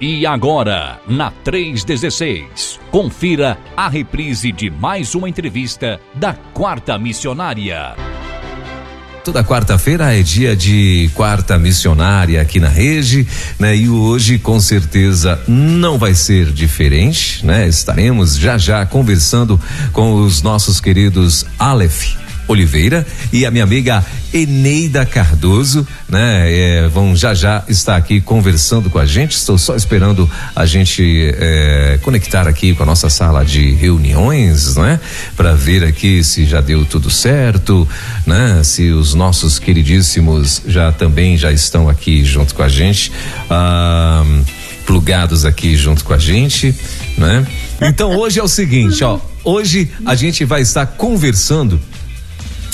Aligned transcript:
E 0.00 0.24
agora, 0.24 1.00
na 1.08 1.28
316, 1.28 2.78
confira 2.88 3.58
a 3.76 3.88
reprise 3.88 4.52
de 4.52 4.70
mais 4.70 5.12
uma 5.16 5.28
entrevista 5.28 5.98
da 6.14 6.32
Quarta 6.32 6.96
Missionária. 6.96 7.96
Toda 9.24 9.42
quarta-feira 9.42 10.16
é 10.16 10.22
dia 10.22 10.54
de 10.54 11.10
quarta 11.14 11.58
missionária 11.58 12.40
aqui 12.40 12.60
na 12.60 12.68
rede, 12.68 13.26
né? 13.58 13.76
E 13.76 13.88
hoje 13.88 14.38
com 14.38 14.60
certeza 14.60 15.38
não 15.48 15.98
vai 15.98 16.14
ser 16.14 16.46
diferente, 16.52 17.44
né? 17.44 17.66
Estaremos 17.66 18.38
já 18.38 18.56
já 18.56 18.86
conversando 18.86 19.60
com 19.92 20.14
os 20.14 20.42
nossos 20.42 20.80
queridos 20.80 21.44
Aleph 21.58 22.27
Oliveira 22.48 23.06
e 23.32 23.44
a 23.44 23.50
minha 23.50 23.62
amiga 23.62 24.04
Eneida 24.32 25.06
Cardoso, 25.06 25.86
né? 26.08 26.52
É, 26.52 26.88
vão 26.88 27.14
já 27.14 27.34
já 27.34 27.62
estar 27.68 27.96
aqui 27.96 28.20
conversando 28.20 28.90
com 28.90 28.98
a 28.98 29.06
gente. 29.06 29.32
Estou 29.32 29.56
só 29.56 29.76
esperando 29.76 30.28
a 30.56 30.66
gente 30.66 31.30
é, 31.36 31.98
conectar 32.02 32.48
aqui 32.48 32.74
com 32.74 32.82
a 32.82 32.86
nossa 32.86 33.08
sala 33.10 33.44
de 33.44 33.72
reuniões, 33.72 34.76
né? 34.76 34.98
Para 35.36 35.54
ver 35.54 35.84
aqui 35.84 36.24
se 36.24 36.44
já 36.46 36.60
deu 36.60 36.84
tudo 36.84 37.10
certo, 37.10 37.86
né? 38.26 38.62
Se 38.64 38.90
os 38.90 39.14
nossos 39.14 39.58
queridíssimos 39.58 40.62
já 40.66 40.90
também 40.90 41.36
já 41.36 41.52
estão 41.52 41.88
aqui 41.88 42.24
junto 42.24 42.54
com 42.54 42.62
a 42.62 42.68
gente. 42.68 43.12
Ah, 43.50 44.24
plugados 44.88 45.44
aqui 45.44 45.76
junto 45.76 46.02
com 46.02 46.14
a 46.14 46.18
gente, 46.18 46.74
né? 47.18 47.46
Então 47.78 48.16
hoje 48.16 48.40
é 48.40 48.42
o 48.42 48.48
seguinte, 48.48 49.04
ó, 49.04 49.20
hoje 49.44 49.90
a 50.06 50.14
gente 50.14 50.46
vai 50.46 50.62
estar 50.62 50.86
conversando 50.86 51.78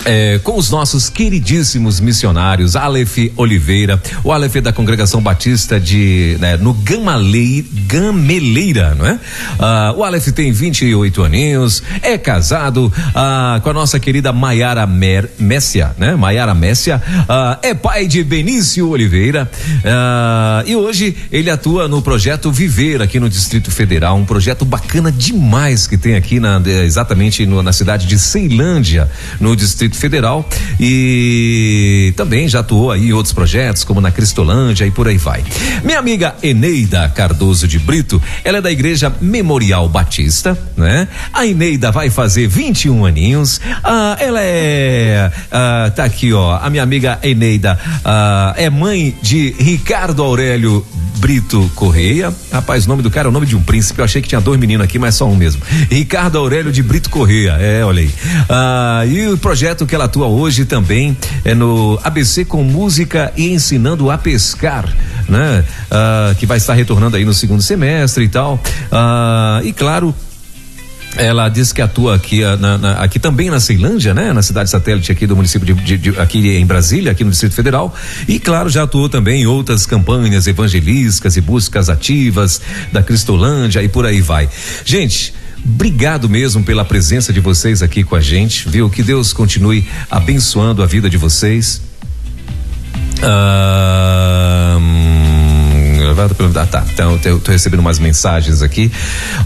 é, 0.04 0.38
com 0.42 0.56
os 0.56 0.70
nossos 0.70 1.08
queridíssimos 1.08 2.00
missionários, 2.00 2.76
Aleph 2.76 3.18
Oliveira, 3.36 4.00
o 4.22 4.32
Aleph 4.32 4.56
da 4.56 4.72
Congregação 4.72 5.20
Batista 5.20 5.80
de, 5.80 6.36
né, 6.40 6.56
no 6.56 6.74
Gamalei, 6.74 7.64
Gameleira, 7.86 8.94
não 8.94 9.06
é? 9.06 9.18
Ah, 9.58 9.94
o 9.96 10.04
Aleph 10.04 10.28
tem 10.28 10.52
28 10.52 11.22
aninhos, 11.22 11.82
é 12.02 12.18
casado 12.18 12.92
ah, 13.14 13.60
com 13.62 13.70
a 13.70 13.72
nossa 13.72 13.98
querida 13.98 14.32
Maiara 14.32 14.86
Messia, 14.86 15.94
né? 15.98 16.14
Maiara 16.14 16.54
Messia, 16.54 17.02
ah, 17.28 17.58
é 17.62 17.74
pai 17.74 18.06
de 18.06 18.22
Benício 18.22 18.88
Oliveira, 18.88 19.50
ah, 19.84 20.62
e 20.66 20.76
hoje 20.76 21.16
ele 21.32 21.50
atua 21.50 21.88
no 21.88 22.02
projeto 22.02 22.50
Viver 22.50 23.02
aqui 23.02 23.18
no 23.18 23.28
Distrito 23.28 23.70
Federal, 23.70 24.16
um 24.16 24.24
projeto 24.24 24.64
bacana 24.64 25.10
demais 25.10 25.86
que 25.86 25.96
tem 25.96 26.14
aqui 26.14 26.38
na, 26.38 26.60
exatamente 26.84 27.46
no, 27.46 27.62
na 27.62 27.72
cidade 27.72 28.06
de 28.06 28.18
Ceilândia, 28.18 29.10
no 29.40 29.56
Distrito 29.56 29.93
Distrito 29.94 30.00
Federal 30.00 30.48
e 30.78 32.12
também 32.16 32.48
já 32.48 32.60
atuou 32.60 32.90
aí 32.90 33.08
em 33.08 33.12
outros 33.12 33.32
projetos, 33.32 33.84
como 33.84 34.00
na 34.00 34.10
Cristolândia 34.10 34.84
e 34.84 34.90
por 34.90 35.08
aí 35.08 35.16
vai. 35.16 35.42
Minha 35.82 35.98
amiga 35.98 36.34
Eneida 36.42 37.08
Cardoso 37.08 37.66
de 37.66 37.78
Brito, 37.78 38.20
ela 38.44 38.58
é 38.58 38.60
da 38.60 38.70
Igreja 38.70 39.12
Memorial 39.20 39.88
Batista, 39.88 40.58
né? 40.76 41.08
A 41.32 41.46
Eneida 41.46 41.90
vai 41.90 42.10
fazer 42.10 42.46
21 42.46 43.06
aninhos. 43.06 43.60
Ah, 43.82 44.16
ela 44.20 44.40
é. 44.42 45.30
Ah, 45.50 45.92
tá 45.94 46.04
aqui, 46.04 46.32
ó. 46.32 46.58
A 46.60 46.68
minha 46.68 46.82
amiga 46.82 47.18
Eneida 47.22 47.78
ah, 48.04 48.54
é 48.56 48.68
mãe 48.68 49.14
de 49.22 49.54
Ricardo 49.58 50.22
Aurélio 50.22 50.84
Brito 51.24 51.70
Correia. 51.74 52.34
Rapaz, 52.52 52.84
o 52.84 52.88
nome 52.88 53.02
do 53.02 53.10
cara 53.10 53.28
é 53.28 53.30
o 53.30 53.32
nome 53.32 53.46
de 53.46 53.56
um 53.56 53.62
príncipe. 53.62 53.98
Eu 53.98 54.04
achei 54.04 54.20
que 54.20 54.28
tinha 54.28 54.40
dois 54.40 54.58
meninos 54.60 54.84
aqui, 54.84 54.98
mas 54.98 55.14
só 55.14 55.26
um 55.26 55.34
mesmo. 55.34 55.62
Ricardo 55.90 56.36
Aurélio 56.36 56.70
de 56.70 56.82
Brito 56.82 57.08
Correia. 57.08 57.56
É, 57.58 57.82
olha 57.82 58.02
aí. 58.02 58.10
Ah, 58.48 59.04
e 59.06 59.28
o 59.28 59.38
projeto 59.38 59.83
que 59.86 59.94
ela 59.94 60.04
atua 60.04 60.26
hoje 60.26 60.64
também 60.64 61.16
é 61.44 61.54
no 61.54 61.98
ABC 62.02 62.44
com 62.44 62.62
música 62.62 63.32
e 63.36 63.52
ensinando 63.52 64.10
a 64.10 64.18
pescar, 64.18 64.88
né? 65.28 65.64
Ah, 65.90 66.34
que 66.38 66.46
vai 66.46 66.58
estar 66.58 66.74
retornando 66.74 67.16
aí 67.16 67.24
no 67.24 67.34
segundo 67.34 67.62
semestre 67.62 68.24
e 68.24 68.28
tal. 68.28 68.60
Ah, 68.90 69.60
e 69.64 69.72
claro, 69.72 70.14
ela 71.16 71.48
diz 71.48 71.72
que 71.72 71.80
atua 71.80 72.16
aqui, 72.16 72.42
ah, 72.42 72.56
na, 72.56 72.78
na, 72.78 72.92
aqui 72.94 73.18
também 73.18 73.50
na 73.50 73.60
Ceilândia, 73.60 74.12
né? 74.12 74.32
Na 74.32 74.42
cidade 74.42 74.70
satélite 74.70 75.12
aqui 75.12 75.26
do 75.26 75.36
município 75.36 75.74
de, 75.74 75.82
de, 75.82 75.98
de, 75.98 76.20
aqui 76.20 76.56
em 76.56 76.66
Brasília, 76.66 77.12
aqui 77.12 77.24
no 77.24 77.30
Distrito 77.30 77.54
Federal. 77.54 77.94
E 78.26 78.38
claro, 78.38 78.68
já 78.68 78.82
atuou 78.82 79.08
também 79.08 79.42
em 79.42 79.46
outras 79.46 79.86
campanhas 79.86 80.46
evangelísticas 80.46 81.36
e 81.36 81.40
buscas 81.40 81.88
ativas 81.88 82.60
da 82.92 83.02
Cristolândia 83.02 83.82
e 83.82 83.88
por 83.88 84.06
aí 84.06 84.20
vai. 84.20 84.48
Gente, 84.84 85.34
Obrigado 85.64 86.28
mesmo 86.28 86.62
pela 86.62 86.84
presença 86.84 87.32
de 87.32 87.40
vocês 87.40 87.82
aqui 87.82 88.04
com 88.04 88.14
a 88.14 88.20
gente, 88.20 88.68
viu? 88.68 88.90
Que 88.90 89.02
Deus 89.02 89.32
continue 89.32 89.86
abençoando 90.10 90.82
a 90.82 90.86
vida 90.86 91.08
de 91.08 91.16
vocês. 91.16 91.80
Ah, 93.22 94.78
ah, 96.56 96.66
tá. 96.66 96.84
Então, 96.92 97.18
eu 97.24 97.40
tô 97.40 97.50
recebendo 97.50 97.80
umas 97.80 97.98
mensagens 97.98 98.62
aqui. 98.62 98.90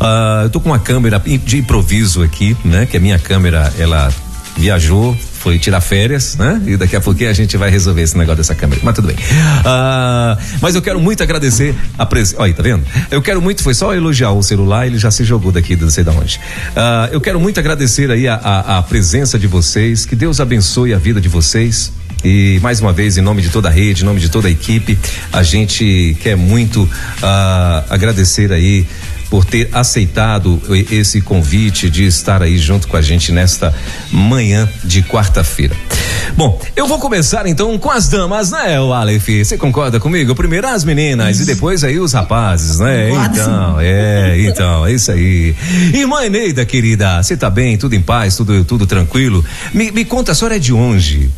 Uh, 0.01 0.45
eu 0.45 0.51
tô 0.51 0.61
com 0.61 0.69
uma 0.69 0.78
câmera 0.78 1.19
de 1.19 1.59
improviso 1.59 2.23
aqui, 2.23 2.57
né? 2.65 2.87
Que 2.87 2.97
a 2.97 3.01
minha 3.01 3.19
câmera, 3.19 3.73
ela 3.78 4.12
viajou, 4.57 5.17
foi 5.38 5.59
tirar 5.59 5.81
férias, 5.81 6.37
né? 6.37 6.60
E 6.66 6.76
daqui 6.76 6.97
a 6.97 7.00
pouquinho 7.00 7.31
a 7.31 7.32
gente 7.32 7.56
vai 7.56 7.71
resolver 7.71 8.03
esse 8.03 8.16
negócio 8.16 8.38
dessa 8.38 8.54
câmera. 8.54 8.81
Mas 8.82 8.94
tudo 8.94 9.09
bem. 9.09 9.16
Uh, 9.16 10.41
mas 10.60 10.75
eu 10.75 10.82
quero 10.82 11.00
muito 11.00 11.22
agradecer 11.22 11.75
a 11.97 12.04
presença. 12.04 12.43
Olha, 12.43 12.53
tá 12.53 12.62
vendo? 12.62 12.84
Eu 13.10 13.22
quero 13.22 13.41
muito, 13.41 13.62
foi 13.62 13.75
só 13.75 13.94
elogiar 13.94 14.32
o 14.32 14.43
celular, 14.43 14.87
ele 14.87 14.98
já 14.98 15.10
se 15.10 15.25
jogou 15.25 15.53
daqui, 15.53 15.77
não 15.77 15.91
sei 15.91 16.04
de 16.04 16.10
onde. 16.10 16.41
Uh, 16.71 17.12
eu 17.12 17.21
quero 17.21 17.41
muito 17.41 17.59
agradecer 17.59 18.10
aí 18.10 18.27
a, 18.27 18.34
a, 18.34 18.78
a 18.78 18.82
presença 18.82 19.38
de 19.38 19.47
vocês. 19.47 20.04
Que 20.04 20.16
Deus 20.16 20.41
abençoe 20.41 20.93
a 20.93 20.98
vida 20.98 21.21
de 21.21 21.28
vocês. 21.28 21.93
E 22.25 22.59
mais 22.60 22.81
uma 22.81 22.93
vez, 22.93 23.16
em 23.16 23.21
nome 23.21 23.43
de 23.43 23.48
toda 23.48 23.69
a 23.69 23.71
rede, 23.71 24.03
em 24.03 24.04
nome 24.04 24.21
de 24.21 24.28
toda 24.28 24.48
a 24.48 24.50
equipe, 24.50 24.98
a 25.32 25.43
gente 25.43 26.16
quer 26.21 26.37
muito 26.37 26.82
uh, 26.82 27.84
agradecer 27.88 28.53
aí 28.53 28.87
por 29.31 29.44
ter 29.44 29.69
aceitado 29.72 30.61
esse 30.91 31.21
convite 31.21 31.91
de 31.91 32.05
estar 32.05 32.43
aí 32.43 32.59
junto 32.59 32.89
com 32.89 32.97
a 32.97 33.03
gente 33.03 33.33
nesta 33.33 33.75
manhã 34.11 34.69
de 34.84 35.03
quarta-feira. 35.03 35.77
Bom, 36.37 36.61
eu 36.77 36.87
vou 36.87 36.99
começar 36.99 37.47
então 37.47 37.77
com 37.78 37.91
as 37.91 38.09
damas, 38.09 38.50
né, 38.50 38.81
o 38.81 38.93
Aleph? 38.93 39.28
Você 39.44 39.56
concorda 39.56 39.99
comigo? 39.99 40.34
Primeiro 40.34 40.69
as 40.69 40.84
meninas 40.84 41.41
e 41.41 41.44
depois 41.44 41.84
aí 41.84 41.99
os 41.99 42.12
rapazes, 42.12 42.78
né? 42.78 43.11
Então, 43.11 43.81
é, 43.81 44.41
então, 44.41 44.87
é 44.87 44.93
isso 44.93 45.11
aí. 45.11 45.55
Irmã 45.93 46.25
Eneida, 46.25 46.65
querida, 46.65 47.22
você 47.22 47.37
tá 47.37 47.50
bem? 47.50 47.77
Tudo 47.77 47.95
em 47.95 48.03
paz? 48.03 48.37
Tudo, 48.37 48.65
tudo 48.65 48.87
tranquilo? 48.87 49.45
Me, 49.72 49.91
me 49.91 50.05
conta, 50.05 50.33
a 50.33 50.34
senhora 50.34 50.56
é 50.56 50.59
de 50.59 50.72
onde? 50.72 51.31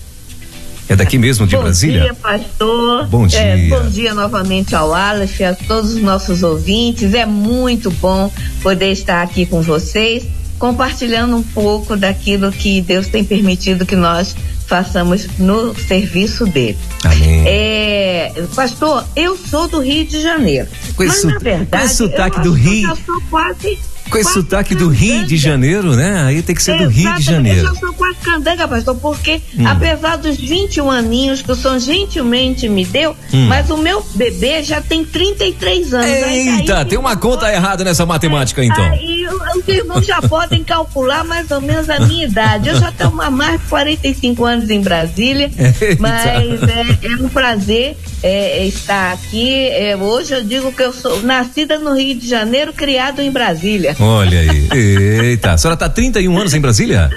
É 0.90 0.96
daqui 0.96 1.18
mesmo 1.18 1.46
de 1.46 1.54
bom 1.54 1.62
Brasília? 1.62 2.00
Bom 2.00 2.04
dia, 2.06 2.14
pastor. 2.14 3.06
Bom 3.06 3.26
dia. 3.28 3.38
É, 3.38 3.68
bom 3.68 3.88
dia 3.88 4.12
novamente 4.12 4.74
ao 4.74 4.92
Aleph, 4.92 5.40
a 5.42 5.54
todos 5.54 5.94
os 5.94 6.02
nossos 6.02 6.42
ouvintes. 6.42 7.14
É 7.14 7.24
muito 7.24 7.92
bom 7.92 8.28
poder 8.60 8.90
estar 8.90 9.22
aqui 9.22 9.46
com 9.46 9.62
vocês, 9.62 10.26
compartilhando 10.58 11.36
um 11.36 11.44
pouco 11.44 11.96
daquilo 11.96 12.50
que 12.50 12.80
Deus 12.80 13.06
tem 13.06 13.22
permitido 13.22 13.86
que 13.86 13.94
nós 13.94 14.34
façamos 14.66 15.28
no 15.38 15.76
serviço 15.78 16.44
dele. 16.44 16.76
Amém. 17.04 17.44
É, 17.46 18.32
pastor, 18.56 19.04
eu 19.14 19.38
sou 19.38 19.68
do 19.68 19.80
Rio 19.80 20.04
de 20.04 20.20
Janeiro. 20.20 20.66
Com 20.96 21.04
mas, 21.04 21.18
esse, 21.18 21.26
na 21.28 21.38
verdade, 21.38 21.82
com 21.84 21.94
sotaque 21.94 22.40
do 22.40 22.50
Rio. 22.50 22.88
Eu 22.88 22.96
sou 22.96 23.22
quase 23.30 23.78
com 24.08 24.18
esse 24.18 24.32
sotaque 24.32 24.74
do 24.74 24.88
Rio 24.88 25.24
de 25.26 25.36
Janeiro, 25.36 25.94
né? 25.94 26.24
Aí 26.24 26.42
tem 26.42 26.54
que 26.54 26.62
ser 26.62 26.78
do 26.78 26.88
Rio 26.88 27.14
de 27.14 27.22
Janeiro. 27.22 27.68
Eu 27.68 27.74
sou 27.76 27.92
quase 27.92 28.18
candanga, 28.18 28.66
pastor, 28.66 28.96
porque 28.96 29.40
hum. 29.58 29.66
apesar 29.66 30.16
dos 30.16 30.36
21 30.36 30.90
aninhos 30.90 31.42
que 31.42 31.50
o 31.50 31.56
Senhor 31.56 31.78
gentilmente 31.78 32.68
me 32.68 32.84
deu, 32.84 33.16
hum. 33.32 33.46
mas 33.46 33.70
o 33.70 33.76
meu 33.76 34.04
bebê 34.14 34.62
já 34.62 34.80
tem 34.80 35.04
33 35.04 35.94
anos. 35.94 36.06
Eita, 36.06 36.78
aí, 36.78 36.84
tem 36.84 36.98
uma 36.98 37.16
conta 37.16 37.52
errada 37.52 37.84
nessa 37.84 38.04
matemática, 38.04 38.64
então. 38.64 38.84
Aí 38.84 39.26
os 39.56 39.68
irmãos 39.68 40.06
já 40.06 40.20
podem 40.22 40.64
calcular 40.64 41.24
mais 41.24 41.50
ou 41.50 41.60
menos 41.60 41.88
a 41.88 42.00
minha 42.00 42.26
idade. 42.26 42.68
Eu 42.68 42.76
já 42.76 42.90
tenho 42.92 43.10
uma 43.10 43.30
mais 43.30 43.60
de 43.60 43.66
45 43.68 44.44
anos 44.44 44.70
em 44.70 44.80
Brasília, 44.80 45.50
Eita. 45.58 45.96
mas 46.00 46.26
é, 46.26 46.98
é, 47.02 47.16
um 47.16 47.28
prazer 47.28 47.96
é, 48.22 48.66
estar 48.66 49.12
aqui. 49.12 49.68
É, 49.68 49.96
hoje 49.96 50.34
eu 50.34 50.42
digo 50.42 50.72
que 50.72 50.82
eu 50.82 50.92
sou 50.92 51.22
nascida 51.22 51.78
no 51.78 51.94
Rio 51.94 52.14
de 52.14 52.28
Janeiro, 52.28 52.72
criado 52.72 53.20
em 53.20 53.30
Brasília. 53.30 53.96
Olha 53.98 54.40
aí. 54.40 54.68
Eita, 54.72 55.52
a 55.52 55.58
senhora 55.58 55.76
tá 55.76 55.88
31 55.88 56.36
anos 56.38 56.54
em 56.54 56.60
Brasília? 56.60 57.10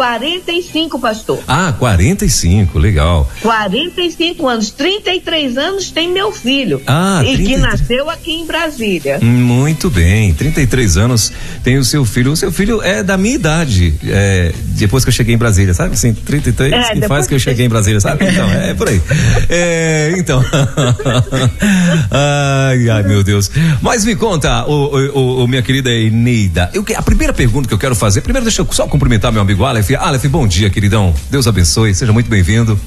45, 0.00 0.98
pastor. 0.98 1.38
Ah, 1.46 1.74
45, 1.78 2.78
legal. 2.78 3.30
45 3.42 4.48
anos, 4.48 4.70
33 4.70 5.58
anos 5.58 5.90
tem 5.90 6.10
meu 6.10 6.32
filho. 6.32 6.80
Ah, 6.86 7.20
E 7.22 7.36
30... 7.36 7.50
que 7.50 7.56
nasceu 7.58 8.08
aqui 8.08 8.32
em 8.32 8.46
Brasília. 8.46 9.18
Muito 9.20 9.90
bem, 9.90 10.32
33 10.32 10.96
anos 10.96 11.30
tem 11.62 11.76
o 11.76 11.84
seu 11.84 12.06
filho. 12.06 12.32
O 12.32 12.36
seu 12.36 12.50
filho 12.50 12.80
é 12.82 13.02
da 13.02 13.18
minha 13.18 13.34
idade, 13.34 13.92
é, 14.06 14.54
depois 14.68 15.04
que 15.04 15.10
eu 15.10 15.12
cheguei 15.12 15.34
em 15.34 15.38
Brasília, 15.38 15.74
sabe? 15.74 15.92
Assim, 15.92 16.14
33 16.14 16.72
é, 16.72 16.94
que 16.94 17.06
faz 17.06 17.26
que 17.26 17.34
eu 17.34 17.38
cheguei 17.38 17.66
em 17.66 17.68
Brasília, 17.68 18.00
sabe? 18.00 18.24
Então, 18.24 18.50
é 18.50 18.72
por 18.72 18.88
aí. 18.88 19.02
É, 19.52 20.14
então. 20.16 20.42
ai, 22.10 22.88
ai, 22.88 23.02
meu 23.02 23.22
Deus. 23.22 23.50
Mas 23.82 24.04
me 24.04 24.14
conta, 24.14 24.64
o, 24.66 24.96
o, 24.96 25.44
o 25.44 25.48
minha 25.48 25.60
querida 25.60 25.90
Eneida, 25.90 26.70
eu, 26.72 26.84
a 26.96 27.02
primeira 27.02 27.32
pergunta 27.32 27.68
que 27.68 27.74
eu 27.74 27.78
quero 27.78 27.96
fazer, 27.96 28.20
primeiro 28.20 28.44
deixa 28.44 28.62
eu 28.62 28.68
só 28.70 28.86
cumprimentar 28.86 29.32
meu 29.32 29.42
amigo 29.42 29.64
Aleph 29.64 29.89
Aleph. 29.96 30.10
Aleph, 30.20 30.26
bom 30.26 30.46
dia, 30.46 30.68
queridão. 30.70 31.14
Deus 31.30 31.46
abençoe, 31.46 31.94
seja 31.94 32.12
muito 32.12 32.28
bem-vindo. 32.28 32.78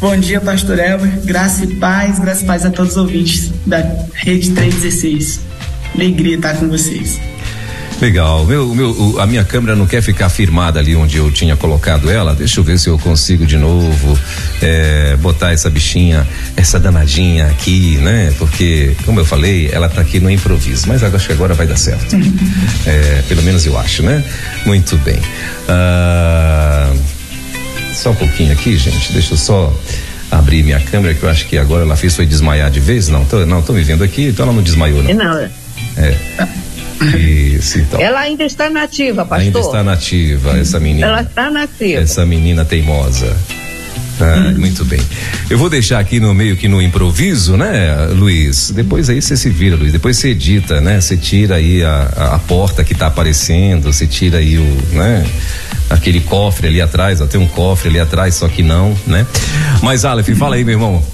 Bom 0.00 0.16
dia, 0.16 0.40
pastor 0.40 0.78
Elber. 0.78 1.20
Graça 1.24 1.64
e 1.64 1.76
paz, 1.76 2.18
graça 2.18 2.42
e 2.42 2.46
paz 2.46 2.64
a 2.64 2.70
todos 2.70 2.92
os 2.92 2.96
ouvintes 2.98 3.52
da 3.66 3.78
Rede 4.12 4.50
316. 4.50 5.40
Alegria 5.94 6.36
estar 6.36 6.56
com 6.56 6.68
vocês. 6.68 7.20
Legal. 8.04 8.44
Meu, 8.44 8.74
meu, 8.74 9.18
a 9.18 9.26
minha 9.26 9.42
câmera 9.44 9.74
não 9.74 9.86
quer 9.86 10.02
ficar 10.02 10.28
firmada 10.28 10.78
ali 10.78 10.94
onde 10.94 11.16
eu 11.16 11.30
tinha 11.30 11.56
colocado 11.56 12.10
ela. 12.10 12.34
Deixa 12.34 12.60
eu 12.60 12.64
ver 12.64 12.78
se 12.78 12.86
eu 12.86 12.98
consigo 12.98 13.46
de 13.46 13.56
novo 13.56 14.18
é, 14.60 15.16
botar 15.22 15.52
essa 15.52 15.70
bichinha, 15.70 16.28
essa 16.54 16.78
danadinha 16.78 17.46
aqui, 17.46 17.96
né? 18.02 18.30
Porque, 18.38 18.94
como 19.06 19.20
eu 19.20 19.24
falei, 19.24 19.70
ela 19.72 19.88
tá 19.88 20.02
aqui 20.02 20.20
no 20.20 20.30
improviso. 20.30 20.86
Mas 20.86 21.02
acho 21.02 21.26
que 21.26 21.32
agora 21.32 21.54
vai 21.54 21.66
dar 21.66 21.78
certo. 21.78 22.14
é, 22.86 23.22
pelo 23.26 23.42
menos 23.42 23.64
eu 23.64 23.78
acho, 23.78 24.02
né? 24.02 24.22
Muito 24.66 24.98
bem. 24.98 25.18
Ah, 25.66 26.92
só 27.94 28.10
um 28.10 28.16
pouquinho 28.16 28.52
aqui, 28.52 28.76
gente. 28.76 29.14
Deixa 29.14 29.32
eu 29.32 29.38
só 29.38 29.74
abrir 30.30 30.62
minha 30.62 30.78
câmera, 30.78 31.14
que 31.14 31.22
eu 31.22 31.30
acho 31.30 31.46
que 31.46 31.56
agora 31.56 31.84
ela 31.84 31.96
fez 31.96 32.14
foi 32.14 32.26
desmaiar 32.26 32.70
de 32.70 32.80
vez. 32.80 33.08
Não, 33.08 33.24
tô, 33.24 33.46
não, 33.46 33.62
tô 33.62 33.72
me 33.72 33.82
vendo 33.82 34.04
aqui, 34.04 34.26
então 34.26 34.44
ela 34.44 34.54
não 34.54 34.62
desmaiou, 34.62 35.02
não. 35.02 35.14
Não. 35.14 35.50
É. 35.96 36.18
Isso, 37.16 37.78
então. 37.78 38.00
Ela 38.00 38.20
ainda 38.20 38.44
está 38.44 38.70
nativa, 38.70 39.24
pastor. 39.24 39.46
Ainda 39.46 39.60
está 39.60 39.82
nativa, 39.82 40.58
essa 40.58 40.80
menina. 40.80 41.06
Ela 41.06 41.22
está 41.22 41.50
nativa. 41.50 42.00
Essa 42.00 42.24
menina 42.24 42.64
teimosa. 42.64 43.36
Ah, 44.20 44.52
muito 44.56 44.84
bem. 44.84 45.00
Eu 45.50 45.58
vou 45.58 45.68
deixar 45.68 45.98
aqui 45.98 46.20
no 46.20 46.32
meio 46.32 46.56
que 46.56 46.68
no 46.68 46.80
improviso, 46.80 47.56
né, 47.56 48.06
Luiz? 48.12 48.70
Depois 48.70 49.10
aí 49.10 49.20
você 49.20 49.36
se 49.36 49.50
vira, 49.50 49.76
Luiz. 49.76 49.92
Depois 49.92 50.16
você 50.16 50.28
edita, 50.28 50.80
né? 50.80 51.00
Você 51.00 51.16
tira 51.16 51.56
aí 51.56 51.82
a, 51.82 52.34
a, 52.34 52.38
porta 52.38 52.84
que 52.84 52.92
está 52.92 53.08
aparecendo, 53.08 53.92
você 53.92 54.06
tira 54.06 54.38
aí 54.38 54.56
o, 54.56 54.78
né? 54.92 55.26
Aquele 55.90 56.20
cofre 56.20 56.68
ali 56.68 56.80
atrás, 56.80 57.20
ó, 57.20 57.26
tem 57.26 57.40
um 57.40 57.46
cofre 57.46 57.88
ali 57.88 58.00
atrás, 58.00 58.36
só 58.36 58.48
que 58.48 58.62
não, 58.62 58.96
né? 59.06 59.26
Mas 59.82 60.04
Aleph, 60.04 60.30
fala 60.38 60.54
aí, 60.54 60.64
meu 60.64 60.74
irmão. 60.74 61.04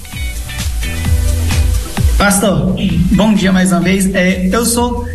Pastor, 2.17 2.75
bom 3.13 3.33
dia 3.33 3.51
mais 3.51 3.71
uma 3.71 3.81
vez. 3.81 4.13
É, 4.13 4.47
eu 4.51 4.63
sou 4.63 5.07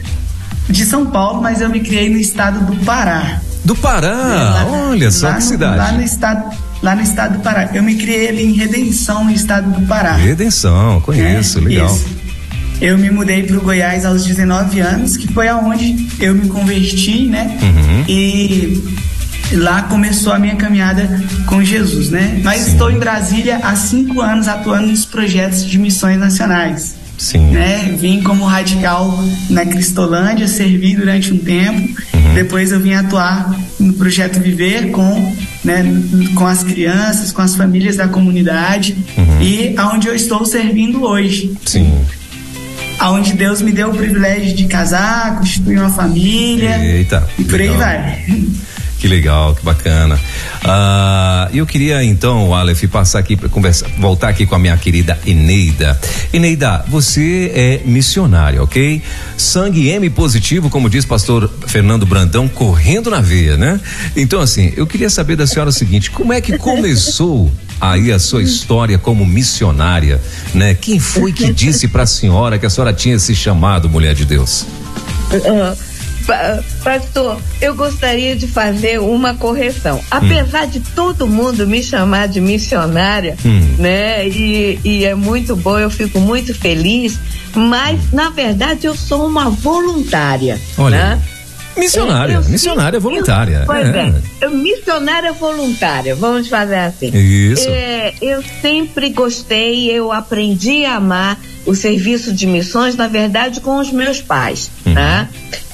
de 0.68 0.84
São 0.84 1.06
Paulo, 1.06 1.40
mas 1.42 1.60
eu 1.60 1.68
me 1.68 1.80
criei 1.80 2.08
no 2.10 2.18
estado 2.18 2.60
do 2.60 2.84
Pará. 2.84 3.40
Do 3.64 3.74
Pará? 3.74 4.08
É, 4.08 4.10
lá, 4.12 4.66
Olha 4.90 5.10
só 5.10 5.28
que 5.30 5.36
no, 5.36 5.40
cidade. 5.42 5.76
Lá 5.76 5.92
no 5.92 6.02
estado 6.02 6.56
lá 6.82 6.94
no 6.94 7.02
estado 7.02 7.38
do 7.38 7.42
Pará. 7.42 7.70
Eu 7.74 7.82
me 7.82 7.96
criei 7.96 8.28
ali 8.28 8.44
em 8.44 8.52
Redenção, 8.52 9.24
no 9.24 9.30
estado 9.30 9.70
do 9.70 9.86
Pará. 9.86 10.14
Redenção, 10.14 11.00
conheço, 11.00 11.58
é, 11.58 11.62
legal. 11.62 11.86
Isso. 11.94 12.06
Eu 12.80 12.98
me 12.98 13.10
mudei 13.10 13.42
para 13.42 13.56
o 13.56 13.60
Goiás 13.60 14.04
aos 14.04 14.24
19 14.24 14.80
anos, 14.80 15.16
que 15.16 15.26
foi 15.32 15.48
aonde 15.48 16.06
eu 16.20 16.34
me 16.34 16.48
converti, 16.48 17.26
né? 17.26 17.58
Uhum. 17.62 18.04
E 18.06 18.84
lá 19.52 19.82
começou 19.82 20.32
a 20.32 20.38
minha 20.38 20.56
caminhada 20.56 21.08
com 21.46 21.64
Jesus, 21.64 22.10
né? 22.10 22.40
Mas 22.44 22.62
Sim. 22.62 22.72
estou 22.72 22.90
em 22.90 22.98
Brasília 22.98 23.60
há 23.62 23.74
cinco 23.74 24.20
anos 24.20 24.46
atuando 24.46 24.88
nos 24.88 25.06
projetos 25.06 25.64
de 25.64 25.78
missões 25.78 26.18
nacionais. 26.18 26.94
Sim. 27.18 27.50
Né? 27.50 27.94
Vim 27.98 28.22
como 28.22 28.44
radical 28.44 29.18
na 29.48 29.64
Cristolândia, 29.64 30.46
servi 30.46 30.94
durante 30.94 31.32
um 31.32 31.38
tempo. 31.38 32.00
Uhum. 32.14 32.34
Depois 32.34 32.72
eu 32.72 32.80
vim 32.80 32.92
atuar 32.92 33.58
no 33.78 33.94
projeto 33.94 34.38
Viver 34.40 34.90
com, 34.90 35.34
né, 35.64 35.84
com 36.34 36.46
as 36.46 36.62
crianças, 36.62 37.32
com 37.32 37.42
as 37.42 37.56
famílias 37.56 37.96
da 37.96 38.08
comunidade 38.08 38.96
uhum. 39.16 39.42
e 39.42 39.74
aonde 39.76 40.08
eu 40.08 40.14
estou 40.14 40.44
servindo 40.44 41.04
hoje. 41.04 41.54
Sim. 41.64 42.00
Aonde 42.98 43.34
Deus 43.34 43.60
me 43.60 43.72
deu 43.72 43.90
o 43.90 43.94
privilégio 43.94 44.54
de 44.54 44.66
casar, 44.66 45.36
constituir 45.36 45.78
uma 45.78 45.90
família. 45.90 46.78
Eita. 46.78 47.28
E 47.38 47.44
por 47.44 47.58
legal. 47.58 47.74
aí 47.74 47.78
vai. 47.78 48.24
Que 48.98 49.06
legal, 49.06 49.54
que 49.54 49.62
bacana. 49.62 50.18
Ah, 50.64 51.50
eu 51.52 51.66
queria 51.66 52.02
então, 52.02 52.54
Aleph, 52.54 52.84
passar 52.84 53.18
aqui 53.18 53.36
para 53.36 53.48
conversar, 53.48 53.88
voltar 53.98 54.28
aqui 54.28 54.46
com 54.46 54.54
a 54.54 54.58
minha 54.58 54.76
querida 54.76 55.18
Eneida. 55.26 55.98
Eneida, 56.32 56.84
você 56.88 57.52
é 57.54 57.82
missionária, 57.84 58.62
ok? 58.62 59.02
Sangue 59.36 59.88
M 59.90 60.08
positivo, 60.10 60.70
como 60.70 60.88
diz 60.88 61.04
pastor 61.04 61.50
Fernando 61.66 62.06
Brandão, 62.06 62.48
correndo 62.48 63.10
na 63.10 63.20
veia, 63.20 63.56
né? 63.56 63.78
Então, 64.16 64.40
assim, 64.40 64.72
eu 64.76 64.86
queria 64.86 65.10
saber 65.10 65.36
da 65.36 65.46
senhora 65.46 65.68
o 65.68 65.72
seguinte: 65.72 66.10
como 66.10 66.32
é 66.32 66.40
que 66.40 66.56
começou 66.56 67.52
aí 67.80 68.10
a 68.10 68.18
sua 68.18 68.42
história 68.42 68.98
como 68.98 69.26
missionária, 69.26 70.20
né? 70.54 70.74
Quem 70.74 70.98
foi 70.98 71.32
que 71.32 71.52
disse 71.52 71.86
para 71.86 72.04
a 72.04 72.06
senhora 72.06 72.58
que 72.58 72.64
a 72.64 72.70
senhora 72.70 72.94
tinha 72.94 73.18
se 73.18 73.34
chamado 73.34 73.90
mulher 73.90 74.14
de 74.14 74.24
Deus? 74.24 74.62
Uh, 75.32 75.76
Pastor, 76.82 77.40
eu 77.60 77.74
gostaria 77.74 78.34
de 78.34 78.46
fazer 78.48 78.98
uma 78.98 79.34
correção. 79.34 80.00
Apesar 80.10 80.64
hum. 80.64 80.70
de 80.70 80.80
todo 80.80 81.26
mundo 81.26 81.66
me 81.66 81.82
chamar 81.82 82.28
de 82.28 82.40
missionária, 82.40 83.36
hum. 83.44 83.76
né? 83.78 84.26
E, 84.28 84.80
e 84.84 85.04
é 85.04 85.14
muito 85.14 85.54
bom, 85.54 85.78
eu 85.78 85.90
fico 85.90 86.18
muito 86.18 86.54
feliz, 86.54 87.18
mas 87.54 88.12
na 88.12 88.30
verdade 88.30 88.86
eu 88.86 88.96
sou 88.96 89.26
uma 89.26 89.50
voluntária. 89.50 90.60
Olha. 90.76 90.96
Né? 90.96 91.22
Missionária, 91.76 92.34
eu, 92.34 92.44
missionária 92.44 92.98
voluntária. 92.98 93.58
Eu, 93.60 93.66
pois 93.66 93.86
é. 93.86 94.14
é. 94.40 94.48
missionária 94.48 95.32
voluntária, 95.32 96.14
vamos 96.14 96.48
fazer 96.48 96.76
assim. 96.76 97.10
Isso. 97.14 97.68
É, 97.68 98.14
eu 98.22 98.42
sempre 98.62 99.10
gostei, 99.10 99.90
eu 99.90 100.10
aprendi 100.10 100.86
a 100.86 100.96
amar 100.96 101.38
o 101.66 101.74
serviço 101.74 102.32
de 102.32 102.46
missões, 102.46 102.96
na 102.96 103.08
verdade, 103.08 103.60
com 103.60 103.78
os 103.78 103.92
meus 103.92 104.22
pais, 104.22 104.70
uhum. 104.86 104.94
né? 104.94 105.28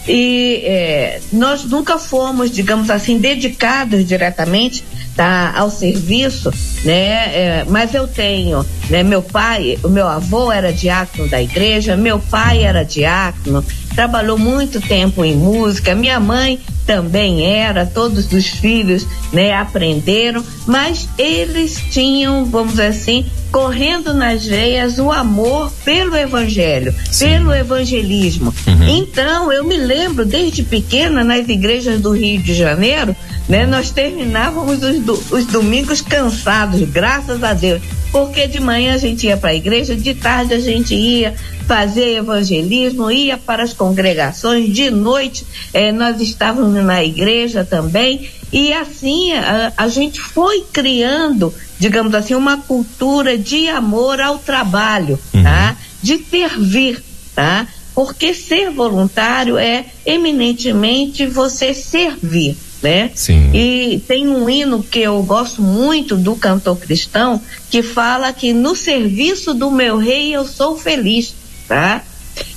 E 0.06 0.62
é, 0.64 1.20
nós 1.32 1.64
nunca 1.64 1.98
fomos, 1.98 2.50
digamos 2.50 2.90
assim, 2.90 3.18
dedicados 3.18 4.06
diretamente 4.06 4.84
tá, 5.14 5.52
ao 5.56 5.70
serviço, 5.70 6.50
né? 6.84 7.34
É, 7.34 7.64
mas 7.68 7.94
eu 7.94 8.08
tenho, 8.08 8.64
né? 8.90 9.02
Meu 9.02 9.22
pai, 9.22 9.78
o 9.82 9.88
meu 9.88 10.08
avô 10.08 10.50
era 10.50 10.72
diácono 10.72 11.28
da 11.28 11.40
igreja, 11.40 11.96
meu 11.96 12.18
pai 12.18 12.64
era 12.64 12.84
diácono, 12.84 13.64
trabalhou 13.94 14.38
muito 14.38 14.80
tempo 14.80 15.24
em 15.24 15.36
música, 15.36 15.94
minha 15.94 16.18
mãe 16.18 16.58
também 16.86 17.46
era, 17.46 17.86
todos 17.86 18.32
os 18.32 18.46
filhos, 18.46 19.06
né, 19.32 19.54
aprenderam, 19.54 20.44
mas 20.66 21.08
eles 21.16 21.80
tinham, 21.90 22.44
vamos 22.44 22.72
dizer 22.72 22.86
assim, 22.86 23.24
correndo 23.52 24.12
nas 24.14 24.44
veias 24.44 24.98
o 24.98 25.12
amor 25.12 25.70
pelo 25.84 26.16
evangelho, 26.16 26.94
Sim. 27.10 27.26
pelo 27.28 27.54
evangelismo. 27.54 28.52
Uhum. 28.66 28.88
Então, 28.88 29.52
eu 29.52 29.64
me 29.64 29.76
lembro 29.76 29.91
desde 30.24 30.62
pequena 30.62 31.22
nas 31.22 31.48
igrejas 31.48 32.00
do 32.00 32.12
Rio 32.12 32.40
de 32.42 32.54
Janeiro, 32.54 33.14
né, 33.48 33.66
nós 33.66 33.90
terminávamos 33.90 34.82
os, 34.82 34.98
do, 35.00 35.12
os 35.30 35.46
domingos 35.46 36.00
cansados, 36.00 36.80
graças 36.82 37.42
a 37.42 37.52
Deus 37.52 37.82
porque 38.12 38.46
de 38.46 38.60
manhã 38.60 38.94
a 38.94 38.98
gente 38.98 39.26
ia 39.26 39.38
para 39.38 39.50
a 39.50 39.54
igreja, 39.54 39.96
de 39.96 40.14
tarde 40.14 40.52
a 40.52 40.60
gente 40.60 40.94
ia 40.94 41.34
fazer 41.66 42.16
evangelismo, 42.16 43.10
ia 43.10 43.38
para 43.38 43.62
as 43.62 43.72
congregações, 43.72 44.70
de 44.70 44.90
noite 44.90 45.46
eh, 45.72 45.90
nós 45.90 46.20
estávamos 46.20 46.84
na 46.84 47.02
igreja 47.02 47.64
também, 47.64 48.28
e 48.52 48.70
assim 48.74 49.32
a, 49.32 49.72
a 49.78 49.88
gente 49.88 50.20
foi 50.20 50.62
criando, 50.70 51.54
digamos 51.78 52.14
assim, 52.14 52.34
uma 52.34 52.58
cultura 52.58 53.38
de 53.38 53.66
amor 53.68 54.20
ao 54.20 54.38
trabalho, 54.38 55.18
uhum. 55.32 55.42
tá? 55.42 55.74
De 56.02 56.18
servir, 56.18 57.02
tá? 57.34 57.66
Porque 57.94 58.32
ser 58.32 58.70
voluntário 58.70 59.58
é 59.58 59.86
eminentemente 60.06 61.26
você 61.26 61.74
servir 61.74 62.56
né? 62.82 63.12
Sim. 63.14 63.50
E 63.54 64.02
tem 64.06 64.26
um 64.26 64.50
hino 64.50 64.82
que 64.82 64.98
eu 64.98 65.22
gosto 65.22 65.62
muito 65.62 66.16
do 66.16 66.34
cantor 66.34 66.76
cristão 66.76 67.40
que 67.70 67.82
fala 67.82 68.32
que 68.32 68.52
no 68.52 68.74
serviço 68.74 69.54
do 69.54 69.70
meu 69.70 69.96
rei 69.96 70.34
eu 70.34 70.44
sou 70.44 70.76
feliz, 70.76 71.32
tá? 71.68 72.02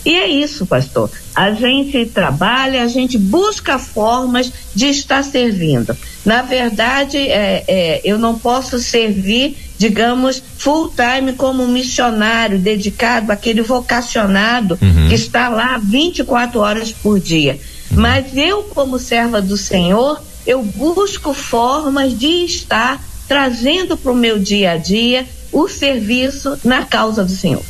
E 0.04 0.16
é 0.16 0.28
isso, 0.28 0.66
pastor. 0.66 1.12
A 1.36 1.52
gente 1.52 2.06
trabalha, 2.06 2.82
a 2.82 2.88
gente 2.88 3.18
busca 3.18 3.78
formas 3.78 4.52
de 4.74 4.88
estar 4.88 5.24
servindo. 5.24 5.96
Na 6.24 6.42
verdade, 6.42 7.18
é, 7.18 7.64
é, 7.68 8.02
eu 8.04 8.18
não 8.18 8.40
posso 8.40 8.80
servir, 8.80 9.58
digamos, 9.78 10.42
full 10.58 10.90
time 10.90 11.34
como 11.34 11.68
missionário, 11.68 12.58
dedicado, 12.58 13.32
aquele 13.32 13.62
vocacionado 13.62 14.80
uhum. 14.82 15.10
que 15.10 15.16
está 15.16 15.50
lá 15.50 15.78
24 15.78 16.60
horas 16.60 16.92
por 16.92 17.20
dia. 17.20 17.60
Mas 17.92 18.36
eu, 18.36 18.64
como 18.64 18.98
serva 18.98 19.42
do 19.42 19.58
Senhor, 19.58 20.22
eu 20.48 20.64
busco 20.64 21.34
formas 21.34 22.18
de 22.18 22.46
estar 22.46 23.04
trazendo 23.28 23.98
para 23.98 24.12
o 24.12 24.16
meu 24.16 24.40
dia 24.40 24.72
a 24.72 24.78
dia 24.78 25.26
o 25.52 25.68
serviço 25.68 26.58
na 26.64 26.84
causa 26.86 27.24
do 27.24 27.32
Senhor. 27.32 27.64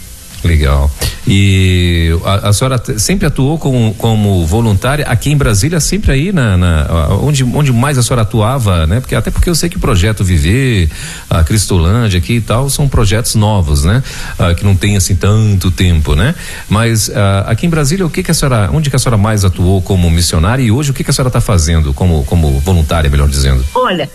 Legal. 0.44 0.90
E 1.28 2.12
a, 2.24 2.50
a 2.50 2.54
senhora 2.54 2.82
sempre 2.98 3.26
atuou 3.26 3.58
como, 3.58 3.94
como 3.96 4.46
voluntária 4.46 5.06
aqui 5.06 5.32
em 5.32 5.38
Brasília, 5.38 5.80
sempre 5.80 6.12
aí 6.12 6.32
na, 6.32 6.56
na, 6.56 6.88
onde, 7.22 7.44
onde 7.44 7.72
mais 7.74 7.98
a 7.98 8.04
senhora 8.04 8.22
atuava, 8.22 8.86
né? 8.86 9.00
Porque 9.00 9.16
até 9.16 9.32
porque 9.32 9.50
eu 9.50 9.56
sei 9.56 9.70
que 9.70 9.78
o 9.78 9.80
projeto 9.80 10.24
Viver, 10.24 10.90
a 11.30 11.44
Cristolândia 11.44 12.20
aqui 12.20 12.34
e 12.34 12.42
tal, 12.42 12.70
são 12.70 12.88
projetos 12.88 13.36
novos, 13.36 13.84
né? 13.84 14.04
Ah, 14.38 14.54
que 14.54 14.64
não 14.64 14.76
tem 14.76 14.98
assim 14.98 15.16
tanto 15.16 15.72
tempo, 15.72 16.16
né? 16.16 16.36
Mas 16.70 17.10
ah, 17.10 17.46
aqui 17.48 17.66
em 17.66 17.70
Brasília, 17.70 18.06
o 18.06 18.10
que 18.10 18.22
que 18.22 18.32
a 18.32 18.34
senhora, 18.34 18.70
onde 18.72 18.90
que 18.90 18.96
a 18.96 19.00
senhora 19.00 19.18
mais 19.18 19.44
atuou 19.44 19.82
como 19.82 20.10
missionária 20.12 20.62
e 20.62 20.72
hoje 20.72 20.92
o 20.92 20.94
que 20.94 21.04
que 21.04 21.10
a 21.10 21.14
senhora 21.14 21.30
está 21.30 21.42
fazendo 21.42 21.94
como 21.94 22.24
como 22.26 22.60
voluntária, 22.60 23.10
melhor 23.10 23.28
dizendo? 23.28 23.66
Olha, 23.74 24.10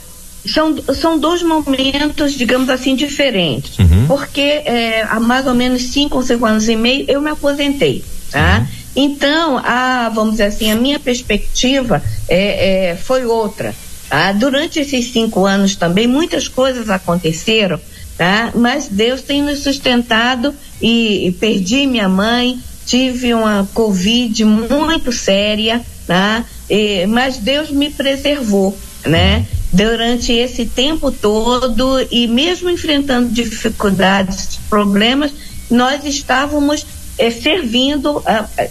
são, 0.47 0.77
são 0.95 1.19
dois 1.19 1.43
momentos, 1.43 2.33
digamos 2.33 2.69
assim, 2.69 2.95
diferentes. 2.95 3.79
Uhum. 3.79 4.07
Porque 4.07 4.41
é, 4.41 5.03
há 5.09 5.21
mais 5.21 5.47
ou 5.47 5.55
menos 5.55 5.83
cinco 5.83 6.17
ou 6.17 6.23
cinco 6.23 6.47
anos 6.47 6.69
e 6.69 6.77
meio 6.77 7.05
eu 7.09 7.21
me 7.21 7.31
aposentei, 7.31 8.05
tá? 8.31 8.61
Uhum. 8.61 8.81
Então, 8.97 9.59
a, 9.59 10.11
vamos 10.13 10.33
dizer 10.33 10.45
assim, 10.45 10.71
a 10.71 10.75
minha 10.75 10.99
perspectiva 10.99 12.03
é, 12.29 12.91
é, 12.91 12.97
foi 12.97 13.25
outra. 13.25 13.75
Tá? 14.09 14.33
Durante 14.33 14.81
esses 14.81 15.13
cinco 15.13 15.47
anos 15.47 15.77
também 15.77 16.07
muitas 16.07 16.49
coisas 16.49 16.91
aconteceram, 16.91 17.79
tá? 18.19 18.51
Mas 18.55 18.89
Deus 18.89 19.23
tem 19.23 19.41
nos 19.41 19.61
sustentado 19.61 20.53
e, 20.83 21.29
e 21.29 21.33
perdi 21.33 21.87
minha 21.87 22.09
mãe, 22.09 22.59
tive 22.85 23.33
uma 23.33 23.69
covid 23.73 24.45
muito 24.45 25.13
séria, 25.13 25.81
tá? 26.09 26.45
E, 26.69 27.07
mas 27.07 27.37
Deus 27.37 27.71
me 27.71 27.89
preservou, 27.89 28.77
né? 29.07 29.47
Durante 29.73 30.33
esse 30.33 30.67
tempo 30.67 31.13
todo 31.13 32.05
e 32.11 32.27
mesmo 32.27 32.69
enfrentando 32.69 33.29
dificuldades, 33.29 34.59
problemas, 34.69 35.33
nós 35.71 36.05
estávamos 36.05 36.85
é, 37.17 37.31
servindo, 37.31 38.23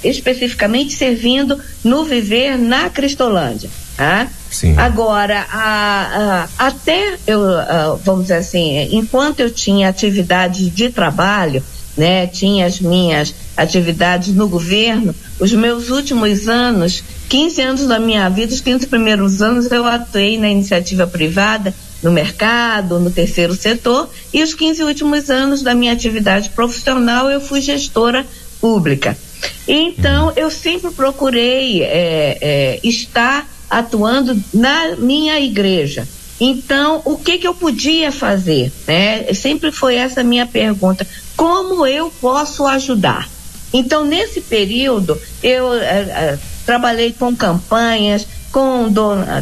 especificamente 0.04 0.94
servindo 0.94 1.58
no 1.84 2.04
viver 2.04 2.58
na 2.58 2.90
Cristolândia. 2.90 3.70
Tá? 3.96 4.28
Sim. 4.50 4.76
Agora, 4.78 5.46
a, 5.52 6.48
a, 6.58 6.68
até 6.68 7.18
eu, 7.28 7.44
a, 7.46 8.00
vamos 8.04 8.24
dizer 8.24 8.38
assim, 8.38 8.96
enquanto 8.96 9.40
eu 9.40 9.52
tinha 9.52 9.90
atividade 9.90 10.70
de 10.70 10.90
trabalho, 10.90 11.64
né, 11.98 12.26
tinha 12.28 12.66
as 12.66 12.80
minhas 12.80 13.34
atividades 13.56 14.34
no 14.34 14.48
governo, 14.48 15.14
os 15.40 15.52
meus 15.52 15.90
últimos 15.90 16.48
anos, 16.48 17.04
15 17.30 17.62
anos 17.62 17.88
da 17.88 18.00
minha 18.00 18.28
vida, 18.28 18.52
os 18.52 18.60
15 18.60 18.88
primeiros 18.88 19.40
anos 19.40 19.72
eu 19.72 19.86
atuei 19.86 20.36
na 20.38 20.50
iniciativa 20.50 21.06
privada, 21.06 21.74
no 22.02 22.12
mercado, 22.12 23.00
no 23.00 23.12
terceiro 23.12 23.54
setor, 23.54 24.10
e 24.34 24.42
os 24.42 24.56
15 24.56 24.84
últimos 24.84 25.30
anos 25.30 25.62
da 25.62 25.76
minha 25.76 25.94
atividade 25.94 26.50
profissional 26.50 27.30
eu 27.30 27.40
fui 27.40 27.62
gestora 27.62 28.26
pública. 28.60 29.16
Então, 29.68 30.34
eu 30.36 30.50
sempre 30.50 30.90
procurei 30.90 31.84
é, 31.84 32.38
é, 32.42 32.80
estar 32.84 33.48
atuando 33.70 34.36
na 34.52 34.96
minha 34.98 35.40
igreja. 35.40 36.08
Então, 36.40 37.02
o 37.06 37.16
que 37.16 37.38
que 37.38 37.48
eu 37.48 37.54
podia 37.54 38.12
fazer? 38.12 38.72
Né? 38.88 39.32
Sempre 39.34 39.72
foi 39.72 39.96
essa 39.96 40.24
minha 40.24 40.48
pergunta. 40.48 41.06
Como 41.38 41.86
eu 41.86 42.12
posso 42.20 42.66
ajudar? 42.66 43.30
Então, 43.74 44.06
nesse 44.06 44.42
período, 44.42 45.20
eu 45.44 45.74
é, 45.74 46.00
é, 46.00 46.40
trabalhei 46.66 47.14
com 47.14 47.36
campanhas, 47.36 48.28
com 48.52 48.92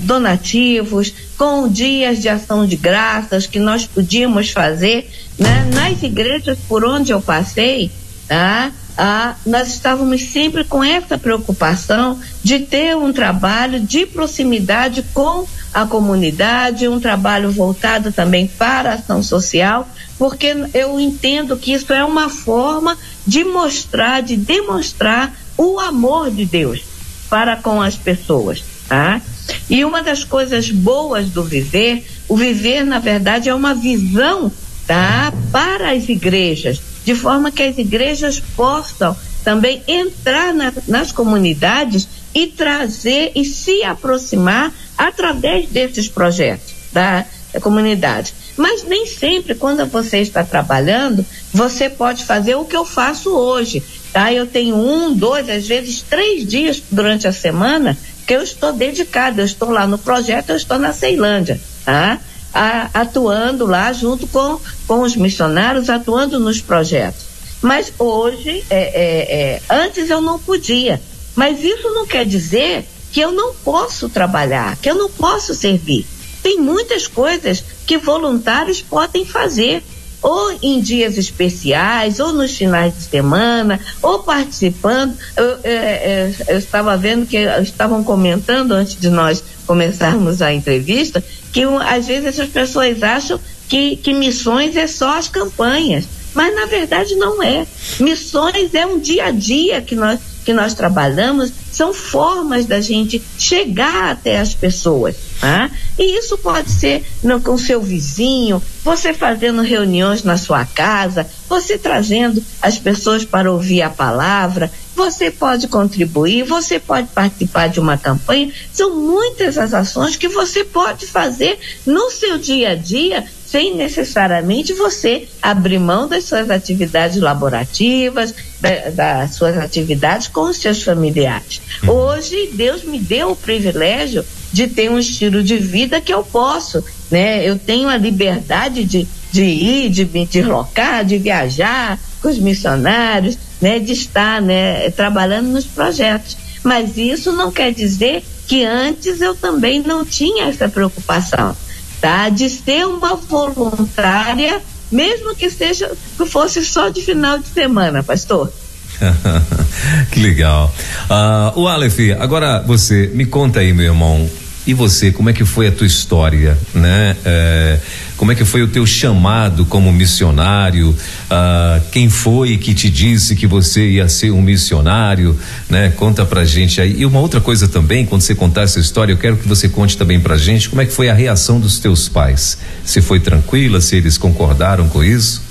donativos, 0.02 1.14
com 1.38 1.68
dias 1.70 2.22
de 2.22 2.28
ação 2.28 2.66
de 2.66 2.76
graças 2.76 3.48
que 3.48 3.60
nós 3.60 3.86
podíamos 3.86 4.52
fazer 4.52 5.10
né? 5.40 5.70
nas 5.74 6.04
igrejas 6.04 6.58
por 6.68 6.84
onde 6.84 7.12
eu 7.12 7.22
passei, 7.22 7.90
tá? 8.28 8.72
Ah, 8.98 9.36
nós 9.46 9.68
estávamos 9.68 10.24
sempre 10.24 10.64
com 10.64 10.84
essa 10.84 11.20
preocupação 11.20 12.20
de 12.44 12.60
ter 12.60 12.98
um 12.98 13.14
trabalho 13.14 13.80
de 13.80 14.08
proximidade 14.08 15.06
com 15.14 15.46
a 15.72 15.86
comunidade, 15.86 16.88
um 16.88 17.00
trabalho 17.00 17.52
voltado 17.52 18.12
também 18.12 18.48
para 18.48 18.92
a 18.92 18.94
ação 18.96 19.22
social, 19.22 19.88
porque 20.18 20.56
eu 20.74 21.00
entendo 21.00 21.56
que 21.58 21.74
isso 21.74 21.94
é 21.94 22.04
uma 22.04 22.28
forma 22.28 22.98
de 23.26 23.44
mostrar, 23.44 24.24
de 24.24 24.36
demonstrar 24.36 25.32
o 25.56 25.80
amor 25.80 26.32
de 26.32 26.46
Deus 26.46 26.82
para 27.30 27.56
com 27.56 27.80
as 27.80 27.96
pessoas, 27.96 28.64
tá? 28.90 29.22
E 29.70 29.86
uma 29.86 30.02
das 30.02 30.24
coisas 30.24 30.72
boas 30.72 31.30
do 31.30 31.44
viver, 31.44 32.04
o 32.28 32.36
viver 32.36 32.84
na 32.84 32.98
verdade 32.98 33.48
é 33.48 33.54
uma 33.54 33.76
visão, 33.76 34.52
tá? 34.88 35.32
Para 35.52 35.92
as 35.92 36.10
igrejas 36.10 36.82
de 37.08 37.16
forma 37.16 37.54
que 37.54 37.64
as 37.64 37.78
igrejas 37.78 38.38
possam 38.54 39.16
também 39.42 39.82
entrar 39.88 40.54
na, 40.54 40.74
nas 40.90 41.10
comunidades 41.10 42.06
e 42.36 42.48
trazer 42.48 43.32
e 43.34 43.46
se 43.46 43.82
aproximar 43.82 44.74
através 44.98 45.70
desses 45.70 46.10
projetos 46.10 46.74
da, 46.92 47.24
da 47.54 47.62
comunidade. 47.62 48.34
Mas 48.58 48.84
nem 48.84 49.06
sempre, 49.06 49.56
quando 49.56 49.86
você 49.86 50.18
está 50.18 50.44
trabalhando, 50.44 51.26
você 51.54 51.90
pode 51.90 52.26
fazer 52.26 52.56
o 52.56 52.66
que 52.66 52.76
eu 52.76 52.84
faço 52.84 53.34
hoje. 53.34 53.82
Tá? 54.12 54.34
Eu 54.34 54.46
tenho 54.46 54.76
um, 54.76 55.14
dois, 55.14 55.50
às 55.50 55.66
vezes 55.66 56.02
três 56.02 56.46
dias 56.46 56.84
durante 56.92 57.26
a 57.26 57.32
semana 57.32 57.98
que 58.28 58.34
eu 58.34 58.44
estou 58.44 58.74
dedicada. 58.74 59.42
Eu 59.42 59.46
estou 59.46 59.70
lá 59.70 59.88
no 59.88 59.98
projeto, 59.98 60.50
eu 60.50 60.58
estou 60.58 60.78
na 60.78 60.92
Ceilândia. 60.92 61.58
Tá? 61.86 62.20
a, 62.58 62.90
atuando 63.02 63.66
lá 63.66 63.94
junto 63.94 64.26
com, 64.28 64.60
com 64.88 65.02
os 65.02 65.16
missionários, 65.16 65.90
atuando 65.90 66.40
nos 66.40 66.62
projetos. 66.62 67.26
Mas 67.62 67.92
hoje, 67.98 68.64
é, 68.70 68.78
é, 68.78 69.42
é, 69.42 69.62
antes 69.70 70.10
eu 70.10 70.22
não 70.22 70.40
podia. 70.40 71.02
Mas 71.36 71.64
isso 71.64 71.90
não 71.90 72.06
quer 72.06 72.26
dizer 72.26 72.86
que 73.12 73.20
eu 73.20 73.32
não 73.32 73.54
posso 73.54 74.10
trabalhar, 74.10 74.78
que 74.78 74.90
eu 74.90 74.96
não 74.96 75.10
posso 75.10 75.54
servir. 75.54 76.06
Tem 76.42 76.60
muitas 76.60 77.08
coisas 77.08 77.64
que 77.86 77.98
voluntários 77.98 78.82
podem 78.82 79.26
fazer, 79.26 79.84
ou 80.22 80.58
em 80.62 80.80
dias 80.80 81.18
especiais, 81.18 82.20
ou 82.20 82.34
nos 82.34 82.56
finais 82.56 82.96
de 82.96 83.04
semana, 83.04 83.80
ou 84.02 84.20
participando. 84.20 85.16
Eu, 85.36 85.60
é, 85.64 85.72
é, 85.72 86.36
eu 86.48 86.58
estava 86.58 86.98
vendo 86.98 87.26
que 87.26 87.38
estavam 87.62 88.04
comentando 88.04 88.72
antes 88.72 89.00
de 89.00 89.10
nós 89.10 89.44
começarmos 89.66 90.42
a 90.42 90.54
entrevista 90.54 91.24
que 91.52 91.64
às 91.64 92.08
vezes 92.08 92.40
as 92.40 92.50
pessoas 92.50 93.02
acham 93.02 93.40
que, 93.68 93.98
que 93.98 94.14
missões 94.14 94.76
é 94.76 94.88
só 94.88 95.18
as 95.18 95.28
campanhas, 95.28 96.06
mas 96.34 96.54
na 96.54 96.66
verdade 96.66 97.16
não 97.16 97.42
é. 97.42 97.66
Missões 98.00 98.74
é 98.74 98.86
um 98.86 99.00
dia 99.00 99.26
a 99.26 99.32
dia 99.32 99.82
que 99.82 99.96
nós, 99.96 100.20
que 100.46 100.54
nós 100.54 100.74
trabalhamos, 100.74 101.52
são 101.72 101.94
formas 101.94 102.66
da 102.66 102.80
gente 102.80 103.22
chegar 103.38 104.12
até 104.12 104.40
as 104.40 104.54
pessoas. 104.54 105.16
Tá? 105.40 105.70
E 105.98 106.18
isso 106.18 106.38
pode 106.38 106.72
ser 106.72 107.06
no, 107.24 107.42
com 107.42 107.58
seu 107.58 107.82
vizinho, 107.82 108.62
você 108.84 109.14
fazendo 109.14 109.62
reuniões 109.62 110.24
na 110.24 110.38
sua 110.38 110.66
casa, 110.66 111.28
você 111.50 111.78
trazendo 111.78 112.44
as 112.62 112.80
pessoas 112.80 113.26
para 113.26 113.52
ouvir 113.52 113.82
a 113.82 113.90
palavra, 113.90 114.72
você 114.96 115.30
pode 115.30 115.68
contribuir, 115.68 116.44
você 116.44 116.80
pode 116.80 117.08
participar 117.08 117.68
de 117.68 117.80
uma 117.80 117.98
campanha. 117.98 118.52
São 118.74 118.96
muitas 118.96 119.58
as 119.58 119.74
ações 119.74 120.16
que 120.16 120.28
você 120.28 120.64
pode 120.64 121.06
fazer 121.06 121.60
no 121.86 122.10
seu 122.10 122.38
dia 122.40 122.72
a 122.72 122.76
dia 122.76 123.24
sem 123.50 123.76
necessariamente 123.76 124.74
você 124.74 125.28
abrir 125.42 125.80
mão 125.80 126.08
das 126.08 126.26
suas 126.26 126.50
atividades 126.50 127.20
laborativas, 127.22 128.34
da, 128.60 128.90
das 128.90 129.36
suas 129.36 129.58
atividades 129.58 130.28
com 130.28 130.50
os 130.50 130.58
seus 130.58 130.84
familiares. 130.84 131.62
Uhum. 131.84 131.92
Hoje, 131.92 132.50
Deus 132.54 132.84
me 132.84 133.00
deu 133.00 133.32
o 133.32 133.36
privilégio 133.36 134.26
de 134.52 134.68
ter 134.68 134.92
um 134.92 135.00
estilo 135.00 135.42
de 135.42 135.58
vida 135.58 136.02
que 136.02 136.14
eu 136.14 136.24
posso, 136.24 136.84
né? 137.10 137.48
Eu 137.48 137.58
tenho 137.58 137.88
a 137.88 137.98
liberdade 137.98 138.84
de, 138.84 139.08
de 139.32 139.44
ir, 139.44 139.90
de 139.90 140.06
me 140.06 140.26
deslocar, 140.26 141.06
de 141.06 141.18
viajar 141.18 142.00
com 142.22 142.30
os 142.30 142.40
missionários, 142.40 143.38
né, 143.62 143.80
de 143.80 143.94
estar 143.94 144.42
né, 144.42 144.90
trabalhando 144.92 145.50
nos 145.50 145.66
projetos. 145.66 146.38
Mas 146.64 146.98
isso 146.98 147.32
não 147.32 147.52
quer 147.52 147.72
dizer 147.74 148.24
que 148.48 148.64
antes 148.66 149.22
eu 149.22 149.36
também 149.36 149.82
não 149.82 150.06
tinha 150.06 150.46
essa 150.46 150.68
preocupação, 150.70 151.56
tá? 152.00 152.30
De 152.30 152.50
ser 152.50 152.86
uma 152.86 153.16
voluntária, 153.16 154.62
mesmo 154.92 155.36
que 155.36 155.50
seja 155.50 155.92
que 156.18 156.26
fosse 156.26 156.64
só 156.66 156.90
de 156.90 157.02
final 157.02 157.38
de 157.40 157.48
semana, 157.48 158.04
pastor. 158.04 158.52
que 160.12 160.20
legal. 160.20 160.74
Uh, 161.10 161.60
o 161.60 161.68
Aleph, 161.68 162.00
agora 162.20 162.64
você 162.66 163.12
me 163.14 163.26
conta 163.26 163.60
aí, 163.60 163.74
meu 163.74 163.86
irmão, 163.86 164.30
e 164.66 164.74
você, 164.74 165.12
como 165.12 165.30
é 165.30 165.34
que 165.34 165.46
foi 165.46 165.68
a 165.68 165.72
tua 165.72 165.88
história, 165.88 166.58
né? 166.74 167.16
É, 167.24 167.80
como 168.18 168.32
é 168.32 168.36
que 168.36 168.44
foi 168.44 168.64
o 168.64 168.68
teu 168.68 168.86
chamado 168.86 169.64
como 169.66 169.94
missionário? 169.94 170.94
Ah, 171.30 171.80
quem 171.92 172.10
foi 172.10 172.58
que 172.58 172.74
te 172.74 172.90
disse 172.90 173.36
que 173.36 173.46
você 173.46 173.92
ia 173.92 174.10
ser 174.10 174.32
um 174.32 174.42
missionário, 174.42 175.38
né? 175.70 175.92
Conta 175.92 176.26
pra 176.26 176.44
gente 176.44 176.82
aí. 176.82 177.00
E 177.00 177.06
uma 177.06 177.20
outra 177.20 177.40
coisa 177.40 177.68
também, 177.68 178.06
quando 178.06 178.22
você 178.22 178.34
contar 178.34 178.64
essa 178.64 178.80
história, 178.80 179.14
eu 179.14 179.18
quero 179.18 179.38
que 179.38 179.48
você 179.48 179.70
conte 179.70 179.96
também 179.96 180.20
pra 180.20 180.36
gente 180.36 180.68
como 180.68 180.82
é 180.82 180.86
que 180.86 180.92
foi 180.92 181.10
a 181.10 181.14
reação 181.14 181.60
dos 181.60 181.80
teus 181.80 182.10
pais. 182.10 182.58
Se 182.84 183.02
foi 183.02 183.20
tranquila, 183.20 183.80
se 183.80 183.96
eles 183.96 184.18
concordaram 184.18 184.90
com 184.90 185.04
isso? 185.04 185.44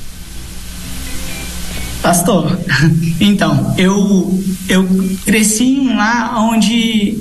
Pastor, 2.02 2.58
então, 3.20 3.74
eu 3.78 4.44
eu 4.68 4.88
cresci 5.24 5.88
lá 5.94 6.40
onde 6.40 7.18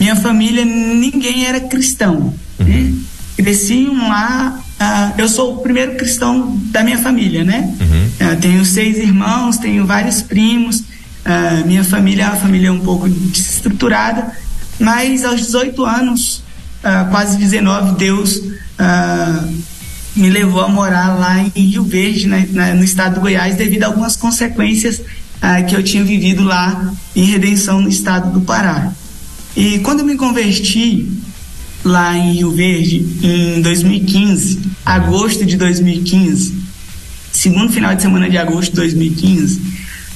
minha 0.00 0.16
família, 0.16 0.64
ninguém 0.64 1.44
era 1.44 1.60
cristão. 1.60 2.32
Uhum. 2.58 2.66
Né? 2.66 2.94
Cresci 3.38 3.86
lá. 3.86 4.60
Uh, 4.80 5.20
eu 5.20 5.28
sou 5.28 5.54
o 5.54 5.58
primeiro 5.58 5.94
cristão 5.94 6.60
da 6.72 6.82
minha 6.82 6.98
família, 6.98 7.44
né? 7.44 7.72
Uhum. 7.80 8.32
Uh, 8.32 8.36
tenho 8.40 8.64
seis 8.64 8.98
irmãos, 8.98 9.58
tenho 9.58 9.86
vários 9.86 10.20
primos. 10.20 10.80
Uh, 10.80 11.64
minha 11.64 11.84
família 11.84 12.24
é 12.24 12.26
uma 12.26 12.36
família 12.36 12.72
um 12.72 12.80
pouco 12.80 13.08
desestruturada, 13.08 14.32
mas 14.80 15.24
aos 15.24 15.40
18 15.40 15.84
anos, 15.84 16.42
quase 17.10 17.36
19, 17.38 17.96
Deus 17.96 18.40
me 20.16 20.30
levou 20.30 20.60
a 20.60 20.68
morar 20.68 21.16
lá 21.16 21.40
em 21.54 21.62
Rio 21.66 21.84
Verde, 21.84 22.26
né, 22.26 22.48
na, 22.50 22.74
no 22.74 22.82
estado 22.82 23.16
do 23.16 23.20
Goiás, 23.20 23.54
devido 23.56 23.84
a 23.84 23.86
algumas 23.86 24.16
consequências 24.16 25.00
que 25.68 25.76
eu 25.76 25.82
tinha 25.82 26.02
vivido 26.02 26.42
lá 26.42 26.92
em 27.14 27.24
Redenção, 27.24 27.80
no 27.80 27.88
estado 27.88 28.32
do 28.32 28.40
Pará. 28.40 28.92
E 29.56 29.80
quando 29.80 30.00
eu 30.00 30.06
me 30.06 30.16
converti 30.16 31.08
lá 31.84 32.16
em 32.16 32.32
Rio 32.32 32.50
Verde, 32.50 33.06
em 33.22 33.60
2015, 33.62 34.60
agosto 34.84 35.44
de 35.44 35.56
2015, 35.56 36.54
segundo 37.32 37.72
final 37.72 37.94
de 37.94 38.02
semana 38.02 38.28
de 38.28 38.36
agosto 38.36 38.70
de 38.70 38.76
2015, 38.76 39.58
uh, 39.58 39.62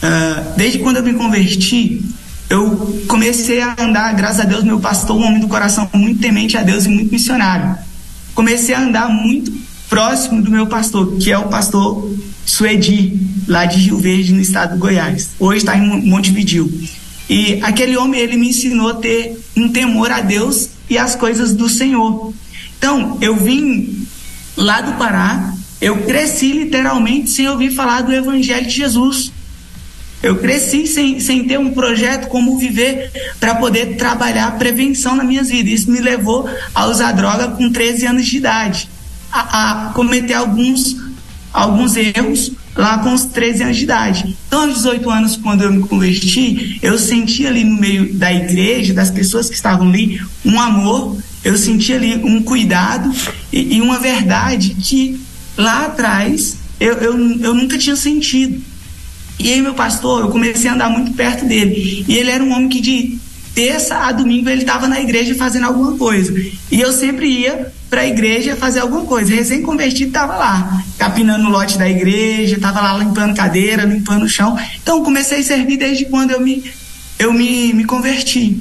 ah, 0.02 0.54
desde 0.56 0.78
quando 0.80 0.96
eu 0.96 1.02
me 1.02 1.14
converti, 1.14 2.02
eu 2.50 3.02
comecei 3.08 3.60
a 3.60 3.74
andar, 3.78 4.14
graças 4.14 4.40
a 4.40 4.44
Deus, 4.44 4.62
meu 4.62 4.78
pastor, 4.78 5.16
um 5.16 5.24
homem 5.24 5.40
do 5.40 5.48
coração 5.48 5.88
muito 5.94 6.20
temente 6.20 6.56
a 6.56 6.62
Deus 6.62 6.84
e 6.84 6.88
muito 6.88 7.10
missionário. 7.10 7.76
Comecei 8.34 8.74
a 8.74 8.80
andar 8.80 9.08
muito 9.08 9.52
próximo 9.88 10.42
do 10.42 10.50
meu 10.50 10.66
pastor, 10.66 11.16
que 11.18 11.30
é 11.30 11.38
o 11.38 11.48
pastor 11.48 12.10
Suedi, 12.44 13.18
lá 13.46 13.64
de 13.64 13.78
Rio 13.78 13.98
Verde, 13.98 14.32
no 14.32 14.40
estado 14.40 14.74
do 14.74 14.78
Goiás. 14.78 15.30
Hoje 15.38 15.58
está 15.58 15.76
em 15.76 16.06
Montevidil. 16.06 16.70
E 17.28 17.58
aquele 17.62 17.96
homem, 17.96 18.20
ele 18.20 18.36
me 18.36 18.48
ensinou 18.48 18.88
a 18.88 18.94
ter 18.94 19.38
um 19.56 19.68
temor 19.68 20.10
a 20.10 20.20
Deus 20.20 20.68
e 20.92 20.98
as 20.98 21.14
coisas 21.14 21.54
do 21.54 21.68
Senhor. 21.68 22.34
Então, 22.76 23.16
eu 23.20 23.34
vim 23.34 24.06
lá 24.56 24.82
do 24.82 24.92
Pará, 24.92 25.54
eu 25.80 26.02
cresci 26.02 26.52
literalmente 26.52 27.30
sem 27.30 27.48
ouvir 27.48 27.70
falar 27.70 28.02
do 28.02 28.12
Evangelho 28.12 28.66
de 28.66 28.74
Jesus. 28.74 29.32
Eu 30.22 30.36
cresci 30.36 30.86
sem, 30.86 31.18
sem 31.18 31.44
ter 31.44 31.58
um 31.58 31.72
projeto 31.72 32.28
como 32.28 32.58
viver 32.58 33.10
para 33.40 33.54
poder 33.54 33.96
trabalhar 33.96 34.58
prevenção 34.58 35.16
na 35.16 35.24
minha 35.24 35.42
vida. 35.42 35.70
Isso 35.70 35.90
me 35.90 35.98
levou 35.98 36.48
a 36.74 36.86
usar 36.86 37.12
droga 37.12 37.48
com 37.48 37.72
13 37.72 38.06
anos 38.06 38.26
de 38.26 38.36
idade 38.36 38.88
a, 39.32 39.88
a 39.88 39.92
cometer 39.94 40.34
alguns, 40.34 40.94
alguns 41.52 41.96
erros 41.96 42.52
lá 42.76 42.98
com 42.98 43.12
os 43.12 43.24
13 43.26 43.62
anos 43.64 43.76
de 43.76 43.84
idade. 43.84 44.36
Então, 44.46 44.62
aos 44.62 44.74
18 44.74 45.10
anos, 45.10 45.36
quando 45.36 45.62
eu 45.62 45.72
me 45.72 45.82
converti, 45.82 46.78
eu 46.82 46.98
senti 46.98 47.46
ali 47.46 47.64
no 47.64 47.78
meio 47.78 48.14
da 48.14 48.32
igreja, 48.32 48.94
das 48.94 49.10
pessoas 49.10 49.48
que 49.48 49.54
estavam 49.54 49.88
ali, 49.88 50.20
um 50.44 50.58
amor, 50.60 51.18
eu 51.44 51.56
senti 51.56 51.92
ali 51.92 52.16
um 52.16 52.42
cuidado 52.42 53.12
e, 53.52 53.76
e 53.76 53.80
uma 53.80 53.98
verdade 53.98 54.76
que 54.80 55.20
lá 55.56 55.86
atrás 55.86 56.56
eu, 56.80 56.94
eu, 56.94 57.12
eu 57.40 57.54
nunca 57.54 57.76
tinha 57.76 57.96
sentido. 57.96 58.60
E 59.38 59.52
aí, 59.52 59.60
meu 59.60 59.74
pastor, 59.74 60.22
eu 60.22 60.28
comecei 60.28 60.70
a 60.70 60.74
andar 60.74 60.88
muito 60.88 61.12
perto 61.12 61.44
dele. 61.44 62.04
E 62.06 62.14
ele 62.14 62.30
era 62.30 62.42
um 62.42 62.52
homem 62.52 62.68
que 62.68 62.80
de 62.80 63.18
terça 63.54 63.96
a 63.96 64.12
domingo 64.12 64.48
ele 64.48 64.62
estava 64.62 64.88
na 64.88 65.00
igreja 65.00 65.34
fazendo 65.34 65.66
alguma 65.66 65.96
coisa. 65.96 66.32
E 66.70 66.80
eu 66.80 66.92
sempre 66.92 67.26
ia 67.26 67.72
para 67.92 68.00
a 68.00 68.06
igreja 68.06 68.56
fazer 68.56 68.80
alguma 68.80 69.04
coisa. 69.04 69.34
Recém-convertido 69.34 70.08
estava 70.08 70.34
lá, 70.34 70.82
capinando 70.96 71.46
o 71.46 71.50
lote 71.50 71.76
da 71.76 71.86
igreja, 71.86 72.56
estava 72.56 72.80
lá 72.80 72.96
limpando 72.96 73.36
cadeira, 73.36 73.84
limpando 73.84 74.22
o 74.22 74.28
chão. 74.28 74.58
Então 74.82 75.04
comecei 75.04 75.40
a 75.40 75.44
servir 75.44 75.76
desde 75.76 76.06
quando 76.06 76.30
eu 76.30 76.40
me, 76.40 76.64
eu 77.18 77.34
me, 77.34 77.74
me 77.74 77.84
converti. 77.84 78.58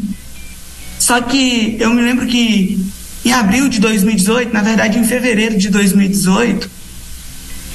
Só 0.99 1.21
que 1.21 1.77
eu 1.79 1.93
me 1.93 2.01
lembro 2.01 2.27
que 2.27 2.85
em 3.23 3.31
abril 3.31 3.69
de 3.69 3.79
2018, 3.79 4.53
na 4.53 4.61
verdade 4.61 4.99
em 4.99 5.03
fevereiro 5.05 5.57
de 5.57 5.69
2018, 5.69 6.69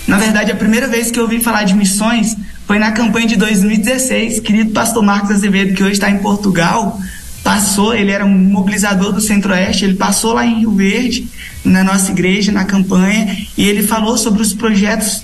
na 0.06 0.18
verdade 0.18 0.52
a 0.52 0.56
primeira 0.56 0.86
vez 0.86 1.10
que 1.10 1.18
eu 1.18 1.22
ouvi 1.22 1.40
falar 1.40 1.64
de 1.64 1.72
missões 1.72 2.36
foi 2.66 2.78
na 2.78 2.92
campanha 2.92 3.28
de 3.28 3.36
2016, 3.36 4.40
querido 4.40 4.72
pastor 4.72 5.02
Marcos 5.02 5.30
Azevedo, 5.30 5.72
que 5.72 5.82
hoje 5.82 5.94
está 5.94 6.10
em 6.10 6.18
Portugal, 6.18 7.00
passou, 7.46 7.94
ele 7.94 8.10
era 8.10 8.26
um 8.26 8.36
mobilizador 8.36 9.12
do 9.12 9.20
Centro-Oeste, 9.20 9.84
ele 9.84 9.94
passou 9.94 10.32
lá 10.32 10.44
em 10.44 10.58
Rio 10.58 10.72
Verde, 10.72 11.28
na 11.64 11.84
nossa 11.84 12.10
igreja, 12.10 12.50
na 12.50 12.64
campanha, 12.64 13.38
e 13.56 13.64
ele 13.64 13.84
falou 13.84 14.18
sobre 14.18 14.42
os 14.42 14.52
projetos 14.52 15.18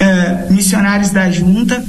uh, 0.00 0.50
missionários 0.50 1.10
da 1.10 1.30
junta. 1.30 1.84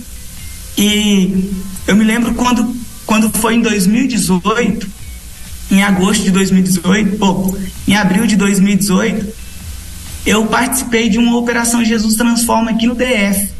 E 0.77 1.53
eu 1.87 1.95
me 1.95 2.03
lembro 2.03 2.33
quando, 2.33 2.75
quando 3.05 3.29
foi 3.29 3.55
em 3.55 3.61
2018, 3.61 4.85
em 5.71 5.81
agosto 5.81 6.21
de 6.21 6.31
2018, 6.31 7.15
ou 7.23 7.57
em 7.87 7.95
abril 7.95 8.27
de 8.27 8.35
2018, 8.35 9.25
eu 10.25 10.47
participei 10.47 11.07
de 11.07 11.17
uma 11.17 11.37
operação 11.37 11.81
Jesus 11.81 12.17
Transforma 12.17 12.71
aqui 12.71 12.87
no 12.87 12.93
DF. 12.93 13.51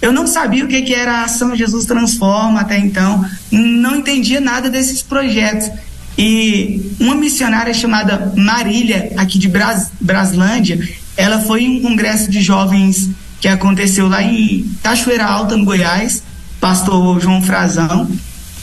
Eu 0.00 0.12
não 0.12 0.26
sabia 0.26 0.64
o 0.64 0.68
que, 0.68 0.82
que 0.82 0.94
era 0.94 1.18
a 1.20 1.24
ação 1.24 1.56
Jesus 1.56 1.86
Transforma 1.86 2.60
até 2.60 2.78
então, 2.78 3.24
não 3.50 3.96
entendia 3.96 4.40
nada 4.40 4.68
desses 4.68 5.02
projetos. 5.02 5.70
E 6.18 6.92
uma 6.98 7.14
missionária 7.14 7.74
chamada 7.74 8.32
Marília, 8.36 9.12
aqui 9.16 9.38
de 9.38 9.48
Bras, 9.48 9.90
Braslândia, 10.00 10.78
ela 11.16 11.40
foi 11.40 11.62
em 11.62 11.78
um 11.78 11.82
congresso 11.82 12.30
de 12.30 12.40
jovens 12.40 13.10
que 13.40 13.48
aconteceu 13.48 14.08
lá 14.08 14.22
em 14.22 14.70
Cachoeira 14.82 15.24
Alta, 15.24 15.56
no 15.56 15.64
Goiás, 15.64 16.22
pastor 16.60 17.20
João 17.20 17.42
Frazão. 17.42 18.08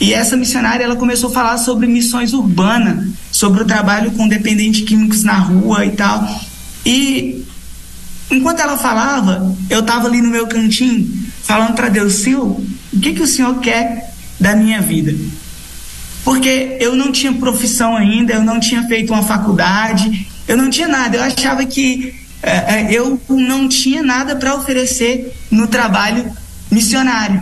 E 0.00 0.12
essa 0.12 0.36
missionária 0.36 0.84
ela 0.84 0.96
começou 0.96 1.30
a 1.30 1.32
falar 1.32 1.58
sobre 1.58 1.86
missões 1.86 2.32
urbanas, 2.32 3.08
sobre 3.30 3.62
o 3.62 3.64
trabalho 3.64 4.10
com 4.12 4.26
dependentes 4.26 4.82
químicos 4.86 5.22
na 5.22 5.34
rua 5.34 5.86
e 5.86 5.90
tal. 5.92 6.28
E 6.84 7.44
enquanto 8.30 8.60
ela 8.60 8.76
falava, 8.76 9.56
eu 9.70 9.80
estava 9.80 10.08
ali 10.08 10.20
no 10.20 10.28
meu 10.28 10.48
cantinho 10.48 11.23
falando 11.44 11.74
para 11.74 11.88
Deus, 11.88 12.14
Senhor, 12.14 12.46
o 12.92 13.00
que, 13.00 13.12
que 13.12 13.22
o 13.22 13.26
Senhor 13.26 13.58
quer 13.60 14.12
da 14.40 14.56
minha 14.56 14.80
vida? 14.80 15.14
Porque 16.24 16.76
eu 16.80 16.96
não 16.96 17.12
tinha 17.12 17.32
profissão 17.32 17.96
ainda, 17.96 18.32
eu 18.32 18.42
não 18.42 18.58
tinha 18.58 18.82
feito 18.88 19.12
uma 19.12 19.22
faculdade, 19.22 20.26
eu 20.48 20.56
não 20.56 20.70
tinha 20.70 20.88
nada. 20.88 21.18
Eu 21.18 21.22
achava 21.22 21.64
que 21.66 22.14
é, 22.42 22.92
eu 22.92 23.20
não 23.28 23.68
tinha 23.68 24.02
nada 24.02 24.34
para 24.36 24.54
oferecer 24.54 25.34
no 25.50 25.66
trabalho 25.66 26.30
missionário. 26.70 27.40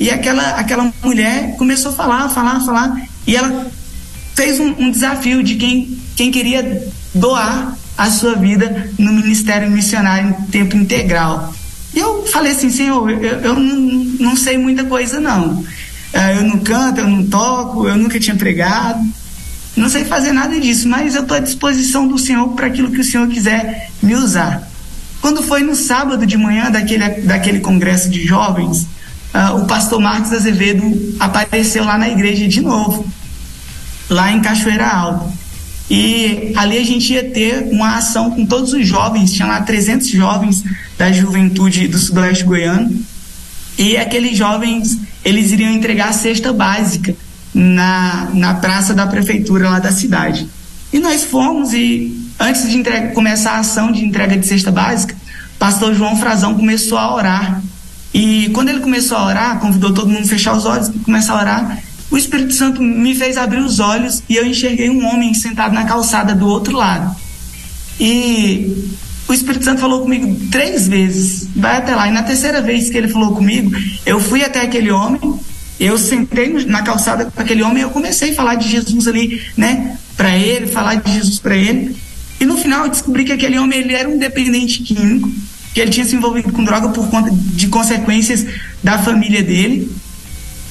E 0.00 0.10
aquela, 0.10 0.50
aquela 0.50 0.92
mulher 1.02 1.56
começou 1.56 1.92
a 1.92 1.94
falar, 1.94 2.28
falar, 2.28 2.60
falar, 2.60 3.02
e 3.26 3.34
ela 3.34 3.70
fez 4.34 4.60
um, 4.60 4.74
um 4.78 4.90
desafio 4.90 5.42
de 5.42 5.56
quem, 5.56 5.98
quem 6.14 6.30
queria 6.30 6.88
doar 7.14 7.76
a 7.96 8.10
sua 8.10 8.36
vida 8.36 8.90
no 8.96 9.12
ministério 9.12 9.68
missionário 9.70 10.28
em 10.28 10.46
tempo 10.46 10.76
integral. 10.76 11.52
E 11.94 11.98
eu 11.98 12.26
falei 12.26 12.52
assim, 12.52 12.70
Senhor, 12.70 13.10
eu, 13.10 13.40
eu 13.40 13.54
não, 13.54 14.04
não 14.20 14.36
sei 14.36 14.58
muita 14.58 14.84
coisa 14.84 15.20
não. 15.20 15.64
É, 16.12 16.38
eu 16.38 16.42
não 16.44 16.58
canto, 16.58 17.00
eu 17.00 17.08
não 17.08 17.24
toco, 17.26 17.86
eu 17.86 17.96
nunca 17.96 18.18
tinha 18.18 18.36
pregado, 18.36 19.00
não 19.76 19.88
sei 19.88 20.04
fazer 20.04 20.32
nada 20.32 20.58
disso, 20.58 20.88
mas 20.88 21.14
eu 21.14 21.22
estou 21.22 21.36
à 21.36 21.40
disposição 21.40 22.08
do 22.08 22.18
Senhor 22.18 22.48
para 22.48 22.66
aquilo 22.66 22.90
que 22.90 23.00
o 23.00 23.04
Senhor 23.04 23.28
quiser 23.28 23.90
me 24.02 24.14
usar. 24.14 24.68
Quando 25.20 25.42
foi 25.42 25.62
no 25.62 25.74
sábado 25.74 26.26
de 26.26 26.36
manhã 26.36 26.70
daquele, 26.70 27.08
daquele 27.22 27.60
congresso 27.60 28.08
de 28.08 28.24
jovens, 28.24 28.86
uh, 29.34 29.56
o 29.56 29.66
pastor 29.66 30.00
Marcos 30.00 30.32
Azevedo 30.32 31.14
apareceu 31.20 31.84
lá 31.84 31.98
na 31.98 32.08
igreja 32.08 32.48
de 32.48 32.60
novo, 32.60 33.06
lá 34.08 34.32
em 34.32 34.40
Cachoeira 34.40 34.86
Alta. 34.86 35.32
E 35.90 36.52
ali 36.54 36.76
a 36.76 36.84
gente 36.84 37.12
ia 37.12 37.24
ter 37.24 37.68
uma 37.70 37.96
ação 37.96 38.30
com 38.30 38.44
todos 38.44 38.72
os 38.72 38.86
jovens, 38.86 39.32
tinha 39.32 39.48
lá 39.48 39.62
300 39.62 40.08
jovens 40.08 40.62
da 40.98 41.10
juventude 41.10 41.88
do 41.88 41.98
Sudoeste 41.98 42.44
Goiano. 42.44 42.94
E 43.78 43.96
aqueles 43.96 44.36
jovens, 44.36 44.98
eles 45.24 45.50
iriam 45.52 45.70
entregar 45.70 46.10
a 46.10 46.12
cesta 46.12 46.52
básica 46.52 47.14
na, 47.54 48.28
na 48.34 48.54
praça 48.54 48.92
da 48.92 49.06
prefeitura 49.06 49.70
lá 49.70 49.78
da 49.78 49.90
cidade. 49.90 50.46
E 50.92 50.98
nós 50.98 51.24
fomos 51.24 51.72
e 51.72 52.28
antes 52.38 52.68
de 52.68 52.76
entrega, 52.76 53.12
começar 53.12 53.52
a 53.52 53.58
ação 53.60 53.90
de 53.90 54.04
entrega 54.04 54.36
de 54.36 54.46
cesta 54.46 54.70
básica, 54.70 55.16
pastor 55.58 55.94
João 55.94 56.16
Frazão 56.16 56.54
começou 56.54 56.98
a 56.98 57.14
orar. 57.14 57.62
E 58.12 58.50
quando 58.52 58.68
ele 58.68 58.80
começou 58.80 59.16
a 59.16 59.26
orar, 59.26 59.58
convidou 59.58 59.92
todo 59.92 60.08
mundo 60.08 60.24
a 60.24 60.28
fechar 60.28 60.54
os 60.54 60.66
olhos 60.66 60.88
e 60.88 60.98
começar 61.00 61.34
a 61.34 61.40
orar 61.40 61.78
o 62.10 62.16
Espírito 62.16 62.54
Santo 62.54 62.82
me 62.82 63.14
fez 63.14 63.36
abrir 63.36 63.60
os 63.60 63.80
olhos 63.80 64.22
e 64.28 64.36
eu 64.36 64.46
enxerguei 64.46 64.88
um 64.88 65.06
homem 65.06 65.34
sentado 65.34 65.74
na 65.74 65.84
calçada 65.84 66.34
do 66.34 66.46
outro 66.46 66.76
lado. 66.76 67.14
E 68.00 68.90
o 69.26 69.34
Espírito 69.34 69.64
Santo 69.64 69.80
falou 69.80 70.00
comigo 70.00 70.34
três 70.50 70.88
vezes, 70.88 71.48
vai 71.54 71.76
até 71.76 71.94
lá. 71.94 72.08
E 72.08 72.10
na 72.10 72.22
terceira 72.22 72.62
vez 72.62 72.88
que 72.88 72.96
ele 72.96 73.08
falou 73.08 73.34
comigo, 73.34 73.70
eu 74.06 74.18
fui 74.18 74.42
até 74.42 74.62
aquele 74.62 74.90
homem, 74.90 75.20
eu 75.78 75.98
sentei 75.98 76.48
na 76.64 76.82
calçada 76.82 77.26
com 77.26 77.42
aquele 77.42 77.62
homem 77.62 77.78
e 77.78 77.82
eu 77.82 77.90
comecei 77.90 78.30
a 78.30 78.34
falar 78.34 78.54
de 78.54 78.68
Jesus 78.68 79.06
ali, 79.06 79.42
né, 79.56 79.98
para 80.16 80.36
ele, 80.36 80.66
falar 80.66 80.94
de 80.94 81.12
Jesus 81.12 81.38
para 81.38 81.56
ele. 81.56 81.94
E 82.40 82.46
no 82.46 82.56
final 82.56 82.84
eu 82.84 82.90
descobri 82.90 83.24
que 83.24 83.32
aquele 83.32 83.58
homem 83.58 83.80
ele 83.80 83.92
era 83.92 84.08
um 84.08 84.16
dependente 84.16 84.82
químico, 84.82 85.30
que 85.74 85.80
ele 85.80 85.90
tinha 85.90 86.06
se 86.06 86.16
envolvido 86.16 86.50
com 86.52 86.64
droga 86.64 86.88
por 86.88 87.08
conta 87.08 87.30
de 87.30 87.68
consequências 87.68 88.46
da 88.82 88.98
família 88.98 89.42
dele 89.42 89.90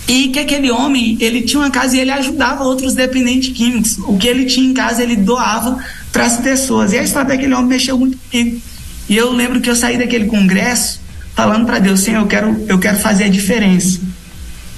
e 0.07 0.29
que 0.29 0.39
aquele 0.39 0.71
homem 0.71 1.17
ele 1.19 1.41
tinha 1.41 1.61
uma 1.61 1.69
casa 1.69 1.97
e 1.97 1.99
ele 1.99 2.11
ajudava 2.11 2.63
outros 2.63 2.93
dependentes 2.93 3.55
químicos. 3.55 3.97
O 3.99 4.17
que 4.17 4.27
ele 4.27 4.45
tinha 4.45 4.69
em 4.69 4.73
casa 4.73 5.03
ele 5.03 5.17
doava 5.17 5.77
para 6.11 6.25
as 6.25 6.37
pessoas. 6.37 6.93
E 6.93 6.97
a 6.97 7.03
história 7.03 7.27
daquele 7.27 7.53
homem 7.53 7.67
mexeu 7.67 7.97
muito 7.97 8.17
comigo. 8.17 8.61
E 9.09 9.17
eu 9.17 9.31
lembro 9.31 9.59
que 9.59 9.69
eu 9.69 9.75
saí 9.75 9.97
daquele 9.97 10.25
congresso 10.25 11.01
falando 11.35 11.65
para 11.65 11.79
Deus, 11.79 11.99
Senhor, 11.99 12.21
eu 12.21 12.27
quero, 12.27 12.65
eu 12.67 12.79
quero 12.79 12.97
fazer 12.97 13.25
a 13.25 13.29
diferença. 13.29 13.99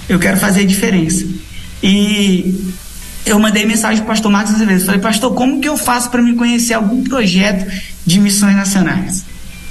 Eu 0.08 0.18
quero 0.18 0.36
fazer 0.36 0.62
a 0.62 0.66
diferença. 0.66 1.24
E 1.82 2.72
eu 3.24 3.38
mandei 3.38 3.64
mensagem 3.64 3.98
para 3.98 4.04
o 4.04 4.08
pastor 4.08 4.32
Marcos 4.32 4.54
Azevedo. 4.54 4.84
Falei, 4.84 5.00
pastor, 5.00 5.32
como 5.32 5.60
que 5.60 5.68
eu 5.68 5.76
faço 5.76 6.10
para 6.10 6.20
me 6.20 6.34
conhecer 6.34 6.74
algum 6.74 7.04
projeto 7.04 7.70
de 8.04 8.18
missões 8.18 8.56
nacionais. 8.56 9.24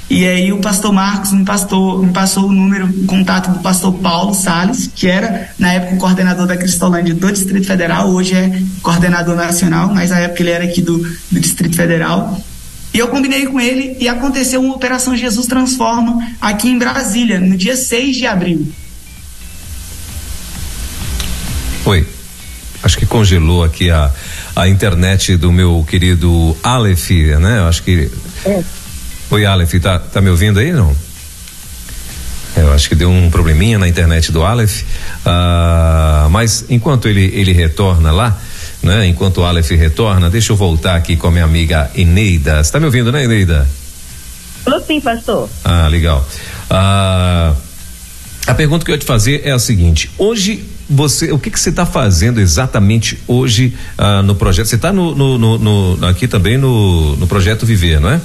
E 0.10 0.28
aí 0.28 0.52
o 0.52 0.58
pastor 0.58 0.92
Marcos 0.92 1.32
me, 1.32 1.46
pastor, 1.46 2.04
me 2.04 2.12
passou 2.12 2.48
o 2.48 2.52
número, 2.52 2.88
o 2.88 3.06
contato 3.06 3.52
do 3.52 3.60
pastor 3.60 3.94
Paulo 3.94 4.34
Sales, 4.34 4.90
que 4.96 5.08
era 5.08 5.52
na 5.60 5.74
época 5.74 5.94
o 5.94 5.98
coordenador 5.98 6.48
da 6.48 6.58
Cristolândia 6.58 7.14
do 7.14 7.32
Distrito 7.32 7.68
Federal, 7.68 8.10
hoje 8.10 8.34
é 8.34 8.60
coordenador 8.82 9.36
nacional, 9.36 9.94
mas 9.94 10.10
na 10.10 10.20
época 10.20 10.42
ele 10.42 10.50
era 10.50 10.64
aqui 10.64 10.82
do, 10.82 10.98
do 10.98 11.40
Distrito 11.40 11.76
Federal. 11.76 12.42
E 12.92 12.98
eu 12.98 13.08
combinei 13.10 13.46
com 13.46 13.62
ele 13.62 13.98
e 14.00 14.08
aconteceu 14.08 14.62
uma 14.62 14.74
Operação 14.74 15.16
Jesus 15.16 15.46
Transforma 15.46 16.28
aqui 16.42 16.70
em 16.70 16.80
Brasília, 16.80 17.40
no 17.40 17.56
dia 17.56 17.78
6 17.78 18.16
de 18.16 18.26
abril. 18.26 18.68
Oi. 21.86 22.08
Acho 22.82 22.98
que 22.98 23.06
congelou 23.06 23.64
aqui 23.64 23.92
a, 23.92 24.12
a 24.56 24.68
internet 24.68 25.36
do 25.36 25.52
meu 25.52 25.86
querido 25.88 26.58
Aleph, 26.64 27.12
né? 27.40 27.60
Acho 27.68 27.84
que. 27.84 28.10
É. 28.46 28.64
Oi, 29.32 29.46
Aleph, 29.46 29.76
tá, 29.80 30.00
tá 30.00 30.22
me 30.22 30.30
ouvindo 30.32 30.60
aí, 30.60 30.72
não? 30.72 30.96
É, 32.56 32.62
eu 32.62 32.74
acho 32.74 32.90
que 32.90 32.96
deu 32.96 33.12
um 33.12 33.30
probleminha 33.30 33.78
na 33.78 33.88
internet 33.88 34.32
do 34.32 34.44
Aleph. 34.44 34.82
Ah, 35.24 36.28
mas 36.32 36.66
enquanto 36.68 37.08
ele, 37.08 37.32
ele 37.36 37.52
retorna 37.52 38.12
lá, 38.12 38.36
né? 38.82 39.06
Enquanto 39.06 39.42
o 39.42 39.46
Aleph 39.46 39.70
retorna, 39.70 40.32
deixa 40.32 40.52
eu 40.52 40.56
voltar 40.56 40.96
aqui 40.96 41.16
com 41.16 41.28
a 41.28 41.32
minha 41.32 41.44
amiga 41.44 41.92
Eneida. 41.96 42.64
Você 42.64 42.72
tá 42.72 42.80
me 42.80 42.88
ouvindo, 42.88 43.12
né, 43.12 43.24
Eneida? 43.24 43.68
Tô 44.66 44.80
sim, 44.80 45.00
pastor. 45.00 45.48
Ah, 45.64 45.88
legal. 45.88 46.28
Ah, 46.68 47.54
a 48.48 48.54
pergunta 48.56 48.84
que 48.84 48.90
eu 48.90 48.96
ia 48.96 49.00
te 49.00 49.06
fazer 49.06 49.44
é 49.46 49.52
a 49.52 49.60
seguinte: 49.60 50.10
hoje 50.18 50.66
você, 50.90 51.32
o 51.32 51.38
que 51.38 51.52
que 51.52 51.60
você 51.60 51.70
está 51.70 51.86
fazendo 51.86 52.42
exatamente 52.42 53.20
hoje 53.28 53.78
ah, 53.96 54.24
no 54.24 54.34
projeto? 54.34 54.66
Você 54.66 54.76
está 54.76 54.92
no, 54.92 55.14
no, 55.14 55.38
no, 55.38 55.98
no, 55.98 56.08
aqui 56.08 56.28
também 56.28 56.58
no, 56.58 57.16
no 57.16 57.28
projeto 57.28 57.64
Viver, 57.64 58.00
não 58.00 58.10
é? 58.10 58.20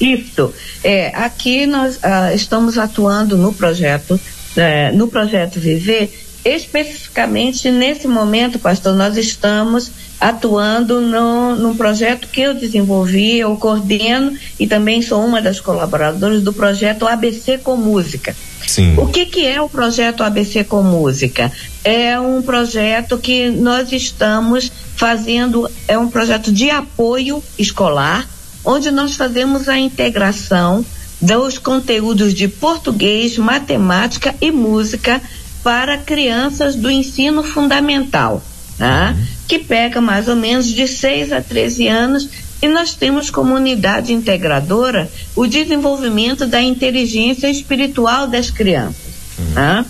Isso. 0.00 0.52
É, 0.82 1.08
aqui 1.14 1.66
nós 1.66 1.98
ah, 2.02 2.34
estamos 2.34 2.78
atuando 2.78 3.36
no 3.36 3.52
projeto, 3.52 4.18
é, 4.56 4.92
no 4.92 5.08
projeto 5.08 5.58
Viver, 5.58 6.10
especificamente 6.44 7.70
nesse 7.70 8.06
momento, 8.06 8.58
pastor, 8.58 8.94
nós 8.94 9.16
estamos 9.16 9.90
atuando 10.20 11.00
no, 11.00 11.56
no 11.56 11.74
projeto 11.74 12.28
que 12.28 12.40
eu 12.40 12.54
desenvolvi, 12.54 13.38
eu 13.38 13.56
coordeno 13.56 14.36
e 14.58 14.66
também 14.66 15.00
sou 15.02 15.24
uma 15.24 15.40
das 15.40 15.60
colaboradoras 15.60 16.42
do 16.42 16.52
projeto 16.52 17.06
ABC 17.06 17.58
com 17.58 17.76
Música. 17.76 18.34
Sim. 18.66 18.96
O 18.98 19.06
que, 19.06 19.26
que 19.26 19.46
é 19.46 19.60
o 19.60 19.68
projeto 19.68 20.22
ABC 20.22 20.64
com 20.64 20.82
Música? 20.82 21.50
É 21.84 22.18
um 22.18 22.42
projeto 22.42 23.16
que 23.18 23.48
nós 23.48 23.92
estamos 23.92 24.70
fazendo, 24.96 25.70
é 25.86 25.96
um 25.96 26.08
projeto 26.08 26.52
de 26.52 26.68
apoio 26.68 27.42
escolar 27.56 28.28
onde 28.64 28.90
nós 28.90 29.16
fazemos 29.16 29.68
a 29.68 29.78
integração 29.78 30.84
dos 31.20 31.58
conteúdos 31.58 32.32
de 32.32 32.46
português, 32.48 33.36
matemática 33.38 34.34
e 34.40 34.50
música 34.50 35.20
para 35.62 35.98
crianças 35.98 36.76
do 36.76 36.90
ensino 36.90 37.42
fundamental, 37.42 38.42
tá? 38.76 39.14
Uhum. 39.16 39.26
que 39.48 39.58
pega 39.58 40.00
mais 40.00 40.28
ou 40.28 40.36
menos 40.36 40.68
de 40.68 40.86
6 40.86 41.32
a 41.32 41.40
13 41.40 41.88
anos 41.88 42.28
e 42.62 42.68
nós 42.68 42.94
temos 42.94 43.30
como 43.30 43.54
unidade 43.54 44.12
integradora 44.12 45.10
o 45.34 45.46
desenvolvimento 45.46 46.46
da 46.46 46.60
inteligência 46.60 47.48
espiritual 47.48 48.26
das 48.26 48.50
crianças. 48.50 49.14
Uhum. 49.38 49.54
Tá? 49.54 49.84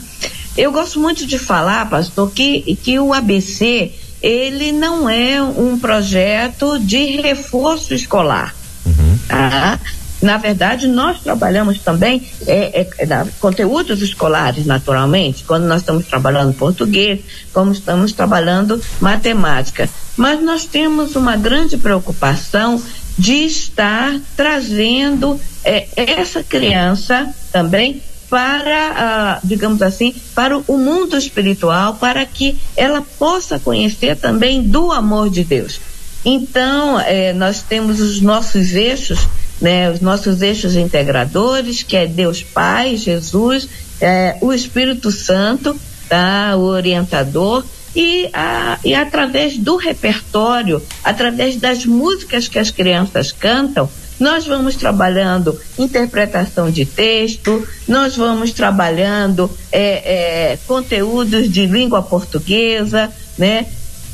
Eu 0.57 0.73
gosto 0.73 0.99
muito 0.99 1.27
de 1.27 1.39
falar, 1.39 1.89
pastor, 1.89 2.31
que, 2.31 2.77
que 2.83 2.99
o 2.99 3.13
ABC 3.15 3.93
ele 4.21 4.73
não 4.73 5.09
é 5.09 5.41
um 5.43 5.79
projeto 5.79 6.79
de 6.79 7.21
reforço 7.21 7.95
escolar. 7.95 8.55
Ah, 9.29 9.79
na 10.21 10.37
verdade, 10.37 10.89
nós 10.89 11.21
trabalhamos 11.21 11.79
também 11.79 12.27
é, 12.47 12.81
é, 12.81 12.89
é, 12.99 13.27
conteúdos 13.41 14.03
escolares, 14.03 14.67
naturalmente, 14.67 15.45
quando 15.45 15.65
nós 15.65 15.81
estamos 15.81 16.07
trabalhando 16.07 16.55
português, 16.55 17.21
como 17.53 17.71
estamos 17.71 18.13
trabalhando 18.13 18.81
matemática. 19.01 19.89
Mas 20.17 20.43
nós 20.43 20.65
temos 20.65 21.15
uma 21.15 21.37
grande 21.37 21.77
preocupação 21.77 22.83
de 23.17 23.45
estar 23.45 24.19
trazendo 24.37 25.41
é, 25.65 25.87
essa 25.97 26.43
criança 26.43 27.33
também 27.53 28.03
para, 28.29 28.93
ah, 28.97 29.41
digamos 29.43 29.81
assim, 29.83 30.15
para 30.35 30.59
o 30.59 30.77
mundo 30.77 31.17
espiritual, 31.17 31.95
para 31.95 32.25
que 32.27 32.59
ela 32.77 33.03
possa 33.19 33.59
conhecer 33.59 34.17
também 34.17 34.63
do 34.63 34.93
amor 34.93 35.31
de 35.31 35.45
Deus. 35.45 35.81
Então, 36.25 37.01
é, 37.01 37.33
nós 37.33 37.63
temos 37.63 38.01
os 38.01 38.21
nossos 38.21 38.75
eixos, 38.75 39.21
né, 39.61 39.91
os 39.91 40.01
nossos 40.01 40.43
eixos 40.43 40.77
integradores, 40.77 41.83
que 41.83 41.97
é 41.97 42.07
Deus 42.07 42.43
Pai, 42.43 42.97
Jesus, 42.97 43.69
é, 44.01 44.37
o 44.41 44.53
Espírito 44.53 45.11
Santo, 45.11 45.79
tá, 46.09 46.55
o 46.57 46.63
orientador, 46.63 47.65
e, 47.95 48.29
a, 48.33 48.79
e 48.85 48.95
através 48.95 49.57
do 49.57 49.77
repertório, 49.77 50.83
através 51.03 51.57
das 51.57 51.85
músicas 51.85 52.47
que 52.47 52.59
as 52.59 52.71
crianças 52.71 53.33
cantam, 53.33 53.89
nós 54.19 54.47
vamos 54.47 54.75
trabalhando 54.75 55.59
interpretação 55.79 56.71
de 56.71 56.85
texto, 56.85 57.67
nós 57.87 58.17
vamos 58.17 58.53
trabalhando 58.53 59.51
é, 59.71 60.53
é, 60.53 60.59
conteúdos 60.67 61.51
de 61.51 61.67
língua 61.67 62.03
portuguesa, 62.03 63.11
né? 63.37 63.67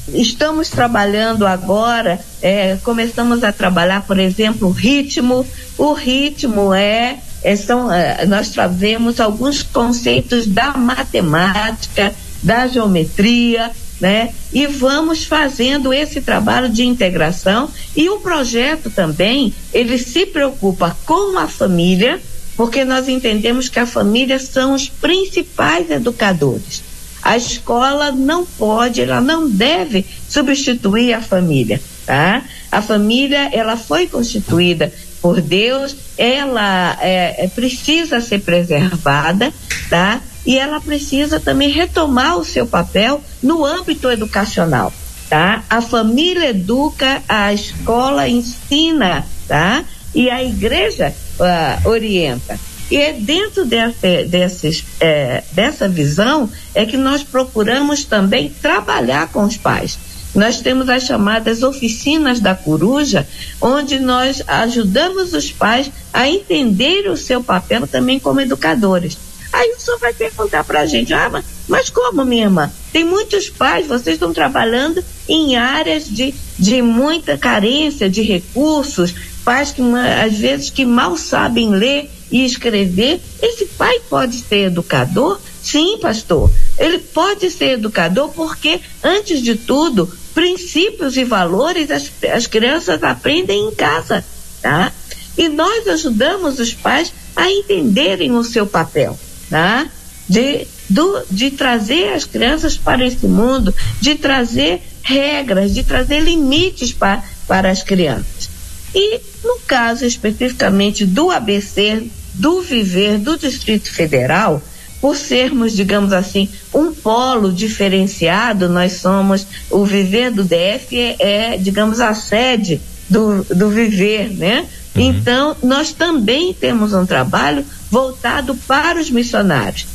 Estamos 0.08 0.68
trabalhando 0.68 1.46
agora, 1.46 2.20
é, 2.42 2.76
começamos 2.82 3.42
a 3.42 3.52
trabalhar, 3.52 4.02
por 4.02 4.18
exemplo, 4.18 4.68
o 4.68 4.70
ritmo. 4.70 5.46
O 5.78 5.92
ritmo 5.94 6.74
é, 6.74 7.20
é 7.42 7.56
são, 7.56 7.90
é, 7.90 8.26
nós 8.26 8.50
trazemos 8.50 9.18
alguns 9.18 9.62
conceitos 9.62 10.46
da 10.46 10.72
matemática, 10.72 12.14
da 12.42 12.66
geometria, 12.66 13.70
né? 13.98 14.34
E 14.52 14.66
vamos 14.66 15.24
fazendo 15.24 15.92
esse 15.92 16.20
trabalho 16.20 16.68
de 16.68 16.84
integração 16.84 17.70
e 17.96 18.10
o 18.10 18.18
projeto 18.18 18.90
também, 18.90 19.54
ele 19.72 19.96
se 19.96 20.26
preocupa 20.26 20.94
com 21.06 21.38
a 21.38 21.48
família, 21.48 22.20
porque 22.56 22.84
nós 22.84 23.08
entendemos 23.08 23.70
que 23.70 23.78
a 23.78 23.86
família 23.86 24.38
são 24.38 24.74
os 24.74 24.88
principais 24.88 25.90
educadores. 25.90 26.82
A 27.24 27.38
escola 27.38 28.12
não 28.12 28.44
pode, 28.44 29.00
ela 29.00 29.18
não 29.18 29.48
deve 29.48 30.04
substituir 30.28 31.14
a 31.14 31.22
família, 31.22 31.80
tá? 32.04 32.42
A 32.70 32.82
família, 32.82 33.48
ela 33.50 33.78
foi 33.78 34.06
constituída 34.06 34.92
por 35.22 35.40
Deus, 35.40 35.96
ela 36.18 36.98
é, 37.00 37.44
é, 37.44 37.48
precisa 37.48 38.20
ser 38.20 38.40
preservada, 38.42 39.50
tá? 39.88 40.20
E 40.44 40.58
ela 40.58 40.78
precisa 40.82 41.40
também 41.40 41.70
retomar 41.70 42.36
o 42.36 42.44
seu 42.44 42.66
papel 42.66 43.22
no 43.42 43.64
âmbito 43.64 44.10
educacional, 44.10 44.92
tá? 45.30 45.64
A 45.70 45.80
família 45.80 46.50
educa, 46.50 47.22
a 47.26 47.54
escola 47.54 48.28
ensina, 48.28 49.24
tá? 49.48 49.82
E 50.14 50.28
a 50.28 50.44
igreja 50.44 51.14
uh, 51.40 51.88
orienta. 51.88 52.60
E 52.90 52.96
é 52.96 53.12
dentro 53.12 53.64
desse, 53.64 54.24
desses, 54.24 54.84
é, 55.00 55.42
dessa 55.52 55.88
visão 55.88 56.50
é 56.74 56.84
que 56.84 56.96
nós 56.96 57.22
procuramos 57.22 58.04
também 58.04 58.50
trabalhar 58.50 59.28
com 59.28 59.44
os 59.44 59.56
pais. 59.56 59.98
Nós 60.34 60.60
temos 60.60 60.88
as 60.88 61.04
chamadas 61.04 61.62
oficinas 61.62 62.40
da 62.40 62.54
coruja, 62.54 63.26
onde 63.60 64.00
nós 64.00 64.42
ajudamos 64.46 65.32
os 65.32 65.52
pais 65.52 65.90
a 66.12 66.28
entender 66.28 67.08
o 67.08 67.16
seu 67.16 67.42
papel 67.42 67.86
também 67.86 68.18
como 68.18 68.40
educadores. 68.40 69.16
Aí 69.52 69.70
o 69.70 69.80
senhor 69.80 69.98
vai 70.00 70.12
perguntar 70.12 70.64
para 70.64 70.80
a 70.80 70.86
gente, 70.86 71.14
ah, 71.14 71.28
mas, 71.30 71.44
mas 71.68 71.88
como, 71.88 72.24
minha 72.24 72.46
irmã? 72.46 72.72
Tem 72.92 73.04
muitos 73.04 73.48
pais, 73.48 73.86
vocês 73.86 74.16
estão 74.16 74.32
trabalhando 74.32 75.02
em 75.28 75.56
áreas 75.56 76.08
de, 76.08 76.34
de 76.58 76.82
muita 76.82 77.38
carência 77.38 78.10
de 78.10 78.20
recursos, 78.22 79.14
pais 79.44 79.70
que 79.70 79.80
às 80.24 80.36
vezes 80.36 80.70
que 80.70 80.84
mal 80.84 81.16
sabem 81.16 81.70
ler 81.70 82.10
e 82.34 82.44
escrever, 82.44 83.20
esse 83.40 83.64
pai 83.64 84.00
pode 84.10 84.38
ser 84.38 84.66
educador? 84.66 85.38
Sim, 85.62 85.98
pastor. 86.02 86.50
Ele 86.76 86.98
pode 86.98 87.48
ser 87.48 87.74
educador 87.74 88.28
porque, 88.30 88.80
antes 89.04 89.40
de 89.40 89.54
tudo, 89.54 90.12
princípios 90.34 91.16
e 91.16 91.22
valores 91.22 91.92
as, 91.92 92.10
as 92.34 92.48
crianças 92.48 93.04
aprendem 93.04 93.68
em 93.68 93.70
casa, 93.72 94.24
tá? 94.60 94.92
E 95.38 95.46
nós 95.48 95.86
ajudamos 95.86 96.58
os 96.58 96.74
pais 96.74 97.12
a 97.36 97.48
entenderem 97.48 98.32
o 98.32 98.42
seu 98.42 98.66
papel, 98.66 99.16
tá? 99.48 99.86
De, 100.28 100.66
do, 100.90 101.22
de 101.30 101.52
trazer 101.52 102.14
as 102.14 102.24
crianças 102.24 102.76
para 102.76 103.06
esse 103.06 103.28
mundo, 103.28 103.72
de 104.00 104.16
trazer 104.16 104.82
regras, 105.04 105.72
de 105.72 105.84
trazer 105.84 106.18
limites 106.18 106.92
para, 106.92 107.22
para 107.46 107.70
as 107.70 107.84
crianças. 107.84 108.50
E 108.92 109.20
no 109.44 109.60
caso 109.60 110.04
especificamente 110.04 111.06
do 111.06 111.30
ABC, 111.30 112.10
do 112.34 112.60
viver 112.60 113.18
do 113.18 113.38
Distrito 113.38 113.90
Federal, 113.90 114.62
por 115.00 115.16
sermos, 115.16 115.72
digamos 115.74 116.12
assim, 116.12 116.48
um 116.72 116.92
polo 116.92 117.52
diferenciado, 117.52 118.68
nós 118.68 118.94
somos, 118.94 119.46
o 119.70 119.84
viver 119.84 120.30
do 120.30 120.42
DF 120.42 120.98
é, 120.98 121.16
é 121.52 121.56
digamos, 121.58 122.00
a 122.00 122.14
sede 122.14 122.80
do, 123.08 123.44
do 123.44 123.68
viver, 123.68 124.30
né? 124.30 124.66
Uhum. 124.94 125.02
Então, 125.02 125.56
nós 125.62 125.92
também 125.92 126.54
temos 126.54 126.92
um 126.94 127.04
trabalho 127.04 127.64
voltado 127.90 128.54
para 128.66 128.98
os 128.98 129.10
missionários. 129.10 129.86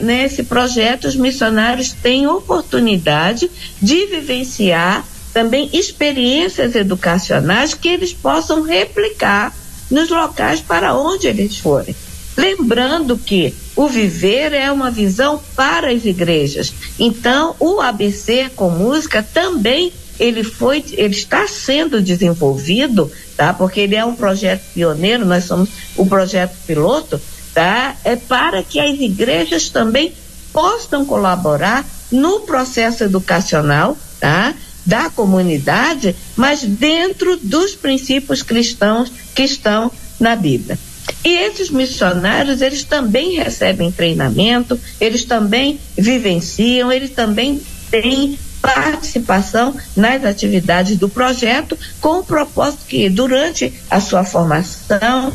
Nesse 0.00 0.42
projeto, 0.42 1.08
os 1.08 1.16
missionários 1.16 1.92
têm 1.92 2.26
oportunidade 2.26 3.50
de 3.80 4.06
vivenciar 4.06 5.04
também 5.32 5.68
experiências 5.72 6.76
educacionais 6.76 7.74
que 7.74 7.88
eles 7.88 8.12
possam 8.12 8.62
replicar 8.62 9.52
nos 9.90 10.08
locais 10.10 10.60
para 10.60 10.94
onde 10.94 11.26
eles 11.26 11.58
forem. 11.58 11.94
Lembrando 12.36 13.16
que 13.16 13.54
o 13.76 13.88
viver 13.88 14.52
é 14.52 14.70
uma 14.70 14.90
visão 14.90 15.40
para 15.54 15.90
as 15.92 16.04
igrejas. 16.04 16.72
Então, 16.98 17.54
o 17.60 17.80
ABC 17.80 18.50
com 18.56 18.70
música 18.70 19.22
também 19.22 19.92
ele 20.18 20.44
foi, 20.44 20.84
ele 20.92 21.14
está 21.14 21.46
sendo 21.46 22.00
desenvolvido, 22.00 23.10
tá? 23.36 23.52
Porque 23.52 23.80
ele 23.80 23.96
é 23.96 24.04
um 24.04 24.14
projeto 24.14 24.62
pioneiro, 24.72 25.24
nós 25.24 25.44
somos 25.44 25.68
o 25.96 26.06
projeto 26.06 26.56
piloto, 26.66 27.20
tá? 27.52 27.96
É 28.04 28.14
para 28.16 28.62
que 28.62 28.78
as 28.78 28.98
igrejas 28.98 29.68
também 29.68 30.12
possam 30.52 31.04
colaborar 31.04 31.84
no 32.12 32.40
processo 32.40 33.02
educacional, 33.02 33.96
tá? 34.20 34.54
Da 34.86 35.10
comunidade, 35.10 36.14
mas 36.36 36.62
dentro 36.62 37.38
dos 37.42 37.74
princípios 37.74 38.42
cristãos 38.42 39.10
que 39.34 39.42
estão 39.42 39.90
na 40.18 40.36
Bíblia. 40.36 40.78
E 41.24 41.36
esses 41.36 41.70
missionários, 41.70 42.60
eles 42.60 42.84
também 42.84 43.36
recebem 43.36 43.90
treinamento, 43.90 44.78
eles 45.00 45.24
também 45.24 45.78
vivenciam, 45.96 46.92
eles 46.92 47.10
também 47.10 47.60
têm 47.90 48.38
participação 48.60 49.74
nas 49.94 50.24
atividades 50.24 50.96
do 50.96 51.08
projeto, 51.08 51.76
com 52.00 52.20
o 52.20 52.24
propósito 52.24 52.84
que, 52.86 53.10
durante 53.10 53.72
a 53.90 54.00
sua 54.00 54.24
formação, 54.24 55.32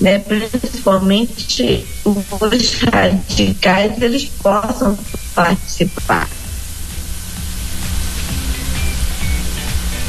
né, 0.00 0.18
principalmente 0.18 1.86
os 2.04 2.74
radicais, 2.80 4.02
eles 4.02 4.24
possam 4.24 4.98
participar. 5.34 6.28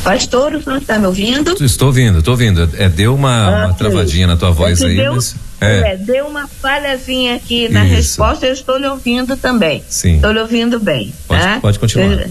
Pastor, 0.06 0.54
o 0.54 0.62
senhor 0.62 0.78
está 0.78 1.00
me 1.00 1.08
ouvindo? 1.08 1.58
Estou 1.60 1.88
ouvindo, 1.88 2.20
estou 2.20 2.34
ouvindo. 2.34 2.70
É, 2.78 2.88
deu 2.88 3.16
uma, 3.16 3.66
uma 3.66 3.74
travadinha 3.74 4.28
na 4.28 4.38
tua 4.38 4.52
voz 4.52 4.80
é 4.80 4.86
aí, 4.86 4.98
deu, 4.98 5.16
mas... 5.16 5.36
É. 5.60 5.94
é. 5.94 5.98
deu 5.98 6.28
uma 6.28 6.48
falhazinha 6.48 7.36
aqui 7.36 7.68
na 7.70 7.84
Isso. 7.86 7.96
resposta, 7.96 8.46
eu 8.46 8.54
estou 8.54 8.78
lhe 8.78 8.86
ouvindo 8.86 9.36
também. 9.36 9.84
Sim. 9.90 10.18
Estou 10.18 10.32
lhe 10.32 10.40
ouvindo 10.40 10.80
bem. 10.80 11.12
Pode, 11.28 11.42
tá? 11.42 11.60
pode 11.60 11.80
continuar. 11.80 12.30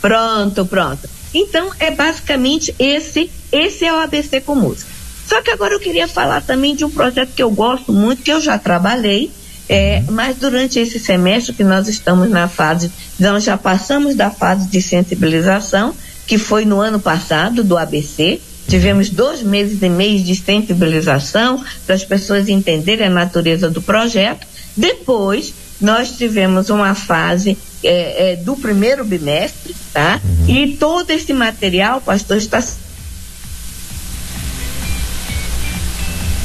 Pronto, 0.00 0.64
pronto. 0.66 1.08
Então, 1.34 1.72
é 1.80 1.90
basicamente 1.90 2.72
esse, 2.78 3.28
esse 3.50 3.84
é 3.84 3.92
o 3.92 3.96
ABC 3.98 4.40
com 4.42 4.54
música. 4.54 4.88
Só 5.26 5.42
que 5.42 5.50
agora 5.50 5.74
eu 5.74 5.80
queria 5.80 6.06
falar 6.06 6.42
também 6.42 6.76
de 6.76 6.84
um 6.84 6.90
projeto 6.90 7.32
que 7.34 7.42
eu 7.42 7.50
gosto 7.50 7.92
muito, 7.92 8.22
que 8.22 8.32
eu 8.32 8.40
já 8.40 8.56
trabalhei, 8.56 9.32
é, 9.68 10.04
uhum. 10.06 10.14
mas 10.14 10.36
durante 10.36 10.78
esse 10.78 11.00
semestre 11.00 11.52
que 11.54 11.64
nós 11.64 11.88
estamos 11.88 12.30
na 12.30 12.46
fase, 12.46 12.92
nós 13.18 13.42
já 13.42 13.56
passamos 13.56 14.14
da 14.14 14.30
fase 14.30 14.68
de 14.68 14.80
sensibilização, 14.80 15.92
que 16.26 16.38
foi 16.38 16.64
no 16.64 16.80
ano 16.80 16.98
passado, 16.98 17.62
do 17.62 17.76
ABC. 17.76 18.40
Tivemos 18.68 19.10
dois 19.10 19.42
meses 19.42 19.82
e 19.82 19.88
meio 19.88 20.22
de 20.22 20.34
sensibilização 20.34 21.62
para 21.86 21.94
as 21.94 22.04
pessoas 22.04 22.48
entenderem 22.48 23.06
a 23.06 23.10
natureza 23.10 23.68
do 23.68 23.82
projeto. 23.82 24.46
Depois, 24.76 25.52
nós 25.80 26.16
tivemos 26.16 26.70
uma 26.70 26.94
fase 26.94 27.58
é, 27.82 28.32
é, 28.32 28.36
do 28.36 28.56
primeiro 28.56 29.04
bimestre, 29.04 29.74
tá? 29.92 30.20
Uhum. 30.24 30.54
E 30.54 30.76
todo 30.76 31.10
esse 31.10 31.32
material, 31.34 32.00
pastor, 32.00 32.38
está 32.38 32.64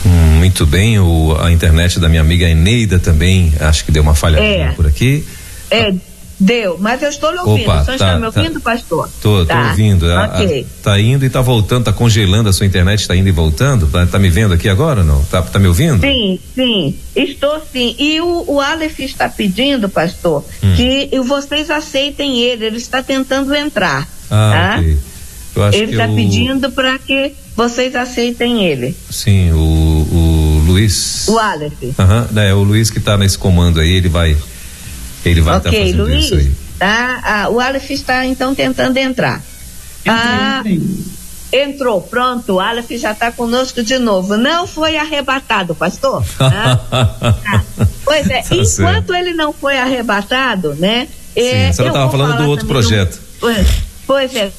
hum, 0.05 0.09
muito 0.39 0.65
bem, 0.65 0.99
o, 0.99 1.37
a 1.39 1.51
internet 1.51 1.99
da 1.99 2.09
minha 2.09 2.21
amiga 2.21 2.49
Eneida 2.49 2.99
também, 2.99 3.53
acho 3.61 3.85
que 3.85 3.91
deu 3.91 4.03
uma 4.03 4.15
falha 4.15 4.37
é, 4.39 4.71
por 4.73 4.85
aqui. 4.85 5.25
É, 5.71 5.93
Deu, 6.39 6.77
mas 6.79 7.03
eu 7.03 7.09
estou 7.09 7.31
lhe 7.31 7.39
ouvindo. 7.39 7.69
Opa, 7.69 7.81
o 7.81 7.85
senhor 7.85 7.97
tá, 7.97 8.05
está 8.05 8.15
me 8.15 8.31
tá. 8.31 8.39
ouvindo, 8.39 8.61
tá. 8.61 8.71
pastor? 8.71 9.09
Tô, 9.21 9.45
tá. 9.45 9.69
ouvindo. 9.69 10.05
Okay. 10.05 10.61
A, 10.61 10.63
a, 10.63 10.83
tá 10.83 10.99
indo 10.99 11.25
e 11.25 11.29
tá 11.29 11.41
voltando, 11.41 11.83
tá 11.83 11.93
congelando 11.93 12.47
a 12.47 12.53
sua 12.53 12.65
internet, 12.65 13.05
tá 13.05 13.15
indo 13.15 13.27
e 13.27 13.31
voltando? 13.31 13.87
Tá, 13.87 14.05
tá 14.05 14.17
me 14.17 14.29
vendo 14.29 14.53
aqui 14.53 14.69
agora 14.69 15.01
ou 15.01 15.05
não? 15.05 15.21
Tá, 15.25 15.41
tá 15.41 15.59
me 15.59 15.67
ouvindo? 15.67 15.99
Sim, 15.99 16.39
sim, 16.55 16.95
estou 17.13 17.61
sim. 17.71 17.93
E 17.99 18.21
o, 18.21 18.45
o 18.47 18.61
Aleph 18.61 18.99
está 19.01 19.27
pedindo, 19.27 19.89
pastor, 19.89 20.45
hum. 20.63 20.73
que 20.75 21.09
vocês 21.27 21.69
aceitem 21.69 22.39
ele, 22.39 22.65
ele 22.65 22.77
está 22.77 23.03
tentando 23.03 23.53
entrar. 23.53 24.07
Ah, 24.31 24.75
tá? 24.75 24.79
ok. 24.79 24.97
Eu 25.55 25.63
acho 25.63 25.77
ele 25.77 25.91
está 25.91 26.07
o... 26.07 26.15
pedindo 26.15 26.71
para 26.71 26.97
que 26.99 27.33
vocês 27.53 27.93
aceitem 27.95 28.65
ele. 28.65 28.95
Sim, 29.09 29.51
o, 29.51 29.57
o 29.57 30.63
Luiz. 30.67 31.27
O 31.27 31.37
Aleph. 31.37 31.99
Aham, 31.99 32.29
uhum, 32.31 32.39
é 32.39 32.53
o 32.53 32.63
Luiz 32.63 32.89
que 32.89 32.99
está 32.99 33.17
nesse 33.17 33.37
comando 33.37 33.81
aí, 33.81 33.91
ele 33.91 34.07
vai 34.07 34.37
ele 35.25 35.41
vai 35.41 35.57
estar 35.57 35.69
tá 35.69 35.77
fazendo 35.77 36.03
Luiz, 36.03 36.25
isso 36.25 36.35
aí. 36.35 36.51
Tá? 36.77 37.21
Ah, 37.23 37.49
o 37.49 37.59
Aleph 37.59 37.91
está 37.91 38.25
então 38.25 38.55
tentando 38.55 38.97
entrar. 38.97 39.41
Ah, 40.07 40.63
entrou, 41.51 42.01
pronto, 42.01 42.53
o 42.53 42.59
Aleph 42.59 42.91
já 42.91 43.11
está 43.11 43.31
conosco 43.31 43.83
de 43.83 43.97
novo. 43.97 44.37
Não 44.37 44.65
foi 44.65 44.97
arrebatado, 44.97 45.75
pastor. 45.75 46.23
ah, 46.39 47.63
pois 48.03 48.29
é, 48.29 48.41
tá 48.43 48.55
enquanto 48.55 48.67
certo. 48.67 49.13
ele 49.13 49.33
não 49.33 49.51
foi 49.51 49.77
arrebatado, 49.77 50.73
né? 50.75 51.07
Sim, 51.33 51.41
é, 51.41 51.67
a 51.67 51.73
senhora 51.73 51.93
estava 51.93 52.11
falando 52.11 52.37
do 52.37 52.49
outro 52.49 52.67
projeto. 52.67 53.15
Do, 53.15 53.39
pois, 53.39 53.67
pois, 54.07 54.35
é, 54.35 54.51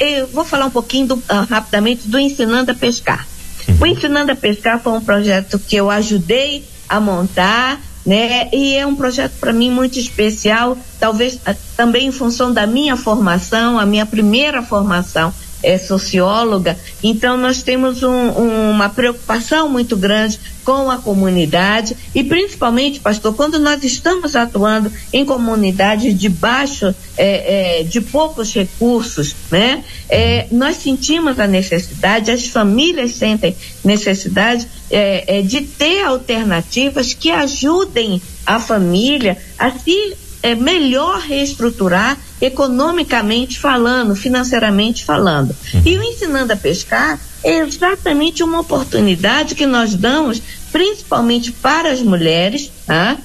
eu 0.00 0.26
vou 0.28 0.44
falar 0.44 0.66
um 0.66 0.70
pouquinho 0.70 1.06
do, 1.08 1.14
uh, 1.14 1.46
rapidamente 1.48 2.08
do 2.08 2.18
Ensinando 2.18 2.70
a 2.72 2.74
Pescar. 2.74 3.26
Uhum. 3.68 3.76
O 3.80 3.86
Ensinando 3.86 4.32
a 4.32 4.36
Pescar 4.36 4.80
foi 4.80 4.92
um 4.92 5.00
projeto 5.00 5.58
que 5.58 5.76
eu 5.76 5.90
ajudei 5.90 6.64
a 6.88 7.00
montar 7.00 7.80
né? 8.06 8.48
E 8.52 8.76
é 8.76 8.86
um 8.86 8.94
projeto 8.94 9.32
para 9.40 9.52
mim 9.52 9.70
muito 9.70 9.98
especial, 9.98 10.78
talvez 11.00 11.40
ah, 11.44 11.54
também 11.76 12.06
em 12.06 12.12
função 12.12 12.52
da 12.52 12.66
minha 12.66 12.96
formação, 12.96 13.78
a 13.78 13.84
minha 13.84 14.06
primeira 14.06 14.62
formação 14.62 15.34
é 15.62 15.78
socióloga, 15.78 16.76
então 17.02 17.36
nós 17.36 17.62
temos 17.62 18.02
um, 18.02 18.10
um, 18.10 18.70
uma 18.70 18.88
preocupação 18.88 19.68
muito 19.68 19.96
grande 19.96 20.38
com 20.64 20.90
a 20.90 20.98
comunidade 20.98 21.96
e 22.12 22.24
principalmente, 22.24 22.98
pastor, 22.98 23.34
quando 23.34 23.58
nós 23.58 23.84
estamos 23.84 24.34
atuando 24.34 24.90
em 25.12 25.24
comunidades 25.24 26.18
de 26.18 26.28
baixo, 26.28 26.92
é, 27.16 27.80
é, 27.80 27.82
de 27.84 28.00
poucos 28.00 28.52
recursos, 28.52 29.34
né? 29.50 29.84
É, 30.08 30.46
nós 30.50 30.76
sentimos 30.76 31.38
a 31.38 31.46
necessidade, 31.46 32.32
as 32.32 32.46
famílias 32.48 33.12
sentem 33.12 33.56
necessidade 33.84 34.66
é, 34.90 35.38
é, 35.38 35.42
de 35.42 35.60
ter 35.60 36.02
alternativas 36.02 37.14
que 37.14 37.30
ajudem 37.30 38.20
a 38.44 38.58
família 38.58 39.38
a 39.56 39.70
se 39.70 40.16
é, 40.42 40.54
melhor 40.54 41.20
reestruturar 41.20 42.18
economicamente 42.40 43.58
falando, 43.58 44.14
financeiramente 44.14 45.04
falando. 45.04 45.54
E 45.84 45.96
o 45.96 46.02
Ensinando 46.02 46.52
a 46.52 46.56
Pescar 46.56 47.18
é 47.42 47.58
exatamente 47.58 48.42
uma 48.42 48.60
oportunidade 48.60 49.54
que 49.54 49.66
nós 49.66 49.94
damos, 49.94 50.42
principalmente 50.70 51.52
para 51.52 51.90
as 51.90 52.00
mulheres, 52.00 52.70
tá? 52.86 53.16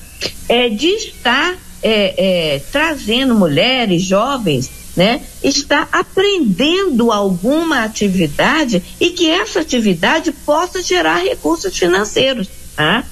é, 0.48 0.70
de 0.70 0.88
estar 0.88 1.58
é, 1.82 2.56
é, 2.56 2.60
trazendo 2.72 3.34
mulheres, 3.34 4.04
jovens, 4.04 4.70
né, 4.96 5.22
está 5.42 5.88
aprendendo 5.92 7.12
alguma 7.12 7.84
atividade 7.84 8.84
e 9.00 9.12
que 9.12 9.30
essa 9.30 9.62
atividade 9.62 10.32
possa 10.46 10.82
gerar 10.82 11.24
recursos 11.24 11.76
financeiros. 11.78 12.50
Tá? 12.76 13.04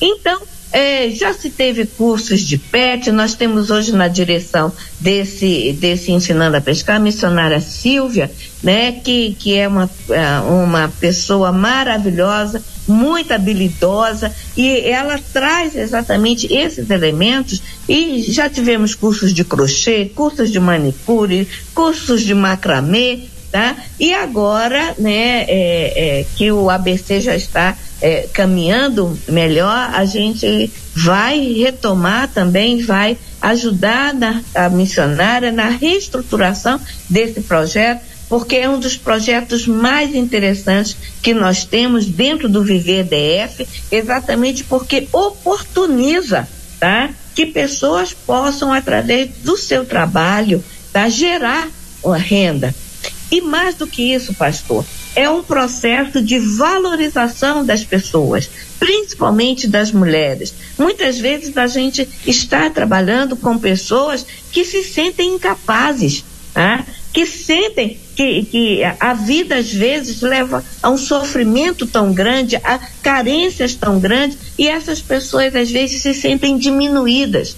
Então, 0.00 0.40
é, 0.72 1.10
já 1.10 1.32
se 1.32 1.48
teve 1.50 1.86
cursos 1.86 2.40
de 2.40 2.58
PET, 2.58 3.10
nós 3.10 3.34
temos 3.34 3.70
hoje 3.70 3.92
na 3.92 4.08
direção 4.08 4.72
desse, 5.00 5.72
desse 5.72 6.12
Ensinando 6.12 6.56
a 6.56 6.60
Pescar 6.60 6.96
a 6.96 7.00
missionária 7.00 7.60
Silvia, 7.60 8.30
né, 8.62 8.92
que, 8.92 9.36
que 9.38 9.54
é 9.54 9.68
uma, 9.68 9.88
é, 10.10 10.40
uma 10.40 10.88
pessoa 11.00 11.52
maravilhosa, 11.52 12.62
muito 12.86 13.32
habilidosa, 13.32 14.32
e 14.56 14.80
ela 14.80 15.18
traz 15.32 15.76
exatamente 15.76 16.52
esses 16.52 16.90
elementos, 16.90 17.62
e 17.88 18.22
já 18.22 18.48
tivemos 18.48 18.94
cursos 18.94 19.32
de 19.32 19.44
crochê, 19.44 20.10
cursos 20.14 20.50
de 20.50 20.58
manicure, 20.58 21.48
cursos 21.74 22.22
de 22.22 22.34
macramê, 22.34 23.20
tá? 23.50 23.76
E 23.98 24.12
agora, 24.12 24.94
né, 24.98 25.44
é, 25.48 26.18
é, 26.20 26.26
que 26.36 26.50
o 26.50 26.68
ABC 26.68 27.20
já 27.20 27.36
está 27.36 27.76
é, 28.00 28.28
caminhando 28.32 29.18
melhor, 29.28 29.90
a 29.92 30.04
gente 30.04 30.70
vai 30.94 31.40
retomar 31.52 32.28
também, 32.28 32.82
vai 32.82 33.16
ajudar 33.40 34.14
na, 34.14 34.42
a 34.54 34.68
missionária 34.68 35.52
na 35.52 35.68
reestruturação 35.68 36.80
desse 37.08 37.40
projeto, 37.40 38.02
porque 38.28 38.56
é 38.56 38.68
um 38.68 38.78
dos 38.78 38.96
projetos 38.96 39.66
mais 39.66 40.14
interessantes 40.14 40.96
que 41.22 41.32
nós 41.32 41.64
temos 41.64 42.06
dentro 42.06 42.48
do 42.48 42.62
Viver 42.64 43.04
DF, 43.04 43.66
exatamente 43.90 44.64
porque 44.64 45.08
oportuniza, 45.12 46.48
tá? 46.80 47.10
Que 47.34 47.46
pessoas 47.46 48.12
possam, 48.12 48.72
através 48.72 49.30
do 49.44 49.56
seu 49.56 49.84
trabalho, 49.84 50.64
tá? 50.92 51.08
gerar 51.08 51.68
uma 52.02 52.18
renda. 52.18 52.74
E 53.30 53.40
mais 53.40 53.74
do 53.74 53.86
que 53.86 54.14
isso, 54.14 54.34
pastor, 54.34 54.84
é 55.16 55.28
um 55.30 55.42
processo 55.42 56.20
de 56.20 56.38
valorização 56.38 57.64
das 57.64 57.82
pessoas, 57.82 58.50
principalmente 58.78 59.66
das 59.66 59.90
mulheres. 59.90 60.54
Muitas 60.78 61.18
vezes 61.18 61.56
a 61.56 61.66
gente 61.66 62.06
está 62.26 62.68
trabalhando 62.68 63.34
com 63.34 63.58
pessoas 63.58 64.26
que 64.52 64.62
se 64.62 64.84
sentem 64.84 65.34
incapazes, 65.34 66.22
né? 66.54 66.84
que 67.14 67.24
sentem 67.24 67.98
que, 68.14 68.44
que 68.44 68.84
a 69.00 69.14
vida 69.14 69.56
às 69.56 69.72
vezes 69.72 70.20
leva 70.20 70.62
a 70.82 70.90
um 70.90 70.98
sofrimento 70.98 71.86
tão 71.86 72.12
grande, 72.12 72.56
a 72.56 72.78
carências 73.02 73.74
tão 73.74 73.98
grandes, 73.98 74.36
e 74.58 74.68
essas 74.68 75.00
pessoas 75.00 75.56
às 75.56 75.70
vezes 75.70 76.02
se 76.02 76.12
sentem 76.12 76.58
diminuídas. 76.58 77.56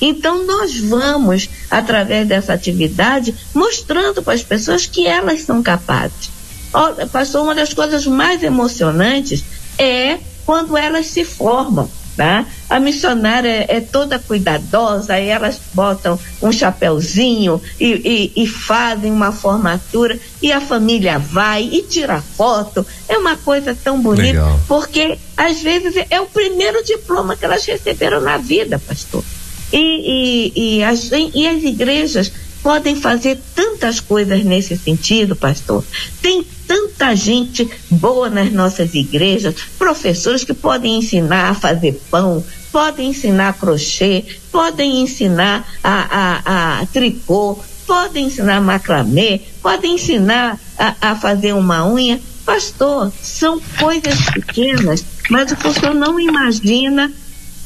Então 0.00 0.46
nós 0.46 0.78
vamos, 0.78 1.48
através 1.68 2.28
dessa 2.28 2.52
atividade, 2.52 3.34
mostrando 3.52 4.22
para 4.22 4.34
as 4.34 4.42
pessoas 4.44 4.86
que 4.86 5.06
elas 5.08 5.42
são 5.42 5.60
capazes. 5.60 6.39
Olha, 6.72 7.06
pastor, 7.06 7.42
uma 7.42 7.54
das 7.54 7.72
coisas 7.74 8.06
mais 8.06 8.42
emocionantes 8.42 9.44
é 9.78 10.18
quando 10.46 10.76
elas 10.76 11.06
se 11.06 11.24
formam. 11.24 11.90
Tá? 12.16 12.44
A 12.68 12.78
missionária 12.78 13.64
é 13.66 13.80
toda 13.80 14.18
cuidadosa, 14.18 15.16
elas 15.16 15.58
botam 15.72 16.18
um 16.42 16.52
chapéuzinho 16.52 17.62
e, 17.78 18.30
e, 18.36 18.42
e, 18.42 18.46
fazem 18.46 19.10
uma 19.10 19.32
formatura 19.32 20.18
e 20.42 20.52
a 20.52 20.60
família 20.60 21.18
vai 21.18 21.62
e 21.62 21.82
tira 21.82 22.20
foto. 22.20 22.84
É 23.08 23.16
uma 23.16 23.36
coisa 23.36 23.74
tão 23.74 24.02
bonita, 24.02 24.26
Legal. 24.26 24.60
porque 24.68 25.16
às 25.34 25.62
vezes 25.62 25.94
é 26.10 26.20
o 26.20 26.26
primeiro 26.26 26.84
diploma 26.84 27.36
que 27.36 27.44
elas 27.44 27.64
receberam 27.64 28.20
na 28.20 28.36
vida, 28.36 28.78
pastor. 28.78 29.24
E, 29.72 29.78
e, 29.78 30.78
e, 30.78 30.84
as, 30.84 31.10
e 31.12 31.46
as 31.46 31.62
igrejas 31.62 32.30
podem 32.62 32.96
fazer 32.96 33.38
tantas 33.54 34.00
coisas 34.00 34.44
nesse 34.44 34.76
sentido, 34.76 35.34
pastor. 35.34 35.84
Tem 36.20 36.44
tanta 36.66 37.14
gente 37.16 37.68
boa 37.90 38.30
nas 38.30 38.52
nossas 38.52 38.94
igrejas, 38.94 39.54
professores 39.78 40.44
que 40.44 40.54
podem 40.54 40.98
ensinar 40.98 41.50
a 41.50 41.54
fazer 41.54 42.00
pão, 42.10 42.44
podem 42.70 43.10
ensinar 43.10 43.54
crochê, 43.54 44.24
podem 44.52 45.02
ensinar 45.02 45.66
a, 45.82 46.38
a, 46.44 46.80
a 46.80 46.86
tricô, 46.86 47.58
podem 47.86 48.26
ensinar 48.26 48.60
macramê, 48.60 49.40
podem 49.60 49.94
ensinar 49.94 50.60
a, 50.78 50.94
a 51.00 51.16
fazer 51.16 51.54
uma 51.54 51.86
unha. 51.86 52.20
Pastor, 52.44 53.12
são 53.20 53.60
coisas 53.78 54.18
pequenas, 54.32 55.04
mas 55.28 55.52
o 55.52 55.56
pastor 55.56 55.94
não 55.94 56.18
imagina 56.18 57.12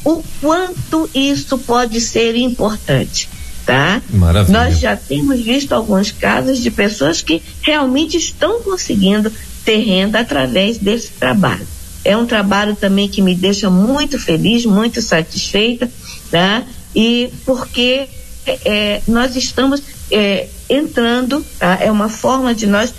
o 0.04 0.22
quanto 0.40 1.09
isso 1.14 1.57
pode 1.59 2.00
ser 2.00 2.37
importante, 2.37 3.28
tá? 3.64 4.03
Maravilha. 4.11 4.59
Nós 4.59 4.79
já 4.79 4.96
temos 4.96 5.40
visto 5.40 5.72
alguns 5.72 6.11
casos 6.11 6.62
de 6.62 6.70
pessoas 6.70 7.22
que 7.22 7.42
realmente 7.62 8.16
estão 8.16 8.61
conseguindo 8.62 9.33
ter 9.64 9.79
renda 9.79 10.20
através 10.20 10.79
desse 10.79 11.09
trabalho. 11.12 11.66
É 12.05 12.16
um 12.16 12.27
trabalho 12.27 12.77
também 12.77 13.09
que 13.09 13.22
me 13.22 13.35
deixa 13.35 13.70
muito 13.70 14.18
feliz, 14.18 14.66
muito 14.66 15.00
satisfeita, 15.00 15.90
tá? 16.31 16.62
E 16.94 17.31
porque 17.46 18.07
é, 18.46 19.00
nós 19.09 19.37
estamos 19.37 19.83
é, 20.11 20.48
entrando, 20.68 21.44
tá? 21.59 21.79
é 21.81 21.90
uma 21.90 22.09
forma 22.09 22.55
de 22.55 22.66
nós 22.66 22.92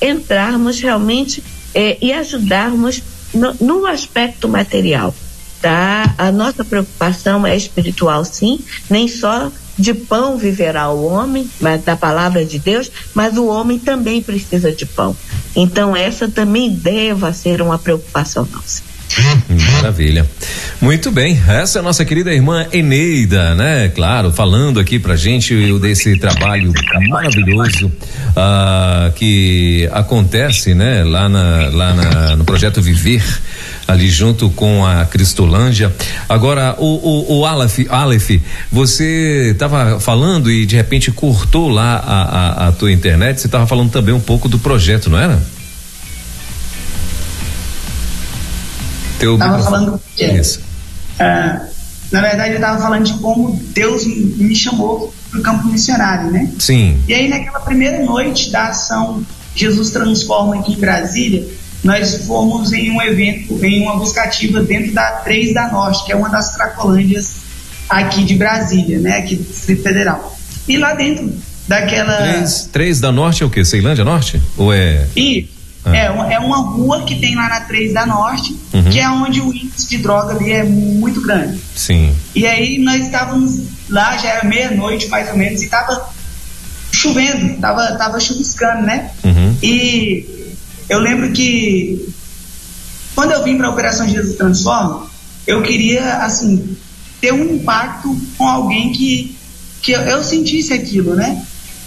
entrarmos 0.00 0.80
realmente 0.80 1.42
é, 1.74 1.98
e 2.00 2.12
ajudarmos 2.12 3.02
no, 3.34 3.54
no 3.60 3.86
aspecto 3.86 4.48
material 4.48 5.14
tá? 5.60 6.14
A 6.16 6.30
nossa 6.30 6.64
preocupação 6.64 7.46
é 7.46 7.56
espiritual, 7.56 8.24
sim, 8.24 8.60
nem 8.88 9.08
só 9.08 9.50
de 9.78 9.94
pão 9.94 10.36
viverá 10.36 10.90
o 10.90 11.04
homem, 11.04 11.48
mas 11.60 11.84
da 11.84 11.96
palavra 11.96 12.44
de 12.44 12.58
Deus, 12.58 12.90
mas 13.14 13.36
o 13.36 13.46
homem 13.46 13.78
também 13.78 14.20
precisa 14.20 14.72
de 14.72 14.84
pão. 14.84 15.16
Então 15.54 15.96
essa 15.96 16.28
também 16.28 16.70
deva 16.70 17.32
ser 17.32 17.62
uma 17.62 17.78
preocupação 17.78 18.46
nossa. 18.50 18.87
Maravilha. 19.72 20.26
Muito 20.80 21.10
bem, 21.10 21.40
essa 21.48 21.78
é 21.78 21.80
a 21.80 21.82
nossa 21.82 22.04
querida 22.04 22.32
irmã 22.32 22.66
Eneida, 22.72 23.54
né? 23.54 23.88
Claro, 23.88 24.32
falando 24.32 24.78
aqui 24.78 24.98
pra 24.98 25.16
gente 25.16 25.54
desse 25.80 26.16
trabalho 26.18 26.72
maravilhoso 27.08 27.86
uh, 27.86 29.12
que 29.14 29.88
acontece, 29.92 30.74
né? 30.74 31.02
Lá, 31.02 31.28
na, 31.28 31.68
lá 31.72 31.94
na, 31.94 32.36
no 32.36 32.44
projeto 32.44 32.80
Viver, 32.80 33.24
ali 33.88 34.08
junto 34.08 34.50
com 34.50 34.86
a 34.86 35.04
Cristolândia. 35.04 35.92
Agora, 36.28 36.76
o, 36.78 36.84
o, 36.84 37.38
o 37.38 37.46
Aleph, 37.46 37.80
Aleph, 37.88 38.40
você 38.70 39.50
estava 39.52 39.98
falando 39.98 40.50
e 40.50 40.64
de 40.64 40.76
repente 40.76 41.10
cortou 41.10 41.68
lá 41.68 41.96
a, 41.96 42.22
a, 42.22 42.68
a 42.68 42.72
tua 42.72 42.92
internet, 42.92 43.40
você 43.40 43.46
estava 43.46 43.66
falando 43.66 43.90
também 43.90 44.14
um 44.14 44.20
pouco 44.20 44.48
do 44.48 44.58
projeto, 44.58 45.10
não 45.10 45.18
era? 45.18 45.57
Teu 49.18 49.38
tava 49.38 49.62
falando 49.62 50.00
que 50.14 50.24
Isso. 50.24 50.60
Uh, 50.60 51.78
na 52.10 52.22
verdade, 52.22 52.50
eu 52.50 52.56
estava 52.56 52.80
falando 52.80 53.04
de 53.04 53.14
como 53.14 53.60
Deus 53.74 54.06
me 54.06 54.56
chamou 54.56 55.12
para 55.30 55.40
o 55.40 55.42
campo 55.42 55.68
missionário, 55.68 56.30
né? 56.30 56.50
Sim. 56.58 56.98
E 57.06 57.12
aí, 57.12 57.28
naquela 57.28 57.60
primeira 57.60 58.02
noite 58.04 58.50
da 58.50 58.68
ação 58.68 59.24
Jesus 59.54 59.90
Transforma 59.90 60.56
aqui 60.56 60.72
em 60.72 60.78
Brasília, 60.78 61.46
nós 61.84 62.26
fomos 62.26 62.72
em 62.72 62.90
um 62.90 63.02
evento, 63.02 63.62
em 63.64 63.82
uma 63.82 63.96
buscativa 63.96 64.62
dentro 64.62 64.92
da 64.92 65.10
3 65.24 65.52
da 65.52 65.70
Norte, 65.70 66.04
que 66.04 66.12
é 66.12 66.16
uma 66.16 66.28
das 66.28 66.54
cracolândias 66.54 67.36
aqui 67.88 68.24
de 68.24 68.34
Brasília, 68.34 68.98
né? 68.98 69.18
Aqui 69.18 69.36
do 69.36 69.44
Distrito 69.44 69.82
Federal. 69.82 70.38
E 70.66 70.76
lá 70.76 70.94
dentro 70.94 71.32
daquela. 71.66 72.16
3, 72.16 72.70
3 72.72 73.00
da 73.00 73.12
Norte 73.12 73.42
é 73.42 73.46
o 73.46 73.50
quê? 73.50 73.64
Ceilândia 73.64 74.04
Norte? 74.04 74.40
Ou 74.56 74.72
é. 74.72 75.06
E 75.14 75.48
ah. 75.52 75.57
É, 75.94 76.10
uma, 76.10 76.32
é 76.32 76.38
uma 76.38 76.58
rua 76.58 77.02
que 77.04 77.16
tem 77.16 77.34
lá 77.34 77.48
na 77.48 77.60
3 77.60 77.92
da 77.92 78.06
Norte, 78.06 78.56
uhum. 78.72 78.90
que 78.90 78.98
é 78.98 79.08
onde 79.08 79.40
o 79.40 79.52
índice 79.52 79.88
de 79.88 79.98
droga 79.98 80.34
ali 80.34 80.52
é 80.52 80.64
muito 80.64 81.20
grande. 81.20 81.60
Sim. 81.74 82.14
E 82.34 82.46
aí 82.46 82.78
nós 82.78 83.04
estávamos 83.04 83.60
lá, 83.88 84.16
já 84.16 84.28
era 84.28 84.44
meia-noite 84.44 85.08
mais 85.08 85.28
ou 85.30 85.36
menos, 85.36 85.60
e 85.60 85.64
estava 85.64 86.08
chovendo, 86.92 87.54
estava 87.54 87.92
tava 87.96 88.20
chuviscando, 88.20 88.82
né? 88.82 89.10
Uhum. 89.24 89.56
E 89.62 90.54
eu 90.88 90.98
lembro 90.98 91.32
que 91.32 92.12
quando 93.14 93.32
eu 93.32 93.42
vim 93.44 93.56
para 93.56 93.66
a 93.66 93.70
Operação 93.70 94.08
Jesus 94.08 94.36
Transforma, 94.36 95.06
eu 95.46 95.62
queria, 95.62 96.18
assim, 96.18 96.76
ter 97.20 97.32
um 97.32 97.56
impacto 97.56 98.16
com 98.36 98.46
alguém 98.46 98.92
que, 98.92 99.36
que 99.82 99.92
eu, 99.92 100.00
eu 100.02 100.22
sentisse 100.22 100.72
aquilo, 100.72 101.16
né? 101.16 101.42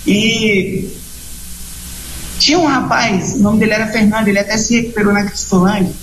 E 0.06 0.90
tinha 2.42 2.58
um 2.58 2.66
rapaz, 2.66 3.36
o 3.36 3.40
nome 3.40 3.60
dele 3.60 3.74
era 3.74 3.88
Fernando, 3.88 4.28
ele 4.28 4.40
até 4.40 4.58
se 4.58 4.76
recuperou 4.76 5.14
na 5.14 5.26
Cristolândia. 5.26 5.94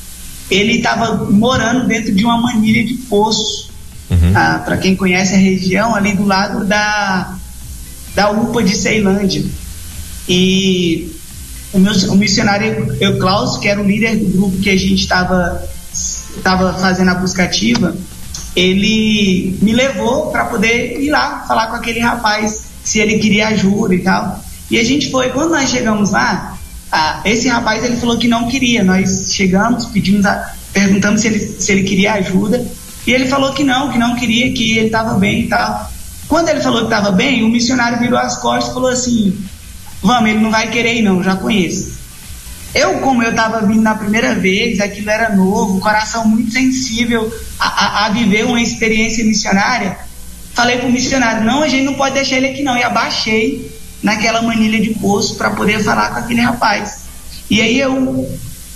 Ele 0.49 0.77
estava 0.77 1.25
morando 1.31 1.89
dentro 1.89 2.15
de 2.15 2.25
uma 2.25 2.41
manilha 2.41 2.85
de 2.87 2.95
poço. 2.95 3.71
Uhum. 4.09 4.33
Ah, 4.35 4.63
Para 4.65 4.77
quem 4.77 4.95
conhece 4.95 5.35
a 5.35 5.39
região, 5.39 5.97
ali 5.97 6.15
do 6.15 6.25
lado 6.25 6.65
da, 6.65 7.37
da 8.15 8.31
UPA 8.31 8.63
de 8.63 8.77
Ceilândia. 8.77 9.45
E 10.29 11.13
o, 11.73 11.79
meu, 11.81 11.93
o 11.93 12.17
missionário 12.17 12.97
Euclaus, 13.01 13.59
que 13.59 13.67
era 13.67 13.81
o 13.81 13.85
líder 13.85 14.17
do 14.17 14.27
grupo 14.27 14.59
que 14.59 14.71
a 14.71 14.77
gente 14.77 15.03
estava 15.03 15.69
tava 16.43 16.73
fazendo 16.75 17.11
a 17.11 17.15
buscativa, 17.15 17.97
ele 18.55 19.59
me 19.61 19.73
levou 19.73 20.31
para 20.31 20.45
poder 20.45 21.01
ir 21.01 21.11
lá 21.11 21.45
falar 21.49 21.67
com 21.67 21.75
aquele 21.75 21.99
rapaz 21.99 22.63
se 22.85 23.01
ele 23.01 23.19
queria 23.19 23.49
ajuda 23.49 23.93
e 23.93 23.99
tal. 23.99 24.48
E 24.71 24.79
a 24.79 24.85
gente 24.85 25.11
foi, 25.11 25.31
quando 25.31 25.51
nós 25.51 25.71
chegamos 25.71 26.11
lá, 26.11 26.59
esse 27.25 27.49
rapaz 27.49 27.85
ele 27.85 27.97
falou 27.97 28.19
que 28.19 28.29
não 28.29 28.49
queria. 28.49 28.83
Nós 28.83 29.33
chegamos, 29.33 29.87
pedimos, 29.87 30.25
a, 30.27 30.55
perguntamos 30.73 31.21
se 31.21 31.29
ele, 31.29 31.39
se 31.39 31.73
ele 31.73 31.83
queria 31.83 32.15
ajuda. 32.15 32.67
E 33.07 33.13
ele 33.13 33.27
falou 33.27 33.53
que 33.53 33.65
não, 33.65 33.91
que 33.91 33.99
não 33.99 34.17
queria, 34.17 34.53
que 34.53 34.77
ele 34.77 34.87
estava 34.87 35.15
bem 35.15 35.43
e 35.43 35.49
tal. 35.49 35.91
Quando 36.27 36.49
ele 36.51 36.61
falou 36.61 36.81
que 36.81 36.87
estava 36.87 37.11
bem, 37.11 37.43
o 37.43 37.49
missionário 37.49 37.99
virou 37.99 38.19
as 38.19 38.37
costas 38.37 38.71
e 38.71 38.75
falou 38.75 38.91
assim: 38.91 39.39
Vamos, 40.03 40.31
ele 40.31 40.41
não 40.41 40.51
vai 40.51 40.71
querer 40.71 40.97
ir, 40.97 41.03
não, 41.03 41.23
já 41.23 41.37
conheço. 41.37 41.97
Eu, 42.75 42.99
como 42.99 43.23
eu 43.23 43.31
estava 43.31 43.67
vindo 43.67 43.81
na 43.81 43.95
primeira 43.95 44.35
vez, 44.35 44.79
aquilo 44.79 45.09
era 45.09 45.35
novo, 45.35 45.81
coração 45.81 46.29
muito 46.29 46.53
sensível 46.53 47.33
a, 47.59 47.67
a, 47.67 48.07
a 48.07 48.11
viver 48.11 48.45
uma 48.45 48.61
experiência 48.61 49.25
missionária, 49.25 49.97
falei 50.53 50.77
para 50.77 50.89
o 50.89 50.93
missionário: 50.93 51.45
Não, 51.45 51.63
a 51.63 51.69
gente 51.69 51.85
não 51.85 51.95
pode 51.95 52.15
deixar 52.15 52.37
ele 52.37 52.49
aqui, 52.49 52.63
não. 52.63 52.77
E 52.77 52.83
abaixei 52.83 53.78
naquela 54.03 54.43
manilha 54.43 54.81
de 54.81 54.95
poço 54.95 55.37
para 55.37 55.51
poder 55.51 55.83
falar 55.83 56.11
com 56.11 56.19
aquele 56.21 56.41
rapaz. 56.41 57.03
E 57.51 57.61
aí 57.61 57.79
eu 57.79 58.29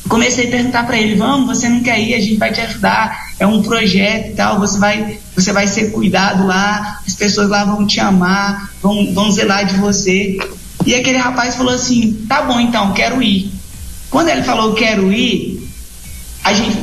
comecei 0.09 0.49
a 0.49 0.51
perguntar 0.51 0.87
para 0.87 0.99
ele: 0.99 1.15
"Vamos, 1.15 1.47
você 1.47 1.69
não 1.69 1.83
quer 1.83 2.01
ir? 2.01 2.15
A 2.15 2.21
gente 2.21 2.37
vai 2.37 2.53
te 2.53 2.61
ajudar. 2.61 3.33
É 3.39 3.47
um 3.47 3.63
projeto 3.63 4.31
e 4.31 4.35
tal. 4.35 4.59
Você 4.61 4.79
vai, 4.79 5.19
você 5.35 5.53
vai 5.53 5.67
ser 5.67 5.91
cuidado 5.91 6.47
lá. 6.47 7.01
As 7.07 7.15
pessoas 7.15 7.49
lá 7.49 7.65
vão 7.65 7.87
te 7.87 8.01
amar, 8.01 8.71
vão, 8.83 9.13
vão 9.13 9.31
zelar 9.31 9.65
de 9.65 9.77
você." 9.77 10.39
E 10.85 10.95
aquele 10.95 11.19
rapaz 11.19 11.55
falou 11.55 11.75
assim: 11.75 12.25
"Tá 12.29 12.43
bom, 12.43 12.59
então, 12.59 12.93
quero 12.93 13.23
ir." 13.23 13.53
Quando 14.11 14.29
ele 14.29 14.43
falou 14.43 14.75
quero 14.75 15.13
ir, 15.13 15.69
a 16.45 16.53
gente 16.53 16.77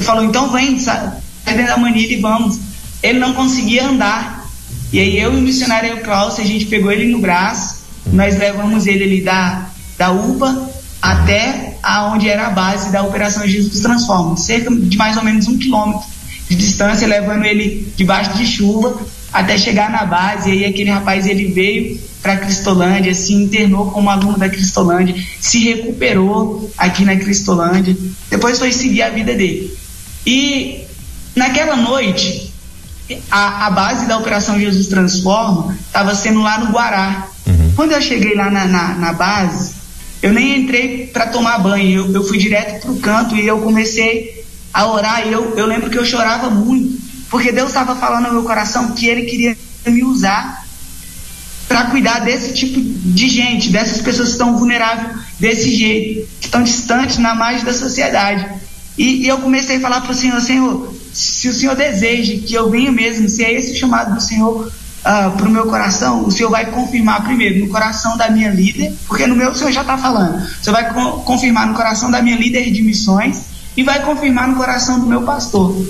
falou: 0.00 0.24
"Então 0.24 0.50
vem, 0.50 0.78
sai 0.78 1.12
dentro 1.44 1.66
da 1.66 1.76
manilha 1.76 2.14
e 2.14 2.20
vamos." 2.20 2.58
Ele 3.02 3.18
não 3.18 3.34
conseguia 3.34 3.86
andar. 3.86 4.46
E 4.92 4.98
aí 4.98 5.18
eu 5.18 5.32
e 5.34 5.36
o 5.36 5.40
missionário 5.40 6.00
Klaus, 6.02 6.38
a 6.38 6.44
gente 6.44 6.66
pegou 6.66 6.90
ele 6.90 7.06
no 7.06 7.18
braço 7.18 7.75
nós 8.12 8.38
levamos 8.38 8.86
ele 8.86 9.04
ali 9.04 9.20
da, 9.20 9.68
da 9.98 10.10
UPA 10.10 10.70
até 11.00 11.76
aonde 11.82 12.28
era 12.28 12.46
a 12.46 12.50
base 12.50 12.90
da 12.90 13.02
Operação 13.02 13.46
Jesus 13.46 13.80
Transforma, 13.80 14.36
cerca 14.36 14.74
de 14.74 14.96
mais 14.96 15.16
ou 15.16 15.22
menos 15.22 15.46
um 15.46 15.58
quilômetro 15.58 16.06
de 16.48 16.56
distância, 16.56 17.06
levando 17.06 17.44
ele 17.44 17.92
debaixo 17.96 18.36
de 18.36 18.46
chuva 18.46 18.98
até 19.32 19.58
chegar 19.58 19.90
na 19.90 20.04
base. 20.04 20.50
E 20.50 20.52
aí 20.52 20.64
aquele 20.64 20.90
rapaz 20.90 21.26
ele 21.26 21.46
veio 21.52 22.00
para 22.22 22.38
Cristolândia, 22.38 23.14
se 23.14 23.32
internou 23.32 23.90
como 23.90 24.10
aluno 24.10 24.36
da 24.36 24.48
Cristolândia, 24.48 25.14
se 25.40 25.60
recuperou 25.60 26.70
aqui 26.76 27.04
na 27.04 27.16
Cristolândia, 27.16 27.96
depois 28.28 28.58
foi 28.58 28.72
seguir 28.72 29.02
a 29.02 29.10
vida 29.10 29.34
dele. 29.34 29.72
E 30.26 30.84
naquela 31.36 31.76
noite, 31.76 32.52
a, 33.30 33.66
a 33.66 33.70
base 33.70 34.06
da 34.06 34.18
Operação 34.18 34.58
Jesus 34.58 34.88
Transforma 34.88 35.76
estava 35.86 36.14
sendo 36.14 36.42
lá 36.42 36.58
no 36.58 36.72
Guará. 36.72 37.28
Quando 37.76 37.92
eu 37.92 38.00
cheguei 38.00 38.34
lá 38.34 38.50
na, 38.50 38.66
na, 38.66 38.94
na 38.94 39.12
base, 39.12 39.74
eu 40.22 40.32
nem 40.32 40.62
entrei 40.62 41.08
para 41.08 41.26
tomar 41.26 41.58
banho, 41.58 42.06
eu, 42.06 42.12
eu 42.14 42.24
fui 42.24 42.38
direto 42.38 42.80
para 42.80 42.90
o 42.90 42.98
canto 42.98 43.36
e 43.36 43.46
eu 43.46 43.60
comecei 43.60 44.44
a 44.72 44.86
orar. 44.86 45.28
E 45.28 45.32
eu, 45.32 45.54
eu 45.56 45.66
lembro 45.66 45.90
que 45.90 45.98
eu 45.98 46.04
chorava 46.04 46.48
muito, 46.48 46.98
porque 47.28 47.52
Deus 47.52 47.68
estava 47.68 47.94
falando 47.94 48.28
no 48.28 48.32
meu 48.32 48.44
coração 48.44 48.92
que 48.92 49.06
Ele 49.06 49.22
queria 49.22 49.56
me 49.84 50.02
usar 50.02 50.64
para 51.68 51.84
cuidar 51.84 52.20
desse 52.20 52.54
tipo 52.54 52.80
de 52.80 53.28
gente, 53.28 53.68
dessas 53.68 54.00
pessoas 54.00 54.28
que 54.28 54.34
estão 54.34 54.56
vulneráveis 54.56 55.18
desse 55.38 55.74
jeito, 55.74 56.26
que 56.40 56.46
estão 56.46 56.62
distantes 56.62 57.18
na 57.18 57.34
margem 57.34 57.64
da 57.64 57.74
sociedade. 57.74 58.46
E, 58.96 59.24
e 59.24 59.28
eu 59.28 59.38
comecei 59.38 59.76
a 59.76 59.80
falar 59.80 60.00
para 60.00 60.12
o 60.12 60.14
Senhor, 60.14 60.40
Senhor, 60.40 60.94
se 61.12 61.48
o 61.48 61.52
Senhor 61.52 61.76
deseja 61.76 62.34
que 62.46 62.54
eu 62.54 62.70
venha 62.70 62.90
mesmo, 62.90 63.28
se 63.28 63.44
é 63.44 63.52
esse 63.52 63.72
o 63.72 63.76
chamado 63.76 64.14
do 64.14 64.20
Senhor 64.22 64.72
ah, 65.06 65.30
para 65.30 65.46
o 65.46 65.50
meu 65.50 65.66
coração, 65.66 66.24
o 66.24 66.32
Senhor 66.32 66.50
vai 66.50 66.66
confirmar 66.66 67.22
primeiro 67.22 67.60
no 67.60 67.68
coração 67.68 68.16
da 68.16 68.28
minha 68.28 68.50
líder, 68.50 68.92
porque 69.06 69.24
no 69.24 69.36
meu 69.36 69.52
o 69.52 69.54
Senhor 69.54 69.70
já 69.70 69.82
está 69.82 69.96
falando, 69.96 70.42
o 70.42 70.64
Senhor 70.64 70.74
vai 70.74 70.92
co 70.92 71.20
confirmar 71.20 71.68
no 71.68 71.74
coração 71.74 72.10
da 72.10 72.20
minha 72.20 72.36
líder 72.36 72.72
de 72.72 72.82
missões 72.82 73.42
e 73.76 73.84
vai 73.84 74.02
confirmar 74.02 74.48
no 74.48 74.56
coração 74.56 74.98
do 74.98 75.06
meu 75.06 75.22
pastor. 75.22 75.80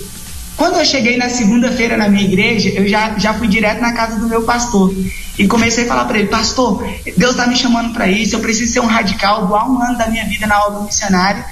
Quando 0.55 0.77
eu 0.77 0.85
cheguei 0.85 1.17
na 1.17 1.31
segunda-feira 1.31 1.97
na 1.97 2.11
minha 2.11 2.25
igreja, 2.25 2.69
eu 2.69 2.87
já, 2.87 3.19
já 3.19 3.33
fui 3.33 3.49
direto 3.49 3.81
na 3.81 3.95
casa 3.95 4.19
do 4.19 4.29
meu 4.29 4.43
pastor 4.43 4.95
e 5.39 5.49
comecei 5.49 5.85
a 5.85 5.89
falar 5.89 6.05
para 6.05 6.19
ele: 6.19 6.29
Pastor, 6.29 6.87
Deus 7.17 7.31
está 7.33 7.47
me 7.47 7.57
chamando 7.57 7.95
para 7.95 8.09
isso, 8.09 8.37
eu 8.37 8.41
preciso 8.41 8.71
ser 8.71 8.81
um 8.81 8.87
radical, 8.87 9.47
doar 9.47 9.71
um 9.71 9.83
ano 9.83 9.97
da 9.97 10.09
minha 10.09 10.27
vida 10.27 10.47
na 10.47 10.63
obra 10.63 10.83
missionária. 10.83 11.43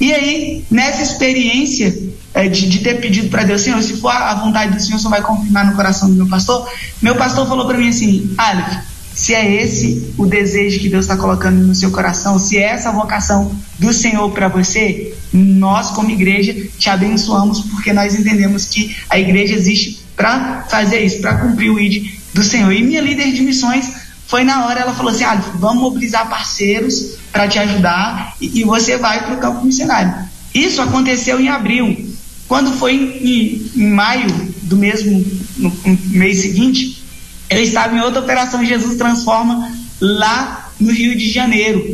E 0.00 0.12
aí, 0.12 0.64
nessa 0.70 1.02
experiência 1.02 1.96
é, 2.32 2.48
de, 2.48 2.68
de, 2.68 2.80
ter 2.80 3.00
pedido 3.00 3.28
para 3.28 3.44
Deus, 3.44 3.62
Senhor, 3.62 3.80
se 3.82 4.00
for 4.00 4.10
a 4.10 4.34
vontade 4.34 4.74
do 4.74 4.82
Senhor, 4.82 4.98
Senhor 4.98 5.10
vai 5.10 5.22
confirmar 5.22 5.66
no 5.66 5.76
coração 5.76 6.08
do 6.08 6.16
meu 6.16 6.26
pastor. 6.26 6.68
Meu 7.00 7.14
pastor 7.14 7.46
falou 7.46 7.66
para 7.66 7.78
mim 7.78 7.88
assim: 7.88 8.34
Aleph, 8.36 8.82
se 9.14 9.32
é 9.32 9.62
esse 9.62 10.12
o 10.18 10.26
desejo 10.26 10.80
que 10.80 10.88
Deus 10.88 11.04
está 11.04 11.16
colocando 11.16 11.64
no 11.64 11.74
seu 11.74 11.90
coração, 11.92 12.38
se 12.38 12.58
é 12.58 12.62
essa 12.62 12.88
a 12.88 12.92
vocação 12.92 13.54
do 13.78 13.92
Senhor 13.92 14.28
para 14.32 14.48
você, 14.48 15.14
nós, 15.32 15.90
como 15.90 16.10
igreja, 16.10 16.54
te 16.78 16.90
abençoamos 16.90 17.60
porque 17.60 17.92
nós 17.92 18.14
entendemos 18.14 18.66
que 18.66 18.96
a 19.08 19.18
igreja 19.18 19.54
existe 19.54 20.00
para 20.16 20.64
fazer 20.68 21.00
isso, 21.04 21.20
para 21.20 21.36
cumprir 21.36 21.70
o 21.70 21.78
ID 21.78 22.14
do 22.32 22.42
Senhor. 22.42 22.72
E 22.72 22.82
minha 22.82 23.00
líder 23.00 23.32
de 23.32 23.42
missões 23.42 24.03
foi 24.26 24.44
na 24.44 24.66
hora, 24.66 24.80
ela 24.80 24.94
falou 24.94 25.12
assim: 25.12 25.24
ah, 25.24 25.34
vamos 25.56 25.82
mobilizar 25.82 26.28
parceiros 26.28 27.16
para 27.32 27.48
te 27.48 27.58
ajudar 27.58 28.34
e, 28.40 28.60
e 28.60 28.64
você 28.64 28.96
vai 28.96 29.24
para 29.24 29.34
o 29.34 29.38
campo 29.38 29.64
missionário. 29.64 30.14
Isso 30.54 30.80
aconteceu 30.80 31.40
em 31.40 31.48
abril. 31.48 32.14
Quando 32.46 32.72
foi 32.72 32.94
em, 32.94 33.70
em 33.74 33.90
maio 33.90 34.26
do 34.62 34.76
mesmo 34.76 35.24
no, 35.56 35.70
no 35.70 35.98
mês 36.10 36.38
seguinte, 36.38 37.02
eu 37.50 37.62
estava 37.62 37.94
em 37.96 38.00
outra 38.00 38.20
operação 38.20 38.64
Jesus 38.64 38.96
Transforma 38.96 39.70
lá 40.00 40.70
no 40.78 40.92
Rio 40.92 41.16
de 41.16 41.30
Janeiro. 41.30 41.84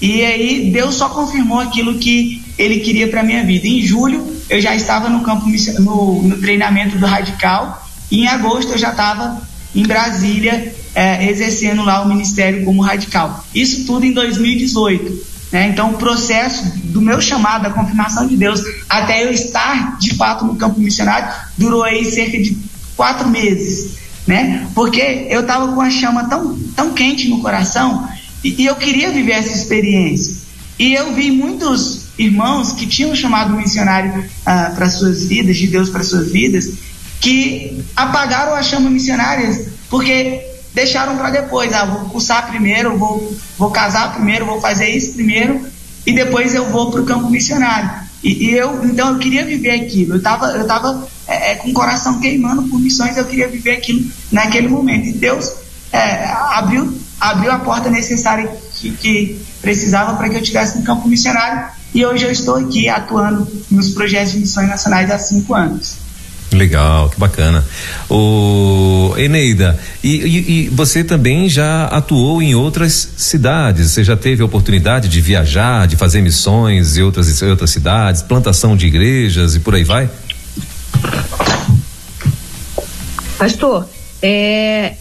E 0.00 0.24
aí 0.24 0.70
Deus 0.70 0.94
só 0.94 1.08
confirmou 1.08 1.58
aquilo 1.60 1.98
que 1.98 2.42
ele 2.58 2.80
queria 2.80 3.08
para 3.08 3.22
minha 3.22 3.44
vida. 3.44 3.66
Em 3.66 3.82
julho 3.82 4.36
eu 4.48 4.60
já 4.60 4.74
estava 4.74 5.08
no 5.08 5.20
campo 5.20 5.46
no, 5.80 6.22
no 6.22 6.38
treinamento 6.38 6.98
do 6.98 7.06
radical 7.06 7.86
e 8.10 8.20
em 8.20 8.28
agosto 8.28 8.72
eu 8.72 8.78
já 8.78 8.90
estava 8.90 9.40
em 9.76 9.86
Brasília 9.86 10.74
é, 10.94 11.30
exercendo 11.30 11.84
lá 11.84 12.02
o 12.02 12.08
ministério 12.08 12.64
como 12.64 12.82
radical. 12.82 13.44
Isso 13.54 13.84
tudo 13.84 14.04
em 14.04 14.12
2018. 14.12 15.36
Né? 15.52 15.68
Então, 15.68 15.90
o 15.90 15.94
processo 15.94 16.64
do 16.84 17.00
meu 17.00 17.20
chamado, 17.20 17.62
da 17.62 17.70
confirmação 17.70 18.26
de 18.26 18.36
Deus, 18.36 18.60
até 18.88 19.24
eu 19.24 19.30
estar 19.30 19.98
de 19.98 20.14
fato 20.14 20.44
no 20.44 20.56
campo 20.56 20.80
missionário, 20.80 21.32
durou 21.56 21.84
aí 21.84 22.04
cerca 22.04 22.38
de 22.38 22.56
quatro 22.96 23.28
meses 23.28 24.06
né? 24.26 24.66
Porque 24.74 25.26
eu 25.30 25.42
estava 25.42 25.72
com 25.72 25.80
a 25.80 25.90
chama 25.90 26.28
tão, 26.28 26.58
tão 26.74 26.92
quente 26.92 27.28
no 27.28 27.40
coração 27.40 28.08
e, 28.42 28.62
e 28.62 28.66
eu 28.66 28.74
queria 28.74 29.10
viver 29.12 29.32
essa 29.32 29.56
experiência. 29.56 30.34
E 30.78 30.92
eu 30.94 31.14
vi 31.14 31.30
muitos 31.30 32.06
irmãos 32.18 32.72
que 32.72 32.86
tinham 32.86 33.14
chamado 33.14 33.54
missionário 33.54 34.24
ah, 34.44 34.72
para 34.74 34.90
suas 34.90 35.24
vidas, 35.26 35.56
de 35.56 35.68
Deus 35.68 35.88
para 35.88 36.02
suas 36.02 36.30
vidas, 36.32 36.72
que 37.20 37.84
apagaram 37.94 38.54
a 38.54 38.62
chama 38.62 38.90
missionária 38.90 39.66
porque 39.88 40.42
deixaram 40.74 41.16
para 41.16 41.30
depois. 41.30 41.72
Ah, 41.72 41.86
vou 41.86 42.10
cursar 42.10 42.46
primeiro, 42.48 42.96
vou, 42.98 43.34
vou 43.56 43.70
casar 43.70 44.14
primeiro, 44.14 44.44
vou 44.44 44.60
fazer 44.60 44.90
isso 44.90 45.14
primeiro 45.14 45.66
e 46.04 46.12
depois 46.14 46.54
eu 46.54 46.70
vou 46.70 46.90
para 46.90 47.00
o 47.00 47.04
campo 47.04 47.28
missionário. 47.30 47.90
E, 48.22 48.50
e, 48.50 48.50
eu, 48.52 48.84
então 48.84 49.12
eu 49.12 49.18
queria 49.18 49.44
viver 49.44 49.70
aquilo. 49.70 50.14
Eu 50.14 50.18
estava 50.18 50.48
eu 50.52 50.66
tava, 50.66 51.08
é, 51.26 51.52
é, 51.52 51.54
com 51.56 51.70
o 51.70 51.72
coração 51.72 52.20
queimando 52.20 52.64
por 52.64 52.78
missões, 52.78 53.16
eu 53.16 53.24
queria 53.24 53.48
viver 53.48 53.72
aquilo 53.72 54.04
naquele 54.30 54.68
momento. 54.68 55.06
E 55.06 55.12
Deus 55.12 55.52
é, 55.92 56.26
abriu, 56.52 56.96
abriu 57.20 57.50
a 57.50 57.58
porta 57.58 57.90
necessária 57.90 58.50
que, 58.74 58.90
que 58.92 59.40
precisava 59.62 60.14
para 60.16 60.28
que 60.28 60.36
eu 60.36 60.40
estivesse 60.40 60.78
no 60.78 60.84
campo 60.84 61.08
missionário. 61.08 61.68
E 61.94 62.04
hoje 62.04 62.24
eu 62.24 62.30
estou 62.30 62.56
aqui 62.56 62.88
atuando 62.88 63.46
nos 63.70 63.90
projetos 63.90 64.32
de 64.32 64.40
missões 64.40 64.68
nacionais 64.68 65.10
há 65.10 65.18
cinco 65.18 65.54
anos. 65.54 66.05
Legal, 66.52 67.10
que 67.10 67.18
bacana. 67.18 67.64
O 68.08 69.14
Eneida, 69.18 69.78
e, 70.02 70.16
e, 70.16 70.50
e, 70.66 70.68
você 70.68 71.02
também 71.02 71.48
já 71.48 71.86
atuou 71.86 72.40
em 72.40 72.54
outras 72.54 73.10
cidades? 73.16 73.90
Você 73.90 74.04
já 74.04 74.16
teve 74.16 74.42
a 74.42 74.44
oportunidade 74.44 75.08
de 75.08 75.20
viajar, 75.20 75.86
de 75.86 75.96
fazer 75.96 76.22
missões 76.22 76.96
em 76.96 77.02
outras, 77.02 77.42
em 77.42 77.50
outras 77.50 77.70
cidades, 77.70 78.22
plantação 78.22 78.76
de 78.76 78.86
igrejas 78.86 79.56
e 79.56 79.60
por 79.60 79.74
aí 79.74 79.82
vai? 79.82 80.08
Pastor, 83.38 83.88
é, 84.22 84.94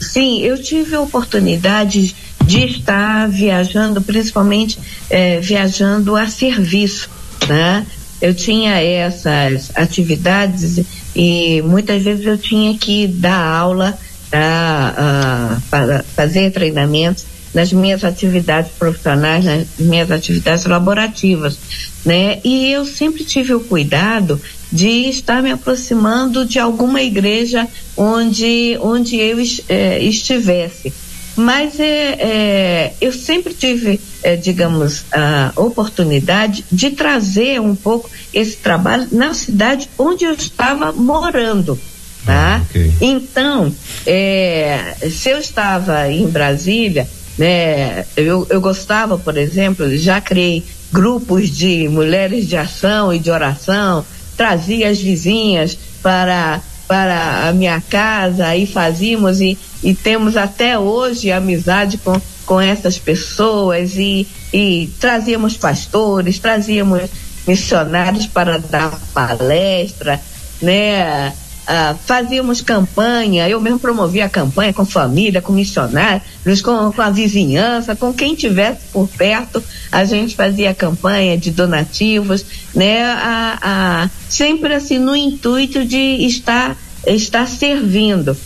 sim, 0.00 0.40
eu 0.42 0.62
tive 0.62 0.94
a 0.94 1.00
oportunidade 1.00 2.14
de 2.46 2.64
estar 2.66 3.28
viajando, 3.28 4.00
principalmente 4.00 4.78
é, 5.10 5.40
viajando 5.40 6.16
a 6.16 6.26
serviço, 6.28 7.10
né? 7.48 7.86
Eu 8.22 8.32
tinha 8.32 8.80
essas 8.80 9.72
atividades 9.74 10.80
e 11.14 11.60
muitas 11.62 12.04
vezes 12.04 12.24
eu 12.24 12.38
tinha 12.38 12.78
que 12.78 13.08
dar 13.08 13.44
aula 13.44 13.98
uh, 14.28 15.60
para 15.68 16.04
fazer 16.14 16.52
treinamentos 16.52 17.26
nas 17.52 17.72
minhas 17.72 18.04
atividades 18.04 18.70
profissionais, 18.78 19.44
nas 19.44 19.66
minhas 19.76 20.10
atividades 20.10 20.64
laborativas, 20.64 21.58
né? 22.04 22.38
E 22.44 22.70
eu 22.70 22.86
sempre 22.86 23.24
tive 23.24 23.52
o 23.54 23.60
cuidado 23.60 24.40
de 24.70 25.08
estar 25.08 25.42
me 25.42 25.50
aproximando 25.50 26.46
de 26.46 26.60
alguma 26.60 27.02
igreja 27.02 27.68
onde, 27.96 28.78
onde 28.80 29.16
eu 29.16 29.38
é, 29.68 30.02
estivesse. 30.02 30.92
Mas 31.36 31.80
é, 31.80 32.12
é, 32.18 32.94
eu 33.00 33.12
sempre 33.12 33.54
tive, 33.54 34.00
é, 34.22 34.36
digamos, 34.36 35.04
a 35.10 35.52
oportunidade 35.56 36.64
de 36.70 36.90
trazer 36.90 37.60
um 37.60 37.74
pouco 37.74 38.10
esse 38.34 38.56
trabalho 38.56 39.08
na 39.10 39.32
cidade 39.32 39.88
onde 39.98 40.24
eu 40.24 40.34
estava 40.34 40.92
morando. 40.92 41.78
Tá? 42.24 42.56
Ah, 42.56 42.62
okay. 42.68 42.92
Então, 43.00 43.74
é, 44.06 44.94
se 45.10 45.30
eu 45.30 45.38
estava 45.38 46.08
em 46.10 46.28
Brasília, 46.28 47.08
né, 47.36 48.04
eu, 48.16 48.46
eu 48.48 48.60
gostava, 48.60 49.18
por 49.18 49.36
exemplo, 49.36 49.96
já 49.96 50.20
criei 50.20 50.62
grupos 50.92 51.50
de 51.50 51.88
mulheres 51.88 52.46
de 52.46 52.56
ação 52.56 53.12
e 53.12 53.18
de 53.18 53.30
oração, 53.30 54.04
trazia 54.36 54.90
as 54.90 55.00
vizinhas 55.00 55.76
para 56.02 56.60
para 56.92 57.48
a 57.48 57.52
minha 57.54 57.80
casa 57.80 58.54
e 58.54 58.66
fazíamos 58.66 59.40
e, 59.40 59.56
e 59.82 59.94
temos 59.94 60.36
até 60.36 60.78
hoje 60.78 61.32
amizade 61.32 61.96
com, 61.96 62.20
com 62.44 62.60
essas 62.60 62.98
pessoas 62.98 63.96
e, 63.96 64.28
e 64.52 64.90
trazíamos 65.00 65.56
pastores, 65.56 66.38
trazíamos 66.38 67.08
missionários 67.48 68.26
para 68.26 68.58
dar 68.58 69.00
palestra, 69.14 70.20
né? 70.60 71.32
Ah, 71.64 71.94
fazíamos 72.04 72.60
campanha, 72.60 73.48
eu 73.48 73.60
mesmo 73.60 73.78
promovia 73.78 74.24
a 74.24 74.28
campanha 74.28 74.72
com 74.72 74.84
família, 74.84 75.40
com 75.40 75.52
missionários, 75.52 76.60
com, 76.60 76.92
com 76.92 77.00
a 77.00 77.08
vizinhança, 77.08 77.94
com 77.94 78.12
quem 78.12 78.34
tivesse 78.34 78.80
por 78.92 79.06
perto, 79.08 79.62
a 79.90 80.04
gente 80.04 80.34
fazia 80.34 80.74
campanha 80.74 81.38
de 81.38 81.52
donativos, 81.52 82.44
né? 82.74 83.04
A, 83.04 83.58
a, 83.62 84.10
sempre 84.28 84.74
assim 84.74 84.98
no 84.98 85.14
intuito 85.14 85.84
de 85.84 86.26
estar, 86.26 86.76
estar 87.06 87.46
servindo. 87.46 88.36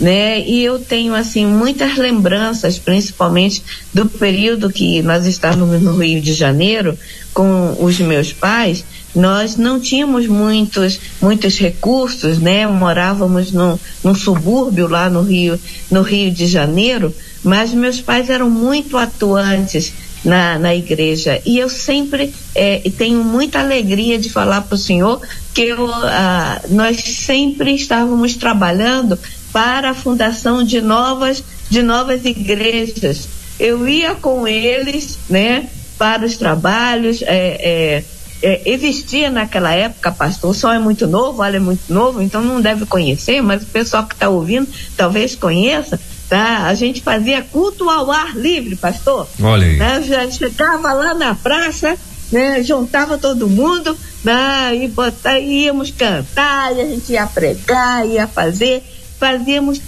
né? 0.00 0.40
E 0.40 0.62
eu 0.62 0.78
tenho 0.78 1.14
assim 1.14 1.46
muitas 1.46 1.96
lembranças, 1.96 2.78
principalmente 2.78 3.62
do 3.92 4.06
período 4.06 4.70
que 4.70 5.02
nós 5.02 5.26
estávamos 5.26 5.80
no 5.82 5.96
Rio 5.96 6.20
de 6.20 6.32
Janeiro 6.32 6.98
com 7.32 7.76
os 7.80 7.98
meus 7.98 8.32
pais. 8.32 8.84
Nós 9.14 9.56
não 9.56 9.78
tínhamos 9.78 10.26
muitos 10.26 10.98
muitos 11.20 11.56
recursos, 11.58 12.38
né? 12.38 12.66
Morávamos 12.66 13.52
num, 13.52 13.78
num 14.02 14.14
subúrbio 14.14 14.88
lá 14.88 15.08
no 15.08 15.22
Rio 15.22 15.58
no 15.90 16.02
Rio 16.02 16.32
de 16.32 16.46
Janeiro, 16.46 17.14
mas 17.42 17.72
meus 17.72 18.00
pais 18.00 18.28
eram 18.28 18.50
muito 18.50 18.96
atuantes 18.96 19.92
na, 20.24 20.58
na 20.58 20.74
igreja. 20.74 21.40
E 21.44 21.58
eu 21.58 21.68
sempre 21.68 22.32
é, 22.54 22.80
tenho 22.96 23.22
muita 23.22 23.60
alegria 23.60 24.18
de 24.18 24.30
falar 24.30 24.62
para 24.62 24.74
o 24.74 24.78
senhor 24.78 25.20
que 25.52 25.62
eu, 25.62 25.88
ah, 25.92 26.60
nós 26.70 27.00
sempre 27.00 27.74
estávamos 27.74 28.34
trabalhando 28.34 29.18
para 29.52 29.90
a 29.90 29.94
fundação 29.94 30.64
de 30.64 30.80
novas, 30.80 31.44
de 31.70 31.82
novas 31.82 32.24
igrejas. 32.24 33.28
Eu 33.60 33.86
ia 33.88 34.14
com 34.14 34.48
eles, 34.48 35.18
né, 35.28 35.68
para 35.96 36.26
os 36.26 36.36
trabalhos, 36.36 37.22
é, 37.22 37.26
é, 37.28 38.04
é, 38.42 38.62
existia 38.66 39.30
naquela 39.30 39.72
época, 39.72 40.10
pastor, 40.10 40.50
o 40.50 40.54
som 40.54 40.72
é 40.72 40.78
muito 40.78 41.06
novo, 41.06 41.40
olha 41.40 41.56
é 41.56 41.60
muito 41.60 41.92
novo, 41.92 42.20
então 42.20 42.42
não 42.42 42.60
deve 42.60 42.84
conhecer, 42.84 43.40
mas 43.40 43.62
o 43.62 43.66
pessoal 43.66 44.04
que 44.04 44.14
está 44.14 44.28
ouvindo 44.28 44.68
talvez 44.96 45.34
conheça, 45.34 46.00
tá? 46.28 46.66
A 46.66 46.74
gente 46.74 47.02
fazia 47.02 47.42
culto 47.42 47.88
ao 47.88 48.10
ar 48.10 48.36
livre, 48.36 48.76
pastor. 48.76 49.28
Olha 49.42 49.66
aí. 49.66 49.76
Né? 49.76 50.02
Já 50.02 50.30
chegava 50.30 50.92
lá 50.92 51.14
na 51.14 51.34
praça, 51.34 51.96
né? 52.30 52.62
Juntava 52.62 53.18
todo 53.18 53.48
mundo, 53.48 53.96
né? 54.22 54.74
E 54.74 54.88
botar, 54.88 55.38
íamos 55.38 55.90
cantar, 55.90 56.74
e 56.76 56.80
a 56.80 56.86
gente 56.86 57.12
ia 57.12 57.26
pregar, 57.26 58.06
ia 58.06 58.26
fazer 58.26 58.82
fazíamos, 59.18 59.80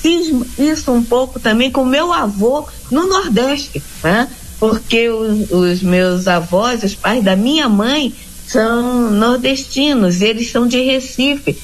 fiz 0.00 0.32
isso 0.58 0.92
um 0.92 1.02
pouco 1.02 1.40
também 1.40 1.70
com 1.70 1.84
meu 1.84 2.12
avô 2.12 2.64
no 2.90 3.08
Nordeste, 3.08 3.82
né? 4.04 4.28
Porque 4.60 5.08
os, 5.08 5.50
os 5.50 5.82
meus 5.82 6.28
avós, 6.28 6.84
os 6.84 6.94
pais 6.94 7.24
da 7.24 7.34
minha 7.34 7.68
mãe, 7.68 8.14
são 8.46 9.10
nordestinos, 9.10 10.20
eles 10.20 10.50
são 10.50 10.68
de 10.68 10.80
Recife. 10.80 11.58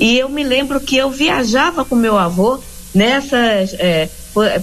E 0.00 0.18
eu 0.18 0.28
me 0.28 0.42
lembro 0.42 0.80
que 0.80 0.96
eu 0.96 1.10
viajava 1.10 1.84
com 1.84 1.94
meu 1.94 2.18
avô 2.18 2.58
nessas, 2.94 3.74
é, 3.74 4.08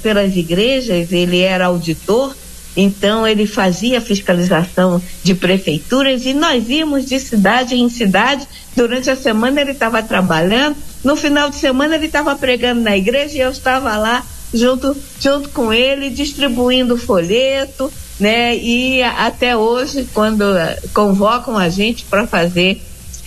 pelas 0.02 0.36
igrejas, 0.36 1.12
ele 1.12 1.42
era 1.42 1.66
auditor, 1.68 2.36
então 2.76 3.28
ele 3.28 3.48
fazia 3.48 4.00
fiscalização 4.00 5.02
de 5.24 5.34
prefeituras 5.34 6.26
e 6.26 6.34
nós 6.34 6.70
íamos 6.70 7.06
de 7.06 7.20
cidade 7.20 7.76
em 7.76 7.90
cidade. 7.90 8.48
Durante 8.76 9.10
a 9.10 9.16
semana 9.16 9.60
ele 9.60 9.72
estava 9.72 10.04
trabalhando, 10.04 10.78
no 11.04 11.16
final 11.16 11.50
de 11.50 11.56
semana 11.56 11.96
ele 11.96 12.06
estava 12.06 12.36
pregando 12.36 12.82
na 12.82 12.96
igreja 12.96 13.36
e 13.36 13.40
eu 13.40 13.50
estava 13.50 13.98
lá 13.98 14.24
junto, 14.54 14.96
junto 15.20 15.50
com 15.50 15.74
ele, 15.74 16.10
distribuindo 16.10 16.98
folheto, 16.98 17.92
né? 18.20 18.56
E 18.56 19.02
até 19.02 19.58
hoje, 19.58 20.08
quando 20.14 20.44
convocam 20.94 21.58
a 21.58 21.70
gente 21.70 22.04
para 22.06 22.28
fazer 22.28 22.82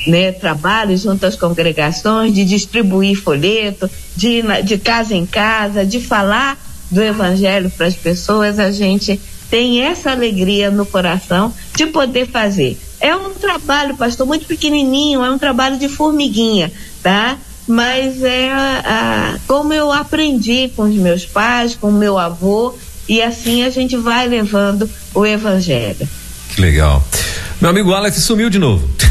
né, 0.06 0.32
trabalho 0.32 0.96
junto 0.96 1.26
às 1.26 1.36
congregações, 1.36 2.34
de 2.34 2.44
distribuir 2.44 3.16
folheto, 3.16 3.90
de, 4.16 4.42
de 4.64 4.78
casa 4.78 5.14
em 5.14 5.26
casa, 5.26 5.84
de 5.84 6.00
falar 6.00 6.58
do 6.90 7.02
evangelho 7.02 7.70
para 7.70 7.86
as 7.86 7.94
pessoas, 7.94 8.58
a 8.58 8.70
gente 8.70 9.20
tem 9.50 9.82
essa 9.82 10.10
alegria 10.10 10.70
no 10.70 10.86
coração 10.86 11.52
de 11.74 11.86
poder 11.86 12.26
fazer. 12.26 12.78
É 13.00 13.14
um 13.14 13.30
trabalho, 13.30 13.96
pastor, 13.96 14.26
muito 14.26 14.46
pequenininho, 14.46 15.24
é 15.24 15.30
um 15.30 15.38
trabalho 15.38 15.78
de 15.78 15.88
formiguinha, 15.88 16.70
tá? 17.02 17.38
Mas 17.66 18.22
é 18.22 18.50
como 19.46 19.72
eu 19.72 19.92
aprendi 19.92 20.70
com 20.74 20.82
os 20.82 20.94
meus 20.94 21.24
pais, 21.24 21.74
com 21.74 21.88
o 21.88 21.92
meu 21.92 22.18
avô, 22.18 22.74
e 23.08 23.22
assim 23.22 23.64
a 23.64 23.70
gente 23.70 23.96
vai 23.96 24.26
levando 24.28 24.88
o 25.14 25.24
evangelho. 25.24 26.08
Que 26.54 26.60
legal. 26.60 27.04
Meu 27.60 27.70
amigo 27.70 27.92
Alex 27.92 28.16
sumiu 28.16 28.50
de 28.50 28.58
novo. 28.58 28.88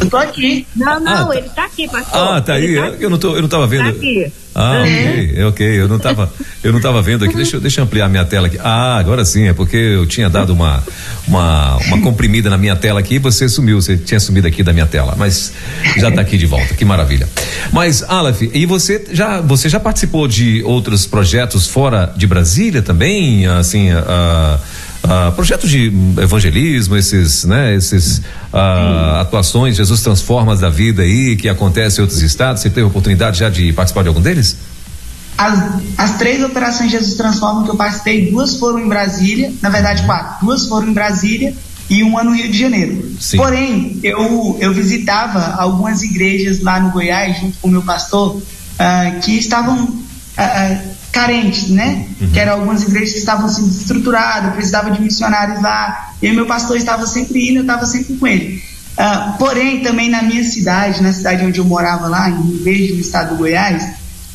Eu 0.00 0.10
tô 0.10 0.16
aqui. 0.16 0.66
Não, 0.74 1.00
não, 1.00 1.12
ah, 1.12 1.26
tá. 1.26 1.36
ele 1.36 1.48
tá 1.50 1.64
aqui, 1.64 1.88
pastor. 1.88 2.20
Ah, 2.20 2.40
tá 2.40 2.54
aí. 2.54 2.74
Tá 2.74 2.86
eu, 2.98 3.10
não 3.10 3.18
tô, 3.18 3.36
eu 3.36 3.42
não 3.42 3.48
tava 3.48 3.66
vendo. 3.66 3.84
Tá 3.84 3.90
aqui. 3.90 4.32
Ah, 4.54 4.82
ok, 4.82 5.44
ok. 5.44 5.80
Eu 5.80 5.88
não 5.88 5.98
tava, 5.98 6.32
eu 6.62 6.72
não 6.72 6.80
tava 6.80 7.00
vendo 7.00 7.24
aqui. 7.24 7.36
Deixa, 7.36 7.56
eu, 7.56 7.60
deixa 7.60 7.80
eu 7.80 7.84
ampliar 7.84 8.08
minha 8.08 8.24
tela 8.24 8.48
aqui. 8.48 8.58
Ah, 8.62 8.96
agora 8.96 9.24
sim, 9.24 9.48
é 9.48 9.52
porque 9.52 9.76
eu 9.76 10.06
tinha 10.06 10.28
dado 10.28 10.52
uma, 10.52 10.82
uma, 11.28 11.76
uma 11.76 12.00
comprimida 12.00 12.50
na 12.50 12.58
minha 12.58 12.74
tela 12.74 12.98
aqui 12.98 13.14
e 13.14 13.18
você 13.18 13.48
sumiu, 13.48 13.80
você 13.80 13.96
tinha 13.96 14.18
sumido 14.18 14.48
aqui 14.48 14.62
da 14.62 14.72
minha 14.72 14.86
tela, 14.86 15.14
mas 15.16 15.52
já 15.96 16.10
tá 16.10 16.20
aqui 16.20 16.36
de 16.36 16.46
volta. 16.46 16.74
Que 16.74 16.84
maravilha. 16.84 17.28
Mas, 17.72 18.02
Aleph, 18.02 18.42
e 18.42 18.66
você 18.66 19.04
já, 19.12 19.40
você 19.40 19.68
já 19.68 19.78
participou 19.78 20.26
de 20.26 20.62
outros 20.64 21.06
projetos 21.06 21.68
fora 21.68 22.12
de 22.16 22.26
Brasília 22.26 22.82
também? 22.82 23.46
Assim, 23.46 23.92
uh, 23.92 24.58
Uh, 25.10 25.32
projetos 25.32 25.68
de 25.68 25.92
evangelismo, 26.18 26.96
esses, 26.96 27.44
né, 27.44 27.74
esses 27.74 28.18
uh, 28.52 29.16
atuações, 29.20 29.74
Jesus 29.76 30.02
transforma 30.02 30.54
da 30.54 30.70
vida 30.70 31.02
aí, 31.02 31.34
que 31.34 31.48
acontece 31.48 31.98
em 31.98 32.02
outros 32.02 32.22
estados. 32.22 32.62
Você 32.62 32.70
teve 32.70 32.86
oportunidade 32.86 33.40
já 33.40 33.50
de 33.50 33.72
participar 33.72 34.02
de 34.02 34.08
algum 34.08 34.20
deles? 34.20 34.56
As, 35.36 35.80
as 35.98 36.16
três 36.16 36.44
operações 36.44 36.92
Jesus 36.92 37.14
Transforma 37.14 37.64
que 37.64 37.70
eu 37.70 37.76
participei, 37.76 38.30
duas 38.30 38.56
foram 38.56 38.78
em 38.78 38.88
Brasília, 38.88 39.52
na 39.60 39.68
verdade 39.68 40.04
quatro, 40.04 40.46
duas 40.46 40.66
foram 40.66 40.86
em 40.88 40.92
Brasília 40.92 41.54
e 41.88 42.04
uma 42.04 42.22
no 42.22 42.32
Rio 42.32 42.48
de 42.48 42.56
Janeiro. 42.56 43.12
Sim. 43.18 43.36
Porém, 43.36 43.98
eu, 44.04 44.58
eu 44.60 44.72
visitava 44.72 45.56
algumas 45.60 46.02
igrejas 46.02 46.60
lá 46.60 46.78
no 46.78 46.92
Goiás, 46.92 47.40
junto 47.40 47.58
com 47.58 47.66
o 47.66 47.70
meu 47.72 47.82
pastor, 47.82 48.36
uh, 48.36 49.20
que 49.22 49.36
estavam 49.36 49.92
carentes, 51.12 51.68
né? 51.68 52.06
Uhum. 52.20 52.30
Que 52.30 52.38
eram 52.38 52.52
algumas 52.54 52.82
igrejas 52.82 53.12
que 53.12 53.18
estavam 53.18 53.48
sendo 53.48 53.68
assim, 53.68 53.80
estruturadas, 53.80 54.54
precisava 54.54 54.90
de 54.90 55.00
missionários 55.00 55.60
lá. 55.62 56.14
E 56.22 56.32
meu 56.32 56.46
pastor 56.46 56.76
estava 56.76 57.06
sempre 57.06 57.48
indo, 57.48 57.58
eu 57.58 57.62
estava 57.62 57.84
sempre 57.86 58.16
com 58.16 58.26
ele. 58.26 58.62
Uh, 58.92 59.38
porém, 59.38 59.80
também 59.80 60.10
na 60.10 60.22
minha 60.22 60.44
cidade, 60.44 61.02
na 61.02 61.12
cidade 61.12 61.44
onde 61.44 61.58
eu 61.58 61.64
morava 61.64 62.06
lá, 62.06 62.28
em 62.28 62.42
Rio 62.42 62.64
Verde, 62.64 62.92
no 62.92 63.00
estado 63.00 63.30
do 63.30 63.36
Goiás, 63.36 63.86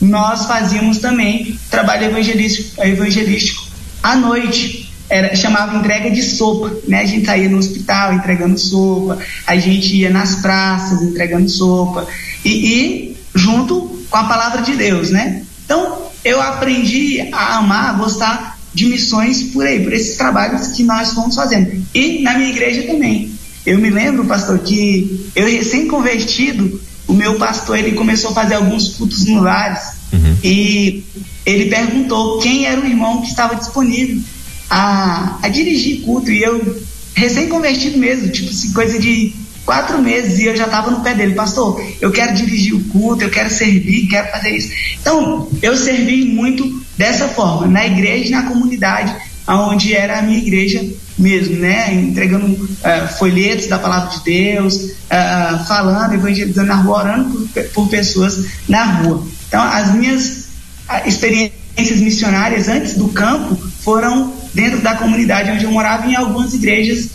nós 0.02 0.46
fazíamos 0.46 0.98
também 0.98 1.58
trabalho 1.70 2.06
evangelístico, 2.06 2.82
evangelístico 2.84 3.64
à 4.02 4.16
noite. 4.16 4.84
Era, 5.08 5.36
chamava 5.36 5.78
entrega 5.78 6.10
de 6.10 6.24
sopa, 6.24 6.74
né? 6.88 7.02
A 7.02 7.06
gente 7.06 7.28
saía 7.28 7.48
no 7.48 7.60
hospital 7.60 8.14
entregando 8.14 8.58
sopa, 8.58 9.20
a 9.46 9.56
gente 9.56 9.96
ia 9.96 10.10
nas 10.10 10.38
praças 10.38 11.04
entregando 11.04 11.48
sopa 11.48 12.08
e, 12.44 12.50
e 12.50 13.18
junto 13.36 14.04
com 14.10 14.18
a 14.18 14.24
palavra 14.24 14.64
de 14.64 14.76
Deus, 14.76 15.12
né? 15.12 15.45
Então, 15.66 16.10
eu 16.24 16.42
aprendi 16.42 17.30
a 17.32 17.58
amar, 17.58 17.90
a 17.90 17.94
gostar 17.98 18.58
de 18.74 18.86
missões 18.86 19.44
por 19.44 19.66
aí, 19.66 19.84
por 19.84 19.94
esses 19.94 20.18
trabalhos 20.18 20.68
que 20.70 20.84
nós 20.84 21.14
fomos 21.14 21.36
fazendo. 21.36 21.84
E 21.94 22.22
na 22.22 22.38
minha 22.38 22.50
igreja 22.50 22.84
também. 22.84 23.34
Eu 23.66 23.80
me 23.80 23.90
lembro, 23.90 24.26
pastor, 24.26 24.60
que 24.60 25.30
eu 25.36 25.48
recém-convertido, 25.48 26.80
o 27.08 27.14
meu 27.14 27.36
pastor 27.36 27.80
ele 27.80 27.94
começou 27.94 28.32
a 28.32 28.34
fazer 28.34 28.56
alguns 28.56 28.90
cultos 28.90 29.26
no 29.26 29.42
lares 29.42 29.82
uhum. 30.14 30.36
e 30.44 31.04
ele 31.46 31.66
perguntou 31.66 32.40
quem 32.40 32.66
era 32.66 32.80
o 32.80 32.86
irmão 32.86 33.22
que 33.22 33.28
estava 33.28 33.56
disponível 33.56 34.22
a, 34.70 35.40
a 35.42 35.48
dirigir 35.48 36.02
culto. 36.02 36.32
E 36.32 36.44
eu, 36.44 36.84
recém-convertido 37.16 37.98
mesmo, 37.98 38.30
tipo 38.30 38.50
assim, 38.52 38.72
coisa 38.74 39.00
de 39.00 39.34
quatro 39.66 40.02
meses 40.02 40.40
e 40.40 40.46
eu 40.46 40.56
já 40.56 40.66
estava 40.66 40.92
no 40.92 41.02
pé 41.02 41.14
dele, 41.14 41.34
pastor, 41.34 41.84
eu 42.00 42.12
quero 42.12 42.36
dirigir 42.36 42.76
o 42.76 42.84
culto, 42.86 43.24
eu 43.24 43.30
quero 43.30 43.50
servir, 43.50 44.08
quero 44.08 44.32
fazer 44.32 44.52
isso. 44.52 44.72
Então, 45.02 45.50
eu 45.62 45.76
servi 45.76 46.26
muito 46.26 46.84
dessa 46.98 47.28
forma, 47.28 47.68
na 47.68 47.86
igreja, 47.86 48.30
na 48.30 48.44
comunidade, 48.44 49.14
aonde 49.48 49.94
era 49.94 50.20
a 50.20 50.22
minha 50.22 50.38
igreja 50.38 50.86
mesmo, 51.18 51.58
né? 51.58 51.94
Entregando 51.94 52.46
uh, 52.46 53.18
folhetos 53.18 53.68
da 53.68 53.80
palavra 53.80 54.18
de 54.18 54.24
Deus, 54.24 54.76
uh, 54.76 55.66
falando, 55.68 56.14
evangelizando 56.14 56.68
na 56.68 56.76
rua, 56.76 57.00
orando 57.00 57.50
por, 57.54 57.64
por 57.70 57.90
pessoas 57.90 58.46
na 58.68 58.84
rua. 58.84 59.26
Então, 59.48 59.62
as 59.62 59.94
minhas 59.94 60.48
uh, 60.90 61.08
experiências 61.08 62.00
missionárias 62.00 62.68
antes 62.68 62.96
do 62.96 63.08
campo 63.10 63.56
foram 63.82 64.34
dentro 64.54 64.80
da 64.82 64.96
comunidade 64.96 65.52
onde 65.52 65.66
eu 65.66 65.72
morava 65.72 66.08
em 66.08 66.16
algumas 66.16 66.54
igrejas 66.54 67.10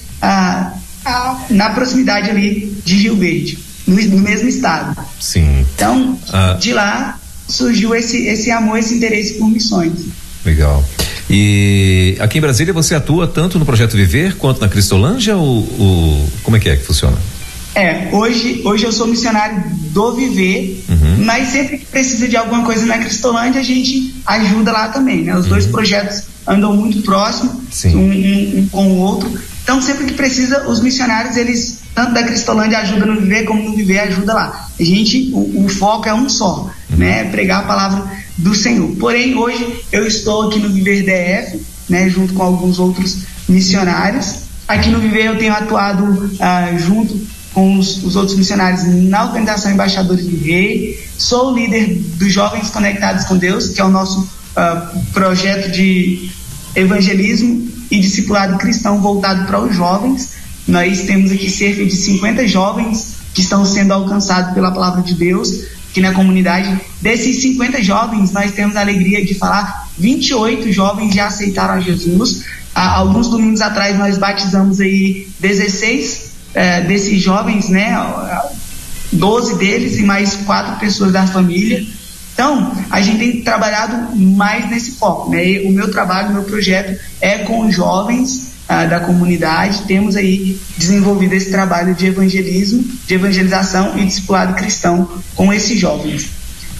na 1.50 1.70
proximidade 1.70 2.30
ali 2.30 2.76
de 2.84 2.94
Rio 2.94 3.16
Verde, 3.16 3.58
no, 3.86 3.96
no 3.96 4.18
mesmo 4.18 4.48
estado. 4.48 4.96
Sim. 5.18 5.66
Então, 5.74 6.18
ah. 6.32 6.56
de 6.60 6.72
lá 6.72 7.18
surgiu 7.48 7.94
esse, 7.94 8.26
esse 8.26 8.50
amor, 8.50 8.78
esse 8.78 8.94
interesse 8.94 9.34
por 9.34 9.48
missões. 9.48 9.92
Legal. 10.44 10.84
E 11.28 12.16
aqui 12.18 12.38
em 12.38 12.40
Brasília 12.40 12.72
você 12.72 12.94
atua 12.94 13.26
tanto 13.26 13.58
no 13.58 13.64
projeto 13.64 13.96
Viver 13.96 14.36
quanto 14.36 14.60
na 14.60 14.68
Cristolândia 14.68 15.36
ou, 15.36 15.68
ou 15.78 16.30
como 16.42 16.56
é 16.56 16.60
que 16.60 16.68
é 16.68 16.76
que 16.76 16.84
funciona? 16.84 17.16
É, 17.74 18.08
hoje, 18.10 18.62
hoje 18.64 18.84
eu 18.84 18.90
sou 18.90 19.06
missionário 19.06 19.62
do 19.92 20.12
Viver, 20.16 20.82
uhum. 20.88 21.24
mas 21.24 21.48
sempre 21.48 21.78
que 21.78 21.86
precisa 21.86 22.26
de 22.26 22.36
alguma 22.36 22.64
coisa 22.64 22.84
na 22.84 22.98
Cristolândia, 22.98 23.60
a 23.60 23.64
gente 23.64 24.14
ajuda 24.26 24.72
lá 24.72 24.88
também, 24.88 25.22
né? 25.22 25.36
Os 25.36 25.44
uhum. 25.44 25.50
dois 25.50 25.66
projetos 25.66 26.24
andam 26.46 26.74
muito 26.74 27.00
próximos, 27.02 27.84
um, 27.84 27.98
um, 27.98 28.58
um, 28.58 28.68
com 28.72 28.88
o 28.88 28.96
outro, 28.96 29.30
então, 29.62 29.80
sempre 29.80 30.06
que 30.06 30.14
precisa, 30.14 30.68
os 30.68 30.80
missionários, 30.80 31.36
eles, 31.36 31.80
tanto 31.94 32.12
da 32.12 32.22
Cristolândia 32.22 32.78
ajuda 32.78 33.06
no 33.06 33.20
viver, 33.20 33.44
como 33.44 33.62
no 33.62 33.76
viver 33.76 34.00
ajuda 34.00 34.34
lá. 34.34 34.68
A 34.78 34.82
gente, 34.82 35.30
o, 35.32 35.64
o 35.64 35.68
foco 35.68 36.08
é 36.08 36.14
um 36.14 36.28
só, 36.28 36.70
uhum. 36.90 36.96
né, 36.96 37.24
pregar 37.24 37.60
a 37.60 37.66
palavra 37.66 38.10
do 38.36 38.54
Senhor. 38.54 38.90
Porém, 38.96 39.36
hoje 39.36 39.84
eu 39.92 40.06
estou 40.06 40.48
aqui 40.48 40.58
no 40.58 40.70
Viver 40.70 41.02
DF, 41.02 41.60
né, 41.88 42.08
junto 42.08 42.32
com 42.34 42.42
alguns 42.42 42.78
outros 42.78 43.18
missionários. 43.48 44.40
Aqui 44.66 44.88
no 44.88 44.98
Viver 44.98 45.26
eu 45.26 45.38
tenho 45.38 45.52
atuado 45.52 46.04
uh, 46.04 46.78
junto 46.78 47.20
com 47.52 47.78
os, 47.78 48.02
os, 48.04 48.16
outros 48.16 48.36
missionários 48.36 48.84
na 48.84 49.24
Organização 49.24 49.70
Embaixadores 49.70 50.24
do 50.24 50.36
Rei. 50.36 50.98
Sou 51.18 51.52
o 51.52 51.56
líder 51.56 51.96
dos 52.16 52.32
Jovens 52.32 52.70
Conectados 52.70 53.24
com 53.24 53.36
Deus, 53.36 53.68
que 53.68 53.80
é 53.80 53.84
o 53.84 53.88
nosso 53.88 54.20
uh, 54.20 55.00
projeto 55.12 55.70
de 55.70 56.30
evangelismo 56.76 57.79
e 57.90 57.98
discipulado 57.98 58.58
cristão 58.58 59.00
voltado 59.00 59.46
para 59.46 59.60
os 59.60 59.74
jovens. 59.74 60.32
Nós 60.66 61.02
temos 61.02 61.32
aqui 61.32 61.50
cerca 61.50 61.84
de 61.84 61.94
50 61.94 62.46
jovens 62.46 63.16
que 63.34 63.40
estão 63.40 63.64
sendo 63.64 63.92
alcançados 63.92 64.54
pela 64.54 64.70
palavra 64.70 65.02
de 65.02 65.14
Deus 65.14 65.64
aqui 65.90 66.00
na 66.00 66.12
comunidade. 66.12 66.80
Desses 67.00 67.42
50 67.42 67.82
jovens, 67.82 68.32
nós 68.32 68.52
temos 68.52 68.76
a 68.76 68.80
alegria 68.80 69.24
de 69.24 69.34
falar 69.34 69.88
28 69.98 70.72
jovens 70.72 71.14
já 71.14 71.26
aceitaram 71.26 71.74
a 71.74 71.80
Jesus. 71.80 72.44
Há 72.74 72.98
alguns 72.98 73.28
domingos 73.28 73.60
atrás 73.60 73.98
nós 73.98 74.16
batizamos 74.16 74.80
aí 74.80 75.28
16 75.40 76.30
é, 76.54 76.80
desses 76.82 77.20
jovens, 77.20 77.68
né? 77.68 77.96
12 79.12 79.56
deles 79.56 79.98
e 79.98 80.02
mais 80.02 80.34
quatro 80.46 80.78
pessoas 80.78 81.12
da 81.12 81.26
família. 81.26 81.84
Então, 82.32 82.72
a 82.90 83.00
gente 83.00 83.18
tem 83.18 83.40
trabalhado 83.42 84.16
mais 84.16 84.70
nesse 84.70 84.92
foco, 84.92 85.30
né? 85.30 85.60
O 85.64 85.70
meu 85.70 85.90
trabalho, 85.90 86.30
o 86.30 86.32
meu 86.32 86.44
projeto 86.44 86.98
é 87.20 87.38
com 87.38 87.70
jovens 87.70 88.50
ah, 88.68 88.86
da 88.86 89.00
comunidade. 89.00 89.82
Temos 89.82 90.14
aí 90.14 90.58
desenvolvido 90.78 91.34
esse 91.34 91.50
trabalho 91.50 91.94
de 91.94 92.06
evangelismo, 92.06 92.84
de 93.06 93.14
evangelização 93.14 93.98
e 93.98 94.04
discipulado 94.04 94.54
cristão 94.54 95.08
com 95.34 95.52
esses 95.52 95.78
jovens. 95.78 96.30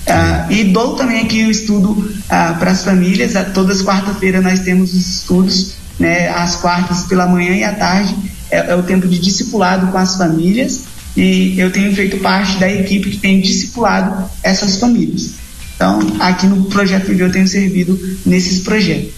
Ah, 0.07 0.47
e 0.49 0.65
dou 0.65 0.95
também 0.95 1.21
aqui 1.21 1.45
o 1.45 1.51
estudo 1.51 2.11
ah, 2.29 2.55
para 2.59 2.71
as 2.71 2.85
famílias. 2.85 3.33
todas 3.53 3.81
as 3.81 3.87
quarta-feiras 3.87 4.43
nós 4.43 4.61
temos 4.61 4.95
os 4.95 5.17
estudos, 5.17 5.75
né? 5.99 6.29
Às 6.29 6.57
quartas 6.57 7.03
pela 7.03 7.27
manhã 7.27 7.57
e 7.57 7.65
à 7.65 7.75
tarde 7.75 8.15
é, 8.51 8.71
é 8.71 8.77
o 8.77 8.83
tempo 8.83 9.09
de 9.09 9.19
discipulado 9.19 9.89
com 9.89 9.99
as 9.99 10.17
famílias. 10.17 10.83
E 11.17 11.59
eu 11.59 11.73
tenho 11.73 11.93
feito 11.93 12.19
parte 12.19 12.57
da 12.59 12.71
equipe 12.71 13.11
que 13.11 13.19
tem 13.19 13.41
discipulado 13.41 14.31
essas 14.45 14.77
famílias. 14.77 15.40
Então, 15.81 15.99
aqui 16.21 16.47
no 16.47 16.65
Projeto 16.65 17.07
Viver 17.07 17.25
eu 17.25 17.33
tenho 17.33 17.49
servido 17.49 17.99
nesses 18.27 18.61
projetos. 18.61 19.13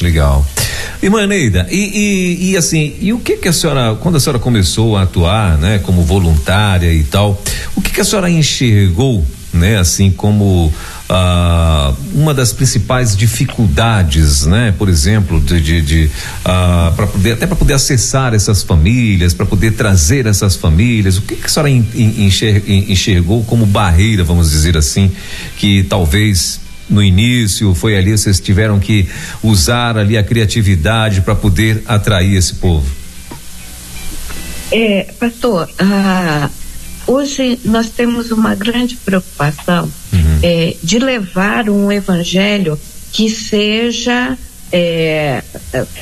Legal. 0.00 0.46
Irmã 1.02 1.26
Neida, 1.26 1.66
e, 1.70 1.76
e, 1.76 2.52
e, 2.52 2.56
assim, 2.56 2.94
e 2.98 3.12
o 3.12 3.18
que 3.18 3.36
que 3.36 3.48
a 3.48 3.52
senhora, 3.52 3.94
quando 3.96 4.16
a 4.16 4.20
senhora 4.20 4.38
começou 4.38 4.96
a 4.96 5.02
atuar, 5.02 5.58
né, 5.58 5.78
como 5.80 6.02
voluntária 6.02 6.90
e 6.90 7.04
tal, 7.04 7.38
o 7.74 7.82
que 7.82 7.90
que 7.90 8.00
a 8.00 8.04
senhora 8.04 8.30
enxergou, 8.30 9.26
né, 9.52 9.76
assim 9.76 10.10
como 10.10 10.72
ah, 11.08 11.94
uma 12.12 12.34
das 12.34 12.52
principais 12.52 13.16
dificuldades, 13.16 14.44
né, 14.46 14.74
por 14.76 14.88
exemplo, 14.88 15.40
de, 15.40 15.60
de, 15.60 15.80
de 15.80 16.10
ah, 16.44 16.92
para 16.96 17.06
poder 17.06 17.32
até 17.32 17.46
para 17.46 17.56
poder 17.56 17.74
acessar 17.74 18.34
essas 18.34 18.62
famílias, 18.62 19.32
para 19.32 19.46
poder 19.46 19.72
trazer 19.72 20.26
essas 20.26 20.56
famílias, 20.56 21.18
o 21.18 21.22
que 21.22 21.36
que 21.36 21.46
a 21.46 21.48
senhora 21.48 21.70
enxergou 21.70 23.44
como 23.44 23.66
barreira, 23.66 24.24
vamos 24.24 24.50
dizer 24.50 24.76
assim, 24.76 25.12
que 25.56 25.84
talvez 25.84 26.60
no 26.88 27.02
início, 27.02 27.74
foi 27.74 27.96
ali, 27.96 28.16
vocês 28.16 28.38
tiveram 28.38 28.78
que 28.78 29.08
usar 29.42 29.98
ali 29.98 30.16
a 30.16 30.22
criatividade 30.22 31.20
para 31.20 31.34
poder 31.34 31.82
atrair 31.86 32.36
esse 32.36 32.54
povo? 32.54 32.86
É, 34.70 35.12
pastor, 35.18 35.68
ah, 35.78 36.50
hoje 37.06 37.58
nós 37.64 37.88
temos 37.90 38.30
uma 38.30 38.54
grande 38.54 38.96
preocupação. 38.96 39.90
É, 40.42 40.76
de 40.82 40.98
levar 40.98 41.68
um 41.68 41.90
evangelho 41.90 42.78
que 43.12 43.30
seja, 43.30 44.36
é, 44.70 45.42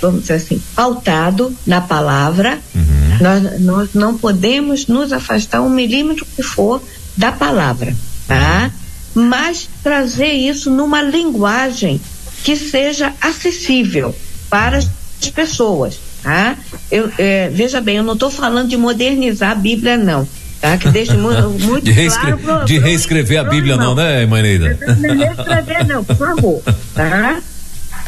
vamos 0.01 0.22
dizer 0.22 0.35
assim, 0.35 0.61
pautado 0.74 1.57
na 1.66 1.80
palavra. 1.80 2.59
Uhum. 2.74 3.18
Nós, 3.20 3.61
nós 3.61 3.89
não 3.95 4.18
podemos 4.18 4.87
nos 4.87 5.12
afastar 5.12 5.61
um 5.61 5.70
milímetro 5.70 6.26
que 6.37 6.43
for 6.43 6.82
da 7.16 7.30
palavra, 7.30 7.95
tá? 8.26 8.70
Uhum 8.74 8.85
mas 9.14 9.68
trazer 9.82 10.32
isso 10.32 10.70
numa 10.70 11.01
linguagem 11.01 12.01
que 12.43 12.57
seja 12.57 13.14
acessível 13.20 14.14
para 14.51 14.78
as 14.78 14.89
pessoas. 15.32 15.99
Tá? 16.22 16.57
Eu, 16.91 17.11
é, 17.16 17.49
veja 17.51 17.80
bem, 17.80 17.97
eu 17.97 18.03
não 18.03 18.14
estou 18.14 18.30
falando 18.30 18.68
de 18.68 18.76
modernizar 18.76 19.53
a 19.53 19.55
Bíblia, 19.55 19.97
não. 19.97 20.26
Tá? 20.64 20.78
Que 20.78 20.88
deixe 20.88 21.12
muito, 21.18 21.82
de 21.82 21.92
reescrever, 21.92 22.38
claro. 22.38 22.58
Pro, 22.60 22.66
de 22.66 22.78
reescrever 22.78 23.38
pro, 23.38 23.46
a 23.46 23.50
Bíblia, 23.50 23.76
não, 23.76 23.94
não 23.94 23.96
né, 23.96 24.24
Maneida? 24.24 24.78
Não 24.98 25.14
reescrever, 25.14 25.86
não, 25.86 26.02
por 26.02 26.16
favor. 26.16 26.62
Tá? 26.94 27.42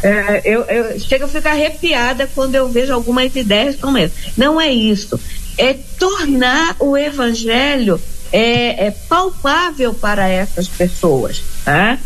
É, 0.02 0.40
eu, 0.42 0.62
eu 0.62 0.98
chego 0.98 1.26
a 1.26 1.28
ficar 1.28 1.50
arrepiada 1.50 2.26
quando 2.34 2.54
eu 2.54 2.66
vejo 2.66 2.94
algumas 2.94 3.36
ideias 3.36 3.76
como 3.76 3.98
essa. 3.98 4.14
Não 4.38 4.58
é 4.58 4.72
isso. 4.72 5.20
É 5.58 5.74
tornar 5.98 6.76
o 6.78 6.96
evangelho 6.96 8.00
é, 8.32 8.86
é 8.86 8.90
palpável 8.90 9.92
para 9.92 10.26
essas 10.26 10.66
pessoas. 10.66 11.42
Tá? 11.62 11.98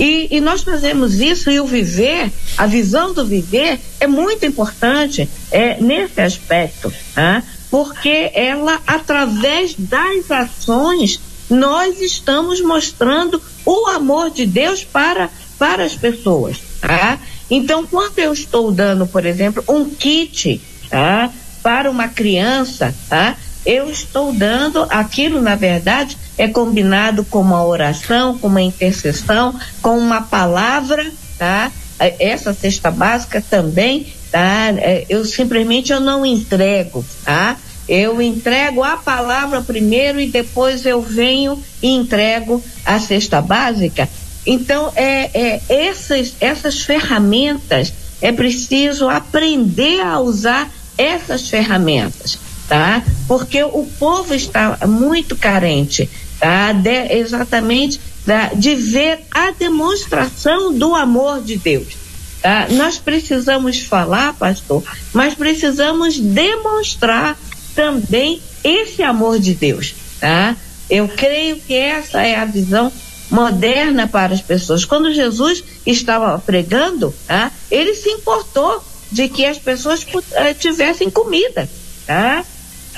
E, 0.00 0.26
e, 0.32 0.40
nós 0.40 0.64
fazemos 0.64 1.20
isso 1.20 1.48
e 1.48 1.60
o 1.60 1.66
viver, 1.66 2.28
a 2.58 2.66
visão 2.66 3.14
do 3.14 3.24
viver 3.24 3.78
é 4.00 4.08
muito 4.08 4.44
importante 4.44 5.28
é, 5.52 5.80
nesse 5.80 6.20
aspecto, 6.20 6.92
tá? 7.14 7.42
Porque 7.72 8.30
ela, 8.34 8.82
através 8.86 9.74
das 9.78 10.30
ações, 10.30 11.18
nós 11.48 12.02
estamos 12.02 12.60
mostrando 12.60 13.40
o 13.64 13.86
amor 13.86 14.30
de 14.30 14.44
Deus 14.44 14.84
para, 14.84 15.30
para 15.58 15.82
as 15.82 15.94
pessoas. 15.94 16.58
Tá? 16.82 17.18
Então, 17.50 17.86
quando 17.86 18.18
eu 18.18 18.30
estou 18.30 18.70
dando, 18.70 19.06
por 19.06 19.24
exemplo, 19.24 19.64
um 19.66 19.88
kit 19.88 20.60
tá? 20.90 21.30
para 21.62 21.90
uma 21.90 22.08
criança, 22.08 22.94
tá? 23.08 23.38
eu 23.64 23.88
estou 23.88 24.34
dando 24.34 24.82
aquilo, 24.90 25.40
na 25.40 25.54
verdade, 25.54 26.18
é 26.36 26.48
combinado 26.48 27.24
com 27.24 27.40
uma 27.40 27.64
oração, 27.64 28.36
com 28.36 28.48
uma 28.48 28.60
intercessão, 28.60 29.58
com 29.80 29.96
uma 29.96 30.20
palavra, 30.20 31.10
tá? 31.38 31.72
Essa 31.98 32.52
cesta 32.52 32.90
básica 32.90 33.42
também, 33.48 34.12
tá? 34.32 34.72
É, 34.78 35.06
eu 35.08 35.24
simplesmente 35.24 35.92
eu 35.92 36.00
não 36.00 36.26
entrego, 36.26 37.04
tá? 37.24 37.56
Eu 37.88 38.20
entrego 38.20 38.82
a 38.82 38.96
palavra 38.96 39.60
primeiro 39.60 40.18
e 40.20 40.26
depois 40.26 40.84
eu 40.84 41.00
venho 41.00 41.62
e 41.80 41.88
entrego 41.88 42.62
a 42.84 42.98
cesta 42.98 43.40
básica. 43.40 44.08
Então, 44.44 44.92
é, 44.96 45.30
é 45.34 45.60
essas, 45.68 46.34
essas 46.40 46.80
ferramentas, 46.80 47.92
é 48.20 48.32
preciso 48.32 49.08
aprender 49.08 50.00
a 50.00 50.18
usar 50.18 50.68
essas 50.96 51.48
ferramentas 51.48 52.38
tá? 52.72 53.02
Porque 53.28 53.62
o 53.62 53.86
povo 53.98 54.34
está 54.34 54.78
muito 54.86 55.36
carente, 55.36 56.08
tá? 56.40 56.72
De, 56.72 57.18
exatamente 57.18 58.00
da, 58.24 58.48
de 58.54 58.74
ver 58.74 59.20
a 59.30 59.50
demonstração 59.50 60.72
do 60.72 60.94
amor 60.94 61.42
de 61.42 61.58
Deus. 61.58 62.01
Tá? 62.42 62.66
Nós 62.70 62.98
precisamos 62.98 63.80
falar, 63.82 64.34
pastor, 64.34 64.82
mas 65.12 65.34
precisamos 65.34 66.18
demonstrar 66.18 67.38
também 67.74 68.42
esse 68.64 69.02
amor 69.02 69.38
de 69.38 69.54
Deus, 69.54 69.94
tá? 70.20 70.56
Eu 70.90 71.08
creio 71.08 71.56
que 71.56 71.74
essa 71.74 72.20
é 72.20 72.34
a 72.34 72.44
visão 72.44 72.92
moderna 73.30 74.06
para 74.06 74.34
as 74.34 74.42
pessoas. 74.42 74.84
Quando 74.84 75.14
Jesus 75.14 75.64
estava 75.86 76.38
pregando, 76.38 77.14
tá? 77.26 77.50
ele 77.70 77.94
se 77.94 78.10
importou 78.10 78.84
de 79.10 79.28
que 79.28 79.46
as 79.46 79.58
pessoas 79.58 80.06
eh, 80.32 80.52
tivessem 80.52 81.08
comida, 81.08 81.68
tá? 82.06 82.44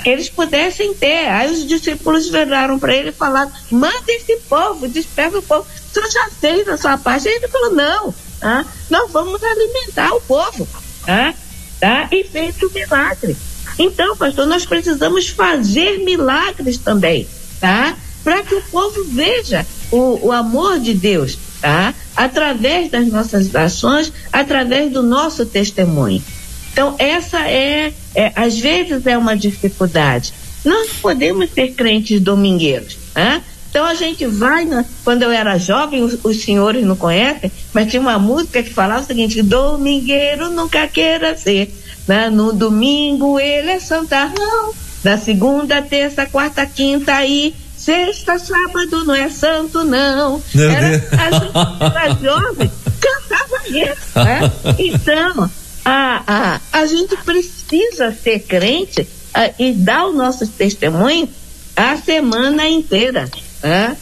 eles 0.03 0.29
pudessem 0.29 0.93
ter. 0.93 1.29
Aí 1.29 1.51
os 1.51 1.65
discípulos 1.65 2.29
viraram 2.29 2.77
para 2.77 2.93
ele 2.93 3.09
e 3.09 3.13
falaram: 3.13 3.51
manda 3.71 4.11
esse 4.11 4.35
povo, 4.49 4.87
desperta 4.87 5.37
o 5.37 5.41
povo. 5.41 5.65
O 5.65 5.93
senhor 5.93 6.09
já 6.09 6.29
fez 6.29 6.67
a 6.67 6.77
sua 6.77 6.97
parte. 6.97 7.27
Aí 7.27 7.35
ele 7.35 7.47
falou: 7.47 7.73
não, 7.73 8.13
tá? 8.45 8.63
nós 8.91 9.11
vamos 9.11 9.43
alimentar 9.43 10.13
o 10.13 10.21
povo. 10.21 10.67
Tá? 11.03 11.33
Tá? 11.79 12.07
E 12.11 12.23
fez 12.23 12.55
o 12.61 12.71
milagre. 12.71 13.35
Então, 13.79 14.15
pastor, 14.15 14.45
nós 14.45 14.67
precisamos 14.67 15.29
fazer 15.29 15.97
milagres 16.05 16.77
também, 16.77 17.27
tá? 17.59 17.97
Para 18.23 18.43
que 18.43 18.53
o 18.53 18.61
povo 18.61 19.03
veja 19.05 19.65
o, 19.91 20.27
o 20.27 20.31
amor 20.31 20.79
de 20.79 20.93
Deus, 20.93 21.37
tá? 21.59 21.93
Através 22.15 22.91
das 22.91 23.07
nossas 23.07 23.53
ações, 23.55 24.13
através 24.31 24.91
do 24.91 25.01
nosso 25.01 25.45
testemunho. 25.45 26.23
Então, 26.71 26.95
essa 26.99 27.39
é, 27.49 27.93
é, 28.13 28.31
às 28.35 28.57
vezes, 28.59 29.07
é 29.07 29.17
uma 29.17 29.35
dificuldade. 29.35 30.33
Nós 30.63 30.91
podemos 31.01 31.49
ser 31.51 31.73
crentes 31.73 32.21
domingueiros, 32.21 32.97
né? 33.15 33.41
Então 33.75 33.83
a 33.83 33.93
gente 33.93 34.25
vai, 34.25 34.63
na, 34.63 34.85
quando 35.03 35.23
eu 35.23 35.31
era 35.31 35.57
jovem, 35.57 36.01
os, 36.01 36.17
os, 36.23 36.41
senhores 36.41 36.85
não 36.85 36.95
conhecem, 36.95 37.51
mas 37.73 37.91
tinha 37.91 37.99
uma 37.99 38.17
música 38.17 38.63
que 38.63 38.73
falava 38.73 39.01
o 39.01 39.05
seguinte: 39.05 39.41
domingueiro 39.41 40.49
nunca 40.49 40.87
queira 40.87 41.35
ser. 41.35 41.75
Né? 42.07 42.29
No 42.29 42.53
domingo 42.53 43.37
ele 43.37 43.71
é 43.71 43.79
santarrão, 43.81 44.73
da 45.03 45.17
segunda, 45.17 45.81
terça, 45.81 46.25
quarta, 46.25 46.65
quinta 46.65 47.15
aí 47.15 47.53
sexta, 47.75 48.39
sábado 48.39 49.03
não 49.03 49.13
é 49.13 49.29
santo, 49.29 49.83
não. 49.83 50.41
Era, 50.55 50.87
a 51.21 51.31
gente 51.37 51.83
era 51.83 52.15
jovem, 52.15 52.71
cantava 53.01 53.67
isso, 53.67 54.15
né? 54.15 54.51
Então, 54.79 55.51
a, 55.83 56.23
a, 56.25 56.61
a 56.71 56.85
gente 56.85 57.17
precisa 57.25 58.13
ser 58.13 58.39
crente 58.39 59.05
a, 59.33 59.49
e 59.59 59.73
dar 59.73 60.05
o 60.05 60.13
nosso 60.13 60.47
testemunho 60.47 61.27
a 61.75 61.97
semana 61.97 62.65
inteira. 62.69 63.29
Né? 63.65 63.97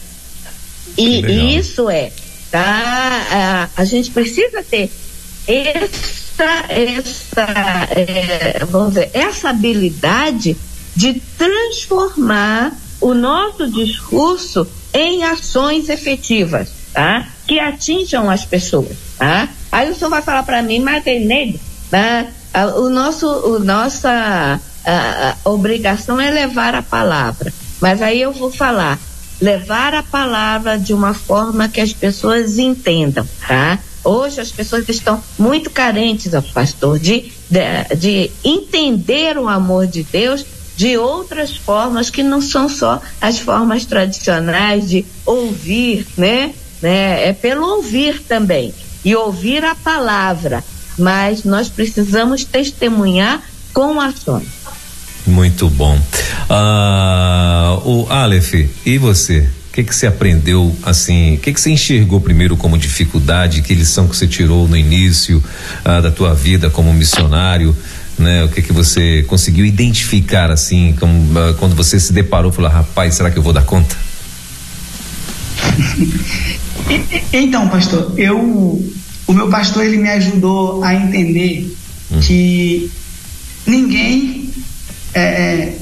E 0.98 1.56
isso 1.56 1.88
é, 1.88 2.12
tá? 2.50 3.70
A, 3.76 3.80
a 3.80 3.84
gente 3.86 4.10
precisa 4.10 4.62
ter 4.62 4.92
essa, 5.46 6.66
essa, 6.68 7.46
é, 7.96 8.62
vamos 8.66 8.88
dizer, 8.88 9.10
essa 9.14 9.48
habilidade 9.48 10.54
de 10.94 11.14
transformar 11.38 12.76
o 13.00 13.14
nosso 13.14 13.66
discurso 13.70 14.66
em 14.92 15.24
ações 15.24 15.88
efetivas, 15.88 16.68
tá? 16.92 17.26
Que 17.48 17.58
atinjam 17.58 18.28
as 18.28 18.44
pessoas, 18.44 18.94
tá? 19.16 19.48
Aí 19.72 19.90
o 19.90 19.94
senhor 19.94 20.10
vai 20.10 20.20
falar 20.20 20.42
para 20.42 20.60
mim, 20.60 20.80
mas 20.80 21.02
Neide, 21.06 21.58
né? 21.90 22.30
O 22.76 22.90
nosso, 22.90 23.26
o 23.26 23.58
nossa 23.58 24.60
a, 24.84 25.36
a 25.42 25.50
obrigação 25.50 26.20
é 26.20 26.30
levar 26.30 26.74
a 26.74 26.82
palavra. 26.82 27.50
Mas 27.80 28.02
aí 28.02 28.20
eu 28.20 28.32
vou 28.32 28.52
falar, 28.52 28.98
levar 29.44 29.94
a 29.94 30.02
palavra 30.02 30.78
de 30.78 30.94
uma 30.94 31.12
forma 31.12 31.68
que 31.68 31.80
as 31.80 31.92
pessoas 31.92 32.58
entendam, 32.58 33.28
tá? 33.46 33.78
Hoje 34.02 34.40
as 34.40 34.50
pessoas 34.50 34.88
estão 34.88 35.22
muito 35.38 35.70
carentes, 35.70 36.32
pastor, 36.52 36.98
de, 36.98 37.32
de, 37.50 37.96
de 37.96 38.30
entender 38.42 39.38
o 39.38 39.48
amor 39.48 39.86
de 39.86 40.02
Deus 40.02 40.44
de 40.76 40.98
outras 40.98 41.56
formas 41.56 42.10
que 42.10 42.22
não 42.22 42.40
são 42.40 42.68
só 42.68 43.00
as 43.20 43.38
formas 43.38 43.84
tradicionais 43.84 44.88
de 44.88 45.06
ouvir, 45.24 46.06
né? 46.16 46.52
né? 46.82 47.28
É 47.28 47.32
pelo 47.32 47.66
ouvir 47.76 48.20
também. 48.22 48.74
E 49.04 49.14
ouvir 49.14 49.64
a 49.64 49.74
palavra 49.74 50.64
mas 50.98 51.44
nós 51.44 51.68
precisamos 51.68 52.44
testemunhar 52.44 53.42
com 53.72 54.00
ações. 54.00 54.63
Muito 55.26 55.70
bom. 55.70 55.98
Ah, 56.50 57.78
o 57.84 58.06
Aleph, 58.10 58.54
e 58.84 58.98
você? 58.98 59.48
O 59.70 59.72
que, 59.74 59.82
que 59.82 59.94
você 59.94 60.06
aprendeu 60.06 60.74
assim? 60.82 61.34
O 61.34 61.38
que, 61.38 61.52
que 61.52 61.60
você 61.60 61.70
enxergou 61.70 62.20
primeiro 62.20 62.56
como 62.56 62.78
dificuldade? 62.78 63.62
Que 63.62 63.74
lição 63.74 64.06
que 64.06 64.16
você 64.16 64.26
tirou 64.26 64.68
no 64.68 64.76
início 64.76 65.42
ah, 65.84 66.00
da 66.00 66.10
tua 66.10 66.34
vida 66.34 66.70
como 66.70 66.92
missionário? 66.92 67.74
Né? 68.18 68.44
O 68.44 68.48
que 68.48 68.62
que 68.62 68.72
você 68.72 69.24
conseguiu 69.24 69.64
identificar 69.64 70.50
assim, 70.50 70.94
como, 71.00 71.38
ah, 71.38 71.54
quando 71.58 71.74
você 71.74 71.98
se 71.98 72.12
deparou, 72.12 72.52
falou, 72.52 72.70
rapaz, 72.70 73.14
será 73.14 73.30
que 73.30 73.38
eu 73.38 73.42
vou 73.42 73.52
dar 73.52 73.62
conta? 73.62 73.96
então, 77.32 77.68
pastor, 77.68 78.12
eu 78.16 78.84
o 79.26 79.32
meu 79.32 79.48
pastor 79.48 79.84
ele 79.84 79.96
me 79.96 80.10
ajudou 80.10 80.84
a 80.84 80.94
entender 80.94 81.74
hum. 82.12 82.20
que 82.20 82.90
ninguém 83.66 84.43
é, 85.14 85.20
é 85.20 85.78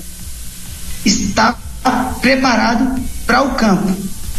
está 1.04 1.56
preparado 2.20 3.00
para 3.26 3.42
o 3.42 3.50
campo. 3.54 3.90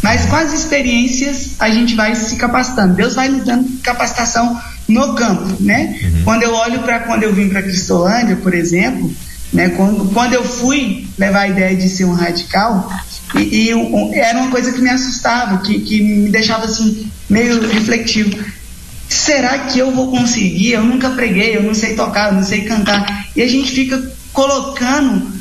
Mas 0.02 0.26
com 0.26 0.36
as 0.36 0.52
experiências 0.52 1.52
a 1.58 1.70
gente 1.70 1.94
vai 1.94 2.14
se 2.14 2.36
capacitando. 2.36 2.94
Deus 2.94 3.14
vai 3.14 3.28
nos 3.28 3.44
dando 3.44 3.68
capacitação 3.82 4.60
no 4.86 5.14
campo, 5.14 5.56
né? 5.60 5.98
Uhum. 6.02 6.22
Quando 6.24 6.42
eu 6.42 6.54
olho 6.54 6.80
para 6.80 7.00
quando 7.00 7.22
eu 7.22 7.32
vim 7.32 7.48
para 7.48 7.62
Cristolândia, 7.62 8.36
por 8.36 8.52
exemplo, 8.52 9.10
né? 9.52 9.70
Quando, 9.70 10.12
quando 10.12 10.34
eu 10.34 10.44
fui 10.44 11.08
levar 11.16 11.40
a 11.40 11.48
ideia 11.48 11.74
de 11.74 11.88
ser 11.88 12.04
um 12.04 12.12
radical, 12.12 12.92
e, 13.34 13.68
e 13.68 13.74
um, 13.74 14.12
era 14.12 14.38
uma 14.38 14.50
coisa 14.50 14.72
que 14.72 14.80
me 14.80 14.90
assustava, 14.90 15.58
que, 15.58 15.80
que 15.80 16.02
me 16.02 16.28
deixava 16.28 16.66
assim 16.66 17.10
meio 17.28 17.66
refletivo 17.66 18.44
será 19.08 19.58
que 19.60 19.78
eu 19.78 19.92
vou 19.92 20.10
conseguir? 20.10 20.72
Eu 20.72 20.82
nunca 20.82 21.10
preguei, 21.10 21.56
eu 21.56 21.62
não 21.62 21.74
sei 21.74 21.94
tocar, 21.94 22.28
eu 22.28 22.34
não 22.34 22.42
sei 22.42 22.62
cantar. 22.62 23.28
E 23.34 23.42
a 23.42 23.48
gente 23.48 23.70
fica 23.70 24.02
colocando 24.34 25.32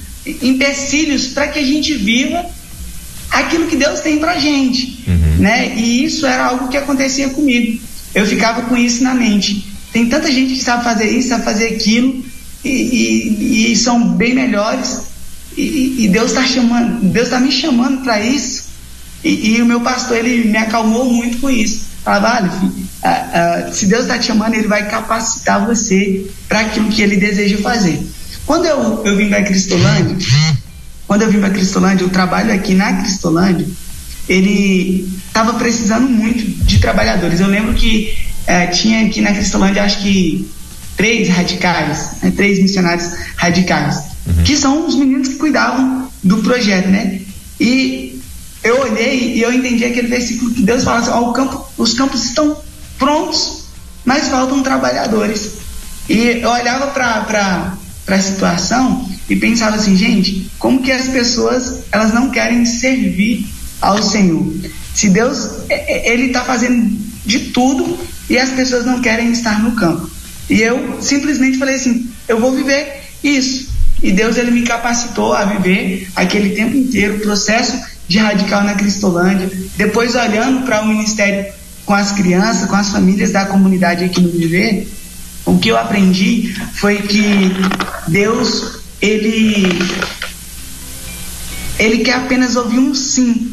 empecilhos 0.41 1.27
para 1.27 1.49
que 1.49 1.59
a 1.59 1.63
gente 1.63 1.93
viva 1.95 2.45
aquilo 3.29 3.67
que 3.67 3.75
Deus 3.75 3.99
tem 3.99 4.19
para 4.19 4.39
gente, 4.39 5.03
uhum. 5.07 5.37
né? 5.39 5.75
E 5.75 6.05
isso 6.05 6.25
era 6.25 6.45
algo 6.45 6.69
que 6.69 6.77
acontecia 6.77 7.29
comigo. 7.29 7.81
Eu 8.13 8.25
ficava 8.25 8.61
com 8.61 8.77
isso 8.77 9.03
na 9.03 9.13
mente. 9.13 9.73
Tem 9.91 10.07
tanta 10.07 10.31
gente 10.31 10.53
que 10.53 10.63
sabe 10.63 10.83
fazer 10.83 11.09
isso, 11.09 11.29
sabe 11.29 11.43
fazer 11.43 11.67
aquilo 11.69 12.23
e, 12.63 12.69
e, 12.69 13.71
e 13.71 13.75
são 13.75 14.07
bem 14.09 14.33
melhores. 14.33 15.01
E, 15.57 16.05
e 16.05 16.07
Deus 16.07 16.31
está 16.31 16.45
chamando, 16.45 17.03
Deus 17.11 17.27
está 17.27 17.39
me 17.39 17.51
chamando 17.51 18.03
para 18.03 18.21
isso. 18.21 18.71
E, 19.23 19.61
o 19.61 19.65
meu 19.65 19.79
pastor 19.81 20.17
ele 20.17 20.49
me 20.49 20.57
acalmou 20.57 21.11
muito 21.11 21.39
com 21.39 21.49
isso. 21.49 21.85
Falava, 22.03 22.41
olha, 22.41 22.51
filho, 22.51 22.73
uh, 22.73 23.69
uh, 23.69 23.73
se 23.73 23.85
Deus 23.85 24.01
está 24.01 24.19
te 24.19 24.25
chamando, 24.25 24.55
Ele 24.55 24.67
vai 24.67 24.89
capacitar 24.89 25.65
você 25.65 26.25
para 26.49 26.59
aquilo 26.59 26.89
que 26.89 27.01
Ele 27.01 27.15
deseja 27.15 27.57
fazer. 27.59 28.05
Quando 28.45 28.65
eu, 28.65 29.03
eu 29.05 29.15
vim 29.15 29.29
para 29.29 29.43
Cristolândia, 29.43 30.17
quando 31.07 31.21
eu 31.21 31.31
vim 31.31 31.39
para 31.39 31.49
Cristolândia, 31.49 32.05
o 32.05 32.09
trabalho 32.09 32.53
aqui 32.53 32.73
na 32.73 33.01
Cristolândia, 33.01 33.67
ele 34.27 35.07
estava 35.27 35.53
precisando 35.53 36.07
muito 36.09 36.43
de 36.65 36.79
trabalhadores. 36.79 37.39
Eu 37.39 37.47
lembro 37.47 37.73
que 37.73 38.15
uh, 38.47 38.71
tinha 38.73 39.05
aqui 39.05 39.21
na 39.21 39.33
Cristolândia, 39.33 39.83
acho 39.83 40.01
que 40.01 40.49
três 40.95 41.29
radicais, 41.29 42.17
né, 42.21 42.31
três 42.35 42.59
missionários 42.59 43.09
radicais, 43.35 43.97
uhum. 44.25 44.43
que 44.43 44.55
são 44.55 44.87
os 44.87 44.95
meninos 44.95 45.29
que 45.29 45.35
cuidavam 45.35 46.09
do 46.23 46.37
projeto, 46.37 46.87
né? 46.87 47.19
E 47.59 48.21
eu 48.63 48.79
olhei 48.79 49.35
e 49.35 49.41
eu 49.41 49.51
entendi 49.51 49.83
aquele 49.85 50.07
versículo 50.07 50.51
que 50.51 50.61
Deus 50.61 50.83
fala 50.83 50.99
assim: 50.99 51.11
ó, 51.11 51.31
campo, 51.31 51.65
os 51.77 51.93
campos 51.93 52.23
estão 52.23 52.57
prontos, 52.97 53.65
mas 54.05 54.29
faltam 54.29 54.63
trabalhadores. 54.63 55.53
E 56.09 56.39
eu 56.41 56.49
olhava 56.49 56.87
para 56.87 57.77
a 58.07 58.21
situação 58.21 59.09
e 59.29 59.35
pensava 59.35 59.77
assim, 59.77 59.95
gente, 59.95 60.49
como 60.59 60.81
que 60.81 60.91
as 60.91 61.07
pessoas 61.07 61.83
elas 61.91 62.13
não 62.13 62.29
querem 62.29 62.65
servir 62.65 63.47
ao 63.81 64.01
Senhor? 64.01 64.53
Se 64.93 65.09
Deus 65.09 65.49
ele 65.69 66.25
está 66.25 66.43
fazendo 66.43 66.97
de 67.25 67.39
tudo 67.51 67.97
e 68.29 68.37
as 68.37 68.49
pessoas 68.49 68.85
não 68.85 69.01
querem 69.01 69.31
estar 69.31 69.61
no 69.63 69.71
campo. 69.73 70.09
E 70.49 70.61
eu 70.61 71.01
simplesmente 71.01 71.57
falei 71.57 71.75
assim, 71.75 72.09
eu 72.27 72.39
vou 72.39 72.51
viver 72.51 73.01
isso. 73.23 73.71
E 74.01 74.11
Deus 74.11 74.35
ele 74.35 74.51
me 74.51 74.63
capacitou 74.63 75.33
a 75.33 75.45
viver 75.45 76.09
aquele 76.15 76.49
tempo 76.49 76.75
inteiro, 76.75 77.15
o 77.15 77.19
processo 77.21 77.79
de 78.07 78.17
radical 78.17 78.63
na 78.63 78.73
Cristolândia, 78.73 79.49
depois 79.77 80.13
olhando 80.15 80.65
para 80.65 80.81
o 80.81 80.87
ministério 80.87 81.45
com 81.85 81.93
as 81.93 82.11
crianças, 82.11 82.69
com 82.69 82.75
as 82.75 82.89
famílias 82.89 83.31
da 83.31 83.45
comunidade 83.45 84.03
aqui 84.03 84.21
no 84.21 84.29
Viver, 84.29 84.87
o 85.45 85.57
que 85.57 85.69
eu 85.69 85.77
aprendi 85.77 86.55
foi 86.73 87.01
que 87.01 87.51
Deus, 88.07 88.79
ele, 89.01 89.79
ele 91.77 91.97
quer 91.99 92.15
apenas 92.15 92.55
ouvir 92.55 92.79
um 92.79 92.95
sim 92.95 93.51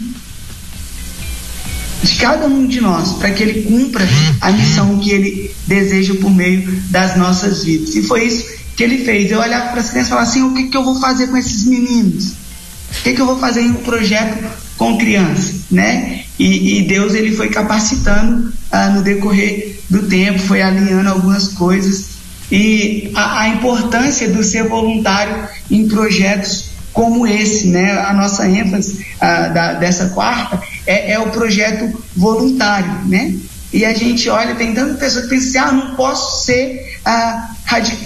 de 2.03 2.15
cada 2.17 2.47
um 2.47 2.67
de 2.67 2.81
nós, 2.81 3.13
para 3.15 3.31
que 3.31 3.43
ele 3.43 3.63
cumpra 3.63 4.07
a 4.41 4.51
missão 4.53 4.99
que 4.99 5.11
ele 5.11 5.55
deseja 5.67 6.15
por 6.15 6.31
meio 6.31 6.71
das 6.91 7.17
nossas 7.17 7.65
vidas. 7.65 7.95
E 7.95 8.03
foi 8.03 8.25
isso 8.25 8.47
que 8.77 8.83
ele 8.83 9.05
fez. 9.05 9.31
Eu 9.31 9.41
olhava 9.41 9.69
para 9.69 9.81
as 9.81 9.91
crianças 9.91 10.07
e 10.07 10.11
falava 10.11 10.29
assim: 10.29 10.43
o 10.43 10.55
que, 10.55 10.69
que 10.69 10.77
eu 10.77 10.85
vou 10.85 10.99
fazer 10.99 11.27
com 11.27 11.37
esses 11.37 11.65
meninos? 11.65 12.33
O 12.33 13.03
que, 13.03 13.13
que 13.13 13.21
eu 13.21 13.27
vou 13.27 13.39
fazer 13.39 13.63
em 13.63 13.71
um 13.71 13.75
projeto 13.75 14.39
com 14.81 14.97
criança, 14.97 15.53
né? 15.71 16.23
E, 16.39 16.79
e 16.79 16.83
Deus 16.85 17.13
ele 17.13 17.37
foi 17.37 17.51
capacitando 17.51 18.51
ah, 18.73 18.89
no 18.89 19.03
decorrer 19.03 19.79
do 19.91 20.09
tempo, 20.09 20.39
foi 20.39 20.63
alinhando 20.63 21.11
algumas 21.11 21.49
coisas 21.49 22.13
e 22.51 23.11
a, 23.15 23.43
a 23.43 23.49
importância 23.49 24.31
do 24.31 24.43
ser 24.43 24.67
voluntário 24.67 25.47
em 25.71 25.87
projetos 25.87 26.71
como 26.95 27.27
esse, 27.27 27.67
né? 27.67 27.93
A 27.93 28.15
nossa 28.15 28.49
ênfase 28.49 29.05
ah, 29.21 29.49
da, 29.49 29.75
dessa 29.75 30.07
quarta 30.09 30.59
é, 30.87 31.13
é, 31.13 31.19
o 31.19 31.29
projeto 31.29 32.03
voluntário, 32.17 33.07
né? 33.07 33.35
E 33.75 33.85
a 33.85 33.93
gente 33.93 34.31
olha, 34.31 34.55
tem 34.55 34.73
tanta 34.73 34.95
pessoa 34.95 35.25
que 35.25 35.29
pensa 35.29 35.47
assim, 35.47 35.59
ah, 35.59 35.73
não 35.73 35.95
posso 35.95 36.47
ser 36.47 36.99
ah, 37.05 37.51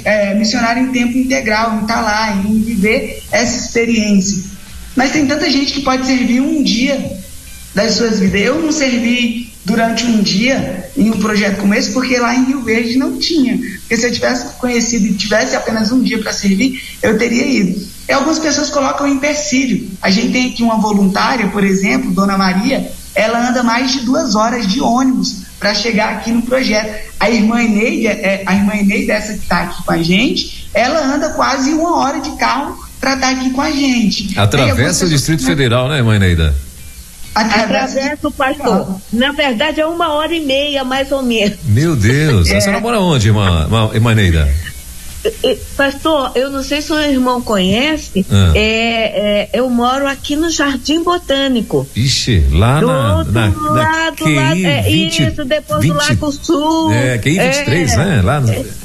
é, 0.04 0.34
missionário 0.34 0.82
em 0.82 0.90
tempo 0.90 1.16
integral, 1.16 1.76
em 1.76 1.82
estar 1.82 2.00
lá, 2.00 2.34
em 2.34 2.58
viver 2.58 3.22
essa 3.30 3.64
experiência. 3.64 4.53
Mas 4.94 5.12
tem 5.12 5.26
tanta 5.26 5.50
gente 5.50 5.72
que 5.72 5.82
pode 5.82 6.06
servir 6.06 6.40
um 6.40 6.62
dia 6.62 7.18
das 7.74 7.94
suas 7.94 8.20
vidas. 8.20 8.40
Eu 8.40 8.62
não 8.62 8.70
servi 8.70 9.52
durante 9.64 10.04
um 10.04 10.22
dia 10.22 10.90
em 10.96 11.10
um 11.10 11.18
projeto 11.18 11.60
como 11.60 11.74
esse, 11.74 11.92
porque 11.92 12.16
lá 12.18 12.34
em 12.34 12.44
Rio 12.44 12.62
Verde 12.62 12.96
não 12.96 13.18
tinha. 13.18 13.56
Porque 13.80 13.96
se 13.96 14.06
eu 14.06 14.12
tivesse 14.12 14.54
conhecido 14.54 15.06
e 15.06 15.14
tivesse 15.14 15.56
apenas 15.56 15.90
um 15.90 16.02
dia 16.02 16.18
para 16.18 16.32
servir, 16.32 16.80
eu 17.02 17.18
teria 17.18 17.46
ido. 17.46 17.86
E 18.08 18.12
algumas 18.12 18.38
pessoas 18.38 18.70
colocam 18.70 19.08
empecilho. 19.08 19.90
A 20.00 20.10
gente 20.10 20.32
tem 20.32 20.50
aqui 20.50 20.62
uma 20.62 20.76
voluntária, 20.76 21.48
por 21.48 21.64
exemplo, 21.64 22.12
Dona 22.12 22.36
Maria, 22.36 22.92
ela 23.14 23.48
anda 23.48 23.62
mais 23.62 23.92
de 23.92 24.00
duas 24.00 24.34
horas 24.34 24.66
de 24.66 24.80
ônibus 24.80 25.44
para 25.58 25.74
chegar 25.74 26.14
aqui 26.14 26.30
no 26.30 26.42
projeto. 26.42 27.12
A 27.18 27.30
irmã 27.30 27.62
Eneide, 27.62 28.08
é, 28.08 28.42
a 28.44 28.54
irmã 28.54 28.74
Eneide, 28.74 29.10
essa 29.10 29.32
que 29.32 29.38
está 29.38 29.62
aqui 29.62 29.82
com 29.82 29.92
a 29.92 30.02
gente, 30.02 30.68
ela 30.74 31.00
anda 31.00 31.30
quase 31.30 31.72
uma 31.72 31.96
hora 31.98 32.20
de 32.20 32.32
carro 32.36 32.83
para 33.04 33.14
estar 33.16 33.30
aqui 33.32 33.50
com 33.50 33.60
a 33.60 33.70
gente. 33.70 34.38
Atravessa 34.38 35.04
o 35.04 35.08
Distrito 35.10 35.44
Federal, 35.44 35.90
né, 35.90 36.00
mãe 36.00 36.18
Neida? 36.18 36.54
Atravessa 37.34 38.28
o 38.28 38.30
pastor. 38.30 38.98
Na 39.12 39.32
verdade 39.32 39.78
é 39.78 39.86
uma 39.86 40.14
hora 40.14 40.34
e 40.34 40.40
meia, 40.40 40.84
mais 40.84 41.12
ou 41.12 41.22
menos. 41.22 41.58
Meu 41.64 41.94
Deus. 41.94 42.48
É. 42.48 42.56
A 42.56 42.60
senhora 42.62 42.80
mora 42.80 43.00
onde, 43.00 43.28
irmã, 43.28 43.68
irmã 43.92 44.14
Neida? 44.14 44.48
Pastor, 45.76 46.32
eu 46.34 46.50
não 46.50 46.62
sei 46.62 46.80
se 46.80 46.92
o 46.92 46.98
irmão 46.98 47.42
conhece, 47.42 48.24
ah. 48.30 48.52
é, 48.54 48.60
é, 48.62 49.50
eu 49.52 49.68
moro 49.68 50.06
aqui 50.06 50.36
no 50.36 50.50
Jardim 50.50 51.02
Botânico. 51.02 51.86
Ixi, 51.94 52.46
lá 52.52 52.80
do 52.80 52.86
na, 52.86 53.16
outro 53.18 53.32
na, 53.32 53.46
lado, 53.48 53.74
na 53.74 54.12
QI, 54.12 54.66
é, 54.66 54.82
20, 54.82 55.22
isso, 55.22 55.44
depois 55.44 55.80
20, 55.80 55.92
do 55.92 55.96
Lago 55.96 56.32
Sul. 56.32 56.92
É, 56.92 57.18
QI 57.18 57.38
23, 57.38 57.92
é, 57.92 57.96
né? 57.96 58.22
Lá 58.22 58.40
no... 58.40 58.83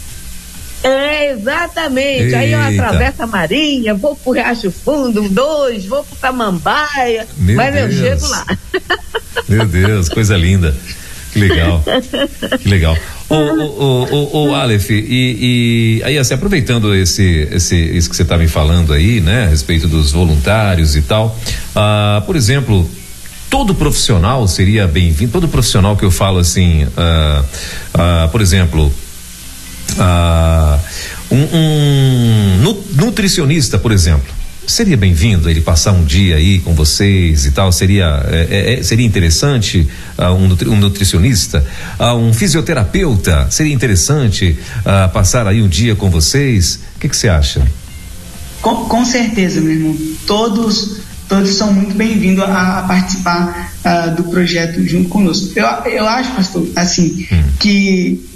É, 0.83 1.31
exatamente. 1.31 2.23
Eita. 2.23 2.37
Aí 2.37 2.51
eu 2.51 2.59
atravesso 2.59 3.23
a 3.23 3.27
Marinha, 3.27 3.93
vou 3.93 4.15
pro 4.15 4.31
Riacho 4.31 4.71
Fundo, 4.71 5.27
dois, 5.29 5.85
vou 5.85 6.03
pro 6.03 6.17
Samambaia, 6.17 7.27
Meu 7.37 7.55
mas 7.55 7.73
Deus. 7.73 7.93
eu 7.95 7.99
chego 7.99 8.27
lá. 8.27 8.45
Meu 9.47 9.65
Deus, 9.65 10.09
coisa 10.09 10.37
linda. 10.37 10.75
Que 11.31 11.39
legal. 11.39 11.83
Que 12.59 12.67
legal. 12.69 12.97
O, 13.29 14.47
o, 14.47 14.55
Aleph, 14.55 14.89
e, 14.89 15.99
e, 15.99 16.03
aí 16.03 16.17
assim, 16.17 16.33
aproveitando 16.33 16.95
esse, 16.95 17.47
esse, 17.51 17.75
isso 17.75 18.09
que 18.09 18.15
você 18.15 18.23
está 18.23 18.37
me 18.37 18.47
falando 18.47 18.91
aí, 18.91 19.21
né, 19.21 19.43
a 19.43 19.47
respeito 19.47 19.87
dos 19.87 20.11
voluntários 20.11 20.95
e 20.95 21.01
tal, 21.03 21.37
ah, 21.75 22.23
por 22.25 22.35
exemplo, 22.35 22.89
todo 23.47 23.75
profissional 23.75 24.47
seria 24.47 24.87
bem-vindo, 24.87 25.31
todo 25.31 25.47
profissional 25.47 25.95
que 25.95 26.03
eu 26.03 26.09
falo 26.09 26.39
assim, 26.39 26.87
ah, 26.97 27.43
ah, 27.93 28.29
por 28.31 28.41
exemplo, 28.41 28.91
ah, 29.97 30.79
um, 31.31 31.37
um 31.37 32.57
nutricionista, 32.95 33.77
por 33.77 33.91
exemplo, 33.91 34.39
seria 34.69 34.95
bem-vindo 34.95 35.49
ele 35.49 35.61
passar 35.61 35.91
um 35.91 36.03
dia 36.03 36.35
aí 36.35 36.59
com 36.59 36.73
vocês 36.73 37.45
e 37.45 37.51
tal? 37.51 37.71
Seria, 37.71 38.23
é, 38.27 38.47
é, 38.49 38.73
é 38.79 38.83
seria 38.83 39.05
interessante 39.05 39.87
uh, 40.17 40.33
um, 40.33 40.47
nutri, 40.47 40.69
um, 40.69 40.75
nutricionista, 40.75 41.65
uh, 41.99 42.13
um 42.13 42.33
fisioterapeuta? 42.33 43.47
Seria 43.49 43.73
interessante 43.73 44.57
uh, 44.81 45.11
passar 45.11 45.47
aí 45.47 45.61
um 45.61 45.67
dia 45.67 45.95
com 45.95 46.09
vocês? 46.09 46.79
O 46.95 46.99
que, 46.99 47.09
que 47.09 47.17
você 47.17 47.29
acha? 47.29 47.65
Com, 48.61 48.85
com, 48.85 49.05
certeza, 49.05 49.59
meu 49.59 49.71
irmão. 49.71 49.97
Todos, 50.27 50.97
todos 51.27 51.55
são 51.55 51.73
muito 51.73 51.95
bem-vindos 51.95 52.43
a, 52.43 52.79
a, 52.79 52.81
participar 52.83 53.73
do 54.17 54.25
projeto 54.25 54.85
junto 54.85 55.09
conosco. 55.09 55.51
Eu, 55.55 55.65
eu 55.91 56.05
acho, 56.05 56.31
pastor, 56.33 56.67
assim, 56.75 57.25
hum. 57.31 57.43
que 57.57 58.29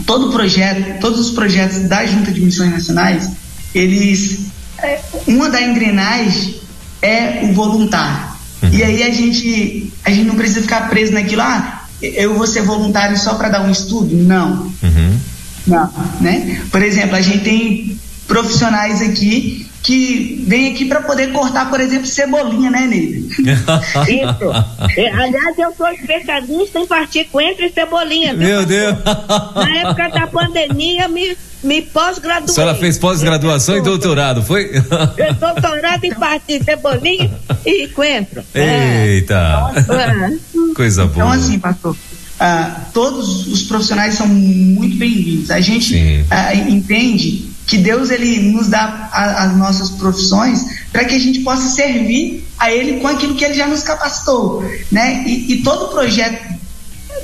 todo 0.00 0.32
projeto, 0.32 1.00
todos 1.00 1.20
os 1.20 1.30
projetos 1.30 1.80
da 1.88 2.04
Junta 2.06 2.32
de 2.32 2.40
Missões 2.40 2.70
Nacionais, 2.70 3.30
eles 3.74 4.46
é, 4.78 5.00
uma 5.26 5.48
da 5.48 5.60
engrenagem 5.62 6.56
é 7.00 7.40
o 7.44 7.52
voluntário. 7.52 8.32
Uhum. 8.62 8.70
E 8.70 8.82
aí 8.82 9.02
a 9.02 9.10
gente, 9.10 9.92
a 10.04 10.10
gente 10.10 10.26
não 10.26 10.34
precisa 10.34 10.62
ficar 10.62 10.88
preso 10.88 11.12
naquilo, 11.12 11.42
ah, 11.42 11.84
eu 12.00 12.34
vou 12.34 12.46
ser 12.46 12.62
voluntário 12.62 13.16
só 13.18 13.34
para 13.34 13.48
dar 13.48 13.62
um 13.62 13.70
estudo? 13.70 14.14
Não. 14.16 14.72
Uhum. 14.82 15.18
Não, 15.66 15.92
né? 16.20 16.60
Por 16.70 16.82
exemplo, 16.82 17.14
a 17.14 17.20
gente 17.20 17.44
tem 17.44 17.98
profissionais 18.26 19.00
aqui 19.00 19.66
que 19.82 20.44
vêm 20.46 20.72
aqui 20.72 20.84
para 20.84 21.02
poder 21.02 21.32
cortar, 21.32 21.68
por 21.68 21.80
exemplo, 21.80 22.06
cebolinha, 22.06 22.70
né, 22.70 22.86
Ney? 22.86 23.26
Isso. 23.38 24.96
É, 24.96 25.10
aliás, 25.10 25.58
eu 25.58 25.74
sou 25.76 25.88
especialista 25.88 26.78
em 26.78 26.86
partir 26.86 27.24
coentro 27.24 27.64
e 27.64 27.72
cebolinha. 27.72 28.32
Meu 28.32 28.64
Deus. 28.64 28.96
Na 29.54 29.78
época 29.80 30.08
da 30.10 30.26
pandemia, 30.26 31.08
me 31.08 31.36
me 31.62 31.80
pós-graduei. 31.80 32.50
A 32.50 32.52
senhora 32.52 32.74
fez 32.74 32.98
pós-graduação 32.98 33.76
e 33.76 33.82
doutorado, 33.82 34.42
foi? 34.42 34.72
doutorado 35.38 36.04
em 36.04 36.12
parte 36.14 36.62
cebolinha 36.62 37.30
e 37.64 37.86
coentro. 37.88 38.42
Eita! 38.52 39.72
É. 39.76 40.74
Coisa 40.74 41.06
boa. 41.06 41.14
Então, 41.14 41.30
assim, 41.30 41.58
pastor, 41.60 41.94
uh, 41.94 42.80
todos 42.92 43.46
os 43.46 43.62
profissionais 43.62 44.14
são 44.14 44.26
muito 44.26 44.96
bem-vindos. 44.96 45.50
A 45.52 45.60
gente 45.60 45.94
uh, 45.94 46.68
entende 46.68 47.51
que 47.66 47.78
Deus 47.78 48.10
ele 48.10 48.50
nos 48.52 48.68
dá 48.68 49.08
a, 49.12 49.44
as 49.44 49.56
nossas 49.56 49.90
profissões 49.90 50.64
para 50.92 51.04
que 51.04 51.14
a 51.14 51.18
gente 51.18 51.40
possa 51.40 51.68
servir 51.68 52.44
a 52.58 52.70
Ele 52.70 53.00
com 53.00 53.08
aquilo 53.08 53.34
que 53.34 53.44
Ele 53.44 53.54
já 53.54 53.66
nos 53.66 53.82
capacitou, 53.82 54.64
né? 54.90 55.24
E, 55.26 55.52
e 55.52 55.62
todo 55.62 55.90
projeto 55.90 56.52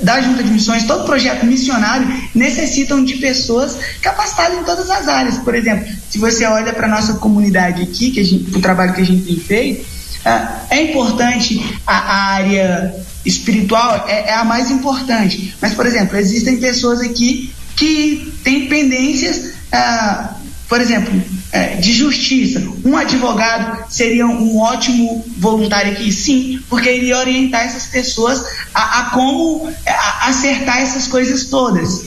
da 0.01 0.21
Junta 0.21 0.43
de 0.43 0.51
Missões, 0.51 0.83
todo 0.83 1.05
projeto 1.05 1.45
missionário 1.45 2.07
necessitam 2.33 3.03
de 3.03 3.17
pessoas 3.17 3.77
capacitadas 4.01 4.57
em 4.57 4.63
todas 4.63 4.89
as 4.89 5.07
áreas. 5.07 5.37
Por 5.37 5.53
exemplo, 5.53 5.87
se 6.09 6.17
você 6.17 6.45
olha 6.45 6.73
para 6.73 6.87
nossa 6.87 7.15
comunidade 7.15 7.83
aqui, 7.83 8.11
que 8.11 8.55
o 8.55 8.61
trabalho 8.61 8.93
que 8.93 9.01
a 9.01 9.05
gente 9.05 9.25
tem 9.25 9.37
feito, 9.37 9.81
uh, 10.25 10.65
é 10.69 10.83
importante 10.83 11.77
a, 11.85 11.97
a 11.97 12.23
área 12.33 12.95
espiritual, 13.25 14.05
é, 14.07 14.29
é, 14.29 14.33
a 14.33 14.43
mais 14.43 14.71
importante. 14.71 15.53
Mas, 15.61 15.73
por 15.73 15.85
exemplo, 15.85 16.17
existem 16.17 16.57
pessoas 16.57 17.01
aqui 17.01 17.53
que 17.75 18.33
têm 18.43 18.67
pendências. 18.67 19.58
Uh, 19.73 20.39
por 20.69 20.79
exemplo, 20.79 21.19
é, 21.51 21.77
de 21.77 21.91
justiça, 21.91 22.61
um 22.85 22.95
advogado 22.95 23.91
seria 23.91 24.27
um 24.27 24.59
ótimo 24.59 25.25
voluntário 25.35 25.93
aqui, 25.93 26.11
sim, 26.13 26.61
porque 26.69 26.91
iria 26.91 27.17
orientar 27.17 27.65
essas 27.65 27.87
pessoas 27.87 28.45
a, 28.71 28.99
a 28.99 29.03
como 29.09 29.67
é, 29.83 29.91
a, 29.91 30.27
acertar 30.27 30.77
essas 30.77 31.07
coisas 31.07 31.45
todas. 31.45 32.05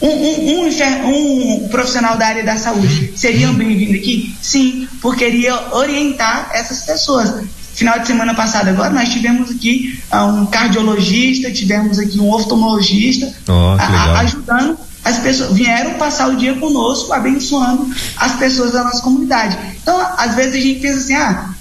Um, 0.00 0.08
um, 0.08 0.60
um, 0.60 1.64
um, 1.64 1.68
profissional 1.68 2.16
da 2.16 2.26
área 2.26 2.44
da 2.44 2.56
saúde 2.56 3.12
seria 3.16 3.48
bem-vindo 3.48 3.96
aqui? 3.96 4.36
Sim, 4.40 4.86
porque 5.00 5.26
iria 5.26 5.74
orientar 5.74 6.50
essas 6.52 6.84
pessoas. 6.84 7.44
Final 7.74 7.98
de 7.98 8.06
semana 8.06 8.34
passada 8.34 8.70
agora 8.70 8.90
nós 8.90 9.08
tivemos 9.08 9.50
aqui 9.50 9.98
uh, 10.12 10.26
um 10.26 10.46
cardiologista, 10.46 11.50
tivemos 11.50 11.98
aqui 11.98 12.20
um 12.20 12.32
oftalmologista 12.32 13.32
oh, 13.48 14.16
ajudando 14.18 14.78
as 15.04 15.18
pessoas 15.18 15.52
vieram 15.52 15.94
passar 15.94 16.28
o 16.28 16.36
dia 16.36 16.54
conosco, 16.54 17.12
abençoando 17.12 17.94
as 18.16 18.32
pessoas 18.36 18.72
da 18.72 18.82
nossa 18.82 19.02
comunidade. 19.02 19.56
Então, 19.82 20.00
às 20.16 20.34
vezes 20.34 20.54
a 20.54 20.60
gente 20.60 20.80
pensa 20.80 20.98
assim, 20.98 21.14
ah, 21.14 21.54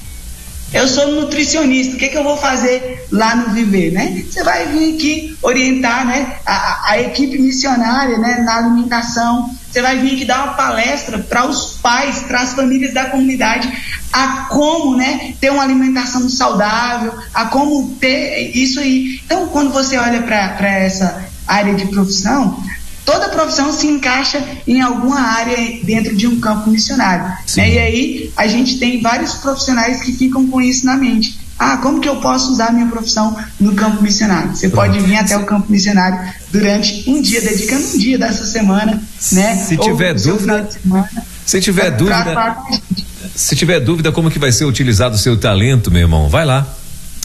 eu 0.73 0.87
sou 0.87 1.07
nutricionista, 1.11 1.95
o 1.95 1.99
que, 1.99 2.09
que 2.09 2.17
eu 2.17 2.23
vou 2.23 2.35
fazer 2.35 3.05
lá 3.11 3.35
no 3.35 3.53
Viver, 3.53 3.91
né? 3.91 4.23
Você 4.27 4.43
vai 4.43 4.65
vir 4.67 4.95
aqui 4.95 5.37
orientar, 5.43 6.03
né, 6.03 6.37
a, 6.43 6.91
a 6.91 6.99
equipe 6.99 7.37
missionária, 7.37 8.17
né, 8.17 8.39
na 8.43 8.57
alimentação. 8.57 9.53
Você 9.69 9.83
vai 9.83 9.99
vir 9.99 10.15
aqui 10.15 10.25
dar 10.25 10.45
uma 10.45 10.53
palestra 10.53 11.19
para 11.19 11.47
os 11.47 11.73
pais, 11.73 12.19
para 12.21 12.41
as 12.41 12.53
famílias 12.53 12.91
da 12.91 13.05
comunidade, 13.05 13.71
a 14.11 14.47
como, 14.49 14.97
né, 14.97 15.35
ter 15.39 15.51
uma 15.51 15.61
alimentação 15.61 16.27
saudável, 16.27 17.13
a 17.31 17.45
como 17.45 17.95
ter 17.99 18.51
isso 18.55 18.79
aí. 18.79 19.19
Então, 19.23 19.49
quando 19.49 19.71
você 19.71 19.95
olha 19.97 20.23
para 20.23 20.69
essa 20.69 21.23
área 21.47 21.75
de 21.75 21.85
profissão, 21.85 22.63
toda 23.05 23.29
profissão 23.29 23.71
se 23.73 23.87
encaixa 23.87 24.43
em 24.67 24.81
alguma 24.81 25.19
área 25.19 25.57
dentro 25.83 26.15
de 26.15 26.27
um 26.27 26.39
campo 26.39 26.69
missionário. 26.69 27.25
Né? 27.55 27.73
E 27.73 27.79
aí 27.79 28.31
a 28.35 28.47
gente 28.47 28.77
tem 28.79 29.01
vários 29.01 29.35
profissionais 29.35 30.01
que 30.01 30.13
ficam 30.13 30.47
com 30.47 30.61
isso 30.61 30.85
na 30.85 30.95
mente. 30.95 31.39
Ah, 31.57 31.77
como 31.77 31.99
que 32.01 32.09
eu 32.09 32.17
posso 32.17 32.51
usar 32.51 32.69
a 32.69 32.71
minha 32.71 32.87
profissão 32.87 33.37
no 33.59 33.73
campo 33.73 34.01
missionário? 34.01 34.55
Você 34.55 34.69
pode 34.69 34.99
vir 34.99 35.15
até 35.15 35.37
o 35.37 35.45
campo 35.45 35.71
missionário 35.71 36.19
durante 36.51 37.09
um 37.09 37.21
dia, 37.21 37.41
dedicando 37.41 37.85
um 37.87 37.97
dia 37.97 38.17
dessa 38.17 38.45
semana, 38.45 39.01
né? 39.31 39.55
Se 39.57 39.77
tiver 39.77 40.13
dúvida, 40.15 40.69
se 41.45 41.61
tiver 41.61 41.91
dúvida, 41.91 42.57
se 43.35 43.55
tiver 43.55 43.79
dúvida 43.79 44.11
como 44.11 44.31
que 44.31 44.39
vai 44.39 44.51
ser 44.51 44.65
utilizado 44.65 45.15
o 45.15 45.17
seu 45.17 45.37
talento, 45.37 45.91
meu 45.91 46.01
irmão, 46.01 46.27
vai 46.27 46.43
lá 46.43 46.67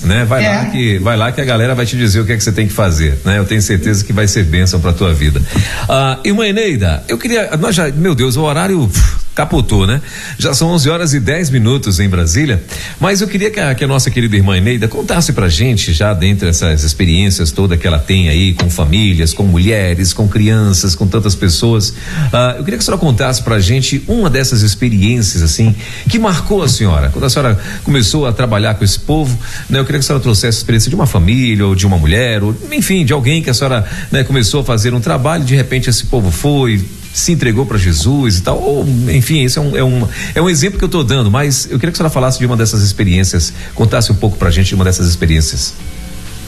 né? 0.02 0.24
Vai 0.24 0.44
é. 0.44 0.48
lá 0.48 0.64
que 0.66 0.98
vai 0.98 1.16
lá 1.16 1.32
que 1.32 1.40
a 1.40 1.44
galera 1.44 1.74
vai 1.74 1.86
te 1.86 1.96
dizer 1.96 2.20
o 2.20 2.24
que 2.24 2.32
é 2.32 2.36
que 2.36 2.42
você 2.42 2.52
tem 2.52 2.66
que 2.66 2.72
fazer, 2.72 3.18
né? 3.24 3.38
Eu 3.38 3.44
tenho 3.44 3.62
certeza 3.62 4.04
que 4.04 4.12
vai 4.12 4.26
ser 4.26 4.44
bênção 4.44 4.80
para 4.80 4.92
tua 4.92 5.12
vida. 5.12 5.40
Ah, 5.88 6.18
irmã 6.24 6.46
Eneida, 6.46 7.02
eu 7.08 7.18
queria, 7.18 7.56
nós 7.56 7.74
já, 7.74 7.88
meu 7.90 8.14
Deus, 8.14 8.36
o 8.36 8.42
horário 8.42 8.90
capotou, 9.38 9.86
né? 9.86 10.02
Já 10.36 10.52
são 10.52 10.70
11 10.70 10.90
horas 10.90 11.14
e 11.14 11.20
10 11.20 11.50
minutos 11.50 12.00
em 12.00 12.08
Brasília, 12.08 12.60
mas 12.98 13.20
eu 13.20 13.28
queria 13.28 13.52
que 13.52 13.60
a, 13.60 13.72
que 13.72 13.84
a 13.84 13.86
nossa 13.86 14.10
querida 14.10 14.34
irmã 14.34 14.56
Eneida 14.56 14.88
contasse 14.88 15.32
pra 15.32 15.48
gente, 15.48 15.92
já 15.92 16.12
dentre 16.12 16.48
essas 16.48 16.82
experiências 16.82 17.52
toda 17.52 17.76
que 17.76 17.86
ela 17.86 18.00
tem 18.00 18.28
aí 18.28 18.52
com 18.54 18.68
famílias, 18.68 19.32
com 19.32 19.44
mulheres, 19.44 20.12
com 20.12 20.26
crianças, 20.26 20.96
com 20.96 21.06
tantas 21.06 21.36
pessoas. 21.36 21.90
Uh, 21.90 22.56
eu 22.58 22.64
queria 22.64 22.78
que 22.78 22.82
a 22.82 22.86
senhora 22.86 23.00
contasse 23.00 23.40
pra 23.40 23.60
gente 23.60 24.02
uma 24.08 24.28
dessas 24.28 24.62
experiências, 24.62 25.40
assim, 25.40 25.72
que 26.08 26.18
marcou 26.18 26.64
a 26.64 26.68
senhora, 26.68 27.08
quando 27.10 27.24
a 27.24 27.30
senhora 27.30 27.56
começou 27.84 28.26
a 28.26 28.32
trabalhar 28.32 28.74
com 28.74 28.82
esse 28.82 28.98
povo, 28.98 29.38
né? 29.70 29.78
Eu 29.78 29.84
queria 29.84 30.00
que 30.00 30.04
a 30.04 30.06
senhora 30.06 30.22
trouxesse 30.22 30.58
a 30.58 30.60
experiência 30.60 30.90
de 30.90 30.96
uma 30.96 31.06
família, 31.06 31.64
ou 31.64 31.76
de 31.76 31.86
uma 31.86 31.96
mulher, 31.96 32.42
ou, 32.42 32.56
enfim, 32.72 33.04
de 33.04 33.12
alguém 33.12 33.40
que 33.40 33.50
a 33.50 33.54
senhora 33.54 33.84
né, 34.10 34.24
começou 34.24 34.62
a 34.62 34.64
fazer 34.64 34.92
um 34.94 35.00
trabalho, 35.00 35.44
de 35.44 35.54
repente 35.54 35.88
esse 35.88 36.06
povo 36.06 36.32
foi, 36.32 36.84
se 37.12 37.32
entregou 37.32 37.66
para 37.66 37.78
Jesus 37.78 38.38
e 38.38 38.42
tal. 38.42 38.60
Ou, 38.60 38.86
enfim, 39.10 39.44
esse 39.44 39.58
é 39.58 39.62
um, 39.62 39.76
é, 39.76 39.84
um, 39.84 40.08
é 40.34 40.42
um 40.42 40.48
exemplo 40.48 40.78
que 40.78 40.84
eu 40.84 40.88
estou 40.88 41.04
dando, 41.04 41.30
mas 41.30 41.66
eu 41.70 41.78
queria 41.78 41.92
que 41.92 41.96
a 41.96 41.98
senhora 41.98 42.12
falasse 42.12 42.38
de 42.38 42.46
uma 42.46 42.56
dessas 42.56 42.82
experiências, 42.82 43.52
contasse 43.74 44.12
um 44.12 44.14
pouco 44.14 44.36
para 44.36 44.48
a 44.48 44.50
gente 44.50 44.68
de 44.68 44.74
uma 44.74 44.84
dessas 44.84 45.08
experiências. 45.08 45.74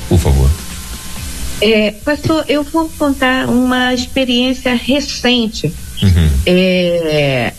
Por 0.08 0.18
favor. 0.18 0.50
É, 1.60 1.92
pastor, 2.04 2.44
eu 2.48 2.62
vou 2.62 2.88
contar 2.98 3.48
uma 3.48 3.92
experiência 3.92 4.74
recente. 4.74 5.72
Uhum. 6.02 6.30
É, 6.46 7.52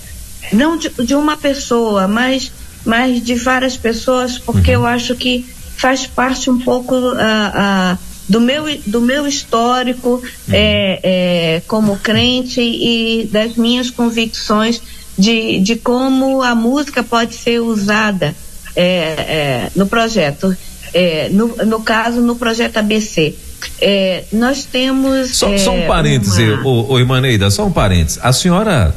não 0.52 0.76
de, 0.76 0.89
de, 0.89 1.14
uma 1.14 1.38
pessoa, 1.38 2.08
mas, 2.08 2.52
mas 2.84 3.24
de 3.24 3.36
várias 3.36 3.78
pessoas, 3.78 4.39
porque 4.39 4.76
uhum. 4.76 4.82
eu 4.82 4.88
acho 4.88 5.16
que 5.16 5.45
faz 5.78 6.08
parte 6.08 6.49
um 6.49 6.60
pouco 6.60 6.95
uh, 6.95 7.14
uh, 7.14 7.97
do, 8.32 8.39
meu, 8.39 8.63
do 8.88 9.01
meu 9.01 9.27
histórico 9.27 10.09
uhum. 10.09 10.23
é, 10.53 10.99
é, 11.03 11.61
como 11.67 11.97
crente 11.97 12.61
e 12.61 13.29
das 13.29 13.55
minhas 13.55 13.89
convicções 13.89 14.82
de, 15.17 15.59
de 15.59 15.75
como 15.75 16.41
a 16.41 16.55
música 16.55 17.03
pode 17.03 17.36
ser 17.36 17.59
usada 17.59 18.34
é, 18.73 18.84
é 18.86 19.71
no 19.75 19.86
projeto. 19.86 20.55
É, 20.93 21.29
no, 21.29 21.47
no 21.65 21.82
caso, 21.82 22.21
no 22.21 22.38
projeto 22.38 22.77
ABC. 22.77 23.36
É, 23.79 24.23
nós 24.32 24.63
temos. 24.63 25.36
Só, 25.36 25.57
só 25.57 25.73
um 25.73 25.86
parêntese, 25.86 26.51
uma... 26.51 26.67
ô, 26.67 26.93
ô 26.93 26.99
Imaneida, 26.99 27.49
só 27.49 27.65
um 27.65 27.71
parêntese. 27.71 28.19
A 28.23 28.32
senhora 28.32 28.95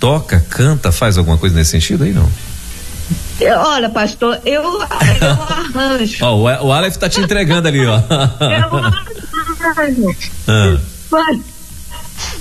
toca, 0.00 0.44
canta, 0.48 0.90
faz 0.90 1.18
alguma 1.18 1.36
coisa 1.36 1.54
nesse 1.54 1.70
sentido 1.72 2.04
aí, 2.04 2.12
não? 2.12 2.28
Olha, 3.66 3.88
pastor, 3.88 4.40
eu, 4.44 4.62
eu 4.62 4.82
arranjo. 5.76 6.24
Ó, 6.24 6.36
o, 6.36 6.42
o 6.66 6.72
Aleph 6.72 6.96
tá 6.96 7.08
te 7.08 7.20
entregando 7.20 7.68
ali, 7.68 7.84
ó. 7.86 7.98
eu 8.40 8.76
arranjo. 9.66 10.16
Ah. 10.46 10.78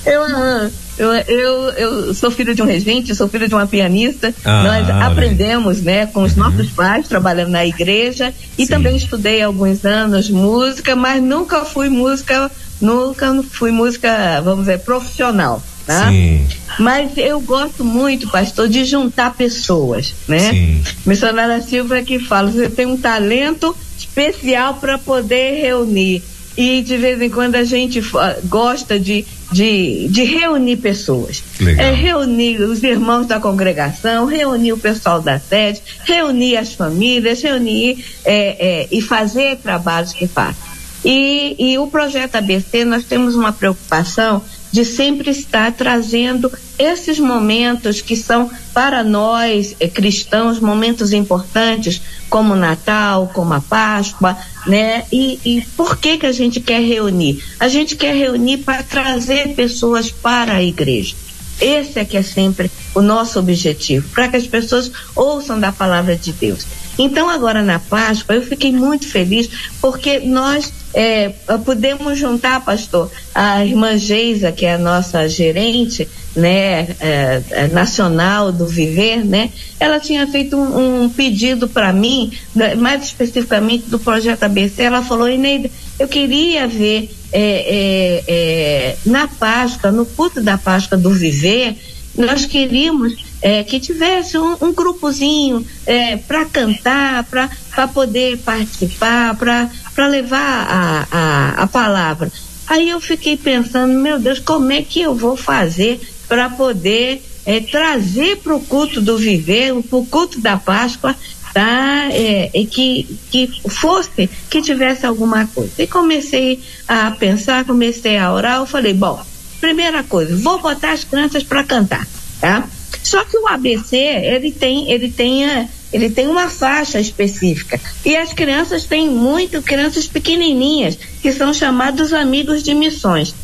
Eu 0.06 0.24
arranjo. 0.24 0.84
Eu, 0.98 1.12
eu, 1.12 1.70
eu 1.72 2.14
sou 2.14 2.30
filha 2.30 2.54
de 2.54 2.62
um 2.62 2.66
regente, 2.66 3.16
sou 3.16 3.28
filha 3.28 3.48
de 3.48 3.56
uma 3.56 3.66
pianista. 3.66 4.34
Ah, 4.46 4.64
Nós 4.64 4.90
aprendemos, 4.90 5.82
né, 5.82 6.06
com 6.06 6.22
os 6.22 6.38
uhum. 6.38 6.44
nossos 6.44 6.70
pais, 6.70 7.08
trabalhando 7.08 7.50
na 7.50 7.66
igreja. 7.66 8.34
E 8.58 8.66
Sim. 8.66 8.74
também 8.74 8.96
estudei 8.96 9.42
alguns 9.42 9.84
anos 9.86 10.30
música, 10.30 10.96
mas 10.96 11.22
nunca 11.22 11.66
fui 11.66 11.90
música, 11.90 12.52
nunca 12.80 13.42
fui 13.52 13.72
música, 13.72 14.40
vamos 14.42 14.66
dizer, 14.66 14.80
profissional. 14.80 15.64
Tá? 15.86 16.10
Sim. 16.10 16.48
Mas 16.80 17.18
eu 17.18 17.42
gosto 17.42 17.84
muito, 17.84 18.30
pastor, 18.30 18.70
de 18.70 18.86
juntar 18.86 19.34
pessoas, 19.34 20.14
né? 20.28 20.52
Sim. 20.52 20.84
Missionária 21.06 21.62
Silva 21.62 22.02
que 22.02 22.20
fala, 22.20 22.52
você 22.52 22.70
tem 22.70 22.86
um 22.86 22.98
talento 22.98 23.76
especial 23.98 24.76
para 24.76 24.98
poder 24.98 25.62
reunir. 25.62 26.24
E 26.56 26.82
de 26.84 26.98
vez 26.98 27.20
em 27.20 27.30
quando 27.30 27.56
a 27.56 27.64
gente 27.64 28.00
gosta 28.46 29.00
de, 29.00 29.26
de, 29.52 30.08
de 30.10 30.24
reunir 30.24 30.78
pessoas. 30.78 31.44
Legal. 31.60 31.86
É 31.86 31.92
reunir 31.92 32.62
os 32.62 32.84
irmãos 32.84 33.26
da 33.26 33.40
congregação, 33.40 34.26
reunir 34.26 34.72
o 34.72 34.78
pessoal 34.78 35.20
da 35.20 35.40
sede, 35.40 35.82
reunir 36.04 36.58
as 36.58 36.74
famílias, 36.74 37.42
reunir 37.42 38.06
é, 38.24 38.84
é, 38.84 38.88
e 38.92 39.02
fazer 39.02 39.58
trabalhos 39.58 40.14
que 40.14 40.28
faz. 40.28 40.56
E, 41.04 41.56
e 41.60 41.78
o 41.80 41.88
projeto 41.88 42.36
ABC, 42.36 42.86
nós 42.86 43.04
temos 43.04 43.36
uma 43.36 43.52
preocupação 43.52 44.42
de 44.74 44.84
sempre 44.84 45.30
estar 45.30 45.72
trazendo 45.72 46.52
esses 46.80 47.20
momentos 47.20 48.02
que 48.02 48.16
são 48.16 48.50
para 48.74 49.04
nós 49.04 49.76
eh, 49.80 49.88
cristãos 49.88 50.60
momentos 50.60 51.14
importantes, 51.14 52.02
como 52.28 52.54
o 52.54 52.58
Natal, 52.58 53.30
como 53.32 53.54
a 53.54 53.62
Páscoa, 53.62 54.36
né? 54.66 55.06
E, 55.12 55.40
e 55.46 55.62
por 55.78 55.98
que 55.98 56.18
que 56.18 56.26
a 56.26 56.32
gente 56.32 56.60
quer 56.60 56.82
reunir? 56.82 57.44
A 57.60 57.68
gente 57.68 57.96
quer 57.96 58.16
reunir 58.16 58.58
para 58.58 58.82
trazer 58.82 59.50
pessoas 59.50 60.10
para 60.10 60.56
a 60.56 60.64
igreja. 60.64 61.16
Esse 61.62 62.00
é 62.00 62.06
que 62.06 62.18
é 62.18 62.24
sempre 62.24 62.72
o 62.96 63.02
nosso 63.04 63.38
objetivo, 63.38 64.10
para 64.10 64.28
que 64.28 64.38
as 64.38 64.48
pessoas 64.48 64.92
ouçam 65.16 65.60
da 65.60 65.72
palavra 65.72 66.16
de 66.16 66.34
Deus. 66.34 66.66
Então, 66.98 67.30
agora 67.30 67.62
na 67.62 67.78
Páscoa, 67.78 68.36
eu 68.36 68.42
fiquei 68.42 68.72
muito 68.72 69.08
feliz 69.08 69.48
porque 69.80 70.20
nós 70.20 70.74
é, 70.94 71.30
pudemos 71.66 72.18
juntar, 72.18 72.64
pastor, 72.64 73.12
a 73.34 73.66
irmã 73.66 73.98
Geisa, 73.98 74.52
que 74.52 74.66
é 74.66 74.76
a 74.76 74.78
nossa 74.78 75.28
gerente, 75.28 76.08
né, 76.36 76.96
é, 77.00 77.42
é, 77.52 77.68
nacional 77.68 78.52
do 78.52 78.66
Viver, 78.68 79.24
né? 79.24 79.50
Ela 79.80 80.00
tinha 80.00 80.26
feito 80.28 80.56
um, 80.56 81.04
um 81.04 81.10
pedido 81.10 81.68
para 81.68 81.92
mim, 81.92 82.32
né, 82.56 82.76
mais 82.76 83.04
especificamente 83.04 83.90
do 83.90 84.00
projeto 84.00 84.44
ABC. 84.44 84.84
Ela 84.84 85.02
falou, 85.02 85.30
Ineida, 85.30 85.70
eu 86.00 86.08
queria 86.08 86.68
ver 86.68 87.10
é, 87.32 87.42
é, 87.42 88.24
é, 88.28 88.98
na 89.06 89.28
Páscoa, 89.28 89.92
no 89.92 90.06
culto 90.06 90.42
da 90.42 90.58
Páscoa 90.58 90.98
do 90.98 91.10
Viver, 91.12 91.76
nós 92.16 92.46
queríamos 92.46 93.16
é, 93.42 93.64
que 93.64 93.80
tivesse 93.80 94.38
um, 94.38 94.56
um 94.62 94.74
grupozinho 94.74 95.66
é, 95.86 96.16
para 96.16 96.46
cantar, 96.46 97.26
para 97.26 97.88
poder 97.88 98.38
participar, 98.38 99.36
para 99.36 99.70
levar 100.08 100.68
a, 100.70 101.08
a, 101.12 101.64
a 101.64 101.68
palavra. 101.68 102.32
Aí 102.68 102.90
eu 102.90 103.00
fiquei 103.00 103.38
pensando, 103.38 103.94
meu 103.94 104.20
Deus, 104.20 104.40
como 104.40 104.72
é 104.72 104.82
que 104.82 105.02
eu 105.02 105.14
vou 105.14 105.36
fazer 105.36 106.00
para 106.28 106.50
poder 106.50 107.22
é, 107.46 107.60
trazer 107.60 108.38
para 108.38 108.56
o 108.56 108.60
culto 108.60 109.02
do 109.02 109.18
viver, 109.18 109.74
para 109.84 109.98
o 109.98 110.06
culto 110.06 110.40
da 110.40 110.58
Páscoa, 110.58 111.16
tá? 111.54 112.10
É, 112.12 112.50
que, 112.70 113.20
que 113.30 113.62
fosse, 113.70 114.30
que 114.50 114.62
tivesse 114.62 115.06
alguma 115.06 115.46
coisa. 115.48 115.72
E 115.78 115.88
comecei 115.88 116.62
a 116.88 117.12
pensar, 117.12 117.66
comecei 117.66 118.18
a 118.18 118.34
orar, 118.34 118.58
eu 118.58 118.66
falei, 118.66 118.94
bom, 118.94 119.24
primeira 119.60 120.04
coisa, 120.04 120.36
vou 120.36 120.60
botar 120.60 120.94
as 120.94 121.04
crianças 121.04 121.44
para 121.44 121.64
cantar, 121.64 122.08
tá? 122.42 122.68
Só 123.04 123.24
que 123.26 123.38
o 123.38 123.48
ABC, 123.48 123.98
ele 123.98 124.52
tem, 124.52 124.92
ele 124.92 125.12
tem, 125.12 125.46
a, 125.46 125.68
ele 125.94 126.10
tem 126.10 126.28
uma 126.28 126.50
faixa 126.50 127.00
específica. 127.00 127.80
E 128.04 128.18
as 128.18 128.34
crianças 128.34 128.86
têm 128.86 129.08
muito, 129.08 129.62
crianças 129.62 130.08
pequenininhas, 130.08 130.98
que 131.22 131.32
são 131.32 131.54
chamados 131.54 132.12
amigos 132.12 132.64
de 132.64 132.74
missões. 132.74 133.36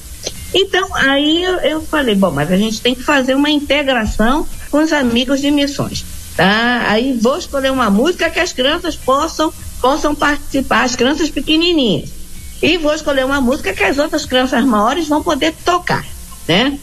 Então, 0.52 0.90
aí 0.96 1.44
eu, 1.44 1.58
eu 1.58 1.82
falei, 1.84 2.16
bom, 2.16 2.32
mas 2.32 2.52
a 2.52 2.58
gente 2.58 2.82
tem 2.82 2.96
que 2.96 3.04
fazer 3.04 3.36
uma 3.36 3.52
integração 3.52 4.48
com 4.72 4.80
os 4.82 4.92
amigos 4.92 5.40
de 5.40 5.52
missões. 5.52 6.04
Tá? 6.36 6.86
Aí 6.88 7.18
vou 7.22 7.38
escolher 7.38 7.72
uma 7.72 7.90
música 7.90 8.30
que 8.32 8.40
as 8.40 8.52
crianças 8.52 8.96
possam, 8.96 9.54
possam 9.80 10.16
participar, 10.16 10.84
as 10.84 10.96
crianças 10.96 11.30
pequenininhas. 11.30 12.10
E 12.62 12.78
vou 12.78 12.94
escolher 12.94 13.26
uma 13.26 13.40
música 13.40 13.74
que 13.74 13.84
as 13.84 14.00
outras 14.00 14.26
crianças 14.26 14.66
maiores 14.66 15.08
vão 15.08 15.22
poder 15.22 15.54
tocar, 15.64 16.06
né? 16.48 16.78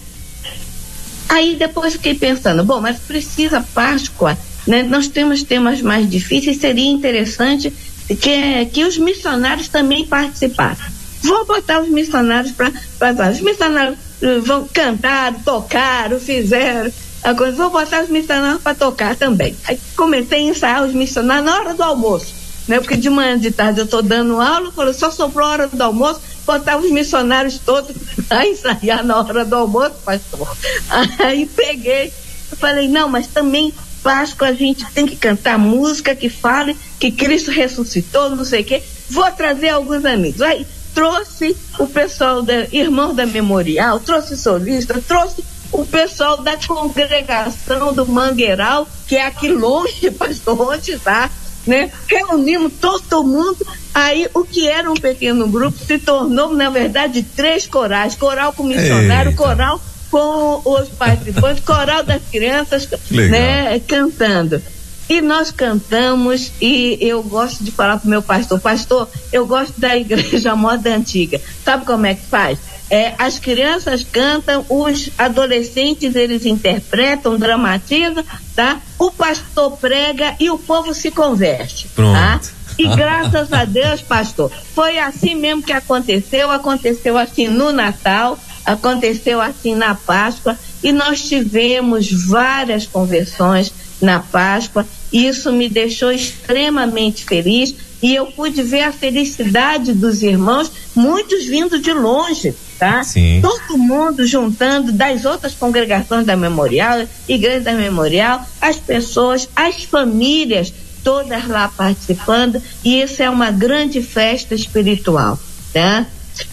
Aí 1.29 1.57
depois 1.57 1.95
fiquei 1.95 2.15
pensando, 2.15 2.65
bom, 2.65 2.81
mas 2.81 2.99
precisa 2.99 3.61
Páscoa, 3.75 4.39
né? 4.67 4.83
Nós 4.83 5.09
temos 5.09 5.43
temas 5.43 5.81
mais 5.81 6.09
difíceis, 6.09 6.59
seria 6.59 6.91
interessante 6.91 7.73
que, 8.09 8.67
que 8.67 8.85
os 8.85 8.99
missionários 8.99 9.69
também 9.69 10.07
participassem. 10.07 10.87
Vou 11.23 11.45
botar 11.45 11.81
os 11.81 11.89
missionários 11.89 12.53
para. 12.53 13.31
Os 13.31 13.41
missionários 13.41 13.99
eh, 14.23 14.39
vão 14.39 14.69
cantar, 14.69 15.35
tocar, 15.45 16.11
fizeram. 16.21 16.93
Agora, 17.23 17.51
vou 17.53 17.71
botar 17.71 18.05
os 18.05 18.09
missionários 18.09 18.63
para 18.63 18.75
tocar 18.75 19.17
também. 19.17 19.57
Aí 19.67 19.79
comecei 19.97 20.39
a 20.39 20.43
ensaiar 20.43 20.85
os 20.85 20.93
missionários 20.93 21.47
na 21.47 21.57
hora 21.57 21.75
do 21.75 21.83
almoço. 21.83 22.35
Né? 22.69 22.79
Porque 22.81 22.97
de 22.97 23.11
manhã 23.11 23.39
de 23.39 23.51
tarde 23.51 23.81
eu 23.81 23.85
estou 23.85 24.03
dando 24.03 24.41
aula, 24.41 24.71
falou, 24.73 24.93
só 24.93 25.11
sobrou 25.11 25.47
a 25.47 25.51
hora 25.51 25.69
do 25.69 25.81
almoço, 25.81 26.21
botar 26.45 26.77
os 26.77 26.91
missionários 26.91 27.59
todos 27.59 27.97
a 28.31 28.47
ensaiar 28.47 29.05
na 29.05 29.19
hora 29.19 29.45
do 29.45 29.57
almoço, 29.57 29.95
pastor. 30.05 30.57
Aí 31.19 31.47
peguei, 31.47 32.13
falei, 32.59 32.89
não, 32.89 33.09
mas 33.09 33.27
também 33.27 33.73
Páscoa 34.07 34.47
a 34.47 34.53
gente 34.53 34.87
tem 34.93 35.05
que 35.05 35.17
cantar 35.17 35.59
música 35.59 36.15
que 36.15 36.29
fale 36.29 36.77
que 37.01 37.11
Cristo 37.11 37.51
ressuscitou, 37.51 38.31
não 38.31 38.45
sei 38.45 38.61
o 38.61 38.65
quê. 38.65 38.81
Vou 39.11 39.29
trazer 39.33 39.71
alguns 39.71 40.05
amigos. 40.05 40.41
Aí 40.41 40.65
trouxe 40.95 41.57
o 41.77 41.89
pessoal 41.89 42.41
da 42.41 42.69
Irmão 42.71 43.13
da 43.13 43.27
Memorial, 43.27 43.99
trouxe 43.99 44.37
solista, 44.37 45.03
trouxe 45.09 45.45
o 45.73 45.85
pessoal 45.85 46.37
da 46.37 46.57
congregação 46.57 47.93
do 47.93 48.07
Mangueiral, 48.07 48.87
que 49.09 49.17
é 49.17 49.27
aqui 49.27 49.49
longe, 49.49 50.09
pastor, 50.17 50.61
onde 50.61 50.93
está 50.93 51.29
né? 51.67 51.91
Reunimos 52.07 52.75
todo 52.81 53.25
mundo. 53.25 53.67
Aí 53.93 54.29
o 54.33 54.45
que 54.45 54.69
era 54.69 54.89
um 54.89 54.95
pequeno 54.95 55.49
grupo 55.49 55.77
se 55.85 55.99
tornou, 55.99 56.55
na 56.55 56.71
verdade, 56.71 57.25
três 57.25 57.67
corais: 57.67 58.15
coral 58.15 58.53
com 58.53 58.63
missionário, 58.63 59.33
Eita. 59.33 59.43
coral 59.43 59.81
com 60.17 60.63
os 60.65 60.89
participantes, 60.89 61.63
coral 61.63 62.03
das 62.03 62.23
crianças, 62.31 62.89
né, 63.11 63.79
cantando. 63.81 64.63
E 65.11 65.21
nós 65.21 65.51
cantamos, 65.51 66.53
e 66.61 66.97
eu 67.03 67.23
gosto 67.23 67.63
de 67.63 67.71
falar 67.71 67.99
para 67.99 68.07
o 68.07 68.11
meu 68.11 68.23
pastor, 68.23 68.59
pastor, 68.59 69.09
eu 69.31 69.47
gosto 69.47 69.79
da 69.79 69.95
igreja 69.95 70.57
moda 70.57 70.95
antiga. 70.95 71.39
Sabe 71.63 71.85
como 71.85 72.07
é 72.07 72.15
que 72.15 72.25
faz? 72.25 72.59
É, 72.89 73.13
as 73.19 73.39
crianças 73.39 74.07
cantam, 74.11 74.65
os 74.71 75.11
adolescentes 75.19 76.15
eles 76.17 76.47
interpretam, 76.47 77.37
dramatizam, 77.37 78.25
tá? 78.55 78.81
O 78.99 79.11
pastor 79.11 79.77
prega 79.77 80.35
e 80.41 80.49
o 80.49 80.59
povo 80.59 80.95
se 80.95 81.11
converte, 81.11 81.89
Pronto. 81.95 82.15
tá? 82.15 82.41
E 82.79 82.89
graças 82.89 83.53
a 83.53 83.65
Deus, 83.65 84.01
pastor, 84.01 84.51
foi 84.75 84.99
assim 84.99 85.35
mesmo 85.35 85.63
que 85.63 85.73
aconteceu, 85.73 86.51
aconteceu 86.51 87.17
assim 87.19 87.49
no 87.49 87.71
Natal, 87.73 88.39
aconteceu 88.67 89.41
assim 89.41 89.75
na 89.75 89.95
Páscoa, 89.95 90.59
e 90.83 90.93
nós 90.93 91.23
tivemos 91.23 92.11
várias 92.27 92.85
conversões 92.85 93.73
na 94.03 94.19
Páscoa, 94.21 94.85
e 95.13 95.27
isso 95.27 95.53
me 95.53 95.69
deixou 95.69 96.11
extremamente 96.11 97.25
feliz, 97.25 97.75
e 98.03 98.15
eu 98.15 98.27
pude 98.27 98.63
ver 98.63 98.83
a 98.83 98.93
felicidade 98.93 99.93
dos 99.93 100.23
irmãos 100.23 100.71
muitos 100.95 101.47
vindo 101.47 101.79
de 101.79 101.93
longe, 101.93 102.55
tá? 102.79 103.03
Sim. 103.03 103.41
Todo 103.41 103.79
mundo 103.79 104.27
juntando 104.27 104.93
das 104.93 105.25
outras 105.25 105.55
congregações 105.55 106.27
da 106.27 106.37
Memorial, 106.37 107.07
Igreja 107.27 107.61
da 107.61 107.73
Memorial, 107.73 108.47
as 108.61 108.77
pessoas, 108.77 109.49
as 109.57 109.85
famílias, 109.85 110.73
todas 111.03 111.47
lá 111.49 111.69
participando, 111.69 112.61
e 112.85 113.01
isso 113.01 113.23
é 113.23 113.31
uma 113.31 113.51
grande 113.51 114.03
festa 114.03 114.55
espiritual, 114.55 115.39
né? 115.75 116.07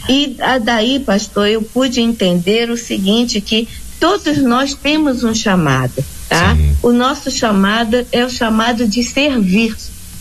E 0.08 0.38
daí, 0.64 1.00
pastor, 1.00 1.48
eu 1.48 1.62
pude 1.62 2.02
entender 2.02 2.70
o 2.70 2.78
seguinte, 2.78 3.42
que 3.42 3.68
todos 4.00 4.38
nós 4.38 4.74
temos 4.74 5.24
um 5.24 5.34
chamado, 5.34 6.04
tá? 6.28 6.56
Sim. 6.56 6.76
O 6.82 6.92
nosso 6.92 7.32
chamado 7.32 8.06
é 8.12 8.26
o 8.26 8.30
chamado 8.30 8.88
de 8.88 9.04
servir, 9.04 9.76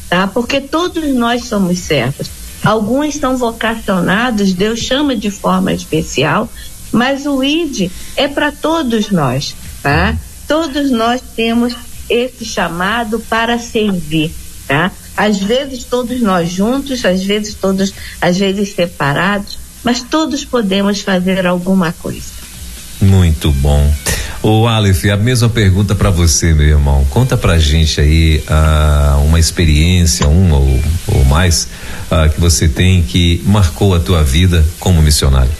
tá? 0.08 0.26
Porque 0.26 0.60
todos 0.60 1.14
nós 1.14 1.44
somos 1.44 1.78
servos. 1.80 2.28
Alguns 2.64 3.16
são 3.16 3.36
vocacionados, 3.36 4.52
Deus 4.52 4.80
chama 4.80 5.16
de 5.16 5.30
forma 5.30 5.72
especial, 5.72 6.48
mas 6.92 7.26
o 7.26 7.42
ID 7.42 7.90
é 8.16 8.28
para 8.28 8.52
todos 8.52 9.10
nós, 9.10 9.56
tá? 9.82 10.16
Todos 10.46 10.90
nós 10.90 11.20
temos 11.34 11.74
esse 12.08 12.44
chamado 12.44 13.18
para 13.20 13.58
servir, 13.58 14.32
tá? 14.68 14.92
Às 15.16 15.38
vezes 15.38 15.84
todos 15.84 16.20
nós 16.20 16.50
juntos, 16.50 17.04
às 17.04 17.22
vezes 17.22 17.54
todos, 17.54 17.92
às 18.20 18.38
vezes 18.38 18.74
separados, 18.74 19.58
mas 19.84 20.02
todos 20.02 20.44
podemos 20.44 21.00
fazer 21.00 21.46
alguma 21.46 21.92
coisa. 21.92 22.42
Muito 23.00 23.50
bom. 23.50 23.92
O 24.42 24.66
Aleph, 24.66 25.04
a 25.04 25.16
mesma 25.16 25.48
pergunta 25.48 25.94
para 25.94 26.10
você, 26.10 26.52
meu 26.52 26.66
irmão. 26.66 27.04
Conta 27.10 27.36
pra 27.36 27.58
gente 27.58 28.00
aí 28.00 28.42
uh, 28.48 29.24
uma 29.24 29.38
experiência, 29.38 30.26
um 30.26 30.52
ou, 30.52 30.80
ou 31.08 31.24
mais, 31.24 31.68
uh, 32.10 32.28
que 32.28 32.40
você 32.40 32.68
tem 32.68 33.02
que 33.02 33.40
marcou 33.46 33.94
a 33.94 34.00
tua 34.00 34.22
vida 34.24 34.64
como 34.80 35.00
missionário. 35.00 35.50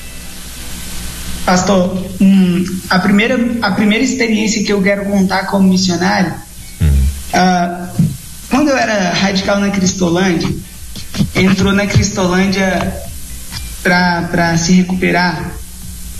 Pastor, 1.45 2.07
hum, 2.21 2.65
a, 2.89 2.99
primeira, 2.99 3.39
a 3.63 3.73
primeira 3.73 4.05
experiência 4.05 4.63
que 4.65 4.73
eu 4.73 4.81
quero 4.81 5.05
contar 5.05 5.47
como 5.47 5.69
missionário, 5.69 6.35
hum. 6.81 6.89
uh, 7.35 8.12
quando 8.63 8.71
eu 8.71 8.79
era 8.79 9.13
radical 9.13 9.59
na 9.59 9.71
Cristolândia, 9.71 10.49
entrou 11.35 11.73
na 11.73 11.85
Cristolândia 11.85 12.95
para 13.83 14.57
se 14.57 14.71
recuperar 14.71 15.53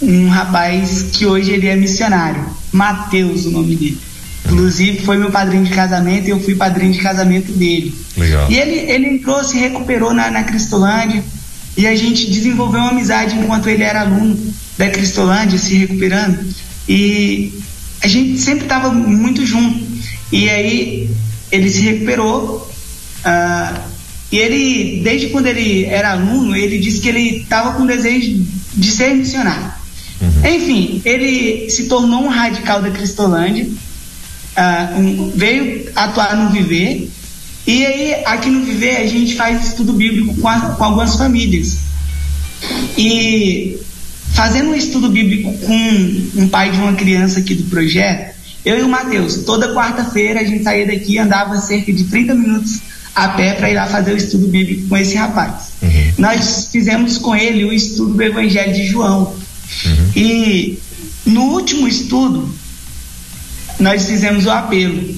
um 0.03 0.29
rapaz 0.29 1.07
que 1.13 1.25
hoje 1.25 1.53
ele 1.53 1.69
é 1.69 1.77
missionário, 1.77 2.45
Mateus, 2.73 3.47
o 3.47 3.53
nome 3.53 3.77
dele. 3.77 4.01
Inclusive 4.45 5.03
foi 5.05 5.19
meu 5.19 5.31
padrinho 5.31 5.63
de 5.63 5.71
casamento 5.71 6.27
e 6.27 6.31
eu 6.31 6.41
fui 6.41 6.57
padrinho 6.57 6.93
de 6.93 6.99
casamento 6.99 7.53
dele. 7.53 7.95
Legal. 8.17 8.51
E 8.51 8.59
ele, 8.59 8.91
ele 8.91 9.07
entrou, 9.07 9.45
se 9.45 9.57
recuperou 9.57 10.13
na, 10.13 10.29
na 10.29 10.43
Cristolândia 10.43 11.23
e 11.77 11.87
a 11.87 11.95
gente 11.95 12.29
desenvolveu 12.29 12.81
uma 12.81 12.91
amizade 12.91 13.37
enquanto 13.37 13.69
ele 13.69 13.85
era 13.85 14.01
aluno 14.01 14.37
da 14.77 14.91
Cristolândia, 14.91 15.61
se 15.61 15.77
recuperando. 15.77 16.45
E 16.89 17.57
a 18.01 18.09
gente 18.09 18.41
sempre 18.41 18.65
estava 18.65 18.91
muito 18.91 19.47
junto. 19.47 19.87
E 20.33 20.51
aí 20.51 21.09
ele 21.53 21.71
se 21.71 21.83
recuperou. 21.83 22.69
Uh, 23.25 23.81
e 24.33 24.39
ele, 24.39 25.03
desde 25.05 25.29
quando 25.29 25.47
ele 25.47 25.85
era 25.85 26.13
aluno, 26.13 26.57
ele 26.57 26.79
disse 26.79 27.01
que 27.01 27.09
ele 27.11 27.43
estava 27.43 27.75
com 27.75 27.85
desejo 27.85 28.43
de 28.75 28.91
ser 28.91 29.15
missionário. 29.15 29.71
Uhum. 30.23 30.55
Enfim, 30.55 31.03
ele 31.05 31.69
se 31.69 31.85
tornou 31.85 32.25
um 32.25 32.29
radical 32.29 32.81
da 32.81 32.91
Cristolândia, 32.91 33.67
uh, 33.67 34.99
um, 34.99 35.33
veio 35.35 35.91
atuar 35.95 36.35
no 36.37 36.51
Viver, 36.51 37.11
e 37.67 37.85
aí 37.85 38.15
aqui 38.25 38.49
no 38.49 38.65
Viver 38.65 38.97
a 38.97 39.07
gente 39.07 39.35
faz 39.35 39.69
estudo 39.69 39.93
bíblico 39.93 40.35
com, 40.41 40.49
a, 40.49 40.61
com 40.61 40.85
algumas 40.85 41.17
famílias. 41.17 41.77
E 42.97 43.79
fazendo 44.33 44.71
um 44.71 44.75
estudo 44.75 45.11
bíblico 45.11 45.53
com 45.59 46.41
um 46.41 46.49
pai 46.49 46.71
de 46.71 46.79
uma 46.79 46.95
criança 46.95 47.41
aqui 47.41 47.55
do 47.55 47.65
projeto, 47.65 48.32
eu 48.65 48.79
e 48.79 48.83
o 48.83 48.89
Matheus, 48.89 49.37
toda 49.45 49.75
quarta-feira 49.75 50.41
a 50.41 50.45
gente 50.45 50.63
saía 50.63 50.87
daqui 50.87 51.15
e 51.15 51.19
andava 51.19 51.59
cerca 51.61 51.93
de 51.93 52.05
30 52.05 52.35
minutos 52.35 52.81
a 53.15 53.29
pé 53.29 53.55
para 53.55 53.71
ir 53.71 53.75
lá 53.75 53.87
fazer 53.87 54.13
o 54.13 54.17
estudo 54.17 54.47
bíblico 54.49 54.89
com 54.89 54.97
esse 54.97 55.15
rapaz. 55.17 55.73
Uhum. 55.83 56.13
Nós 56.19 56.69
fizemos 56.71 57.19
com 57.19 57.35
ele 57.35 57.65
o 57.65 57.73
estudo 57.73 58.15
do 58.15 58.23
Evangelho 58.23 58.73
de 58.73 58.87
João. 58.87 59.35
Uhum. 59.85 60.13
E 60.17 60.79
no 61.27 61.43
último 61.53 61.87
estudo, 61.87 62.49
nós 63.79 64.07
fizemos 64.07 64.47
o 64.47 64.51
apelo. 64.51 65.15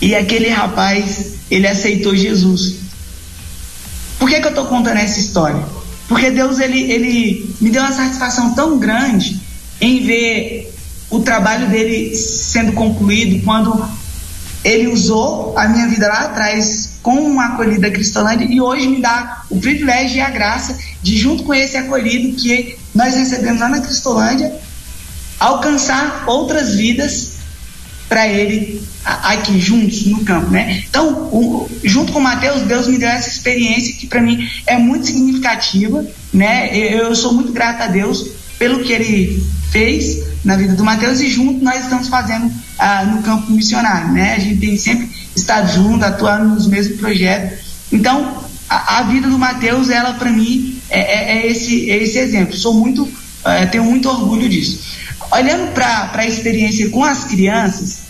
E 0.00 0.14
aquele 0.14 0.48
rapaz, 0.48 1.34
ele 1.50 1.66
aceitou 1.66 2.14
Jesus. 2.14 2.76
Por 4.18 4.28
que, 4.28 4.40
que 4.40 4.46
eu 4.46 4.50
estou 4.50 4.66
contando 4.66 4.98
essa 4.98 5.18
história? 5.18 5.64
Porque 6.06 6.30
Deus, 6.30 6.58
ele, 6.58 6.90
ele 6.90 7.54
me 7.60 7.70
deu 7.70 7.82
uma 7.82 7.92
satisfação 7.92 8.54
tão 8.54 8.78
grande 8.78 9.40
em 9.80 10.04
ver 10.04 10.74
o 11.10 11.20
trabalho 11.20 11.68
dele 11.68 12.14
sendo 12.14 12.72
concluído 12.72 13.42
quando 13.44 13.88
ele 14.64 14.88
usou 14.88 15.56
a 15.56 15.68
minha 15.68 15.86
vida 15.88 16.08
lá 16.08 16.20
atrás 16.26 16.98
com 17.02 17.14
uma 17.14 17.46
acolhida 17.46 17.90
cristolândia 17.90 18.46
e 18.50 18.60
hoje 18.60 18.88
me 18.88 19.00
dá 19.00 19.42
o 19.48 19.58
privilégio 19.58 20.18
e 20.18 20.20
a 20.20 20.30
graça 20.30 20.76
de, 21.02 21.16
junto 21.16 21.44
com 21.44 21.54
esse 21.54 21.76
acolhido 21.76 22.36
que 22.36 22.76
nós 22.94 23.14
recebemos 23.14 23.60
lá 23.60 23.68
na 23.68 23.80
Cristolândia, 23.80 24.52
alcançar 25.38 26.24
outras 26.26 26.74
vidas 26.74 27.38
para 28.08 28.26
ele 28.26 28.82
aqui 29.04 29.58
juntos 29.60 30.06
no 30.06 30.24
campo, 30.24 30.50
né? 30.50 30.82
Então, 30.88 31.28
o, 31.30 31.70
junto 31.84 32.12
com 32.12 32.18
o 32.18 32.22
Mateus, 32.22 32.62
Deus 32.62 32.88
me 32.88 32.98
deu 32.98 33.08
essa 33.08 33.28
experiência 33.28 33.94
que 33.94 34.06
para 34.06 34.20
mim 34.20 34.48
é 34.66 34.76
muito 34.76 35.06
significativa, 35.06 36.04
né? 36.32 36.76
Eu, 36.76 37.08
eu, 37.08 37.14
sou 37.14 37.32
muito 37.32 37.52
grato 37.52 37.82
a 37.82 37.86
Deus 37.86 38.26
pelo 38.58 38.82
que 38.82 38.92
ele 38.92 39.42
fez 39.70 40.24
na 40.48 40.56
vida 40.56 40.74
do 40.74 40.82
Mateus 40.82 41.20
e 41.20 41.28
junto 41.28 41.62
nós 41.62 41.82
estamos 41.82 42.08
fazendo 42.08 42.50
ah, 42.78 43.04
no 43.04 43.22
campo 43.22 43.52
missionário, 43.52 44.12
né? 44.12 44.34
A 44.34 44.38
gente 44.38 44.58
tem 44.58 44.78
sempre 44.78 45.10
estado 45.36 45.70
junto, 45.70 46.02
atuando 46.02 46.54
nos 46.54 46.66
mesmos 46.66 46.98
projetos. 46.98 47.58
Então, 47.92 48.42
a, 48.66 49.00
a 49.00 49.02
vida 49.02 49.28
do 49.28 49.38
Mateus, 49.38 49.90
ela 49.90 50.14
para 50.14 50.32
mim 50.32 50.80
é, 50.88 51.00
é, 51.00 51.36
é, 51.36 51.46
esse, 51.48 51.90
é 51.90 52.02
esse 52.02 52.18
exemplo. 52.18 52.56
Sou 52.56 52.72
muito, 52.72 53.06
é, 53.44 53.66
tenho 53.66 53.84
muito 53.84 54.08
orgulho 54.08 54.48
disso. 54.48 54.80
Olhando 55.30 55.70
para 55.74 56.12
a 56.14 56.26
experiência 56.26 56.88
com 56.88 57.04
as 57.04 57.24
crianças, 57.24 58.04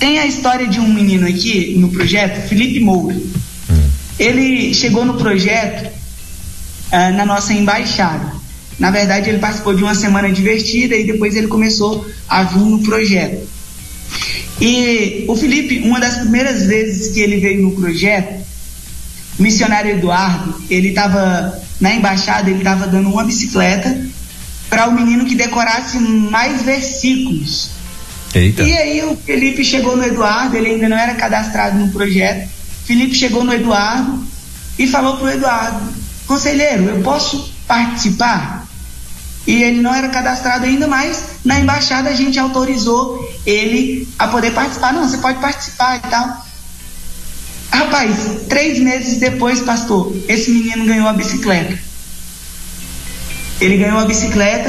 tem 0.00 0.18
a 0.18 0.26
história 0.26 0.66
de 0.66 0.80
um 0.80 0.92
menino 0.92 1.24
aqui 1.24 1.76
no 1.78 1.88
projeto, 1.90 2.48
Felipe 2.48 2.80
Moura. 2.80 3.14
Hum. 3.14 3.90
Ele 4.18 4.74
chegou 4.74 5.04
no 5.04 5.14
projeto 5.14 5.86
uh, 5.86 7.16
na 7.16 7.24
nossa 7.24 7.52
embaixada. 7.52 8.37
Na 8.78 8.90
verdade, 8.90 9.28
ele 9.28 9.38
participou 9.38 9.74
de 9.74 9.82
uma 9.82 9.94
semana 9.94 10.30
divertida 10.30 10.94
e 10.94 11.04
depois 11.04 11.34
ele 11.34 11.48
começou 11.48 12.06
a 12.28 12.44
vir 12.44 12.60
no 12.60 12.78
projeto. 12.80 13.46
E 14.60 15.24
o 15.28 15.36
Felipe, 15.36 15.80
uma 15.80 16.00
das 16.00 16.18
primeiras 16.18 16.64
vezes 16.64 17.12
que 17.12 17.20
ele 17.20 17.38
veio 17.38 17.62
no 17.62 17.72
projeto, 17.72 18.44
o 19.38 19.42
missionário 19.42 19.92
Eduardo, 19.92 20.60
ele 20.68 20.88
estava 20.88 21.60
na 21.80 21.94
embaixada, 21.94 22.50
ele 22.50 22.58
estava 22.58 22.86
dando 22.86 23.08
uma 23.08 23.24
bicicleta 23.24 24.06
para 24.68 24.88
o 24.88 24.92
menino 24.92 25.24
que 25.24 25.34
decorasse 25.34 25.98
mais 25.98 26.62
versículos. 26.62 27.70
Eita. 28.34 28.62
E 28.62 28.76
aí 28.76 29.02
o 29.04 29.16
Felipe 29.16 29.64
chegou 29.64 29.96
no 29.96 30.04
Eduardo, 30.04 30.56
ele 30.56 30.70
ainda 30.70 30.88
não 30.88 30.98
era 30.98 31.14
cadastrado 31.14 31.78
no 31.78 31.90
projeto. 31.90 32.48
Felipe 32.84 33.14
chegou 33.14 33.44
no 33.44 33.52
Eduardo 33.52 34.24
e 34.78 34.86
falou 34.86 35.16
para 35.16 35.26
o 35.26 35.30
Eduardo: 35.30 35.92
Conselheiro, 36.26 36.84
eu 36.84 37.00
posso 37.02 37.52
participar? 37.66 38.57
E 39.48 39.62
ele 39.62 39.80
não 39.80 39.94
era 39.94 40.10
cadastrado 40.10 40.66
ainda, 40.66 40.86
mas 40.86 41.22
na 41.42 41.58
embaixada 41.58 42.10
a 42.10 42.12
gente 42.12 42.38
autorizou 42.38 43.26
ele 43.46 44.06
a 44.18 44.28
poder 44.28 44.50
participar. 44.50 44.92
Não, 44.92 45.08
você 45.08 45.16
pode 45.16 45.38
participar 45.38 45.96
e 45.96 46.00
tal. 46.00 46.46
Rapaz, 47.72 48.14
três 48.46 48.78
meses 48.78 49.16
depois, 49.18 49.60
pastor, 49.60 50.14
esse 50.28 50.50
menino 50.50 50.84
ganhou 50.84 51.08
a 51.08 51.14
bicicleta. 51.14 51.78
Ele 53.58 53.78
ganhou 53.78 53.98
a 53.98 54.04
bicicleta 54.04 54.68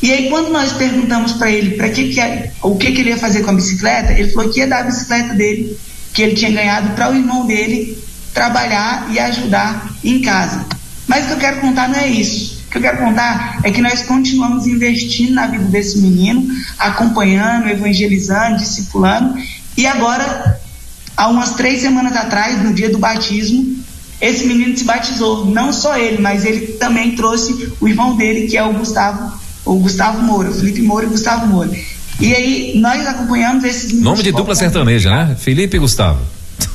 e 0.00 0.10
aí 0.10 0.30
quando 0.30 0.48
nós 0.48 0.72
perguntamos 0.72 1.32
para 1.32 1.50
ele 1.50 1.76
para 1.76 1.90
que 1.90 2.14
que 2.14 2.20
o 2.62 2.76
que 2.76 2.92
que 2.92 3.02
ele 3.02 3.10
ia 3.10 3.18
fazer 3.18 3.42
com 3.42 3.50
a 3.50 3.54
bicicleta, 3.54 4.12
ele 4.12 4.30
falou 4.30 4.50
que 4.50 4.60
ia 4.60 4.66
dar 4.66 4.80
a 4.80 4.84
bicicleta 4.84 5.34
dele 5.34 5.78
que 6.14 6.22
ele 6.22 6.34
tinha 6.34 6.50
ganhado 6.50 6.94
para 6.94 7.12
o 7.12 7.14
irmão 7.14 7.46
dele 7.46 8.02
trabalhar 8.32 9.06
e 9.12 9.18
ajudar 9.18 9.94
em 10.02 10.22
casa. 10.22 10.64
Mas 11.06 11.24
o 11.24 11.28
que 11.28 11.32
eu 11.34 11.38
quero 11.38 11.60
contar 11.60 11.90
não 11.90 11.98
é 11.98 12.08
isso. 12.08 12.53
O 12.74 12.76
que 12.76 12.78
eu 12.78 12.82
quero 12.82 12.98
contar 12.98 13.60
é 13.62 13.70
que 13.70 13.80
nós 13.80 14.02
continuamos 14.02 14.66
investindo 14.66 15.32
na 15.32 15.46
vida 15.46 15.64
desse 15.64 15.98
menino, 15.98 16.44
acompanhando, 16.76 17.68
evangelizando, 17.68 18.56
discipulando, 18.56 19.38
e 19.76 19.86
agora 19.86 20.60
há 21.16 21.28
umas 21.28 21.54
três 21.54 21.82
semanas 21.82 22.16
atrás, 22.16 22.64
no 22.64 22.74
dia 22.74 22.90
do 22.90 22.98
batismo, 22.98 23.76
esse 24.20 24.44
menino 24.46 24.76
se 24.76 24.84
batizou. 24.84 25.46
Não 25.46 25.72
só 25.72 25.96
ele, 25.96 26.20
mas 26.20 26.44
ele 26.44 26.66
também 26.72 27.14
trouxe 27.14 27.72
o 27.80 27.86
irmão 27.86 28.16
dele, 28.16 28.48
que 28.48 28.56
é 28.56 28.64
o 28.64 28.72
Gustavo, 28.72 29.32
o 29.64 29.78
Gustavo 29.78 30.20
Moura, 30.22 30.50
Felipe 30.50 30.82
Moura 30.82 31.06
e 31.06 31.10
Gustavo 31.10 31.46
Moura. 31.46 31.70
E 32.20 32.34
aí 32.34 32.78
nós 32.80 33.06
acompanhamos 33.06 33.64
esses 33.64 33.92
Nome 34.00 34.22
de 34.22 34.32
dupla 34.32 34.54
sertaneja, 34.54 35.10
né? 35.10 35.36
Felipe 35.38 35.76
e 35.76 35.80
Gustavo. 35.80 36.20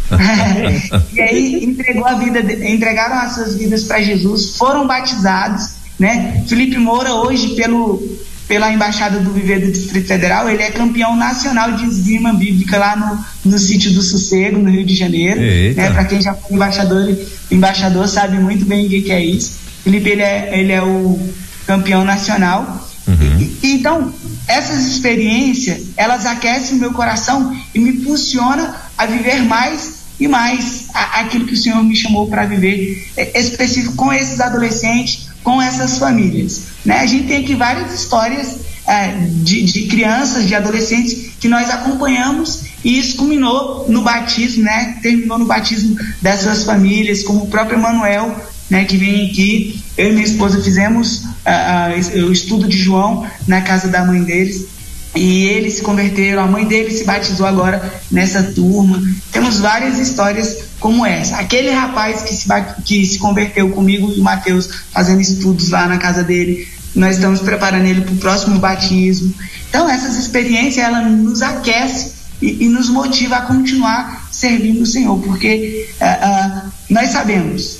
e 1.13 1.21
aí 1.21 1.63
entregou 1.63 2.05
a 2.05 2.15
vida, 2.15 2.39
entregaram 2.67 3.15
as 3.15 3.35
suas 3.35 3.55
vidas 3.55 3.83
para 3.83 4.01
Jesus, 4.01 4.55
foram 4.55 4.87
batizados, 4.87 5.78
né? 5.99 6.43
Felipe 6.47 6.77
Moura 6.77 7.13
hoje 7.13 7.55
pelo 7.55 8.01
pela 8.49 8.73
embaixada 8.73 9.19
do 9.19 9.31
Viver 9.31 9.59
do 9.59 9.71
Distrito 9.71 10.07
Federal, 10.07 10.49
ele 10.49 10.63
é 10.63 10.71
campeão 10.71 11.15
nacional 11.15 11.73
de 11.73 11.85
esgrima 11.85 12.33
bíblica 12.33 12.79
lá 12.79 12.95
no, 12.95 13.51
no 13.51 13.59
sítio 13.59 13.91
do 13.91 14.01
Sossego, 14.01 14.57
no 14.57 14.71
Rio 14.71 14.83
de 14.83 14.95
Janeiro. 14.95 15.39
Né? 15.75 15.91
Para 15.91 16.05
quem 16.05 16.19
já 16.19 16.33
foi 16.33 16.55
embaixador, 16.55 17.15
embaixador 17.51 18.07
sabe 18.07 18.39
muito 18.39 18.65
bem 18.65 18.87
o 18.87 18.89
que, 18.89 19.03
que 19.03 19.11
é 19.11 19.23
isso. 19.23 19.51
Felipe 19.83 20.09
ele 20.09 20.23
é, 20.23 20.59
ele 20.59 20.71
é 20.71 20.81
o 20.81 21.19
campeão 21.67 22.03
nacional. 22.03 22.89
Uhum. 23.07 23.39
E, 23.61 23.71
então, 23.71 24.11
essas 24.47 24.83
experiências, 24.87 25.83
elas 25.95 26.25
aquecem 26.25 26.75
o 26.75 26.79
meu 26.79 26.91
coração 26.91 27.55
e 27.75 27.77
me 27.77 27.91
impulsiona 27.91 28.75
a 28.97 29.05
viver 29.05 29.43
mais 29.43 29.99
e 30.19 30.27
mais 30.27 30.87
a, 30.93 31.21
aquilo 31.21 31.45
que 31.45 31.53
o 31.53 31.57
Senhor 31.57 31.83
me 31.83 31.95
chamou 31.95 32.27
para 32.27 32.45
viver, 32.45 33.07
é, 33.15 33.39
específico 33.39 33.95
com 33.95 34.11
esses 34.11 34.39
adolescentes, 34.39 35.28
com 35.43 35.61
essas 35.61 35.97
famílias. 35.97 36.63
Né? 36.85 36.99
A 36.99 37.05
gente 37.05 37.27
tem 37.27 37.43
aqui 37.43 37.55
várias 37.55 37.93
histórias 37.93 38.57
é, 38.87 39.11
de, 39.43 39.63
de, 39.63 39.87
crianças, 39.87 40.47
de 40.47 40.55
adolescentes 40.55 41.31
que 41.39 41.47
nós 41.47 41.69
acompanhamos 41.69 42.63
e 42.83 42.97
isso 42.97 43.17
culminou 43.17 43.85
no 43.89 44.01
batismo, 44.01 44.63
né? 44.63 44.97
terminou 45.01 45.37
no 45.37 45.45
batismo 45.45 45.95
dessas 46.21 46.63
famílias, 46.63 47.23
como 47.23 47.43
o 47.43 47.47
próprio 47.47 47.77
Emanuel, 47.77 48.35
né, 48.69 48.85
que 48.85 48.97
vem 48.97 49.29
aqui. 49.29 49.83
Eu 49.97 50.09
e 50.09 50.13
minha 50.13 50.25
esposa 50.25 50.61
fizemos 50.61 51.23
uh, 51.23 52.19
uh, 52.19 52.25
o 52.27 52.31
estudo 52.31 52.67
de 52.67 52.77
João 52.77 53.25
na 53.47 53.61
casa 53.61 53.87
da 53.87 54.05
mãe 54.05 54.23
deles 54.23 54.67
e 55.15 55.47
eles 55.47 55.73
se 55.73 55.81
converteram, 55.81 56.43
a 56.43 56.47
mãe 56.47 56.65
dele 56.65 56.91
se 56.91 57.03
batizou 57.03 57.45
agora 57.45 58.01
nessa 58.11 58.43
turma. 58.43 59.01
Temos 59.31 59.59
várias 59.59 59.97
histórias 59.97 60.68
como 60.79 61.05
essa. 61.05 61.37
Aquele 61.37 61.71
rapaz 61.71 62.21
que 62.21 62.33
se, 62.33 62.47
que 62.85 63.05
se 63.05 63.19
converteu 63.19 63.69
comigo 63.69 64.11
e 64.15 64.19
o 64.19 64.23
Mateus 64.23 64.69
fazendo 64.91 65.21
estudos 65.21 65.69
lá 65.69 65.87
na 65.87 65.97
casa 65.97 66.23
dele, 66.23 66.67
nós 66.95 67.15
estamos 67.15 67.39
preparando 67.41 67.85
ele 67.85 68.01
para 68.01 68.13
o 68.13 68.17
próximo 68.17 68.59
batismo. 68.59 69.33
Então 69.69 69.89
essas 69.89 70.15
experiências 70.15 70.83
ela 70.83 71.01
nos 71.01 71.41
aquece 71.41 72.13
e, 72.41 72.65
e 72.65 72.69
nos 72.69 72.89
motiva 72.89 73.37
a 73.37 73.41
continuar 73.41 74.27
servindo 74.31 74.81
o 74.81 74.85
Senhor, 74.85 75.19
porque 75.19 75.89
uh, 76.01 76.71
nós 76.89 77.09
sabemos 77.09 77.79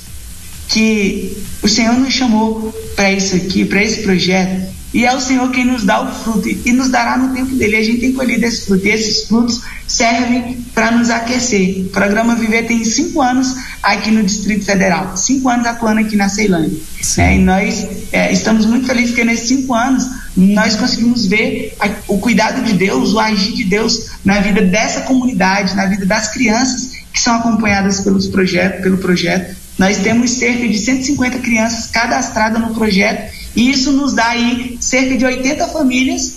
que 0.72 1.36
o 1.62 1.68
Senhor 1.68 1.94
nos 1.94 2.14
chamou 2.14 2.72
para 2.94 3.12
isso 3.12 3.36
aqui, 3.36 3.64
para 3.64 3.82
esse 3.82 4.02
projeto, 4.02 4.70
e 4.92 5.04
é 5.04 5.14
o 5.14 5.20
Senhor 5.20 5.50
quem 5.52 5.64
nos 5.64 5.84
dá 5.84 6.02
o 6.02 6.12
fruto 6.12 6.48
e 6.48 6.72
nos 6.72 6.88
dará 6.88 7.16
no 7.16 7.32
tempo 7.32 7.54
dele. 7.54 7.76
A 7.76 7.82
gente 7.82 8.00
tem 8.00 8.12
colhido 8.12 8.44
esse 8.44 8.66
fruto. 8.66 8.84
E 8.86 8.90
esses 8.90 9.24
frutos 9.28 9.60
servem 9.86 10.64
para 10.74 10.90
nos 10.90 11.10
aquecer. 11.10 11.82
O 11.82 11.88
programa 11.90 12.34
Viver 12.34 12.66
tem 12.66 12.84
cinco 12.84 13.22
anos 13.22 13.54
aqui 13.82 14.10
no 14.10 14.22
Distrito 14.22 14.64
Federal, 14.64 15.16
cinco 15.16 15.48
anos 15.48 15.66
atuando 15.66 16.00
aqui 16.00 16.16
na 16.16 16.28
Ceilândia. 16.28 16.76
É, 17.18 17.36
e 17.36 17.38
nós 17.38 17.86
é, 18.10 18.32
estamos 18.32 18.66
muito 18.66 18.86
felizes 18.86 19.10
porque 19.10 19.24
nesses 19.24 19.48
cinco 19.48 19.74
anos 19.74 20.08
nós 20.36 20.74
conseguimos 20.74 21.26
ver 21.26 21.74
a, 21.78 21.88
o 22.08 22.18
cuidado 22.18 22.64
de 22.64 22.72
Deus, 22.72 23.12
o 23.12 23.20
agir 23.20 23.52
de 23.52 23.64
Deus 23.64 24.10
na 24.24 24.40
vida 24.40 24.60
dessa 24.62 25.02
comunidade, 25.02 25.74
na 25.76 25.86
vida 25.86 26.04
das 26.04 26.32
crianças 26.32 26.90
que 27.12 27.20
são 27.20 27.36
acompanhadas 27.36 28.00
pelos 28.00 28.26
projetos, 28.26 28.82
pelo 28.82 28.98
projeto. 28.98 29.59
Nós 29.80 29.96
temos 29.96 30.32
cerca 30.32 30.68
de 30.68 30.78
150 30.78 31.38
crianças 31.38 31.86
cadastradas 31.86 32.60
no 32.60 32.74
projeto 32.74 33.32
e 33.56 33.70
isso 33.70 33.90
nos 33.92 34.12
dá 34.12 34.26
aí 34.26 34.76
cerca 34.78 35.16
de 35.16 35.24
80 35.24 35.68
famílias 35.68 36.34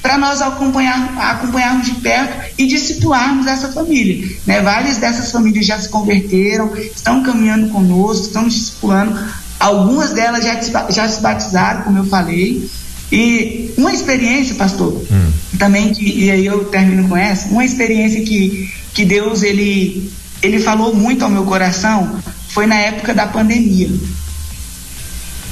para 0.00 0.16
nós 0.16 0.40
acompanhar, 0.40 1.12
acompanharmos 1.18 1.86
de 1.86 1.94
perto 1.96 2.52
e 2.56 2.68
discipularmos 2.68 3.48
essa 3.48 3.72
família. 3.72 4.28
Né? 4.46 4.60
Várias 4.60 4.98
dessas 4.98 5.32
famílias 5.32 5.66
já 5.66 5.76
se 5.76 5.88
converteram, 5.88 6.72
estão 6.76 7.24
caminhando 7.24 7.68
conosco, 7.70 8.26
estão 8.26 8.46
discipulando. 8.46 9.18
Algumas 9.58 10.12
delas 10.12 10.44
já, 10.44 10.60
já 10.88 11.08
se 11.08 11.20
batizaram, 11.20 11.82
como 11.82 11.98
eu 11.98 12.04
falei. 12.04 12.70
E 13.10 13.74
uma 13.76 13.92
experiência, 13.92 14.54
pastor, 14.54 15.04
hum. 15.10 15.32
também, 15.58 15.92
que, 15.92 16.26
e 16.26 16.30
aí 16.30 16.46
eu 16.46 16.66
termino 16.66 17.08
com 17.08 17.16
essa, 17.16 17.48
uma 17.48 17.64
experiência 17.64 18.22
que, 18.22 18.72
que 18.92 19.04
Deus 19.04 19.42
ele, 19.42 20.12
ele 20.40 20.60
falou 20.60 20.94
muito 20.94 21.24
ao 21.24 21.30
meu 21.30 21.44
coração 21.44 22.22
foi 22.54 22.66
na 22.66 22.76
época 22.76 23.12
da 23.12 23.26
pandemia. 23.26 23.90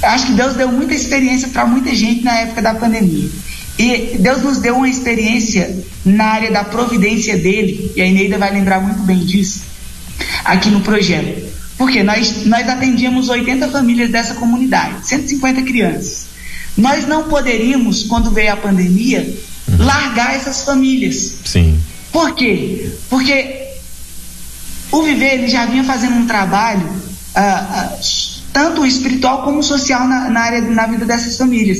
Eu 0.01 0.09
acho 0.09 0.27
que 0.27 0.31
Deus 0.31 0.53
deu 0.53 0.71
muita 0.71 0.93
experiência 0.93 1.49
para 1.49 1.65
muita 1.65 1.93
gente 1.93 2.23
na 2.23 2.39
época 2.39 2.61
da 2.61 2.73
pandemia. 2.73 3.29
E 3.77 4.17
Deus 4.19 4.41
nos 4.41 4.59
deu 4.59 4.77
uma 4.77 4.87
experiência 4.87 5.83
na 6.05 6.25
área 6.25 6.49
da 6.51 6.63
providência 6.63 7.37
dele, 7.37 7.91
e 7.95 8.01
a 8.01 8.05
Ineida 8.05 8.37
vai 8.37 8.53
lembrar 8.53 8.79
muito 8.79 9.01
bem 9.01 9.19
disso, 9.19 9.63
aqui 10.45 10.69
no 10.69 10.79
projeto. 10.79 11.51
Porque 11.77 12.03
nós, 12.03 12.45
nós 12.45 12.69
atendíamos 12.69 13.27
80 13.27 13.67
famílias 13.67 14.09
dessa 14.09 14.35
comunidade, 14.35 15.05
150 15.07 15.61
crianças. 15.63 16.27
Nós 16.77 17.05
não 17.05 17.23
poderíamos, 17.23 18.03
quando 18.03 18.31
veio 18.31 18.53
a 18.53 18.57
pandemia, 18.57 19.27
uhum. 19.67 19.85
largar 19.85 20.35
essas 20.35 20.63
famílias. 20.63 21.35
Sim. 21.43 21.77
Por 22.11 22.35
quê? 22.35 22.91
Porque 23.09 23.62
o 24.93 25.01
Viver 25.01 25.33
ele 25.33 25.47
já 25.47 25.65
vinha 25.65 25.83
fazendo 25.83 26.15
um 26.15 26.27
trabalho 26.27 26.87
uh, 26.87 27.97
tanto 28.53 28.85
espiritual 28.85 29.41
como 29.41 29.63
social 29.63 30.07
na, 30.07 30.29
na 30.29 30.39
área 30.41 30.61
na 30.61 30.85
vida 30.85 31.03
dessas 31.03 31.35
famílias. 31.35 31.79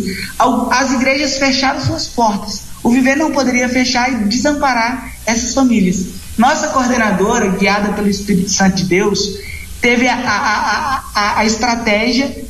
As 0.71 0.91
igrejas 0.91 1.37
fecharam 1.37 1.79
suas 1.79 2.07
portas. 2.07 2.63
O 2.81 2.89
viver 2.89 3.15
não 3.15 3.31
poderia 3.31 3.69
fechar 3.69 4.11
e 4.11 4.15
desamparar 4.25 5.13
essas 5.27 5.53
famílias. 5.53 6.07
Nossa 6.37 6.69
coordenadora, 6.69 7.49
guiada 7.49 7.93
pelo 7.93 8.09
Espírito 8.09 8.49
Santo 8.49 8.77
de 8.77 8.85
Deus, 8.85 9.37
teve 9.79 10.07
a, 10.07 10.15
a, 10.15 11.03
a, 11.13 11.39
a 11.39 11.45
estratégia 11.45 12.43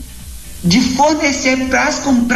de 0.64 0.80
fornecer 0.80 1.68
para 1.68 1.90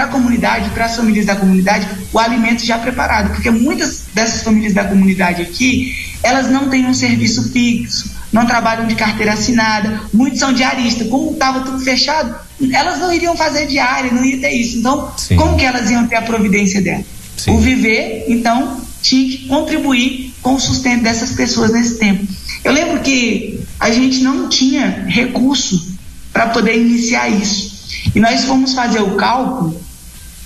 a 0.04 0.08
comunidade, 0.08 0.70
para 0.72 0.86
as 0.86 0.98
famílias 0.98 1.26
da 1.26 1.38
comunidade, 1.38 1.88
o 2.12 2.20
alimento 2.20 2.66
já 2.66 2.78
preparado, 2.78 3.34
porque 3.34 3.50
muitas 3.50 4.04
dessas 4.14 4.44
famílias 4.44 4.74
da 4.74 4.84
comunidade 4.84 5.42
aqui, 5.42 5.96
elas 6.22 6.52
não 6.52 6.70
têm 6.70 6.86
um 6.86 6.94
serviço 6.94 7.50
fixo, 7.54 8.17
não 8.32 8.46
trabalham 8.46 8.88
de 8.88 8.96
carteira 8.96 9.34
assinada, 9.34 10.02
muitos 10.14 10.40
são 10.40 10.52
diaristas. 10.54 11.08
Como 11.08 11.32
estava 11.32 11.62
tudo 11.62 11.80
fechado, 11.80 12.36
elas 12.72 13.00
não 13.00 13.12
iriam 13.12 13.36
fazer 13.36 13.68
diária, 13.68 14.12
não 14.12 14.24
ia 14.24 14.40
ter 14.40 14.52
isso. 14.52 14.80
Então, 14.80 15.12
Sim. 15.18 15.36
como 15.36 15.58
que 15.58 15.66
elas 15.66 15.90
iam 15.90 16.08
ter 16.08 16.16
a 16.16 16.22
providência 16.22 16.82
dela? 16.82 17.04
Sim. 17.38 17.52
O 17.52 17.60
viver, 17.60 18.26
então, 18.28 18.82
tinha 19.02 19.30
que 19.30 19.48
contribuir 19.48 20.34
com 20.42 20.56
o 20.56 20.60
sustento 20.60 21.04
dessas 21.04 21.32
pessoas 21.32 21.72
nesse 21.72 21.98
tempo. 21.98 22.26
Eu 22.64 22.74
lembro 22.74 23.00
que 23.02 23.60
a 23.80 23.90
gente 23.92 24.20
não 24.20 24.50
tinha 24.50 25.06
recurso 25.08 25.96
para 26.34 26.48
poder 26.48 26.78
iniciar 26.78 27.30
isso. 27.30 27.78
E 28.14 28.20
nós 28.20 28.44
fomos 28.46 28.74
fazer 28.74 29.02
o 29.02 29.16
cálculo 29.16 29.80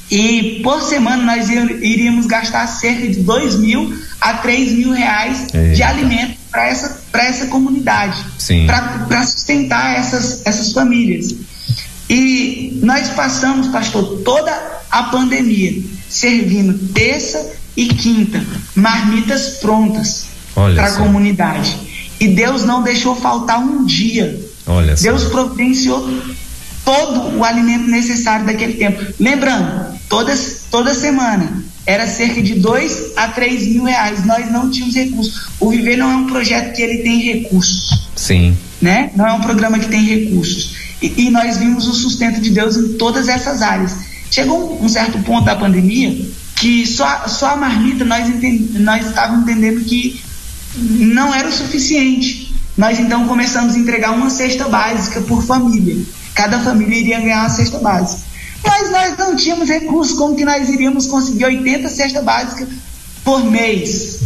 e 0.09 0.59
por 0.61 0.81
semana 0.81 1.23
nós 1.23 1.49
iríamos 1.49 2.25
gastar 2.25 2.67
cerca 2.67 3.07
de 3.07 3.21
2 3.21 3.59
mil 3.59 3.97
a 4.19 4.33
3 4.35 4.73
mil 4.73 4.91
reais 4.91 5.47
Eita. 5.53 5.73
de 5.73 5.81
alimento 5.81 6.40
para 6.51 6.67
essa, 6.67 7.01
essa 7.13 7.47
comunidade, 7.47 8.23
para 8.67 9.23
sustentar 9.23 9.95
essas, 9.95 10.41
essas 10.45 10.73
famílias. 10.73 11.33
E 12.09 12.77
nós 12.83 13.09
passamos, 13.09 13.67
pastor, 13.67 14.21
toda 14.25 14.51
a 14.91 15.03
pandemia 15.03 15.81
servindo 16.09 16.77
terça 16.93 17.53
e 17.75 17.87
quinta 17.87 18.45
marmitas 18.75 19.59
prontas 19.61 20.25
para 20.53 20.87
a 20.87 20.97
comunidade. 20.97 21.77
E 22.19 22.27
Deus 22.27 22.65
não 22.65 22.83
deixou 22.83 23.15
faltar 23.15 23.59
um 23.59 23.85
dia. 23.85 24.37
Olha 24.67 24.93
Deus 24.95 25.23
providenciou 25.25 26.07
todo 26.83 27.37
o 27.37 27.45
alimento 27.45 27.87
necessário 27.87 28.45
daquele 28.45 28.73
tempo. 28.73 29.13
Lembrando, 29.17 29.97
todas, 30.09 30.63
toda 30.69 30.93
semana 30.93 31.63
era 31.85 32.07
cerca 32.07 32.41
de 32.41 32.55
2 32.55 33.13
a 33.15 33.27
3 33.29 33.67
mil 33.67 33.83
reais. 33.83 34.25
Nós 34.25 34.51
não 34.51 34.69
tínhamos 34.69 34.95
recursos. 34.95 35.47
O 35.59 35.69
Viver 35.69 35.97
não 35.97 36.11
é 36.11 36.15
um 36.15 36.27
projeto 36.27 36.75
que 36.75 36.81
ele 36.81 36.99
tem 36.99 37.21
recursos. 37.21 38.07
Sim. 38.15 38.55
Né? 38.81 39.11
Não 39.15 39.27
é 39.27 39.33
um 39.33 39.41
programa 39.41 39.79
que 39.79 39.87
tem 39.87 40.03
recursos. 40.03 40.75
E, 41.01 41.25
e 41.25 41.29
nós 41.29 41.57
vimos 41.57 41.87
o 41.87 41.93
sustento 41.93 42.39
de 42.39 42.51
Deus 42.51 42.77
em 42.77 42.93
todas 42.93 43.27
essas 43.27 43.61
áreas. 43.61 43.95
Chegou 44.29 44.79
um, 44.79 44.85
um 44.85 44.89
certo 44.89 45.19
ponto 45.19 45.45
da 45.45 45.55
pandemia 45.55 46.17
que 46.55 46.85
só, 46.85 47.27
só 47.27 47.53
a 47.53 47.55
marmita 47.55 48.05
nós, 48.05 48.29
entend, 48.29 48.79
nós 48.79 49.07
estávamos 49.07 49.41
entendendo 49.41 49.83
que 49.83 50.21
não 50.77 51.33
era 51.33 51.49
o 51.49 51.51
suficiente. 51.51 52.53
Nós 52.77 52.99
então 52.99 53.27
começamos 53.27 53.75
a 53.75 53.79
entregar 53.79 54.11
uma 54.11 54.29
cesta 54.29 54.67
básica 54.67 55.21
por 55.21 55.43
família. 55.43 56.05
Cada 56.35 56.59
família 56.59 56.97
iria 56.97 57.19
ganhar 57.19 57.41
uma 57.41 57.49
cesta 57.49 57.79
básica. 57.79 58.21
Mas 58.65 58.91
nós 58.91 59.17
não 59.17 59.35
tínhamos 59.35 59.69
recursos, 59.69 60.17
como 60.17 60.35
que 60.35 60.45
nós 60.45 60.69
iríamos 60.69 61.07
conseguir 61.07 61.45
80 61.45 61.89
cestas 61.89 62.23
básicas 62.23 62.67
por 63.23 63.43
mês, 63.43 64.21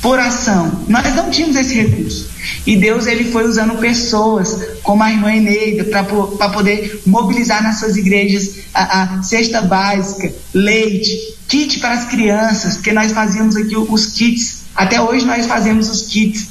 por 0.00 0.18
ação? 0.18 0.84
Nós 0.88 1.14
não 1.14 1.30
tínhamos 1.30 1.56
esse 1.56 1.74
recurso. 1.74 2.28
E 2.66 2.76
Deus 2.76 3.06
ele 3.06 3.24
foi 3.30 3.46
usando 3.46 3.78
pessoas, 3.78 4.56
como 4.82 5.02
a 5.02 5.10
irmã 5.10 5.32
Eneida, 5.34 5.84
para 5.84 6.48
poder 6.50 7.02
mobilizar 7.06 7.62
nas 7.62 7.78
suas 7.78 7.96
igrejas 7.96 8.56
a, 8.72 9.02
a, 9.02 9.22
cesta 9.22 9.62
básica, 9.62 10.32
leite, 10.52 11.36
kit 11.48 11.78
para 11.80 11.92
as 11.94 12.04
crianças, 12.04 12.74
porque 12.74 12.92
nós 12.92 13.12
fazíamos 13.12 13.56
aqui 13.56 13.76
os 13.76 14.06
kits, 14.06 14.64
até 14.74 15.00
hoje 15.00 15.24
nós 15.24 15.46
fazemos 15.46 15.88
os 15.88 16.02
kits 16.02 16.48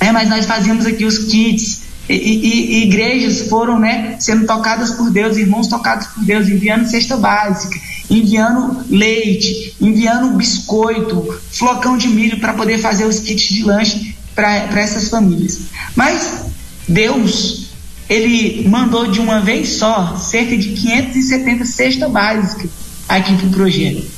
É, 0.00 0.12
mas 0.12 0.28
nós 0.28 0.46
fazíamos 0.46 0.86
aqui 0.86 1.04
os 1.04 1.18
kits, 1.18 1.80
e, 2.08 2.14
e, 2.14 2.78
e, 2.78 2.84
igrejas 2.84 3.48
foram 3.48 3.78
né, 3.78 4.16
sendo 4.18 4.46
tocadas 4.46 4.92
por 4.92 5.10
Deus, 5.10 5.36
irmãos 5.36 5.66
tocados 5.66 6.06
por 6.08 6.24
Deus, 6.24 6.48
enviando 6.48 6.88
cesta 6.88 7.16
básica, 7.16 7.78
enviando 8.08 8.84
leite, 8.88 9.74
enviando 9.80 10.36
biscoito, 10.36 11.38
flocão 11.52 11.98
de 11.98 12.08
milho 12.08 12.40
para 12.40 12.54
poder 12.54 12.78
fazer 12.78 13.04
os 13.04 13.18
kits 13.18 13.54
de 13.54 13.62
lanche 13.64 14.16
para 14.34 14.80
essas 14.80 15.08
famílias. 15.08 15.60
Mas 15.94 16.44
Deus, 16.88 17.68
ele 18.08 18.66
mandou 18.68 19.10
de 19.10 19.20
uma 19.20 19.40
vez 19.40 19.76
só 19.76 20.16
cerca 20.16 20.56
de 20.56 20.68
570 20.70 21.64
cestas 21.66 22.10
básicas 22.10 22.70
aqui 23.08 23.36
para 23.36 23.46
o 23.46 23.50
projeto 23.50 24.17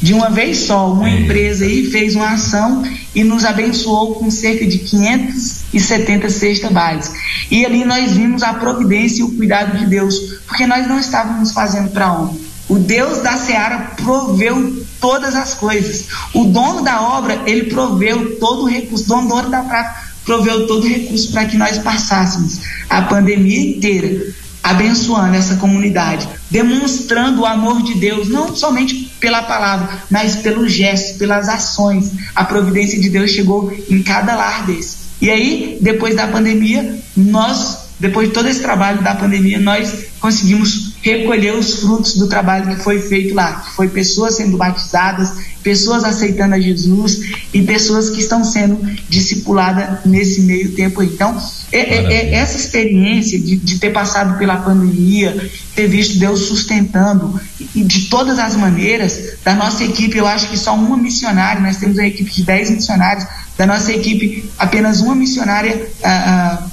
de 0.00 0.14
uma 0.14 0.30
vez 0.30 0.58
só. 0.58 0.92
Uma 0.92 1.08
é. 1.08 1.20
empresa 1.20 1.64
aí 1.64 1.90
fez 1.90 2.14
uma 2.14 2.30
ação 2.30 2.82
e 3.14 3.22
nos 3.22 3.44
abençoou 3.44 4.14
com 4.14 4.30
cerca 4.30 4.66
de 4.66 4.78
570 4.78 6.30
cestas 6.30 6.72
básicas. 6.72 7.20
E 7.50 7.64
ali 7.64 7.84
nós 7.84 8.12
vimos 8.12 8.42
a 8.42 8.54
providência 8.54 9.20
e 9.20 9.24
o 9.24 9.36
cuidado 9.36 9.78
de 9.78 9.86
Deus, 9.86 10.40
porque 10.46 10.66
nós 10.66 10.86
não 10.86 10.98
estávamos 10.98 11.52
fazendo 11.52 11.90
para 11.90 12.12
onde? 12.12 12.50
O 12.68 12.78
Deus 12.78 13.18
da 13.18 13.36
seara 13.36 13.94
proveu 13.96 14.84
todas 15.00 15.34
as 15.34 15.54
coisas. 15.54 16.06
O 16.32 16.44
dono 16.44 16.82
da 16.82 17.02
obra, 17.02 17.42
ele 17.44 17.64
proveu 17.64 18.38
todo 18.38 18.62
o 18.62 18.68
recurso. 18.68 19.12
O 19.12 19.26
dono 19.26 19.50
da 19.50 19.62
prata 19.62 20.08
proveu 20.24 20.68
todo 20.68 20.84
o 20.84 20.88
recurso 20.88 21.32
para 21.32 21.46
que 21.46 21.56
nós 21.56 21.78
passássemos 21.78 22.60
a 22.88 23.02
pandemia 23.02 23.76
inteira 23.76 24.32
abençoando 24.62 25.36
essa 25.36 25.56
comunidade, 25.56 26.28
demonstrando 26.50 27.42
o 27.42 27.46
amor 27.46 27.82
de 27.82 27.94
Deus, 27.94 28.28
não 28.28 28.54
somente 28.54 29.10
pela 29.18 29.42
palavra, 29.42 30.02
mas 30.10 30.36
pelo 30.36 30.68
gesto, 30.68 31.18
pelas 31.18 31.48
ações. 31.48 32.12
A 32.34 32.44
providência 32.44 33.00
de 33.00 33.08
Deus 33.08 33.30
chegou 33.30 33.72
em 33.88 34.02
cada 34.02 34.34
lar 34.34 34.66
desse. 34.66 34.98
E 35.20 35.30
aí, 35.30 35.78
depois 35.80 36.16
da 36.16 36.26
pandemia, 36.26 36.98
nós, 37.16 37.90
depois 37.98 38.28
de 38.28 38.34
todo 38.34 38.48
esse 38.48 38.60
trabalho 38.60 39.02
da 39.02 39.14
pandemia, 39.14 39.58
nós 39.58 40.06
conseguimos 40.18 40.89
recolher 41.02 41.54
os 41.54 41.80
frutos 41.80 42.14
do 42.14 42.28
trabalho 42.28 42.76
que 42.76 42.82
foi 42.82 43.00
feito 43.00 43.34
lá, 43.34 43.60
que 43.60 43.70
foi 43.74 43.88
pessoas 43.88 44.36
sendo 44.36 44.56
batizadas, 44.56 45.32
pessoas 45.62 46.04
aceitando 46.04 46.54
a 46.54 46.60
Jesus 46.60 47.20
e 47.52 47.62
pessoas 47.62 48.10
que 48.10 48.20
estão 48.20 48.44
sendo 48.44 48.78
discipuladas 49.08 50.04
nesse 50.04 50.42
meio 50.42 50.72
tempo. 50.72 51.02
Então, 51.02 51.36
é, 51.72 51.78
é, 51.78 52.12
é 52.12 52.34
essa 52.34 52.56
experiência 52.56 53.38
de, 53.38 53.56
de, 53.56 53.78
ter 53.78 53.90
passado 53.90 54.38
pela 54.38 54.56
pandemia, 54.56 55.50
ter 55.74 55.86
visto 55.86 56.18
Deus 56.18 56.40
sustentando 56.40 57.40
e 57.74 57.82
de 57.82 58.08
todas 58.08 58.38
as 58.38 58.56
maneiras, 58.56 59.34
da 59.44 59.54
nossa 59.54 59.84
equipe, 59.84 60.18
eu 60.18 60.26
acho 60.26 60.50
que 60.50 60.58
só 60.58 60.74
uma 60.74 60.96
missionária, 60.96 61.62
nós 61.62 61.76
temos 61.76 61.96
uma 61.96 62.06
equipe 62.06 62.30
de 62.30 62.42
10 62.42 62.70
missionários, 62.70 63.26
da 63.56 63.66
nossa 63.66 63.92
equipe, 63.92 64.50
apenas 64.58 65.00
uma 65.00 65.14
missionária. 65.14 65.88
Ah, 66.02 66.08
ah, 66.08 66.69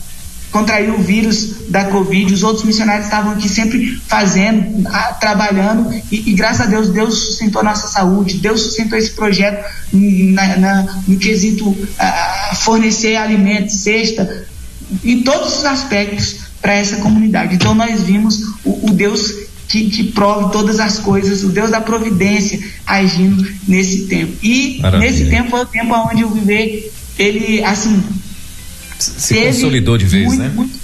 contraiu 0.52 0.95
o 0.95 1.02
vírus 1.02 1.69
da 1.69 1.86
Covid, 1.86 2.34
os 2.34 2.44
outros 2.44 2.65
missionários 2.65 3.06
estavam 3.06 3.34
aqui 3.34 3.49
sempre 3.49 4.02
fazendo, 4.07 4.84
trabalhando, 5.19 5.94
e, 6.11 6.30
e, 6.30 6.34
graças 6.34 6.61
a 6.61 6.65
Deus, 6.65 6.90
Deus 6.90 7.18
sustentou 7.28 7.61
a 7.61 7.64
nossa 7.64 7.88
saúde, 7.88 8.38
Deus 8.38 8.61
sustentou 8.61 8.98
esse 8.98 9.11
projeto 9.11 9.64
na, 9.94 10.57
na, 10.57 11.02
no 11.07 11.18
quesito 11.18 11.69
uh, 11.69 12.56
fornecer 12.56 13.15
alimentos, 13.15 13.76
cesta, 13.76 14.48
em 15.03 15.22
todos 15.22 15.60
os 15.60 15.65
aspectos 15.65 16.38
para 16.61 16.74
essa 16.74 16.98
comunidade. 16.98 17.56
Então 17.56 17.76
nós 17.76 18.02
vimos 18.03 18.41
o, 18.64 18.88
o 18.88 18.91
Deus 18.91 19.34
que, 19.68 19.90
que, 19.90 20.03
prove 20.06 20.52
todas 20.52 20.80
as 20.80 20.98
coisas, 20.99 21.44
o 21.44 21.49
Deus 21.49 21.69
da 21.69 21.82
providência 21.82 22.60
agindo 22.86 23.45
nesse 23.68 24.06
tempo. 24.07 24.34
E 24.41 24.80
Maravilha. 24.82 25.11
nesse 25.11 25.30
tempo 25.30 25.49
foi 25.49 25.61
o 25.61 25.65
tempo 25.65 25.94
onde 25.94 26.22
eu 26.22 26.30
viver, 26.30 26.91
ele, 27.19 27.61
assim, 27.64 28.02
se 28.99 29.36
consolidou 29.45 29.98
de 29.98 30.06
vez, 30.06 30.28
muito, 30.28 30.40
né? 30.41 30.52
Muito, 30.53 30.80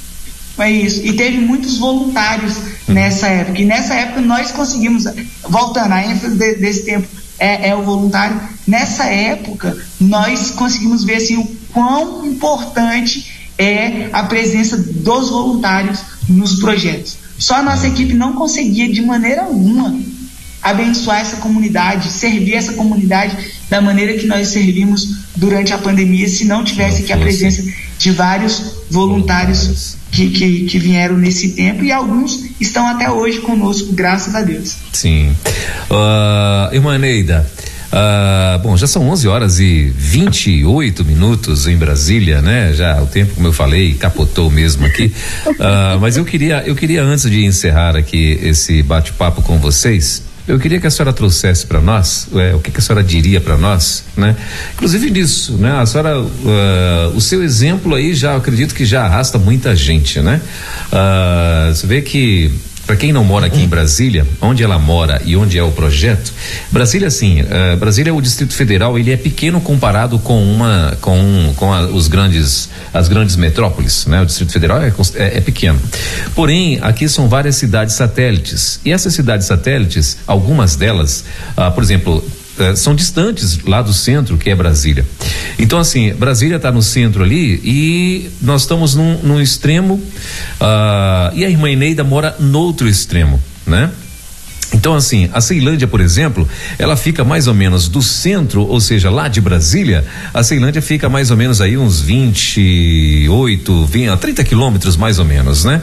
é 0.59 0.71
isso. 0.71 1.01
E 1.05 1.13
teve 1.13 1.37
muitos 1.39 1.77
voluntários 1.77 2.57
uhum. 2.57 2.93
nessa 2.93 3.27
época. 3.27 3.59
E 3.59 3.65
nessa 3.65 3.93
época 3.95 4.21
nós 4.21 4.51
conseguimos, 4.51 5.05
voltando, 5.49 5.91
a 5.91 6.05
ênfase 6.05 6.37
de, 6.37 6.55
desse 6.55 6.85
tempo 6.85 7.07
é, 7.39 7.69
é, 7.69 7.75
o 7.75 7.83
voluntário. 7.83 8.39
Nessa 8.67 9.05
época 9.05 9.77
nós 9.99 10.51
conseguimos 10.51 11.03
ver 11.03 11.15
assim, 11.15 11.37
o 11.37 11.45
quão 11.71 12.25
importante 12.25 13.49
é 13.57 14.09
a 14.11 14.23
presença 14.23 14.77
dos 14.77 15.29
voluntários 15.29 15.99
nos 16.27 16.59
projetos. 16.59 17.17
Só 17.37 17.55
a 17.55 17.63
nossa 17.63 17.87
equipe 17.87 18.13
não 18.13 18.33
conseguia 18.33 18.91
de 18.91 19.01
maneira 19.01 19.43
alguma 19.43 19.95
abençoar 20.61 21.19
essa 21.19 21.37
comunidade, 21.37 22.09
servir 22.09 22.53
essa 22.53 22.73
comunidade 22.73 23.35
da 23.73 23.81
maneira 23.81 24.13
que 24.13 24.27
nós 24.27 24.49
servimos 24.49 25.15
durante 25.35 25.73
a 25.73 25.79
pandemia, 25.79 26.29
se 26.29 26.45
não 26.45 26.63
tivesse 26.63 27.01
aqui 27.01 27.11
a 27.11 27.17
presença 27.17 27.63
de 27.97 28.11
vários 28.11 28.61
voluntários 28.87 29.97
que, 30.11 30.29
que, 30.29 30.65
que, 30.65 30.77
vieram 30.77 31.17
nesse 31.17 31.53
tempo 31.53 31.83
e 31.83 31.91
alguns 31.91 32.51
estão 32.59 32.85
até 32.85 33.09
hoje 33.09 33.39
conosco, 33.39 33.91
graças 33.91 34.35
a 34.35 34.43
Deus. 34.43 34.75
Sim. 34.91 35.35
Uh, 35.89 36.75
irmã 36.75 36.99
Neida, 36.99 37.49
Uh, 37.93 38.57
bom, 38.63 38.75
já 38.75 38.87
são 38.87 39.07
11 39.07 39.27
horas 39.27 39.59
e 39.59 39.93
28 39.95 41.05
minutos 41.05 41.67
em 41.67 41.77
Brasília, 41.77 42.41
né? 42.41 42.73
Já 42.73 42.99
o 42.99 43.05
tempo, 43.05 43.35
como 43.35 43.45
eu 43.45 43.53
falei, 43.53 43.93
capotou 43.93 44.49
mesmo 44.49 44.83
aqui. 44.83 45.13
Uh, 45.45 45.99
mas 46.01 46.17
eu 46.17 46.25
queria, 46.25 46.63
eu 46.65 46.75
queria 46.75 47.03
antes 47.03 47.29
de 47.29 47.45
encerrar 47.45 47.95
aqui 47.95 48.39
esse 48.41 48.81
bate-papo 48.81 49.43
com 49.43 49.59
vocês, 49.59 50.23
eu 50.47 50.59
queria 50.59 50.79
que 50.79 50.87
a 50.87 50.91
senhora 50.91 51.13
trouxesse 51.13 51.65
para 51.65 51.79
nós 51.79 52.27
é, 52.35 52.53
o 52.53 52.59
que, 52.59 52.69
que, 52.69 52.79
a 52.79 52.81
senhora 52.81 53.03
diria 53.03 53.39
para 53.39 53.57
nós, 53.57 54.03
né? 54.17 54.35
Inclusive 54.73 55.09
disso, 55.09 55.53
né? 55.53 55.71
A 55.79 55.85
senhora, 55.85 56.19
uh, 56.19 57.15
o 57.15 57.21
seu 57.21 57.41
exemplo 57.41 57.95
aí 57.95 58.13
já 58.13 58.35
acredito 58.35 58.75
que 58.75 58.85
já 58.85 59.05
arrasta 59.05 59.37
muita 59.37 59.75
gente, 59.75 60.19
né? 60.19 60.41
Uh, 60.91 61.73
você 61.73 61.87
vê 61.87 62.01
que 62.01 62.51
para 62.85 62.95
quem 62.95 63.13
não 63.13 63.23
mora 63.23 63.47
aqui 63.47 63.61
em 63.61 63.67
Brasília, 63.67 64.27
onde 64.41 64.63
ela 64.63 64.77
mora 64.77 65.21
e 65.25 65.35
onde 65.35 65.57
é 65.57 65.63
o 65.63 65.71
projeto, 65.71 66.33
Brasília 66.71 67.07
assim, 67.07 67.41
uh, 67.41 67.77
Brasília 67.77 68.11
é 68.11 68.13
o 68.13 68.21
Distrito 68.21 68.53
Federal, 68.53 68.99
ele 68.99 69.11
é 69.11 69.17
pequeno 69.17 69.61
comparado 69.61 70.19
com 70.19 70.43
uma 70.43 70.97
com 70.99 71.53
com 71.55 71.73
a, 71.73 71.83
os 71.87 72.07
grandes 72.07 72.69
as 72.93 73.07
grandes 73.07 73.35
metrópoles, 73.35 74.05
né? 74.05 74.21
O 74.21 74.25
Distrito 74.25 74.51
Federal 74.51 74.81
é, 74.81 74.93
é, 75.15 75.37
é 75.37 75.41
pequeno. 75.41 75.79
Porém, 76.35 76.79
aqui 76.81 77.07
são 77.07 77.27
várias 77.27 77.55
cidades 77.55 77.95
satélites 77.95 78.79
e 78.83 78.91
essas 78.91 79.13
cidades 79.13 79.47
satélites, 79.47 80.17
algumas 80.27 80.75
delas, 80.75 81.23
uh, 81.57 81.71
por 81.71 81.83
exemplo, 81.83 82.23
eh, 82.59 82.75
são 82.75 82.93
distantes 82.93 83.59
lá 83.63 83.81
do 83.81 83.93
centro, 83.93 84.37
que 84.37 84.49
é 84.49 84.55
Brasília. 84.55 85.05
Então, 85.57 85.79
assim, 85.79 86.13
Brasília 86.13 86.57
está 86.57 86.71
no 86.71 86.81
centro 86.81 87.23
ali 87.23 87.59
e 87.63 88.29
nós 88.41 88.61
estamos 88.61 88.93
num, 88.95 89.17
num 89.23 89.41
extremo 89.41 89.95
uh, 89.95 91.35
e 91.35 91.43
a 91.43 91.49
irmã 91.49 91.69
Eneida 91.69 92.03
mora 92.03 92.35
no 92.39 92.59
outro 92.59 92.87
extremo, 92.87 93.41
né? 93.65 93.91
Então, 94.73 94.95
assim, 94.95 95.29
a 95.31 95.39
Ceilândia, 95.39 95.87
por 95.87 96.01
exemplo, 96.01 96.47
ela 96.79 96.97
fica 96.97 97.23
mais 97.23 97.47
ou 97.47 97.53
menos 97.53 97.87
do 97.87 98.01
centro, 98.01 98.65
ou 98.65 98.79
seja, 98.81 99.09
lá 99.09 99.27
de 99.27 99.39
Brasília, 99.39 100.03
a 100.33 100.43
Ceilândia 100.43 100.81
fica 100.81 101.07
mais 101.07 101.29
ou 101.29 101.37
menos 101.37 101.61
aí 101.61 101.77
uns 101.77 102.01
28, 102.01 103.85
20, 103.85 104.17
30 104.17 104.43
quilômetros 104.43 104.97
mais 104.97 105.19
ou 105.19 105.25
menos, 105.25 105.63
né? 105.63 105.81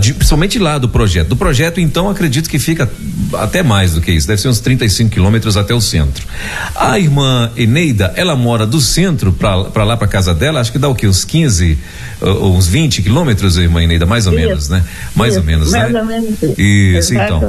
De, 0.00 0.12
principalmente 0.14 0.58
lá 0.58 0.78
do 0.78 0.88
projeto. 0.88 1.28
Do 1.28 1.36
projeto, 1.36 1.80
então, 1.80 2.10
acredito 2.10 2.50
que 2.50 2.58
fica 2.58 2.90
até 3.34 3.62
mais 3.62 3.94
do 3.94 4.00
que 4.00 4.10
isso, 4.10 4.26
deve 4.26 4.40
ser 4.40 4.48
uns 4.48 4.60
35 4.60 5.10
quilômetros 5.10 5.56
até 5.56 5.72
o 5.72 5.80
centro. 5.80 6.26
A 6.74 6.98
irmã 6.98 7.50
Eneida, 7.56 8.12
ela 8.16 8.34
mora 8.34 8.66
do 8.66 8.80
centro 8.80 9.32
para 9.32 9.84
lá 9.84 9.96
para 9.96 10.08
casa 10.08 10.34
dela, 10.34 10.60
acho 10.60 10.72
que 10.72 10.78
dá 10.78 10.88
o 10.88 10.94
quê? 10.94 11.06
Uns 11.06 11.24
15, 11.24 11.78
uh, 12.20 12.26
uns 12.48 12.66
20 12.66 13.02
quilômetros, 13.02 13.56
irmã 13.56 13.82
Eneida, 13.82 14.04
mais 14.04 14.26
ou 14.26 14.32
isso, 14.32 14.42
menos, 14.42 14.68
né? 14.68 14.84
Mais 15.14 15.32
isso, 15.32 15.40
ou 15.40 15.46
menos, 15.46 15.70
mais 15.70 15.92
né? 15.92 16.02
Mais 16.02 16.04
ou 16.04 16.22
menos. 16.22 16.58
Isso, 16.58 17.14
então. 17.14 17.40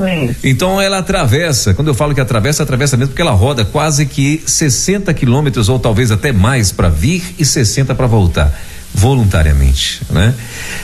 Então 0.44 0.83
ela 0.84 1.00
atravessa, 1.00 1.74
quando 1.74 1.88
eu 1.88 1.94
falo 1.94 2.14
que 2.14 2.22
atravessa, 2.22 2.64
atravessa 2.64 2.98
mesmo 2.98 3.12
porque 3.12 3.22
ela 3.22 3.32
roda 3.32 3.66
quase 3.66 4.06
que 4.06 4.44
60 4.46 5.14
quilômetros 5.14 5.70
ou 5.70 5.80
talvez 5.80 6.12
até 6.12 6.32
mais 6.32 6.72
para 6.72 6.90
vir 6.90 7.36
e 7.38 7.46
60 7.46 7.96
para 7.96 8.08
voltar 8.08 8.54
voluntariamente, 8.94 10.02
né? 10.10 10.34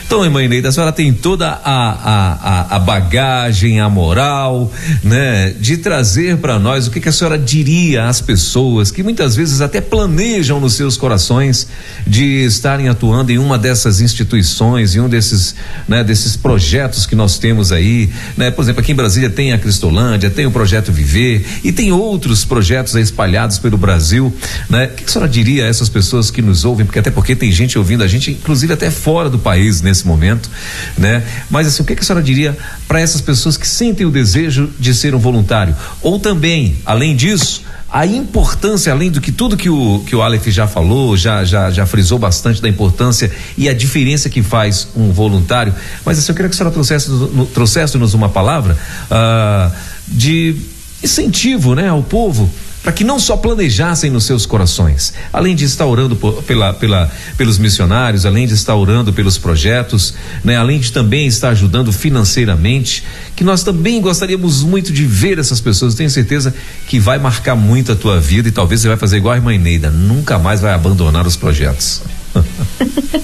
Então, 0.04 0.24
irmã 0.24 0.42
Ineida, 0.42 0.68
a 0.68 0.72
senhora 0.72 0.92
tem 0.92 1.12
toda 1.12 1.48
a, 1.48 1.60
a, 1.64 2.76
a, 2.76 2.78
bagagem, 2.80 3.80
a 3.80 3.88
moral, 3.88 4.70
né? 5.04 5.54
De 5.58 5.76
trazer 5.76 6.36
para 6.38 6.58
nós 6.58 6.88
o 6.88 6.90
que, 6.90 7.00
que, 7.00 7.08
a 7.08 7.12
senhora 7.12 7.38
diria 7.38 8.08
às 8.08 8.20
pessoas 8.20 8.90
que 8.90 9.04
muitas 9.04 9.36
vezes 9.36 9.60
até 9.60 9.80
planejam 9.80 10.58
nos 10.58 10.74
seus 10.74 10.96
corações 10.96 11.68
de 12.04 12.44
estarem 12.44 12.88
atuando 12.88 13.30
em 13.30 13.38
uma 13.38 13.56
dessas 13.56 14.00
instituições, 14.00 14.96
em 14.96 15.00
um 15.00 15.08
desses, 15.08 15.54
né? 15.86 16.02
Desses 16.02 16.36
projetos 16.36 17.06
que 17.06 17.14
nós 17.14 17.38
temos 17.38 17.70
aí, 17.70 18.10
né? 18.36 18.50
Por 18.50 18.62
exemplo, 18.62 18.80
aqui 18.80 18.90
em 18.90 18.96
Brasília 18.96 19.30
tem 19.30 19.52
a 19.52 19.58
Cristolândia, 19.58 20.28
tem 20.28 20.46
o 20.46 20.50
Projeto 20.50 20.90
Viver 20.90 21.46
e 21.62 21.70
tem 21.70 21.92
outros 21.92 22.44
projetos 22.44 22.96
espalhados 22.96 23.58
pelo 23.58 23.78
Brasil, 23.78 24.34
né? 24.68 24.86
O 24.86 24.88
que, 24.88 25.04
que 25.04 25.10
a 25.10 25.12
senhora 25.12 25.30
diria 25.30 25.64
a 25.64 25.68
essas 25.68 25.88
pessoas 25.88 26.28
que 26.28 26.42
nos 26.42 26.64
ouvem, 26.64 26.84
porque 26.84 26.98
até 26.98 27.10
porque 27.10 27.36
tem 27.36 27.52
gente 27.52 27.78
ouvindo 27.78 27.99
ouvindo 28.00 28.04
a 28.04 28.06
gente, 28.06 28.30
inclusive 28.32 28.72
até 28.72 28.90
fora 28.90 29.28
do 29.28 29.38
país 29.38 29.82
nesse 29.82 30.06
momento, 30.06 30.50
né? 30.96 31.22
Mas 31.50 31.66
assim, 31.66 31.82
o 31.82 31.86
que, 31.86 31.94
que 31.94 32.02
a 32.02 32.04
senhora 32.04 32.24
diria 32.24 32.56
para 32.88 33.00
essas 33.00 33.20
pessoas 33.20 33.56
que 33.56 33.68
sentem 33.68 34.06
o 34.06 34.10
desejo 34.10 34.70
de 34.78 34.94
ser 34.94 35.14
um 35.14 35.18
voluntário? 35.18 35.74
Ou 36.02 36.18
também, 36.18 36.76
além 36.84 37.14
disso, 37.14 37.62
a 37.88 38.06
importância, 38.06 38.92
além 38.92 39.10
do 39.10 39.20
que 39.20 39.32
tudo 39.32 39.56
que 39.56 39.68
o, 39.68 40.02
que 40.06 40.14
o 40.14 40.22
Aleph 40.22 40.46
já 40.48 40.66
falou, 40.66 41.16
já, 41.16 41.44
já, 41.44 41.70
já 41.70 41.86
frisou 41.86 42.18
bastante 42.18 42.62
da 42.62 42.68
importância 42.68 43.30
e 43.56 43.68
a 43.68 43.74
diferença 43.74 44.30
que 44.30 44.42
faz 44.42 44.88
um 44.94 45.10
voluntário, 45.10 45.74
mas 46.04 46.18
assim, 46.18 46.30
eu 46.30 46.36
queria 46.36 46.48
que 46.48 46.54
a 46.54 46.58
senhora 46.58 46.72
trouxesse-nos 46.72 47.48
trouxesse 47.50 47.96
uma 47.96 48.28
palavra 48.28 48.78
uh, 49.10 49.74
de 50.06 50.56
incentivo 51.02 51.74
né, 51.74 51.88
ao 51.88 52.02
povo 52.02 52.48
para 52.82 52.92
que 52.92 53.04
não 53.04 53.18
só 53.18 53.36
planejassem 53.36 54.10
nos 54.10 54.24
seus 54.24 54.46
corações, 54.46 55.12
além 55.32 55.54
de 55.54 55.64
estar 55.64 55.84
orando 55.86 56.16
por, 56.16 56.42
pela, 56.44 56.72
pela, 56.72 57.10
pelos 57.36 57.58
missionários, 57.58 58.24
além 58.24 58.46
de 58.46 58.54
estar 58.54 58.74
orando 58.74 59.12
pelos 59.12 59.36
projetos, 59.36 60.14
né, 60.42 60.56
além 60.56 60.80
de 60.80 60.90
também 60.90 61.26
estar 61.26 61.50
ajudando 61.50 61.92
financeiramente, 61.92 63.04
que 63.36 63.44
nós 63.44 63.62
também 63.62 64.00
gostaríamos 64.00 64.62
muito 64.62 64.92
de 64.92 65.04
ver 65.04 65.38
essas 65.38 65.60
pessoas. 65.60 65.94
tenho 65.94 66.08
certeza 66.08 66.54
que 66.88 66.98
vai 66.98 67.18
marcar 67.18 67.54
muito 67.54 67.92
a 67.92 67.96
tua 67.96 68.18
vida 68.18 68.48
e 68.48 68.52
talvez 68.52 68.80
você 68.80 68.88
vai 68.88 68.96
fazer 68.96 69.18
igual 69.18 69.34
a 69.34 69.36
irmã 69.36 69.54
Ineida, 69.54 69.90
nunca 69.90 70.38
mais 70.38 70.60
vai 70.60 70.72
abandonar 70.72 71.26
os 71.26 71.36
projetos. 71.36 72.00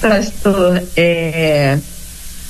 Pastor, 0.00 0.82
é, 0.96 1.78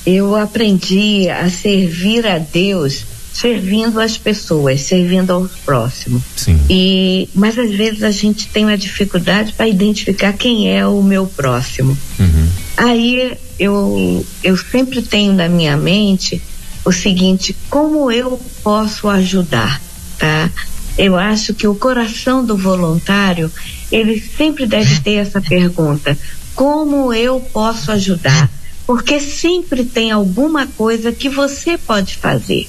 eu 0.05 0.35
aprendi 0.35 1.29
a 1.29 1.49
servir 1.49 2.25
a 2.25 2.37
Deus 2.37 3.03
servindo 3.39 4.01
as 4.01 4.17
pessoas, 4.17 4.81
servindo 4.81 5.31
ao 5.31 5.47
próximo. 5.65 6.21
Sim. 6.35 6.59
E 6.69 7.29
mas 7.33 7.57
às 7.57 7.71
vezes 7.71 8.03
a 8.03 8.11
gente 8.11 8.47
tem 8.47 8.65
uma 8.65 8.77
dificuldade 8.77 9.53
para 9.53 9.67
identificar 9.67 10.33
quem 10.33 10.75
é 10.75 10.85
o 10.85 11.01
meu 11.01 11.25
próximo. 11.25 11.97
Uhum. 12.19 12.49
Aí 12.75 13.37
eu 13.57 14.25
eu 14.43 14.57
sempre 14.57 15.01
tenho 15.01 15.33
na 15.33 15.47
minha 15.47 15.77
mente 15.77 16.41
o 16.83 16.91
seguinte: 16.91 17.55
como 17.69 18.11
eu 18.11 18.39
posso 18.61 19.07
ajudar, 19.07 19.81
tá? 20.17 20.51
Eu 20.97 21.15
acho 21.15 21.53
que 21.53 21.65
o 21.65 21.75
coração 21.75 22.43
do 22.43 22.57
voluntário 22.57 23.49
ele 23.89 24.21
sempre 24.35 24.65
deve 24.65 24.99
ter 24.99 25.13
essa 25.13 25.39
pergunta: 25.39 26.17
como 26.55 27.13
eu 27.13 27.39
posso 27.39 27.89
ajudar? 27.93 28.49
Porque 28.85 29.19
sempre 29.19 29.85
tem 29.85 30.11
alguma 30.11 30.65
coisa 30.65 31.11
que 31.11 31.29
você 31.29 31.77
pode 31.77 32.17
fazer 32.17 32.67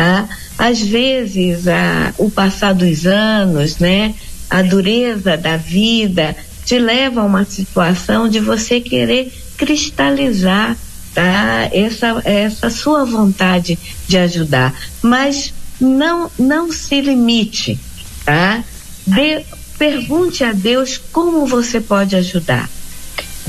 tá? 0.00 0.26
Às 0.56 0.80
vezes, 0.80 1.68
a, 1.68 2.14
o 2.16 2.30
passar 2.30 2.72
dos 2.72 3.04
anos, 3.06 3.76
né? 3.78 4.14
A 4.48 4.62
dureza 4.62 5.36
da 5.36 5.58
vida 5.58 6.34
te 6.64 6.78
leva 6.78 7.20
a 7.20 7.24
uma 7.24 7.44
situação 7.44 8.26
de 8.26 8.40
você 8.40 8.80
querer 8.80 9.30
cristalizar, 9.58 10.74
tá? 11.14 11.68
Essa, 11.70 12.22
essa 12.24 12.70
sua 12.70 13.04
vontade 13.04 13.78
de 14.08 14.16
ajudar. 14.16 14.74
Mas 15.02 15.52
não, 15.78 16.30
não 16.38 16.72
se 16.72 16.98
limite, 17.02 17.78
tá? 18.24 18.64
De, 19.06 19.44
pergunte 19.78 20.42
a 20.42 20.52
Deus 20.52 20.96
como 21.12 21.44
você 21.44 21.78
pode 21.78 22.16
ajudar. 22.16 22.70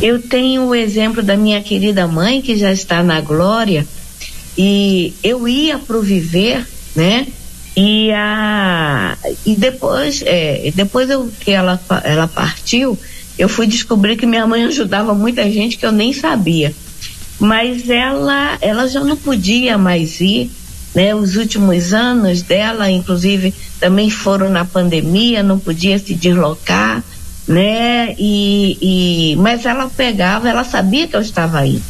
Eu 0.02 0.22
tenho 0.22 0.64
o 0.64 0.76
exemplo 0.76 1.24
da 1.24 1.38
minha 1.38 1.62
querida 1.62 2.08
mãe, 2.10 2.42
que 2.42 2.58
já 2.58 2.74
está 2.74 3.02
na 3.02 3.22
glória, 3.22 3.88
e 4.64 5.16
eu 5.24 5.48
ia 5.48 5.80
pro 5.80 6.04
viver, 6.04 6.68
né? 6.96 7.26
E 7.76 8.12
a 8.12 9.18
e 9.44 9.56
depois, 9.56 10.22
é, 10.24 10.72
depois 10.76 11.10
eu, 11.10 11.32
que 11.40 11.50
ela 11.50 11.82
ela 12.04 12.28
partiu, 12.28 12.96
eu 13.40 13.50
fui 13.50 13.66
descobrir 13.66 14.18
que 14.18 14.28
minha 14.28 14.46
mãe 14.46 14.64
ajudava 14.66 15.16
muita 15.16 15.50
gente 15.50 15.78
que 15.80 15.86
eu 15.86 15.92
nem 15.92 16.14
sabia. 16.14 16.76
Mas 17.40 17.90
ela 17.90 18.56
ela 18.62 18.88
já 18.88 19.00
não 19.00 19.18
podia 19.18 19.80
mais 19.80 20.22
ir, 20.22 20.52
né? 20.94 21.16
Os 21.16 21.38
últimos 21.38 21.92
anos 21.92 22.44
dela, 22.44 22.88
inclusive, 22.92 23.56
também 23.80 24.12
foram 24.12 24.52
na 24.52 24.64
pandemia, 24.64 25.42
não 25.42 25.58
podia 25.58 25.98
se 25.98 26.14
deslocar, 26.14 27.04
né? 27.48 28.14
E, 28.20 28.78
e 28.80 29.36
mas 29.38 29.66
ela 29.66 29.90
pegava, 29.90 30.48
ela 30.48 30.64
sabia 30.64 31.08
que 31.08 31.16
eu 31.16 31.22
estava 31.22 31.58
aí 31.58 31.82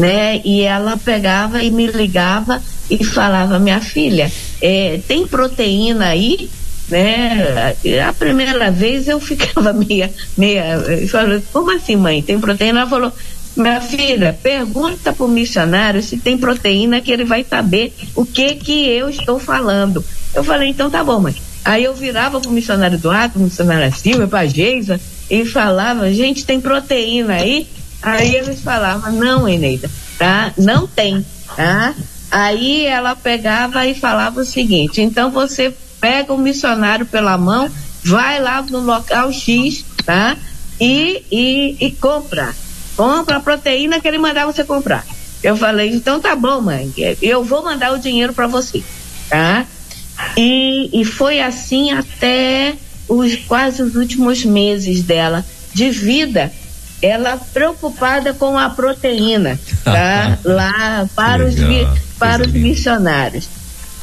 né? 0.00 0.40
E 0.44 0.62
ela 0.62 0.96
pegava 0.96 1.62
e 1.62 1.70
me 1.70 1.86
ligava 1.86 2.60
e 2.88 3.04
falava, 3.04 3.58
minha 3.58 3.80
filha, 3.80 4.32
é, 4.60 4.98
tem 5.06 5.26
proteína 5.26 6.06
aí? 6.06 6.50
Né? 6.88 7.76
A 8.08 8.12
primeira 8.12 8.70
vez 8.70 9.06
eu 9.06 9.20
ficava 9.20 9.72
meia, 9.74 10.10
meia, 10.36 10.82
falou, 11.08 11.40
como 11.52 11.70
assim, 11.70 11.96
mãe? 11.96 12.22
Tem 12.22 12.40
proteína? 12.40 12.80
Ela 12.80 12.90
falou, 12.90 13.12
minha 13.54 13.80
filha, 13.80 14.36
pergunta 14.42 15.12
pro 15.12 15.28
missionário 15.28 16.02
se 16.02 16.16
tem 16.16 16.38
proteína 16.38 17.00
que 17.00 17.12
ele 17.12 17.24
vai 17.24 17.44
saber 17.44 17.92
o 18.16 18.24
que 18.24 18.54
que 18.54 18.88
eu 18.88 19.10
estou 19.10 19.38
falando. 19.38 20.04
Eu 20.34 20.42
falei, 20.42 20.70
então 20.70 20.90
tá 20.90 21.04
bom, 21.04 21.20
mãe. 21.20 21.34
Aí 21.62 21.84
eu 21.84 21.94
virava 21.94 22.40
pro 22.40 22.50
missionário 22.50 22.96
Eduardo, 22.96 23.34
pro 23.34 23.42
missionário 23.42 23.94
Silva, 23.94 24.26
pra 24.26 24.46
Geisa, 24.46 24.98
e 25.28 25.44
falava, 25.44 26.10
gente, 26.10 26.46
tem 26.46 26.58
proteína 26.58 27.34
aí? 27.34 27.68
Aí 28.02 28.34
eles 28.34 28.60
falavam, 28.60 29.12
não, 29.12 29.48
Eneida, 29.48 29.90
tá? 30.18 30.52
Não 30.56 30.86
tem, 30.86 31.24
tá? 31.54 31.94
Aí 32.30 32.86
ela 32.86 33.14
pegava 33.14 33.86
e 33.86 33.94
falava 33.94 34.40
o 34.40 34.44
seguinte, 34.44 35.02
então 35.02 35.30
você 35.30 35.74
pega 36.00 36.32
o 36.32 36.38
missionário 36.38 37.04
pela 37.04 37.36
mão, 37.36 37.68
vai 38.04 38.40
lá 38.40 38.62
no 38.62 38.80
local 38.80 39.32
X, 39.32 39.84
tá? 40.04 40.36
E, 40.80 41.24
e, 41.30 41.76
e 41.78 41.90
compra. 41.92 42.54
Compra 42.96 43.36
a 43.36 43.40
proteína 43.40 44.00
que 44.00 44.08
ele 44.08 44.18
mandava 44.18 44.52
você 44.52 44.64
comprar. 44.64 45.04
Eu 45.42 45.56
falei, 45.56 45.90
então 45.90 46.20
tá 46.20 46.34
bom, 46.36 46.60
mãe, 46.60 46.92
eu 47.20 47.42
vou 47.44 47.62
mandar 47.62 47.92
o 47.92 47.98
dinheiro 47.98 48.32
para 48.32 48.46
você, 48.46 48.82
tá? 49.28 49.66
E, 50.36 50.90
e 51.00 51.04
foi 51.04 51.40
assim 51.40 51.92
até 51.92 52.74
os 53.08 53.36
quase 53.36 53.82
os 53.82 53.96
últimos 53.96 54.44
meses 54.44 55.02
dela 55.02 55.44
de 55.72 55.90
vida 55.90 56.52
ela 57.02 57.38
preocupada 57.52 58.34
com 58.34 58.58
a 58.58 58.68
proteína, 58.70 59.58
tá? 59.84 60.38
Lá 60.44 61.08
para 61.14 61.44
os, 61.44 61.54
para 62.18 62.42
os 62.42 62.52
missionários. 62.52 63.48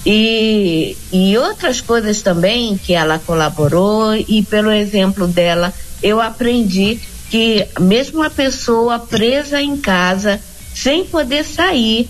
E, 0.06 0.96
e 1.12 1.38
outras 1.38 1.82
coisas 1.82 2.22
também 2.22 2.78
que 2.78 2.94
ela 2.94 3.20
colaborou 3.20 4.16
e 4.16 4.42
pelo 4.44 4.72
exemplo 4.72 5.28
dela 5.28 5.74
eu 6.02 6.22
aprendi 6.22 7.00
que 7.30 7.68
mesmo 7.80 8.24
a 8.24 8.30
pessoa 8.30 9.00
presa 9.00 9.62
em 9.62 9.76
casa 9.76 10.40
sem 10.74 11.04
poder 11.04 11.44
sair 11.44 12.10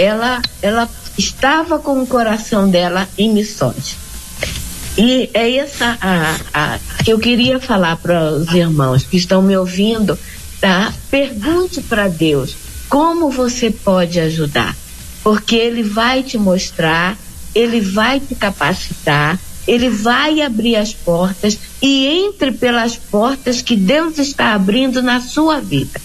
ela 0.00 0.42
ela 0.60 0.88
estava 1.16 1.78
com 1.78 2.02
o 2.02 2.06
coração 2.08 2.68
dela 2.68 3.06
em 3.16 3.30
missões 3.30 4.07
e 4.96 5.30
é 5.34 5.56
essa 5.56 5.98
a, 6.00 6.36
a 6.52 6.78
que 7.04 7.12
eu 7.12 7.18
queria 7.18 7.60
falar 7.60 7.96
para 7.96 8.32
os 8.32 8.52
irmãos 8.52 9.04
que 9.04 9.16
estão 9.16 9.40
me 9.42 9.56
ouvindo, 9.56 10.18
tá? 10.60 10.92
Pergunte 11.10 11.80
para 11.82 12.08
Deus 12.08 12.56
como 12.88 13.30
você 13.30 13.70
pode 13.70 14.18
ajudar, 14.18 14.76
porque 15.22 15.56
Ele 15.56 15.82
vai 15.82 16.22
te 16.22 16.38
mostrar, 16.38 17.16
Ele 17.54 17.80
vai 17.80 18.18
te 18.18 18.34
capacitar, 18.34 19.38
Ele 19.66 19.88
vai 19.88 20.40
abrir 20.40 20.76
as 20.76 20.92
portas 20.92 21.58
e 21.80 22.06
entre 22.06 22.50
pelas 22.52 22.96
portas 22.96 23.62
que 23.62 23.76
Deus 23.76 24.18
está 24.18 24.54
abrindo 24.54 25.02
na 25.02 25.20
sua 25.20 25.60
vida, 25.60 26.00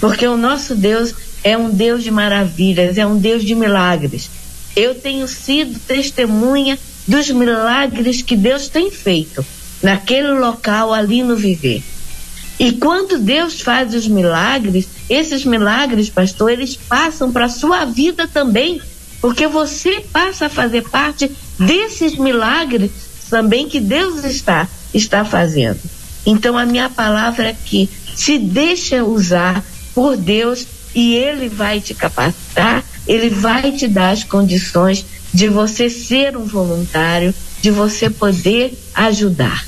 porque 0.00 0.26
o 0.26 0.36
nosso 0.36 0.74
Deus 0.74 1.14
é 1.42 1.56
um 1.56 1.70
Deus 1.70 2.04
de 2.04 2.10
maravilhas, 2.10 2.98
é 2.98 3.06
um 3.06 3.18
Deus 3.18 3.42
de 3.42 3.54
milagres. 3.54 4.30
Eu 4.76 4.94
tenho 4.94 5.26
sido 5.26 5.78
testemunha 5.80 6.78
dos 7.08 7.30
milagres 7.30 8.20
que 8.20 8.36
Deus 8.36 8.68
tem 8.68 8.90
feito 8.90 9.44
naquele 9.82 10.32
local 10.32 10.92
ali 10.92 11.22
no 11.22 11.34
viver. 11.34 11.82
E 12.58 12.72
quando 12.72 13.18
Deus 13.18 13.62
faz 13.62 13.94
os 13.94 14.06
milagres, 14.06 14.86
esses 15.08 15.44
milagres, 15.44 16.10
pastor, 16.10 16.50
eles 16.50 16.76
passam 16.76 17.32
para 17.32 17.46
a 17.46 17.48
sua 17.48 17.84
vida 17.86 18.28
também, 18.28 18.80
porque 19.22 19.46
você 19.46 20.00
passa 20.12 20.46
a 20.46 20.50
fazer 20.50 20.82
parte 20.88 21.30
desses 21.58 22.16
milagres 22.18 22.90
também 23.30 23.68
que 23.68 23.80
Deus 23.80 24.24
está 24.24 24.68
está 24.92 25.24
fazendo. 25.24 25.78
Então 26.26 26.58
a 26.58 26.66
minha 26.66 26.90
palavra 26.90 27.48
é 27.48 27.56
que 27.64 27.88
se 28.14 28.38
deixa 28.38 29.04
usar 29.04 29.64
por 29.94 30.16
Deus 30.16 30.66
e 30.94 31.14
ele 31.14 31.48
vai 31.48 31.80
te 31.80 31.94
capacitar, 31.94 32.84
ele 33.06 33.30
vai 33.30 33.72
te 33.72 33.86
dar 33.86 34.10
as 34.10 34.24
condições 34.24 35.04
de 35.32 35.48
você 35.48 35.90
ser 35.90 36.36
um 36.36 36.44
voluntário, 36.44 37.34
de 37.60 37.70
você 37.70 38.08
poder 38.08 38.72
ajudar. 38.94 39.66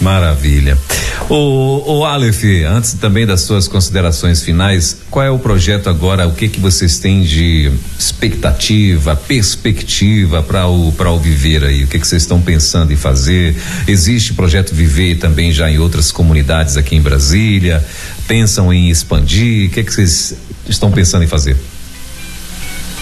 Maravilha. 0.00 0.78
O, 1.28 1.98
o 1.98 2.04
Aleph, 2.04 2.44
antes 2.66 2.94
também 2.94 3.26
das 3.26 3.42
suas 3.42 3.66
considerações 3.66 4.42
finais, 4.42 4.98
qual 5.10 5.24
é 5.24 5.30
o 5.30 5.38
projeto 5.38 5.90
agora? 5.90 6.26
O 6.26 6.32
que 6.32 6.48
que 6.48 6.60
vocês 6.60 6.98
têm 6.98 7.22
de 7.22 7.70
expectativa, 7.98 9.16
perspectiva 9.16 10.42
para 10.42 10.66
o 10.68 10.92
para 10.92 11.10
o 11.10 11.18
viver 11.18 11.64
aí? 11.64 11.84
O 11.84 11.88
que 11.88 11.98
que 11.98 12.06
vocês 12.06 12.22
estão 12.22 12.40
pensando 12.40 12.92
em 12.92 12.96
fazer? 12.96 13.56
Existe 13.86 14.32
projeto 14.34 14.74
Viver 14.74 15.16
também 15.16 15.52
já 15.52 15.68
em 15.70 15.78
outras 15.78 16.12
comunidades 16.12 16.76
aqui 16.76 16.94
em 16.94 17.00
Brasília? 17.00 17.84
Pensam 18.26 18.72
em 18.72 18.88
expandir? 18.88 19.68
O 19.68 19.72
que 19.72 19.82
que 19.82 19.92
vocês 19.92 20.34
estão 20.68 20.90
pensando 20.90 21.24
em 21.24 21.28
fazer? 21.28 21.56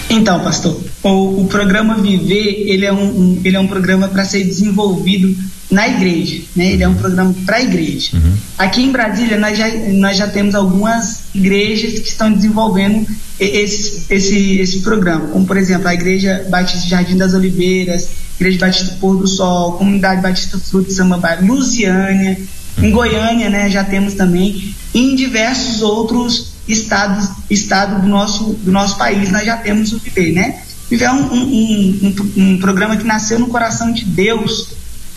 Então, 0.08 0.40
pastor, 0.40 0.80
o, 1.02 1.42
o 1.42 1.46
programa 1.46 1.96
Viver, 1.96 2.64
ele 2.68 2.84
é 2.84 2.92
um, 2.92 3.04
um 3.04 3.40
ele 3.44 3.56
é 3.56 3.60
um 3.60 3.66
programa 3.66 4.08
para 4.08 4.24
ser 4.24 4.44
desenvolvido 4.44 5.34
na 5.70 5.88
igreja, 5.88 6.42
né? 6.54 6.72
Ele 6.72 6.82
é 6.82 6.88
um 6.88 6.94
programa 6.94 7.34
para 7.44 7.56
a 7.56 7.62
igreja. 7.62 8.16
Uhum. 8.16 8.36
Aqui 8.56 8.82
em 8.82 8.92
Brasília 8.92 9.36
nós 9.36 9.58
já, 9.58 9.68
nós 9.92 10.16
já 10.16 10.28
temos 10.28 10.54
algumas 10.54 11.24
igrejas 11.34 11.98
que 11.98 12.08
estão 12.08 12.32
desenvolvendo 12.32 13.06
esse, 13.38 14.04
esse, 14.08 14.58
esse 14.58 14.80
programa, 14.80 15.26
como 15.26 15.44
por 15.44 15.56
exemplo 15.56 15.88
a 15.88 15.94
Igreja 15.94 16.46
Batista 16.48 16.88
Jardim 16.88 17.16
das 17.16 17.34
Oliveiras, 17.34 18.08
Igreja 18.38 18.58
Batista 18.58 18.96
Pôr 19.00 19.16
do 19.16 19.26
Sol, 19.26 19.72
Comunidade 19.72 20.22
Batista 20.22 20.58
Fruto 20.58 20.88
de 20.88 20.94
Samambaia, 20.94 21.40
Lusiânia, 21.42 22.38
em 22.78 22.90
Goiânia, 22.90 23.48
né, 23.48 23.68
já 23.70 23.82
temos 23.82 24.14
também, 24.14 24.74
e 24.94 25.00
em 25.00 25.16
diversos 25.16 25.82
outros 25.82 26.55
estados, 26.68 27.30
estado 27.48 28.02
do 28.02 28.08
nosso, 28.08 28.54
do 28.62 28.72
nosso 28.72 28.96
país, 28.96 29.30
nós 29.30 29.44
já 29.44 29.56
temos 29.56 29.92
o 29.92 29.98
Viver, 29.98 30.32
né? 30.32 30.62
Viver 30.90 31.04
é 31.04 31.12
um, 31.12 31.32
um, 31.32 32.14
um, 32.36 32.42
um 32.42 32.58
programa 32.58 32.96
que 32.96 33.04
nasceu 33.04 33.38
no 33.38 33.48
coração 33.48 33.92
de 33.92 34.04
Deus 34.04 34.68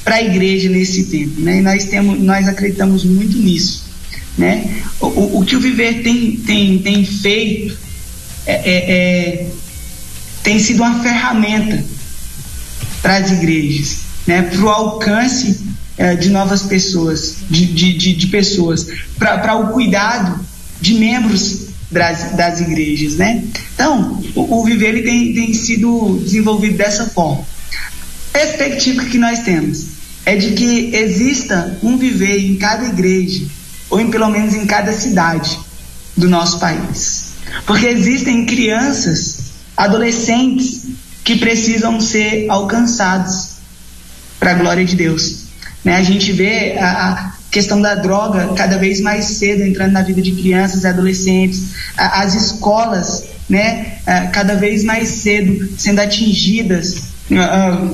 para 0.04 0.16
a 0.16 0.24
igreja 0.24 0.70
nesse 0.70 1.06
tempo, 1.06 1.42
né? 1.42 1.60
E 1.60 1.62
nós 1.62 1.86
temos, 1.86 2.20
nós 2.20 2.48
acreditamos 2.48 3.04
muito 3.04 3.38
nisso, 3.38 3.86
né? 4.38 4.82
O, 5.00 5.40
o, 5.40 5.46
que 5.46 5.56
o 5.56 5.60
Viver 5.60 6.04
tem, 6.04 6.38
tem, 6.38 6.80
tem 6.80 7.06
feito 7.06 7.78
é, 8.46 8.54
é, 8.54 8.92
é 8.92 9.52
tem 10.44 10.58
sido 10.58 10.82
uma 10.82 11.04
ferramenta 11.04 11.84
para 13.02 13.18
as 13.18 13.32
igrejas, 13.32 14.00
né? 14.26 14.44
Para 14.44 14.62
o 14.62 14.70
alcance 14.70 15.60
é, 15.98 16.16
de 16.16 16.30
novas 16.30 16.64
pessoas, 16.64 17.38
de, 17.50 17.66
de, 17.66 17.94
de, 17.94 18.16
de 18.16 18.28
pessoas, 18.28 18.88
para 19.18 19.56
o 19.56 19.74
cuidado 19.74 20.49
de 20.82 20.94
membros 20.96 21.70
das, 21.92 22.32
das 22.34 22.62
igrejas, 22.62 23.16
né? 23.16 23.44
Então, 23.74 24.22
o, 24.36 24.60
o 24.60 24.66
viver 24.66 24.90
ele 24.90 25.02
tem, 25.02 25.34
tem 25.34 25.54
sido 25.54 26.20
desenvolvido 26.24 26.78
dessa 26.78 27.06
forma. 27.06 27.44
Perspectiva 28.32 29.06
que 29.06 29.18
nós 29.18 29.40
temos 29.40 29.86
é 30.26 30.36
de 30.36 30.52
que 30.52 30.96
exista 30.96 31.78
um 31.82 31.98
viver 31.98 32.38
em 32.40 32.56
cada 32.56 32.86
igreja, 32.86 33.46
ou 33.90 34.00
em 34.00 34.12
pelo 34.12 34.30
menos 34.30 34.54
em 34.54 34.66
cada 34.66 34.94
cidade 34.94 35.58
do 36.16 36.30
nosso 36.30 36.60
país. 36.60 37.30
Porque 37.66 37.88
existem 37.88 38.46
crianças, 38.46 39.38
adolescentes 39.76 40.84
que 41.24 41.38
precisam 41.38 42.00
ser 42.00 42.46
alcançados 42.50 43.54
para 44.40 44.52
a 44.52 44.54
glória 44.56 44.86
de 44.86 44.96
Deus. 44.96 45.46
Né? 45.84 45.96
A 45.96 46.04
gente 46.04 46.32
vê 46.32 46.78
a, 46.78 47.10
a, 47.10 47.29
questão 47.52 47.82
da 47.82 47.96
droga 47.96 48.54
cada 48.56 48.78
vez 48.78 49.02
mais 49.02 49.26
cedo 49.26 49.64
entrando 49.64 49.92
na 49.92 50.02
vida 50.02 50.22
de 50.22 50.32
crianças 50.32 50.84
e 50.84 50.88
adolescentes, 50.88 51.70
as 51.98 52.36
escolas 52.36 53.24
né, 53.50 53.98
cada 54.32 54.56
vez 54.56 54.84
mais 54.84 55.08
cedo 55.10 55.70
sendo 55.78 56.00
atingidas 56.00 57.10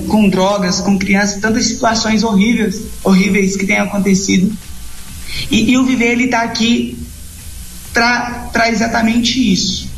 com 0.07 0.30
drogas, 0.30 0.80
com 0.80 0.98
crianças, 0.98 1.41
tantas 1.41 1.65
situações 1.65 2.23
horríveis, 2.23 2.82
horríveis 3.03 3.56
que 3.56 3.65
têm 3.65 3.77
acontecido. 3.77 4.52
E, 5.52 5.72
e 5.72 5.77
o 5.77 5.86
Viver 5.86 6.11
ele 6.11 6.26
está 6.26 6.41
aqui 6.41 6.98
para 7.94 8.69
exatamente 8.69 9.53
isso, 9.53 9.90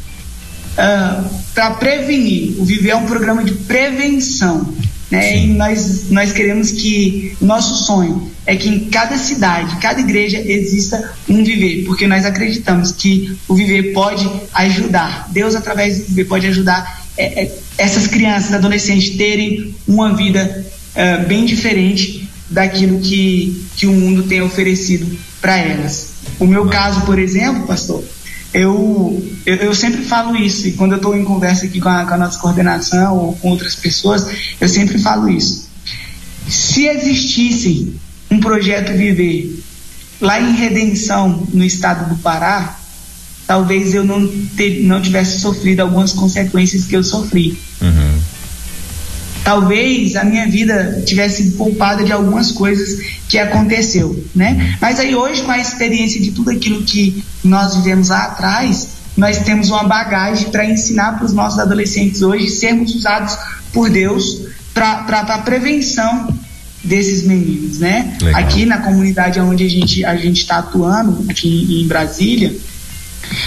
uh, 0.73 1.29
para 1.53 1.71
prevenir. 1.71 2.59
O 2.59 2.65
Viver 2.65 2.91
é 2.91 2.95
um 2.95 3.05
programa 3.05 3.43
de 3.43 3.53
prevenção. 3.53 4.73
Né? 5.09 5.37
E 5.37 5.47
nós, 5.47 6.09
nós 6.09 6.33
queremos 6.33 6.71
que 6.71 7.35
nosso 7.39 7.85
sonho 7.85 8.29
é 8.45 8.55
que 8.55 8.67
em 8.67 8.89
cada 8.89 9.17
cidade, 9.17 9.77
cada 9.77 9.99
igreja 10.01 10.37
exista 10.39 11.13
um 11.29 11.43
viver, 11.43 11.85
porque 11.85 12.05
nós 12.07 12.25
acreditamos 12.25 12.91
que 12.91 13.37
o 13.47 13.55
viver 13.55 13.93
pode 13.93 14.29
ajudar, 14.53 15.27
Deus 15.31 15.55
através 15.55 15.99
do 15.99 16.05
viver 16.07 16.25
pode 16.25 16.47
ajudar 16.47 17.05
é, 17.17 17.43
é, 17.43 17.57
essas 17.77 18.07
crianças, 18.07 18.53
adolescentes 18.53 19.15
terem 19.17 19.73
uma 19.87 20.13
vida 20.13 20.65
é, 20.93 21.17
bem 21.17 21.45
diferente 21.45 22.29
daquilo 22.49 22.99
que, 22.99 23.65
que 23.75 23.87
o 23.87 23.93
mundo 23.93 24.23
tem 24.23 24.41
oferecido 24.41 25.17
para 25.41 25.57
elas. 25.57 26.11
O 26.39 26.45
meu 26.45 26.67
caso, 26.67 27.01
por 27.01 27.17
exemplo, 27.17 27.65
pastor, 27.65 28.03
eu, 28.53 29.29
eu, 29.45 29.55
eu, 29.55 29.75
sempre 29.75 30.03
falo 30.03 30.35
isso, 30.35 30.67
e 30.67 30.71
quando 30.73 30.93
eu 30.93 30.97
estou 30.97 31.15
em 31.15 31.23
conversa 31.23 31.65
aqui 31.65 31.79
com 31.79 31.89
a, 31.89 32.05
com 32.05 32.13
a 32.13 32.17
nossa 32.17 32.39
coordenação 32.39 33.17
ou 33.17 33.35
com 33.35 33.49
outras 33.49 33.75
pessoas, 33.75 34.27
eu 34.59 34.69
sempre 34.69 34.97
falo 34.97 35.29
isso. 35.29 35.67
Se 36.47 36.87
existisse 36.87 37.93
um 38.31 38.39
projeto 38.39 38.95
Viver 38.97 39.63
lá 40.21 40.39
em 40.39 40.55
Redenção, 40.55 41.47
no 41.53 41.63
estado 41.63 42.09
do 42.09 42.15
Pará, 42.21 42.77
talvez 43.45 43.93
eu 43.93 44.03
não, 44.03 44.19
não 44.81 45.01
tivesse 45.01 45.39
sofrido 45.39 45.81
algumas 45.81 46.13
consequências 46.13 46.85
que 46.85 46.95
eu 46.95 47.03
sofri. 47.03 47.57
Uhum. 47.81 48.06
Talvez 49.47 50.17
a 50.17 50.25
minha 50.25 50.45
vida 50.45 51.03
tivesse 51.05 51.51
poupada 51.51 52.03
de 52.03 52.11
algumas 52.11 52.51
coisas 52.51 52.99
que 53.29 53.37
aconteceu, 53.37 54.21
né? 54.35 54.75
Mas 54.81 54.99
aí 54.99 55.15
hoje, 55.15 55.41
com 55.43 55.51
a 55.51 55.57
experiência 55.57 56.19
de 56.19 56.31
tudo 56.31 56.51
aquilo 56.51 56.83
que 56.83 57.23
nós 57.41 57.77
vivemos 57.77 58.09
lá 58.09 58.23
atrás, 58.23 58.89
nós 59.15 59.37
temos 59.37 59.69
uma 59.69 59.85
bagagem 59.85 60.49
para 60.49 60.69
ensinar 60.69 61.13
para 61.13 61.23
os 61.23 61.31
nossos 61.31 61.59
adolescentes 61.59 62.21
hoje 62.21 62.49
sermos 62.49 62.93
usados 62.93 63.37
por 63.71 63.89
Deus 63.89 64.41
para 64.73 65.05
a 65.21 65.37
prevenção 65.37 66.27
desses 66.83 67.23
meninos, 67.23 67.79
né? 67.79 68.17
Legal. 68.21 68.41
Aqui 68.41 68.65
na 68.65 68.79
comunidade 68.79 69.39
onde 69.39 69.63
a 69.65 69.69
gente 69.69 70.03
a 70.03 70.17
gente 70.17 70.41
está 70.41 70.57
atuando, 70.57 71.25
aqui 71.29 71.81
em 71.83 71.87
Brasília, 71.87 72.53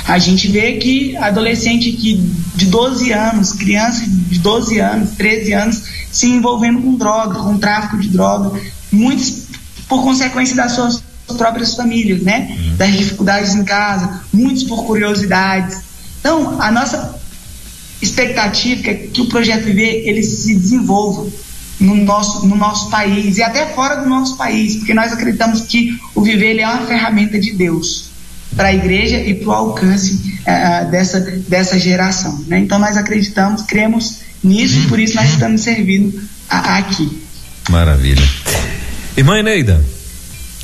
a 0.06 0.18
gente 0.18 0.48
vê 0.48 0.72
que 0.72 1.16
adolescente 1.16 1.92
que 1.92 2.16
de 2.54 2.66
12 2.66 3.12
anos, 3.12 3.52
criança 3.52 4.04
de 4.06 4.38
12 4.38 4.78
anos, 4.78 5.10
13 5.12 5.52
anos, 5.52 5.82
se 6.10 6.26
envolvendo 6.26 6.82
com 6.82 6.96
droga, 6.96 7.38
com 7.38 7.58
tráfico 7.58 7.98
de 7.98 8.08
droga, 8.08 8.60
muitos 8.90 9.44
por 9.88 10.02
consequência 10.02 10.54
das 10.54 10.72
suas 10.72 11.02
próprias 11.36 11.74
famílias, 11.74 12.22
né? 12.22 12.56
Uhum. 12.58 12.76
Das 12.76 12.96
dificuldades 12.96 13.54
em 13.54 13.64
casa, 13.64 14.22
muitos 14.32 14.64
por 14.64 14.84
curiosidades. 14.84 15.78
Então, 16.20 16.60
a 16.60 16.70
nossa 16.70 17.18
expectativa 18.02 18.90
é 18.90 18.94
que 18.94 19.20
o 19.20 19.26
projeto 19.26 19.64
Viver 19.64 20.08
ele 20.08 20.22
se 20.22 20.54
desenvolva 20.54 21.30
no 21.78 21.94
nosso, 21.96 22.46
no 22.46 22.56
nosso 22.56 22.90
país 22.90 23.38
e 23.38 23.42
até 23.42 23.66
fora 23.66 23.96
do 23.96 24.08
nosso 24.08 24.36
país, 24.36 24.76
porque 24.76 24.92
nós 24.92 25.12
acreditamos 25.12 25.62
que 25.62 25.98
o 26.14 26.20
Viver 26.20 26.50
ele 26.50 26.60
é 26.60 26.68
uma 26.68 26.86
ferramenta 26.86 27.38
de 27.38 27.52
Deus 27.52 28.09
para 28.54 28.68
a 28.68 28.74
igreja 28.74 29.18
e 29.18 29.34
para 29.34 29.48
o 29.48 29.52
alcance 29.52 30.38
uh, 30.40 30.90
dessa, 30.90 31.20
dessa 31.20 31.78
geração. 31.78 32.44
Né? 32.46 32.58
Então 32.58 32.78
nós 32.78 32.96
acreditamos, 32.96 33.62
cremos 33.62 34.20
nisso, 34.42 34.88
por 34.88 34.98
isso 34.98 35.14
nós 35.14 35.26
uhum. 35.26 35.34
estamos 35.34 35.60
servindo 35.62 36.20
a, 36.48 36.58
a 36.58 36.78
aqui. 36.78 37.22
Maravilha. 37.68 38.26
Irmã 39.16 39.38
Eneida. 39.38 39.82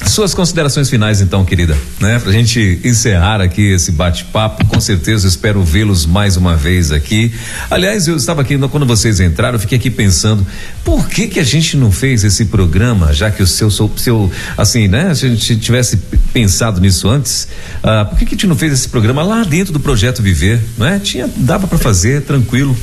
Suas 0.05 0.35
considerações 0.35 0.90
finais, 0.90 1.23
então, 1.23 1.43
querida, 1.44 1.77
né? 1.98 2.18
Pra 2.18 2.31
gente 2.31 2.78
encerrar 2.85 3.40
aqui 3.40 3.73
esse 3.73 3.90
bate-papo, 3.90 4.64
com 4.66 4.78
certeza 4.78 5.27
espero 5.27 5.64
vê-los 5.64 6.05
mais 6.05 6.36
uma 6.36 6.55
vez 6.55 6.93
aqui. 6.93 7.32
Aliás, 7.70 8.06
eu 8.06 8.14
estava 8.14 8.43
aqui, 8.43 8.59
quando 8.68 8.86
vocês 8.86 9.20
entraram, 9.20 9.55
eu 9.55 9.59
fiquei 9.59 9.78
aqui 9.78 9.90
pensando, 9.90 10.47
por 10.85 11.09
que 11.09 11.27
que 11.27 11.40
a 11.40 11.44
gente 11.44 11.77
não 11.78 11.90
fez 11.90 12.24
esse 12.24 12.44
programa, 12.44 13.12
já 13.12 13.31
que 13.31 13.43
o 13.43 13.47
seu, 13.47 13.70
seu 13.70 14.31
assim, 14.56 14.86
né? 14.86 15.14
Se 15.14 15.27
a 15.27 15.28
gente 15.31 15.56
tivesse 15.56 15.97
pensado 16.32 16.78
nisso 16.81 17.09
antes, 17.09 17.48
ah, 17.82 18.05
por 18.05 18.18
que 18.18 18.27
que 18.27 18.35
a 18.35 18.36
gente 18.36 18.47
não 18.47 18.56
fez 18.56 18.74
esse 18.74 18.89
programa 18.89 19.23
lá 19.23 19.44
dentro 19.44 19.73
do 19.73 19.81
Projeto 19.81 20.23
Viver, 20.23 20.60
né? 20.77 21.01
Tinha, 21.02 21.28
dava 21.36 21.66
para 21.66 21.78
fazer, 21.78 22.23
tranquilo, 22.23 22.77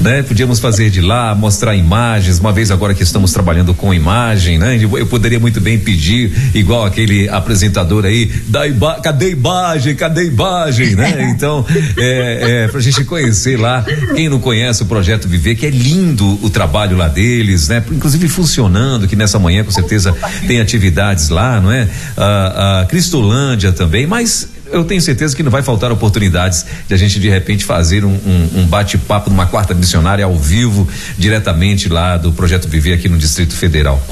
né? 0.00 0.22
Podíamos 0.22 0.60
fazer 0.60 0.90
de 0.90 1.00
lá, 1.00 1.34
mostrar 1.34 1.74
imagens, 1.74 2.38
uma 2.38 2.52
vez 2.52 2.70
agora 2.70 2.94
que 2.94 3.02
estamos 3.02 3.32
trabalhando 3.32 3.74
com 3.74 3.92
imagem, 3.92 4.58
né? 4.58 4.78
Eu 4.80 5.06
poderia 5.06 5.40
muito 5.40 5.60
bem 5.60 5.78
pedir 5.78 6.57
igual 6.58 6.84
aquele 6.84 7.28
apresentador 7.28 8.04
aí, 8.04 8.26
da 8.48 8.66
iba, 8.66 9.00
cadê 9.00 9.26
a 9.26 9.30
imagem, 9.30 9.94
cadê 9.94 10.26
imagem, 10.26 10.94
né? 10.94 11.26
Então, 11.38 11.64
é, 11.96 12.64
é, 12.64 12.68
pra 12.68 12.80
gente 12.80 13.04
conhecer 13.04 13.58
lá, 13.58 13.84
quem 14.14 14.28
não 14.28 14.40
conhece 14.40 14.82
o 14.82 14.86
Projeto 14.86 15.28
Viver, 15.28 15.54
que 15.54 15.66
é 15.66 15.70
lindo 15.70 16.38
o 16.42 16.50
trabalho 16.50 16.96
lá 16.96 17.06
deles, 17.06 17.68
né? 17.68 17.82
Inclusive 17.90 18.28
funcionando, 18.28 19.06
que 19.06 19.14
nessa 19.14 19.38
manhã 19.38 19.62
com 19.62 19.70
certeza 19.70 20.14
tem 20.46 20.60
atividades 20.60 21.28
lá, 21.28 21.60
não 21.60 21.70
é? 21.70 21.88
A, 22.16 22.80
a 22.80 22.86
Cristolândia 22.86 23.72
também, 23.72 24.06
mas 24.06 24.48
eu 24.72 24.84
tenho 24.84 25.00
certeza 25.00 25.34
que 25.34 25.42
não 25.42 25.50
vai 25.50 25.62
faltar 25.62 25.90
oportunidades 25.90 26.64
de 26.86 26.94
a 26.94 26.96
gente 26.96 27.18
de 27.18 27.28
repente 27.28 27.64
fazer 27.64 28.04
um, 28.04 28.10
um, 28.10 28.60
um 28.60 28.66
bate-papo 28.66 29.30
numa 29.30 29.46
quarta 29.46 29.74
missionária 29.74 30.24
ao 30.24 30.36
vivo, 30.36 30.88
diretamente 31.16 31.88
lá 31.88 32.16
do 32.16 32.32
Projeto 32.32 32.68
Viver 32.68 32.92
aqui 32.92 33.08
no 33.08 33.18
Distrito 33.18 33.54
Federal. 33.54 34.02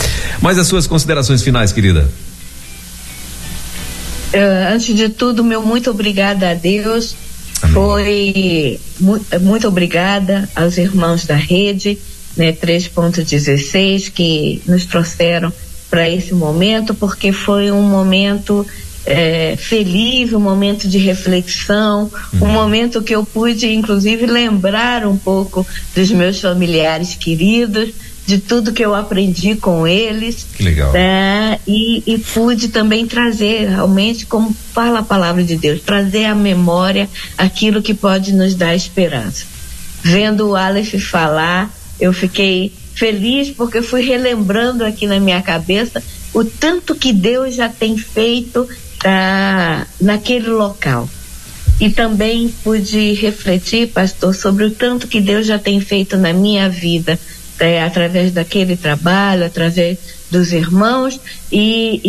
Mas 0.40 0.59
as 0.59 0.66
suas 0.66 0.86
considerações 0.86 1.43
finais, 1.43 1.73
querida? 1.73 2.09
Uh, 4.32 4.74
antes 4.74 4.94
de 4.94 5.09
tudo, 5.09 5.44
meu 5.44 5.62
muito 5.62 5.90
obrigada 5.90 6.51
a 6.51 6.55
Deus. 6.55 7.15
Amém. 7.62 7.74
Foi 7.74 8.81
mu 9.01 9.20
muito 9.40 9.69
obrigada 9.69 10.48
aos 10.55 10.77
irmãos 10.77 11.24
da 11.24 11.36
rede, 11.36 11.98
né, 12.36 12.53
3.16, 12.53 14.11
que 14.11 14.62
nos 14.66 14.85
trouxeram 14.85 15.53
para 15.89 16.09
esse 16.11 16.35
momento, 16.35 16.94
porque 16.94 17.32
foi 17.32 17.70
um 17.70 17.82
momento 17.82 18.66
é, 19.07 19.55
feliz, 19.57 20.32
um 20.32 20.40
momento 20.40 20.89
de 20.89 20.98
reflexão, 20.98 22.11
uhum. 22.35 22.48
um 22.48 22.53
momento 22.53 23.03
que 23.03 23.15
eu 23.15 23.24
pude, 23.24 23.73
inclusive, 23.73 24.27
lembrar 24.27 25.07
um 25.07 25.16
pouco 25.16 25.65
dos 25.94 26.11
meus 26.11 26.40
familiares 26.40 27.15
queridos, 27.15 27.90
de 28.27 28.39
tudo 28.39 28.73
que 28.73 28.85
eu 28.85 28.94
aprendi 28.94 29.55
com 29.55 29.86
eles. 29.86 30.47
Que 30.57 30.65
legal. 30.65 30.93
Né? 30.93 31.61
E, 31.66 32.03
e 32.07 32.19
pude 32.19 32.69
também 32.69 33.07
trazer, 33.07 33.69
realmente, 33.69 34.27
como 34.27 34.55
fala 34.73 34.98
a 34.98 35.05
palavra 35.05 35.44
de 35.44 35.57
Deus, 35.57 35.81
trazer 35.81 36.24
à 36.24 36.35
memória 36.35 37.09
aquilo 37.39 37.81
que 37.81 37.94
pode 37.94 38.32
nos 38.32 38.55
dar 38.55 38.74
esperança. 38.74 39.44
Vendo 40.03 40.48
o 40.48 40.57
Aleph 40.57 40.94
falar, 40.97 41.73
eu 42.01 42.12
fiquei 42.12 42.73
feliz 42.94 43.51
porque 43.51 43.81
fui 43.82 44.03
relembrando 44.03 44.85
aqui 44.85 45.07
na 45.07 45.20
minha 45.20 45.43
cabeça 45.43 46.03
o 46.32 46.44
tanto 46.44 46.94
que 46.94 47.12
Deus 47.12 47.55
já 47.55 47.69
tem 47.69 47.97
feito 47.97 48.69
ah, 49.05 49.86
naquele 50.01 50.48
local. 50.48 51.09
E 51.78 51.90
também 51.90 52.53
pude 52.65 53.12
refletir, 53.12 53.89
pastor, 53.89 54.35
sobre 54.35 54.65
o 54.65 54.70
tanto 54.70 55.07
que 55.07 55.20
Deus 55.20 55.47
já 55.47 55.59
tem 55.59 55.78
feito 55.78 56.16
na 56.16 56.32
minha 56.32 56.70
vida, 56.70 57.19
é, 57.58 57.82
através 57.82 58.32
daquele 58.32 58.76
trabalho, 58.76 59.44
através 59.44 59.98
dos 60.30 60.52
irmãos, 60.52 61.20
e, 61.50 62.00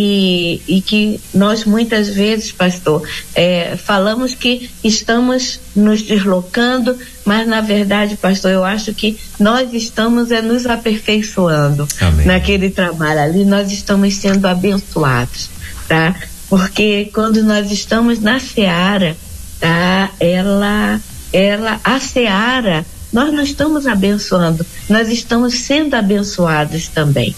e, 0.68 0.78
e 0.78 0.82
que 0.82 1.20
nós 1.34 1.66
muitas 1.66 2.10
vezes, 2.10 2.52
pastor, 2.52 3.08
é, 3.36 3.76
falamos 3.78 4.34
que 4.34 4.70
estamos 4.84 5.60
nos 5.76 6.02
deslocando, 6.02 6.98
mas 7.24 7.48
na 7.48 7.62
verdade, 7.62 8.18
pastor, 8.18 8.52
eu 8.52 8.64
acho 8.64 8.94
que 8.94 9.18
nós 9.40 9.74
estamos 9.74 10.32
é, 10.32 10.42
nos 10.42 10.66
aperfeiçoando 10.66 11.88
Amém. 12.02 12.26
naquele 12.26 12.70
trabalho 12.70 13.22
ali, 13.22 13.46
nós 13.46 13.72
estamos 13.72 14.16
sendo 14.16 14.48
abençoados, 14.48 15.50
tá? 15.88 16.16
Porque 16.50 17.10
quando 17.14 17.44
nós 17.44 17.72
estamos 17.72 18.20
na 18.20 18.40
seara, 18.40 19.16
tá? 19.60 20.10
Ela, 20.20 21.00
ela, 21.32 21.80
a 21.84 22.00
seara, 22.00 22.86
nós 23.12 23.34
não 23.34 23.44
estamos 23.44 23.88
abençoando, 23.88 24.66
nós 24.90 25.10
estamos 25.10 25.54
sendo 25.56 25.96
abençoados 25.96 26.88
também. 26.88 27.36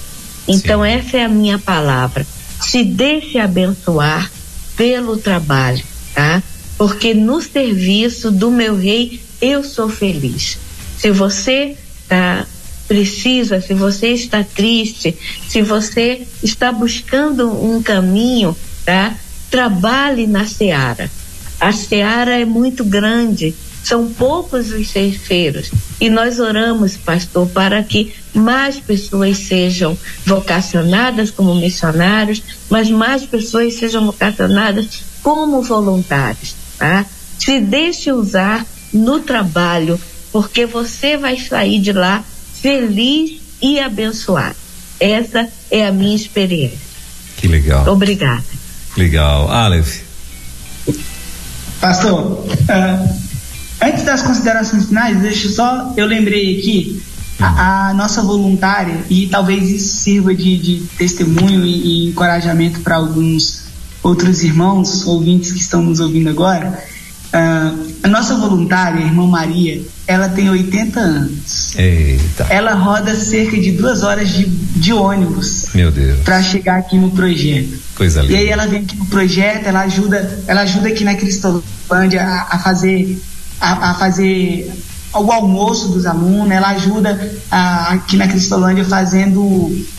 Então 0.47 0.83
Sim. 0.83 0.89
essa 0.89 1.17
é 1.17 1.25
a 1.25 1.29
minha 1.29 1.59
palavra. 1.59 2.25
Se 2.59 2.83
deixe 2.83 3.37
abençoar 3.37 4.31
pelo 4.75 5.17
trabalho, 5.17 5.83
tá? 6.13 6.41
Porque 6.77 7.13
no 7.13 7.41
serviço 7.41 8.31
do 8.31 8.49
meu 8.49 8.75
rei 8.75 9.21
eu 9.41 9.63
sou 9.63 9.89
feliz. 9.89 10.57
Se 10.97 11.11
você 11.11 11.77
tá 12.07 12.45
precisa, 12.89 13.61
se 13.61 13.75
você 13.75 14.07
está 14.07 14.43
triste, 14.43 15.15
se 15.47 15.61
você 15.61 16.27
está 16.41 16.71
buscando 16.71 17.47
um 17.63 17.83
caminho, 17.83 18.57
tá? 18.83 19.15
Trabalhe 19.51 20.25
na 20.25 20.47
seara. 20.47 21.09
A 21.59 21.71
seara 21.71 22.39
é 22.39 22.45
muito 22.45 22.83
grande, 22.83 23.53
são 23.83 24.11
poucos 24.11 24.71
os 24.71 24.89
ceifeiros. 24.89 25.71
E 25.99 26.09
nós 26.09 26.39
oramos, 26.39 26.97
pastor, 26.97 27.47
para 27.49 27.81
que 27.83 28.13
mais 28.33 28.77
pessoas 28.77 29.37
sejam 29.37 29.97
vocacionadas 30.25 31.31
como 31.31 31.55
missionários, 31.55 32.41
mas 32.69 32.89
mais 32.89 33.25
pessoas 33.25 33.75
sejam 33.75 34.05
vocacionadas 34.05 35.03
como 35.23 35.61
voluntários, 35.61 36.55
tá? 36.77 37.05
Se 37.37 37.59
deixe 37.59 38.11
usar 38.11 38.65
no 38.93 39.19
trabalho, 39.19 39.99
porque 40.31 40.65
você 40.65 41.17
vai 41.17 41.37
sair 41.37 41.79
de 41.79 41.93
lá 41.93 42.23
feliz 42.61 43.39
e 43.61 43.79
abençoado. 43.79 44.55
Essa 44.99 45.47
é 45.71 45.85
a 45.85 45.91
minha 45.91 46.15
experiência. 46.15 46.77
Que 47.37 47.47
legal. 47.47 47.87
Obrigada. 47.87 48.43
Legal. 48.97 49.49
Aleph. 49.49 50.01
Pastor, 51.79 52.21
uh, 52.21 53.28
antes 53.81 54.03
das 54.03 54.21
considerações 54.21 54.85
finais, 54.85 55.19
deixa 55.19 55.49
só, 55.49 55.93
eu 55.95 56.05
lembrei 56.05 56.59
aqui, 56.59 57.01
a, 57.39 57.89
a 57.89 57.93
nossa 57.93 58.21
voluntária, 58.21 58.97
e 59.09 59.27
talvez 59.27 59.69
isso 59.69 59.97
sirva 59.97 60.35
de, 60.35 60.57
de 60.57 60.83
testemunho 60.97 61.65
e, 61.65 62.05
e 62.05 62.09
encorajamento 62.09 62.81
para 62.81 62.95
alguns 62.97 63.63
outros 64.03 64.43
irmãos, 64.43 65.05
ouvintes 65.05 65.51
que 65.51 65.59
estão 65.59 65.81
nos 65.81 65.99
ouvindo 65.99 66.29
agora, 66.29 66.77
Uh, 67.29 67.93
a 68.01 68.07
nossa 68.07 68.35
voluntária, 68.35 69.03
a 69.03 69.07
irmã 69.07 69.27
Maria, 69.27 69.83
ela 70.07 70.29
tem 70.29 70.49
80 70.49 70.99
anos. 70.99 71.75
Eita. 71.77 72.47
Ela 72.49 72.73
roda 72.73 73.13
cerca 73.13 73.55
de 73.55 73.71
duas 73.71 74.01
horas 74.01 74.29
de, 74.29 74.45
de 74.47 74.91
ônibus. 74.91 75.67
Meu 75.75 75.91
Deus. 75.91 76.21
Para 76.21 76.41
chegar 76.41 76.79
aqui 76.79 76.97
no 76.97 77.11
projeto. 77.11 77.77
Coisa 77.93 78.21
linda. 78.21 78.33
E 78.33 78.35
aí 78.35 78.47
ela 78.47 78.65
vem 78.65 78.81
aqui 78.81 78.97
no 78.97 79.05
projeto, 79.05 79.67
ela 79.67 79.81
ajuda, 79.81 80.39
ela 80.47 80.61
ajuda 80.61 80.87
aqui 80.87 81.03
na 81.03 81.13
Cristolândia 81.13 82.23
a, 82.23 82.55
a 82.55 82.59
fazer 82.59 83.21
a, 83.59 83.91
a, 83.91 83.93
fazer 83.95 84.71
o 85.13 85.31
almoço 85.31 85.87
dos 85.89 86.05
alunos, 86.05 86.51
ela 86.51 86.69
ajuda 86.69 87.31
a, 87.49 87.93
aqui 87.93 88.15
na 88.15 88.27
Cristolândia 88.27 88.85
fazendo 88.85 89.41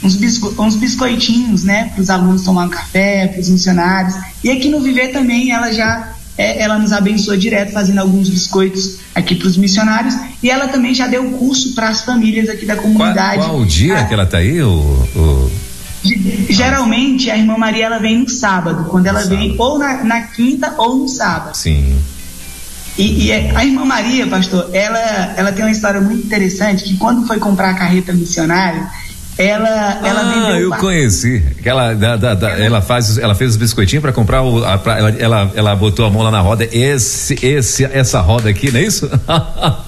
uns, 0.03 0.17
bisco, 0.17 0.55
uns 0.63 0.77
biscoitinhos, 0.77 1.65
né, 1.65 1.91
para 1.95 2.01
os 2.01 2.11
alunos 2.11 2.45
tomar 2.45 2.67
um 2.67 2.69
café, 2.69 3.27
para 3.29 3.41
os 3.41 3.49
funcionários. 3.49 4.15
E 4.43 4.51
aqui 4.51 4.69
no 4.69 4.81
Viver 4.81 5.09
também 5.09 5.53
ela 5.53 5.73
já 5.73 6.15
é, 6.41 6.63
ela 6.63 6.79
nos 6.79 6.91
abençoa 6.91 7.37
direto 7.37 7.73
fazendo 7.73 7.99
alguns 7.99 8.31
biscoitos 8.31 8.99
aqui 9.15 9.35
para 9.35 9.47
os 9.47 9.59
missionários 9.59 10.15
e 10.43 10.49
ela 10.49 10.69
também 10.69 10.95
já 10.95 11.07
deu 11.07 11.25
curso 11.33 11.75
para 11.75 11.89
as 11.89 12.03
famílias 12.03 12.49
aqui 12.49 12.65
da 12.65 12.77
comunidade. 12.77 13.39
Qual, 13.39 13.51
qual 13.51 13.61
o 13.61 13.67
dia 13.67 13.99
ah, 13.99 14.05
que 14.07 14.15
ela 14.15 14.23
está 14.23 14.39
aí? 14.39 14.63
O, 14.63 14.71
o... 14.71 15.51
Geralmente 16.49 17.31
a 17.31 17.37
irmã 17.37 17.59
Maria 17.59 17.85
ela 17.87 17.99
vem 17.99 18.21
no 18.21 18.29
sábado, 18.29 18.87
quando 18.89 19.07
ela 19.07 19.23
vem 19.25 19.55
ou 19.59 19.79
na, 19.79 20.03
na, 20.03 20.23
quinta 20.23 20.75
ou 20.79 20.97
no 20.97 21.09
sábado. 21.09 21.55
Sim. 21.55 21.99
E, 22.99 23.27
e, 23.27 23.31
é, 23.31 23.53
a 23.55 23.65
irmã 23.65 23.85
Maria, 23.85 24.27
pastor, 24.27 24.69
ela, 24.73 25.35
ela 25.37 25.53
tem 25.53 25.65
uma 25.65 25.71
história 25.71 26.01
muito 26.01 26.27
interessante 26.27 26.85
que 26.85 26.97
quando 26.97 27.27
foi 27.27 27.39
comprar 27.39 27.71
a 27.71 27.75
carreta 27.75 28.13
missionária, 28.13 28.89
ela, 29.41 30.01
ela 30.05 30.21
ah, 30.21 30.53
vendeu. 30.53 30.71
eu 30.71 30.71
conheci. 30.79 31.43
Ela, 31.65 31.95
da, 31.95 32.17
da, 32.17 32.35
da, 32.35 32.51
ela 32.59 32.83
faz, 32.83 33.17
ela 33.17 33.35
fez 33.35 33.53
os 33.53 33.57
biscoitinhos 33.57 34.03
para 34.03 34.13
comprar 34.13 34.43
o, 34.43 34.63
a, 34.63 34.77
pra, 34.77 34.99
ela, 34.99 35.11
ela, 35.19 35.53
ela 35.55 35.77
botou 35.77 36.05
a 36.05 36.11
mão 36.11 36.23
lá 36.23 36.31
na 36.31 36.41
roda. 36.41 36.69
Esse, 36.71 37.39
esse, 37.43 37.85
essa 37.85 38.21
roda 38.21 38.51
aqui, 38.51 38.71
não 38.71 38.79
é 38.79 38.83
isso? 38.83 39.09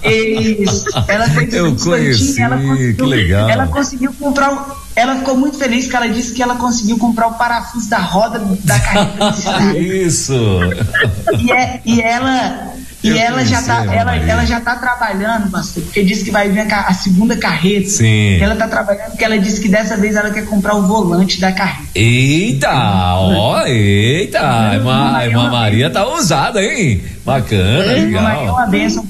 Isso. 0.03 0.85
Ela 1.07 1.29
fez 1.29 1.53
eu 1.53 1.75
conheci. 1.75 2.41
Ela 2.41 2.57
que 2.57 3.01
legal. 3.03 3.47
Ela 3.47 3.67
conseguiu 3.67 4.11
comprar. 4.13 4.75
Ela 4.95 5.17
ficou 5.17 5.37
muito 5.37 5.57
feliz 5.57 5.87
que 5.87 5.95
ela 5.95 6.07
disse 6.07 6.33
que 6.33 6.41
ela 6.41 6.55
conseguiu 6.55 6.97
comprar 6.97 7.27
o 7.27 7.33
parafuso 7.33 7.87
da 7.89 7.99
roda 7.99 8.41
da 8.63 8.79
carreta. 8.79 9.77
isso. 9.77 10.33
E, 11.37 11.51
é, 11.51 11.79
e 11.85 12.01
ela 12.01 12.73
e 13.03 13.17
ela 13.17 13.43
já, 13.43 13.61
tá, 13.61 13.85
ela, 13.93 14.15
ela 14.15 14.45
já 14.45 14.61
tá 14.61 14.75
trabalhando, 14.75 15.51
pastor, 15.51 15.83
porque 15.83 16.03
disse 16.03 16.23
que 16.23 16.31
vai 16.31 16.49
vir 16.49 16.61
a, 16.61 16.81
a 16.81 16.93
segunda 16.93 17.35
carreta. 17.35 17.89
Sim. 17.89 18.39
Ela 18.39 18.55
tá 18.55 18.67
trabalhando 18.67 19.09
porque 19.09 19.25
ela 19.25 19.37
disse 19.37 19.59
que 19.59 19.67
dessa 19.67 19.97
vez 19.97 20.15
ela 20.15 20.31
quer 20.31 20.45
comprar 20.45 20.75
o 20.75 20.87
volante 20.87 21.39
da 21.41 21.51
carreta. 21.51 21.89
Eita, 21.93 22.71
ó, 22.71 23.65
eita, 23.65 24.39
a 24.39 24.75
irmã, 24.75 25.17
a 25.17 25.25
irmã 25.25 25.49
Maria 25.49 25.89
tá 25.89 26.05
ousada, 26.05 26.63
hein? 26.63 27.03
Bacana, 27.25 27.83
é, 27.83 28.05
legal. 28.05 28.23
Maria 28.23 28.47
é 28.47 28.51
uma 28.51 28.67
bênção. 28.67 29.07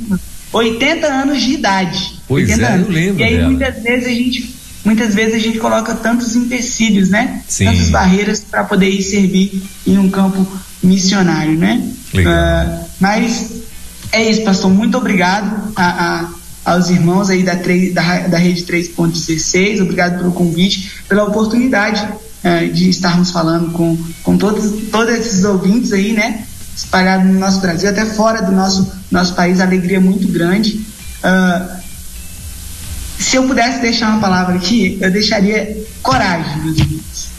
80 0.51 1.07
anos 1.07 1.41
de 1.41 1.53
idade. 1.53 2.19
Pois 2.27 2.49
é, 2.49 2.65
anos. 2.65 2.87
eu 2.87 2.93
lembro 2.93 3.21
E 3.21 3.23
aí 3.23 3.37
dela. 3.37 3.49
muitas 3.49 3.83
vezes 3.83 4.05
a 4.07 4.09
gente 4.09 4.55
muitas 4.85 5.15
vezes 5.15 5.35
a 5.35 5.39
gente 5.39 5.59
coloca 5.59 5.95
tantos 5.95 6.35
empecilhos, 6.35 7.09
né? 7.09 7.41
Sim. 7.47 7.65
Tantas 7.65 7.89
barreiras 7.89 8.39
para 8.41 8.63
poder 8.63 8.89
ir 8.89 9.01
servir 9.01 9.63
em 9.87 9.97
um 9.97 10.09
campo 10.09 10.45
missionário, 10.81 11.57
né? 11.57 11.81
Legal. 12.13 12.33
Uh, 12.33 12.85
mas 12.99 13.62
é 14.13 14.29
isso, 14.29 14.43
pastor. 14.43 14.71
Muito 14.71 14.95
obrigado 14.95 15.73
a, 15.75 16.29
a, 16.65 16.73
aos 16.73 16.89
irmãos 16.89 17.31
aí 17.31 17.41
da, 17.43 17.55
3, 17.55 17.93
da, 17.93 18.27
da 18.27 18.37
rede 18.37 18.63
3.16. 18.63 19.81
Obrigado 19.81 20.19
pelo 20.19 20.31
convite, 20.31 20.91
pela 21.09 21.23
oportunidade 21.23 22.07
uh, 22.07 22.71
de 22.71 22.89
estarmos 22.89 23.31
falando 23.31 23.71
com, 23.71 23.97
com 24.21 24.37
todos, 24.37 24.89
todos 24.91 25.13
esses 25.15 25.43
ouvintes 25.43 25.91
aí, 25.91 26.13
né? 26.13 26.45
Espalhados 26.75 27.25
no 27.25 27.39
nosso 27.39 27.59
Brasil, 27.59 27.89
até 27.89 28.05
fora 28.05 28.41
do 28.41 28.51
nosso, 28.51 28.91
nosso 29.11 29.33
país. 29.33 29.59
Alegria 29.59 29.99
muito 29.99 30.27
grande. 30.27 30.85
Uh, 31.23 31.83
se 33.17 33.35
eu 33.35 33.47
pudesse 33.47 33.81
deixar 33.81 34.09
uma 34.09 34.19
palavra 34.19 34.55
aqui, 34.55 34.99
eu 35.01 35.09
deixaria 35.09 35.85
coragem, 36.03 36.61
meus 36.63 36.77
irmãos. 36.77 37.33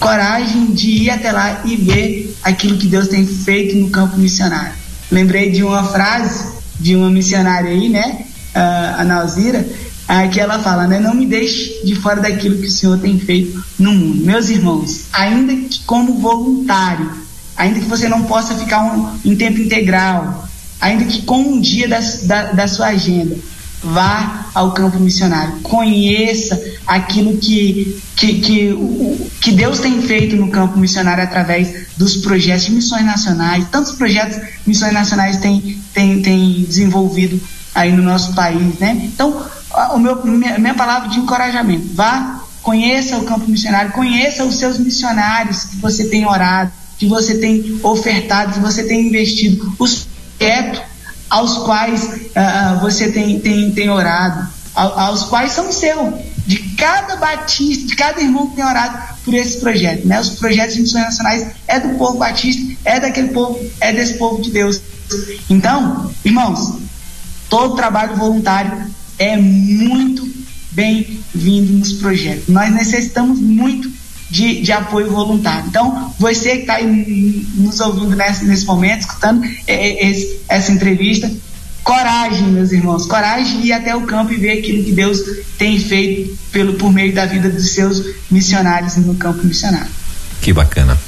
Coragem 0.00 0.72
de 0.72 0.90
ir 0.90 1.10
até 1.10 1.30
lá 1.30 1.62
e 1.64 1.76
ver 1.76 2.36
aquilo 2.42 2.76
que 2.78 2.88
Deus 2.88 3.06
tem 3.06 3.24
feito 3.24 3.76
no 3.76 3.90
campo 3.90 4.18
missionário 4.18 4.75
lembrei 5.10 5.50
de 5.50 5.62
uma 5.62 5.84
frase 5.84 6.56
de 6.78 6.94
uma 6.94 7.10
missionária 7.10 7.70
aí, 7.70 7.88
né, 7.88 8.26
a 8.54 9.04
Nalzira, 9.04 9.66
que 10.32 10.38
ela 10.38 10.58
fala, 10.58 10.86
né, 10.86 11.00
não 11.00 11.14
me 11.14 11.26
deixe 11.26 11.84
de 11.84 11.94
fora 11.94 12.20
daquilo 12.20 12.58
que 12.58 12.66
o 12.66 12.70
Senhor 12.70 12.98
tem 12.98 13.18
feito 13.18 13.62
no 13.78 13.92
mundo. 13.92 14.24
Meus 14.24 14.48
irmãos, 14.48 15.06
ainda 15.12 15.54
que 15.54 15.80
como 15.84 16.20
voluntário, 16.20 17.10
ainda 17.56 17.80
que 17.80 17.86
você 17.86 18.08
não 18.08 18.24
possa 18.24 18.54
ficar 18.54 18.82
um, 18.82 19.18
em 19.24 19.34
tempo 19.34 19.60
integral, 19.60 20.46
ainda 20.80 21.04
que 21.04 21.22
com 21.22 21.40
um 21.40 21.60
dia 21.60 21.88
da, 21.88 22.00
da, 22.22 22.52
da 22.52 22.68
sua 22.68 22.88
agenda, 22.88 23.36
vá 23.86 24.46
ao 24.54 24.72
campo 24.72 24.98
missionário, 24.98 25.60
conheça 25.60 26.60
aquilo 26.86 27.36
que, 27.36 28.00
que, 28.16 28.40
que, 28.40 29.30
que 29.40 29.52
Deus 29.52 29.78
tem 29.78 30.00
feito 30.02 30.36
no 30.36 30.50
campo 30.50 30.78
missionário 30.78 31.22
através 31.22 31.86
dos 31.96 32.16
projetos 32.16 32.66
de 32.66 32.72
missões 32.72 33.04
nacionais. 33.04 33.66
Tantos 33.70 33.92
projetos 33.92 34.38
missões 34.66 34.92
nacionais 34.92 35.36
têm 35.38 35.80
tem, 35.96 36.20
tem 36.20 36.64
desenvolvido 36.64 37.40
aí 37.74 37.90
no 37.90 38.02
nosso 38.02 38.34
país, 38.34 38.78
né? 38.78 39.00
Então, 39.02 39.46
o 39.94 39.98
meu, 39.98 40.24
minha, 40.24 40.58
minha 40.58 40.74
palavra 40.74 41.08
de 41.08 41.18
encorajamento, 41.18 41.88
vá, 41.94 42.42
conheça 42.62 43.16
o 43.16 43.24
campo 43.24 43.48
missionário, 43.50 43.92
conheça 43.92 44.44
os 44.44 44.58
seus 44.58 44.78
missionários 44.78 45.64
que 45.64 45.76
você 45.76 46.06
tem 46.06 46.26
orado, 46.26 46.70
que 46.98 47.06
você 47.06 47.38
tem 47.38 47.78
ofertado, 47.82 48.54
que 48.54 48.60
você 48.60 48.84
tem 48.84 49.06
investido, 49.06 49.72
os 49.78 50.06
projetos 50.38 50.82
aos 51.28 51.58
quais 51.58 52.04
uh, 52.04 52.80
você 52.80 53.10
tem, 53.10 53.40
tem, 53.40 53.70
tem 53.72 53.90
orado, 53.90 54.48
aos 54.74 55.24
quais 55.24 55.52
são 55.52 55.72
seu, 55.72 56.22
de 56.46 56.58
cada 56.76 57.16
batista, 57.16 57.86
de 57.86 57.96
cada 57.96 58.20
irmão 58.20 58.48
que 58.48 58.56
tem 58.56 58.64
orado 58.64 59.16
por 59.24 59.34
esse 59.34 59.58
projeto. 59.58 60.06
Né? 60.06 60.20
Os 60.20 60.30
projetos 60.30 60.76
de 60.76 60.82
missões 60.82 61.04
nacionais 61.04 61.46
é 61.66 61.80
do 61.80 61.98
povo 61.98 62.18
batista, 62.18 62.62
é 62.84 63.00
daquele 63.00 63.28
povo, 63.28 63.58
é 63.80 63.92
desse 63.92 64.14
povo 64.14 64.40
de 64.40 64.50
Deus. 64.50 64.80
Então, 65.48 66.10
irmãos, 66.24 66.74
todo 67.48 67.74
trabalho 67.74 68.16
voluntário 68.16 68.86
é 69.18 69.36
muito 69.36 70.28
bem-vindo 70.72 71.72
nos 71.72 71.94
projetos. 71.94 72.48
Nós 72.48 72.72
necessitamos 72.72 73.40
muito 73.40 73.90
de, 74.30 74.60
de 74.60 74.72
apoio 74.72 75.10
voluntário. 75.10 75.66
Então, 75.68 76.12
você 76.18 76.56
que 76.56 76.60
está 76.62 76.74
aí 76.74 77.46
nos 77.54 77.80
ouvindo 77.80 78.14
nesse, 78.16 78.44
nesse 78.44 78.66
momento, 78.66 79.00
escutando 79.00 79.44
é, 79.66 79.74
é, 79.74 80.10
esse, 80.10 80.40
essa 80.48 80.72
entrevista, 80.72 81.30
coragem, 81.82 82.48
meus 82.48 82.72
irmãos, 82.72 83.06
coragem 83.06 83.60
de 83.60 83.68
ir 83.68 83.72
até 83.72 83.94
o 83.94 84.02
campo 84.02 84.32
e 84.32 84.36
ver 84.36 84.58
aquilo 84.58 84.84
que 84.84 84.92
Deus 84.92 85.20
tem 85.56 85.78
feito 85.78 86.36
pelo, 86.50 86.74
por 86.74 86.92
meio 86.92 87.14
da 87.14 87.26
vida 87.26 87.48
dos 87.48 87.70
seus 87.70 88.02
missionários 88.30 88.96
no 88.96 89.14
campo 89.14 89.46
missionário. 89.46 89.90
Que 90.40 90.52
bacana. 90.52 90.98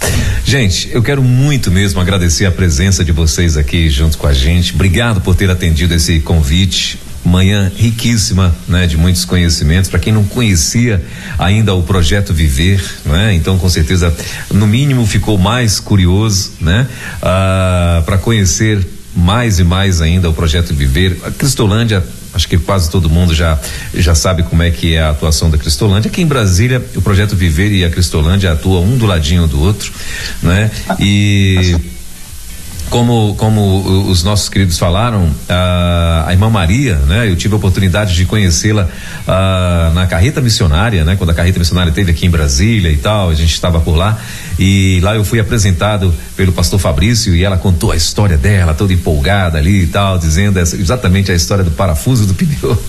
Gente, 0.44 0.88
eu 0.92 1.02
quero 1.02 1.22
muito 1.22 1.70
mesmo 1.70 2.00
agradecer 2.00 2.46
a 2.46 2.50
presença 2.50 3.04
de 3.04 3.12
vocês 3.12 3.56
aqui 3.56 3.90
junto 3.90 4.16
com 4.16 4.26
a 4.26 4.32
gente. 4.32 4.74
Obrigado 4.74 5.20
por 5.20 5.34
ter 5.34 5.50
atendido 5.50 5.94
esse 5.94 6.20
convite 6.20 6.98
manhã 7.28 7.70
riquíssima, 7.76 8.54
né, 8.66 8.86
de 8.86 8.96
muitos 8.96 9.24
conhecimentos. 9.24 9.90
Para 9.90 10.00
quem 10.00 10.12
não 10.12 10.24
conhecia 10.24 11.02
ainda 11.38 11.74
o 11.74 11.82
projeto 11.82 12.32
Viver, 12.32 12.82
né, 13.04 13.34
então 13.34 13.58
com 13.58 13.68
certeza, 13.68 14.14
no 14.52 14.66
mínimo, 14.66 15.06
ficou 15.06 15.38
mais 15.38 15.78
curioso, 15.78 16.52
né, 16.60 16.86
ah, 17.22 18.02
para 18.04 18.18
conhecer 18.18 18.84
mais 19.14 19.58
e 19.58 19.64
mais 19.64 20.00
ainda 20.00 20.28
o 20.30 20.32
projeto 20.32 20.74
Viver. 20.74 21.18
A 21.24 21.30
Cristolândia 21.30 22.04
acho 22.34 22.46
que 22.46 22.58
quase 22.58 22.90
todo 22.90 23.08
mundo 23.08 23.34
já 23.34 23.58
já 23.94 24.14
sabe 24.14 24.42
como 24.42 24.62
é 24.62 24.70
que 24.70 24.94
é 24.94 25.00
a 25.00 25.10
atuação 25.10 25.50
da 25.50 25.58
Cristolândia. 25.58 26.08
Aqui 26.08 26.22
em 26.22 26.26
Brasília, 26.26 26.84
o 26.94 27.02
projeto 27.02 27.34
Viver 27.34 27.72
e 27.72 27.84
a 27.84 27.90
Cristolândia 27.90 28.52
atuam 28.52 28.84
um 28.84 28.96
do 28.96 29.06
ladinho 29.06 29.46
do 29.46 29.60
outro, 29.60 29.92
né? 30.42 30.70
E 31.00 31.76
como, 32.90 33.34
como 33.36 34.08
os 34.08 34.22
nossos 34.22 34.48
queridos 34.48 34.78
falaram, 34.78 35.30
a, 35.48 36.24
a 36.26 36.32
irmã 36.32 36.48
Maria, 36.48 36.96
né? 37.06 37.28
Eu 37.28 37.36
tive 37.36 37.54
a 37.54 37.56
oportunidade 37.56 38.14
de 38.14 38.24
conhecê-la 38.24 38.88
na 39.94 40.06
carreta 40.06 40.40
missionária, 40.40 41.04
né? 41.04 41.16
Quando 41.16 41.30
a 41.30 41.34
carreta 41.34 41.58
missionária 41.58 41.92
teve 41.92 42.10
aqui 42.10 42.26
em 42.26 42.30
Brasília 42.30 42.90
e 42.90 42.96
tal, 42.96 43.30
a 43.30 43.34
gente 43.34 43.52
estava 43.52 43.80
por 43.80 43.96
lá 43.96 44.18
e 44.58 45.00
lá 45.02 45.14
eu 45.14 45.24
fui 45.24 45.38
apresentado 45.38 46.14
pelo 46.36 46.52
pastor 46.52 46.78
Fabrício 46.78 47.34
e 47.34 47.44
ela 47.44 47.56
contou 47.56 47.92
a 47.92 47.96
história 47.96 48.36
dela, 48.36 48.74
toda 48.74 48.92
empolgada 48.92 49.58
ali 49.58 49.82
e 49.82 49.86
tal, 49.86 50.18
dizendo 50.18 50.58
essa, 50.58 50.76
exatamente 50.76 51.30
a 51.30 51.34
história 51.34 51.62
do 51.62 51.70
parafuso 51.70 52.26
do 52.26 52.34
pneu. 52.34 52.82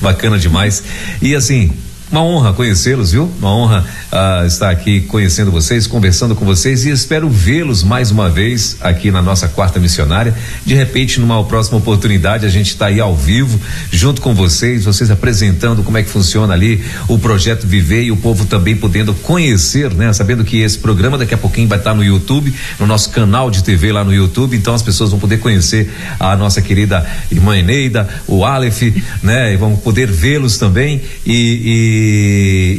Bacana 0.00 0.38
demais. 0.38 0.82
E 1.22 1.34
assim, 1.34 1.72
uma 2.10 2.22
honra 2.22 2.52
conhecê-los, 2.52 3.10
viu? 3.10 3.30
Uma 3.38 3.52
honra 3.52 3.84
uh, 4.12 4.46
estar 4.46 4.70
aqui 4.70 5.00
conhecendo 5.00 5.50
vocês, 5.50 5.86
conversando 5.88 6.36
com 6.36 6.44
vocês 6.44 6.84
e 6.84 6.90
espero 6.90 7.28
vê-los 7.28 7.82
mais 7.82 8.12
uma 8.12 8.30
vez 8.30 8.76
aqui 8.80 9.10
na 9.10 9.20
nossa 9.20 9.48
quarta 9.48 9.80
missionária. 9.80 10.32
De 10.64 10.74
repente, 10.74 11.18
numa 11.18 11.42
próxima 11.44 11.78
oportunidade, 11.78 12.46
a 12.46 12.48
gente 12.48 12.68
está 12.68 12.86
aí 12.86 13.00
ao 13.00 13.16
vivo, 13.16 13.60
junto 13.90 14.22
com 14.22 14.34
vocês, 14.34 14.84
vocês 14.84 15.10
apresentando 15.10 15.82
como 15.82 15.98
é 15.98 16.02
que 16.02 16.08
funciona 16.08 16.54
ali 16.54 16.84
o 17.08 17.18
projeto 17.18 17.66
Viver 17.66 18.04
e 18.04 18.12
o 18.12 18.16
povo 18.16 18.44
também 18.44 18.76
podendo 18.76 19.12
conhecer, 19.12 19.92
né? 19.92 20.12
Sabendo 20.12 20.44
que 20.44 20.60
esse 20.60 20.78
programa 20.78 21.18
daqui 21.18 21.34
a 21.34 21.38
pouquinho 21.38 21.66
vai 21.66 21.78
estar 21.78 21.94
no 21.94 22.04
YouTube, 22.04 22.54
no 22.78 22.86
nosso 22.86 23.10
canal 23.10 23.50
de 23.50 23.64
TV 23.64 23.90
lá 23.90 24.04
no 24.04 24.14
YouTube, 24.14 24.56
então 24.56 24.74
as 24.74 24.82
pessoas 24.82 25.10
vão 25.10 25.18
poder 25.18 25.38
conhecer 25.38 25.92
a 26.20 26.36
nossa 26.36 26.62
querida 26.62 27.04
irmã 27.32 27.58
Eneida, 27.58 28.08
o 28.28 28.44
Aleph, 28.44 28.82
né? 29.24 29.52
E 29.52 29.56
vão 29.56 29.74
poder 29.74 30.10
vê-los 30.10 30.56
também 30.56 31.02
e, 31.26 31.32
e 31.34 31.95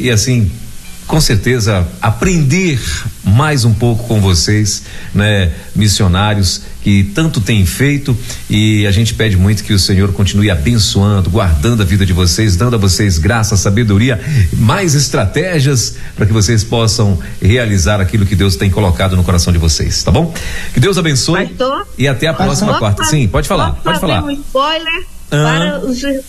e, 0.02 0.10
assim, 0.10 0.50
com 1.08 1.20
certeza 1.22 1.88
aprender 2.02 2.78
mais 3.24 3.64
um 3.64 3.72
pouco 3.72 4.06
com 4.06 4.20
vocês, 4.20 4.82
né, 5.14 5.50
missionários 5.74 6.62
que 6.82 7.02
tanto 7.02 7.40
têm 7.40 7.64
feito 7.64 8.16
e 8.48 8.86
a 8.86 8.90
gente 8.90 9.14
pede 9.14 9.36
muito 9.36 9.64
que 9.64 9.72
o 9.72 9.78
Senhor 9.78 10.12
continue 10.12 10.50
abençoando, 10.50 11.30
guardando 11.30 11.82
a 11.82 11.84
vida 11.84 12.04
de 12.04 12.12
vocês, 12.12 12.56
dando 12.56 12.76
a 12.76 12.78
vocês 12.78 13.18
graça, 13.18 13.56
sabedoria, 13.56 14.20
mais 14.52 14.94
estratégias 14.94 15.96
para 16.14 16.26
que 16.26 16.32
vocês 16.32 16.62
possam 16.62 17.18
realizar 17.40 18.00
aquilo 18.00 18.26
que 18.26 18.36
Deus 18.36 18.56
tem 18.56 18.70
colocado 18.70 19.16
no 19.16 19.24
coração 19.24 19.52
de 19.52 19.58
vocês, 19.58 20.02
tá 20.02 20.10
bom? 20.10 20.32
Que 20.74 20.78
Deus 20.78 20.98
abençoe 20.98 21.46
Pastor? 21.48 21.88
e 21.96 22.06
até 22.06 22.26
a 22.26 22.34
próxima 22.34 22.78
quarta. 22.78 23.04
Sim, 23.04 23.26
pode 23.28 23.48
falar, 23.48 23.72
pode 23.72 23.98
falar. 23.98 24.22
Um 24.22 24.30
spoiler 24.30 25.17
para, 25.30 25.82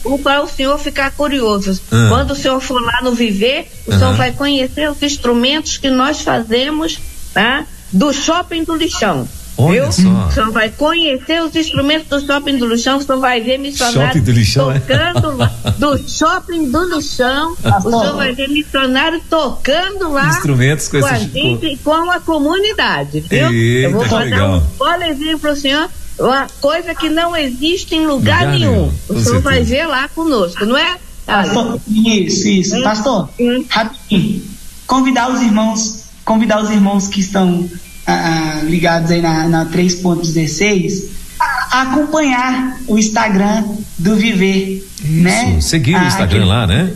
o, 0.05 0.19
para 0.19 0.43
o 0.43 0.47
senhor 0.47 0.77
ficar 0.77 1.11
curioso. 1.11 1.79
Quando 2.09 2.31
o 2.31 2.35
senhor 2.35 2.59
for 2.59 2.81
lá 2.81 3.01
no 3.01 3.13
Viver, 3.13 3.67
o 3.87 3.91
senhor 3.91 4.13
vai 4.15 4.31
conhecer 4.31 4.89
os 4.89 5.01
instrumentos 5.01 5.77
que 5.77 5.89
nós 5.89 6.21
fazemos 6.21 6.99
tá? 7.33 7.65
do 7.91 8.11
shopping 8.13 8.63
do 8.63 8.75
lixão. 8.75 9.27
Olha 9.57 9.83
viu? 9.83 9.91
Só. 9.91 10.27
O 10.27 10.31
senhor 10.31 10.51
vai 10.51 10.69
conhecer 10.69 11.41
os 11.43 11.53
instrumentos 11.53 12.07
do 12.07 12.25
shopping 12.25 12.57
do 12.57 12.65
lixão, 12.65 12.97
o 12.97 13.01
senhor 13.01 13.19
vai 13.19 13.41
ver 13.41 13.57
missionários 13.57 14.23
do 14.23 14.31
lixão, 14.31 14.71
é? 14.71 14.79
tocando 14.79 15.31
é? 15.31 15.35
lá. 15.35 15.53
Do 15.77 15.97
shopping 16.09 16.71
do 16.71 16.95
lixão, 16.95 17.55
ah, 17.63 17.77
o 17.77 17.89
senhor 17.89 18.15
vai 18.15 18.33
ver 18.33 18.49
missionário 18.49 19.21
tocando 19.29 20.11
lá 20.11 20.29
instrumentos 20.29 20.87
com, 20.87 20.99
com 20.99 21.05
a 21.05 21.15
gente 21.15 21.77
com 21.83 22.11
a 22.11 22.19
comunidade, 22.19 23.21
viu? 23.21 23.51
Eita, 23.51 23.87
Eu 23.87 23.91
vou 23.91 24.05
mandar 24.05 24.49
um 24.49 24.57
spoilerzinho 24.57 25.39
pro 25.39 25.55
senhor 25.55 25.89
uma 26.19 26.47
coisa 26.59 26.93
que 26.93 27.09
não 27.09 27.35
existe 27.35 27.95
em 27.95 28.05
lugar, 28.05 28.41
lugar 28.41 28.47
nenhum. 28.51 28.71
nenhum. 28.71 28.93
O 29.09 29.19
senhor 29.19 29.41
vai 29.41 29.63
ver 29.63 29.85
lá 29.85 30.07
conosco, 30.09 30.65
não 30.65 30.77
é? 30.77 30.97
Pastor, 31.25 31.79
isso, 31.87 32.47
isso. 32.47 32.75
Hum? 32.75 32.83
Pastor, 32.83 33.29
hum? 33.39 33.65
rapidinho. 33.69 34.43
Convidar 34.87 35.31
os 35.31 35.41
irmãos, 35.41 36.03
convidar 36.25 36.61
os 36.61 36.69
irmãos 36.69 37.07
que 37.07 37.19
estão 37.19 37.69
ah, 38.05 38.59
ah 38.59 38.63
ligados 38.63 39.11
aí 39.11 39.21
na, 39.21 39.47
na 39.47 39.65
3.16 39.67 41.05
a, 41.39 41.81
acompanhar 41.83 42.79
o 42.87 42.97
Instagram 42.97 43.63
do 43.97 44.15
Viver, 44.15 44.83
isso, 44.99 45.11
né? 45.11 45.61
Seguir 45.61 45.95
o 45.95 46.03
Instagram 46.03 46.45
lá, 46.45 46.67
né? 46.67 46.93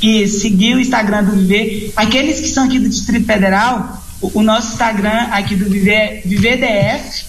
E 0.00 0.26
seguir 0.26 0.74
o 0.74 0.80
Instagram 0.80 1.24
do 1.24 1.32
Viver. 1.32 1.92
Aqueles 1.94 2.40
que 2.40 2.48
são 2.48 2.64
aqui 2.64 2.78
do 2.78 2.88
Distrito 2.88 3.26
Federal, 3.26 4.02
o, 4.20 4.38
o 4.38 4.42
nosso 4.42 4.72
Instagram 4.72 5.28
aqui 5.30 5.54
do 5.54 5.66
Viver 5.66 5.92
é 5.92 6.22
ViverDF 6.24 7.27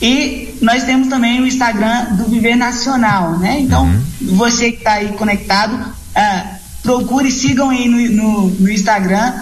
e 0.00 0.54
nós 0.60 0.84
temos 0.84 1.08
também 1.08 1.40
o 1.40 1.46
Instagram 1.46 2.16
do 2.16 2.24
Viver 2.24 2.56
Nacional, 2.56 3.38
né? 3.38 3.58
Então, 3.60 3.86
uhum. 3.86 4.02
você 4.36 4.72
que 4.72 4.78
está 4.78 4.94
aí 4.94 5.08
conectado, 5.12 5.74
uh, 5.74 6.56
procure, 6.82 7.30
sigam 7.30 7.70
aí 7.70 7.88
no, 7.88 7.98
no, 8.12 8.48
no 8.48 8.70
Instagram 8.70 9.32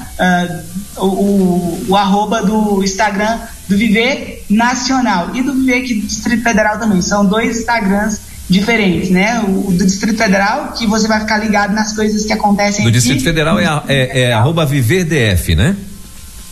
uh, 0.96 1.04
o, 1.04 1.06
o, 1.06 1.86
o, 1.88 1.96
arroba 1.96 2.42
do 2.42 2.84
Instagram 2.84 3.38
do 3.68 3.76
Viver 3.76 4.44
Nacional 4.48 5.30
e 5.34 5.42
do 5.42 5.54
Viver 5.54 5.78
aqui 5.78 5.94
do 5.94 6.06
Distrito 6.06 6.42
Federal 6.44 6.78
também. 6.78 7.02
São 7.02 7.26
dois 7.26 7.58
Instagrams 7.58 8.20
diferentes, 8.48 9.10
né? 9.10 9.40
O, 9.40 9.68
o, 9.68 9.72
do 9.72 9.84
Distrito 9.84 10.16
Federal, 10.16 10.72
que 10.72 10.86
você 10.86 11.08
vai 11.08 11.18
ficar 11.18 11.38
ligado 11.38 11.74
nas 11.74 11.92
coisas 11.94 12.24
que 12.24 12.32
acontecem 12.32 12.84
Do 12.84 12.90
aqui. 12.90 12.98
Distrito 12.98 13.24
Federal 13.24 13.58
é, 13.58 13.82
é, 13.88 14.20
é 14.20 14.32
arroba 14.32 14.64
ViverDF, 14.64 15.56
né? 15.56 15.74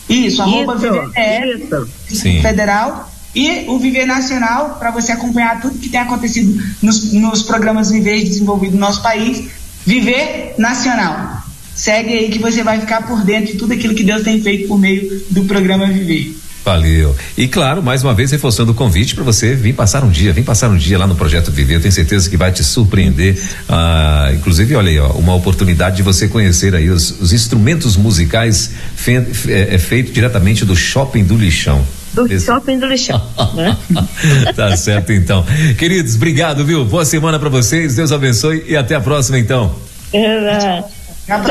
Isso, 0.09 0.41
arroba 0.41 0.75
ViverDF, 0.75 1.87
Distrito 2.09 2.41
Federal 2.41 3.12
e 3.35 3.65
o 3.67 3.79
Viver 3.79 4.05
Nacional, 4.05 4.77
para 4.79 4.91
você 4.91 5.11
acompanhar 5.11 5.59
tudo 5.59 5.79
que 5.79 5.89
tem 5.89 5.99
acontecido 5.99 6.61
nos, 6.81 7.11
nos 7.13 7.43
programas 7.43 7.89
Viver 7.89 8.23
desenvolvidos 8.23 8.75
no 8.75 8.81
nosso 8.81 9.01
país. 9.01 9.49
Viver 9.85 10.55
Nacional. 10.57 11.43
Segue 11.75 12.13
aí 12.13 12.29
que 12.29 12.39
você 12.39 12.63
vai 12.63 12.79
ficar 12.79 13.01
por 13.07 13.23
dentro 13.23 13.53
de 13.53 13.57
tudo 13.57 13.73
aquilo 13.73 13.95
que 13.95 14.03
Deus 14.03 14.23
tem 14.23 14.41
feito 14.41 14.67
por 14.67 14.77
meio 14.77 15.23
do 15.31 15.45
programa 15.45 15.87
Viver. 15.87 16.35
Valeu. 16.63 17.13
E 17.37 17.45
claro, 17.45 17.83
mais 17.83 18.03
uma 18.03 18.13
vez 18.13 18.31
reforçando 18.31 18.71
o 18.71 18.75
convite 18.75 19.13
para 19.13 19.23
você 19.23 19.53
vir 19.53 19.73
passar 19.73 20.01
um 20.03 20.09
dia, 20.09 20.31
vem 20.31 20.43
passar 20.43 20.69
um 20.69 20.77
dia 20.77 20.97
lá 20.97 21.05
no 21.05 21.15
Projeto 21.15 21.51
Viver. 21.51 21.75
Eu 21.75 21.81
tenho 21.81 21.91
certeza 21.91 22.29
que 22.29 22.37
vai 22.37 22.53
te 22.53 22.63
surpreender. 22.63 23.37
Ah, 23.67 24.31
inclusive, 24.33 24.73
olha 24.75 24.89
aí, 24.89 24.99
ó, 24.99 25.09
uma 25.09 25.35
oportunidade 25.35 25.97
de 25.97 26.03
você 26.03 26.27
conhecer 26.27 26.73
aí 26.73 26.89
os, 26.89 27.19
os 27.19 27.33
instrumentos 27.33 27.97
musicais 27.97 28.71
fe, 28.95 29.19
fe, 29.21 29.51
é, 29.51 29.77
feito 29.77 30.13
diretamente 30.13 30.63
do 30.63 30.75
Shopping 30.75 31.25
do 31.25 31.35
Lixão. 31.35 31.85
Do 32.13 32.31
Esse... 32.31 32.45
shopping 32.45 32.79
do 32.79 32.85
lixão. 32.85 33.21
né? 33.55 33.77
tá 34.55 34.75
certo 34.77 35.11
então. 35.11 35.43
Queridos, 35.77 36.15
obrigado, 36.15 36.63
viu? 36.63 36.85
Boa 36.85 37.05
semana 37.05 37.39
para 37.39 37.49
vocês, 37.49 37.95
Deus 37.95 38.11
abençoe 38.11 38.63
e 38.67 38.77
até 38.77 38.95
a 38.95 39.01
próxima 39.01 39.39
então. 39.39 39.75
É, 40.13 40.59
tchau, 40.59 40.89
tchau, 41.27 41.43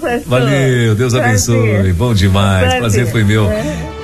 pastor. 0.00 0.22
Valeu, 0.26 0.94
Deus 0.94 1.14
abençoe. 1.14 1.70
Prazer. 1.70 1.94
Bom 1.94 2.14
demais. 2.14 2.62
Prazer, 2.62 2.80
Prazer 2.80 3.06
foi 3.10 3.24
meu. 3.24 3.50
É. 3.50 3.94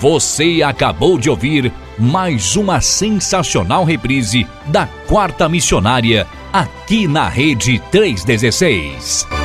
Você 0.00 0.62
acabou 0.62 1.18
de 1.18 1.30
ouvir 1.30 1.72
mais 1.98 2.56
uma 2.56 2.80
sensacional 2.80 3.84
reprise 3.84 4.46
da 4.66 4.86
Quarta 4.86 5.48
Missionária 5.48 6.26
aqui 6.52 7.08
na 7.08 7.28
Rede 7.28 7.80
316. 7.90 9.43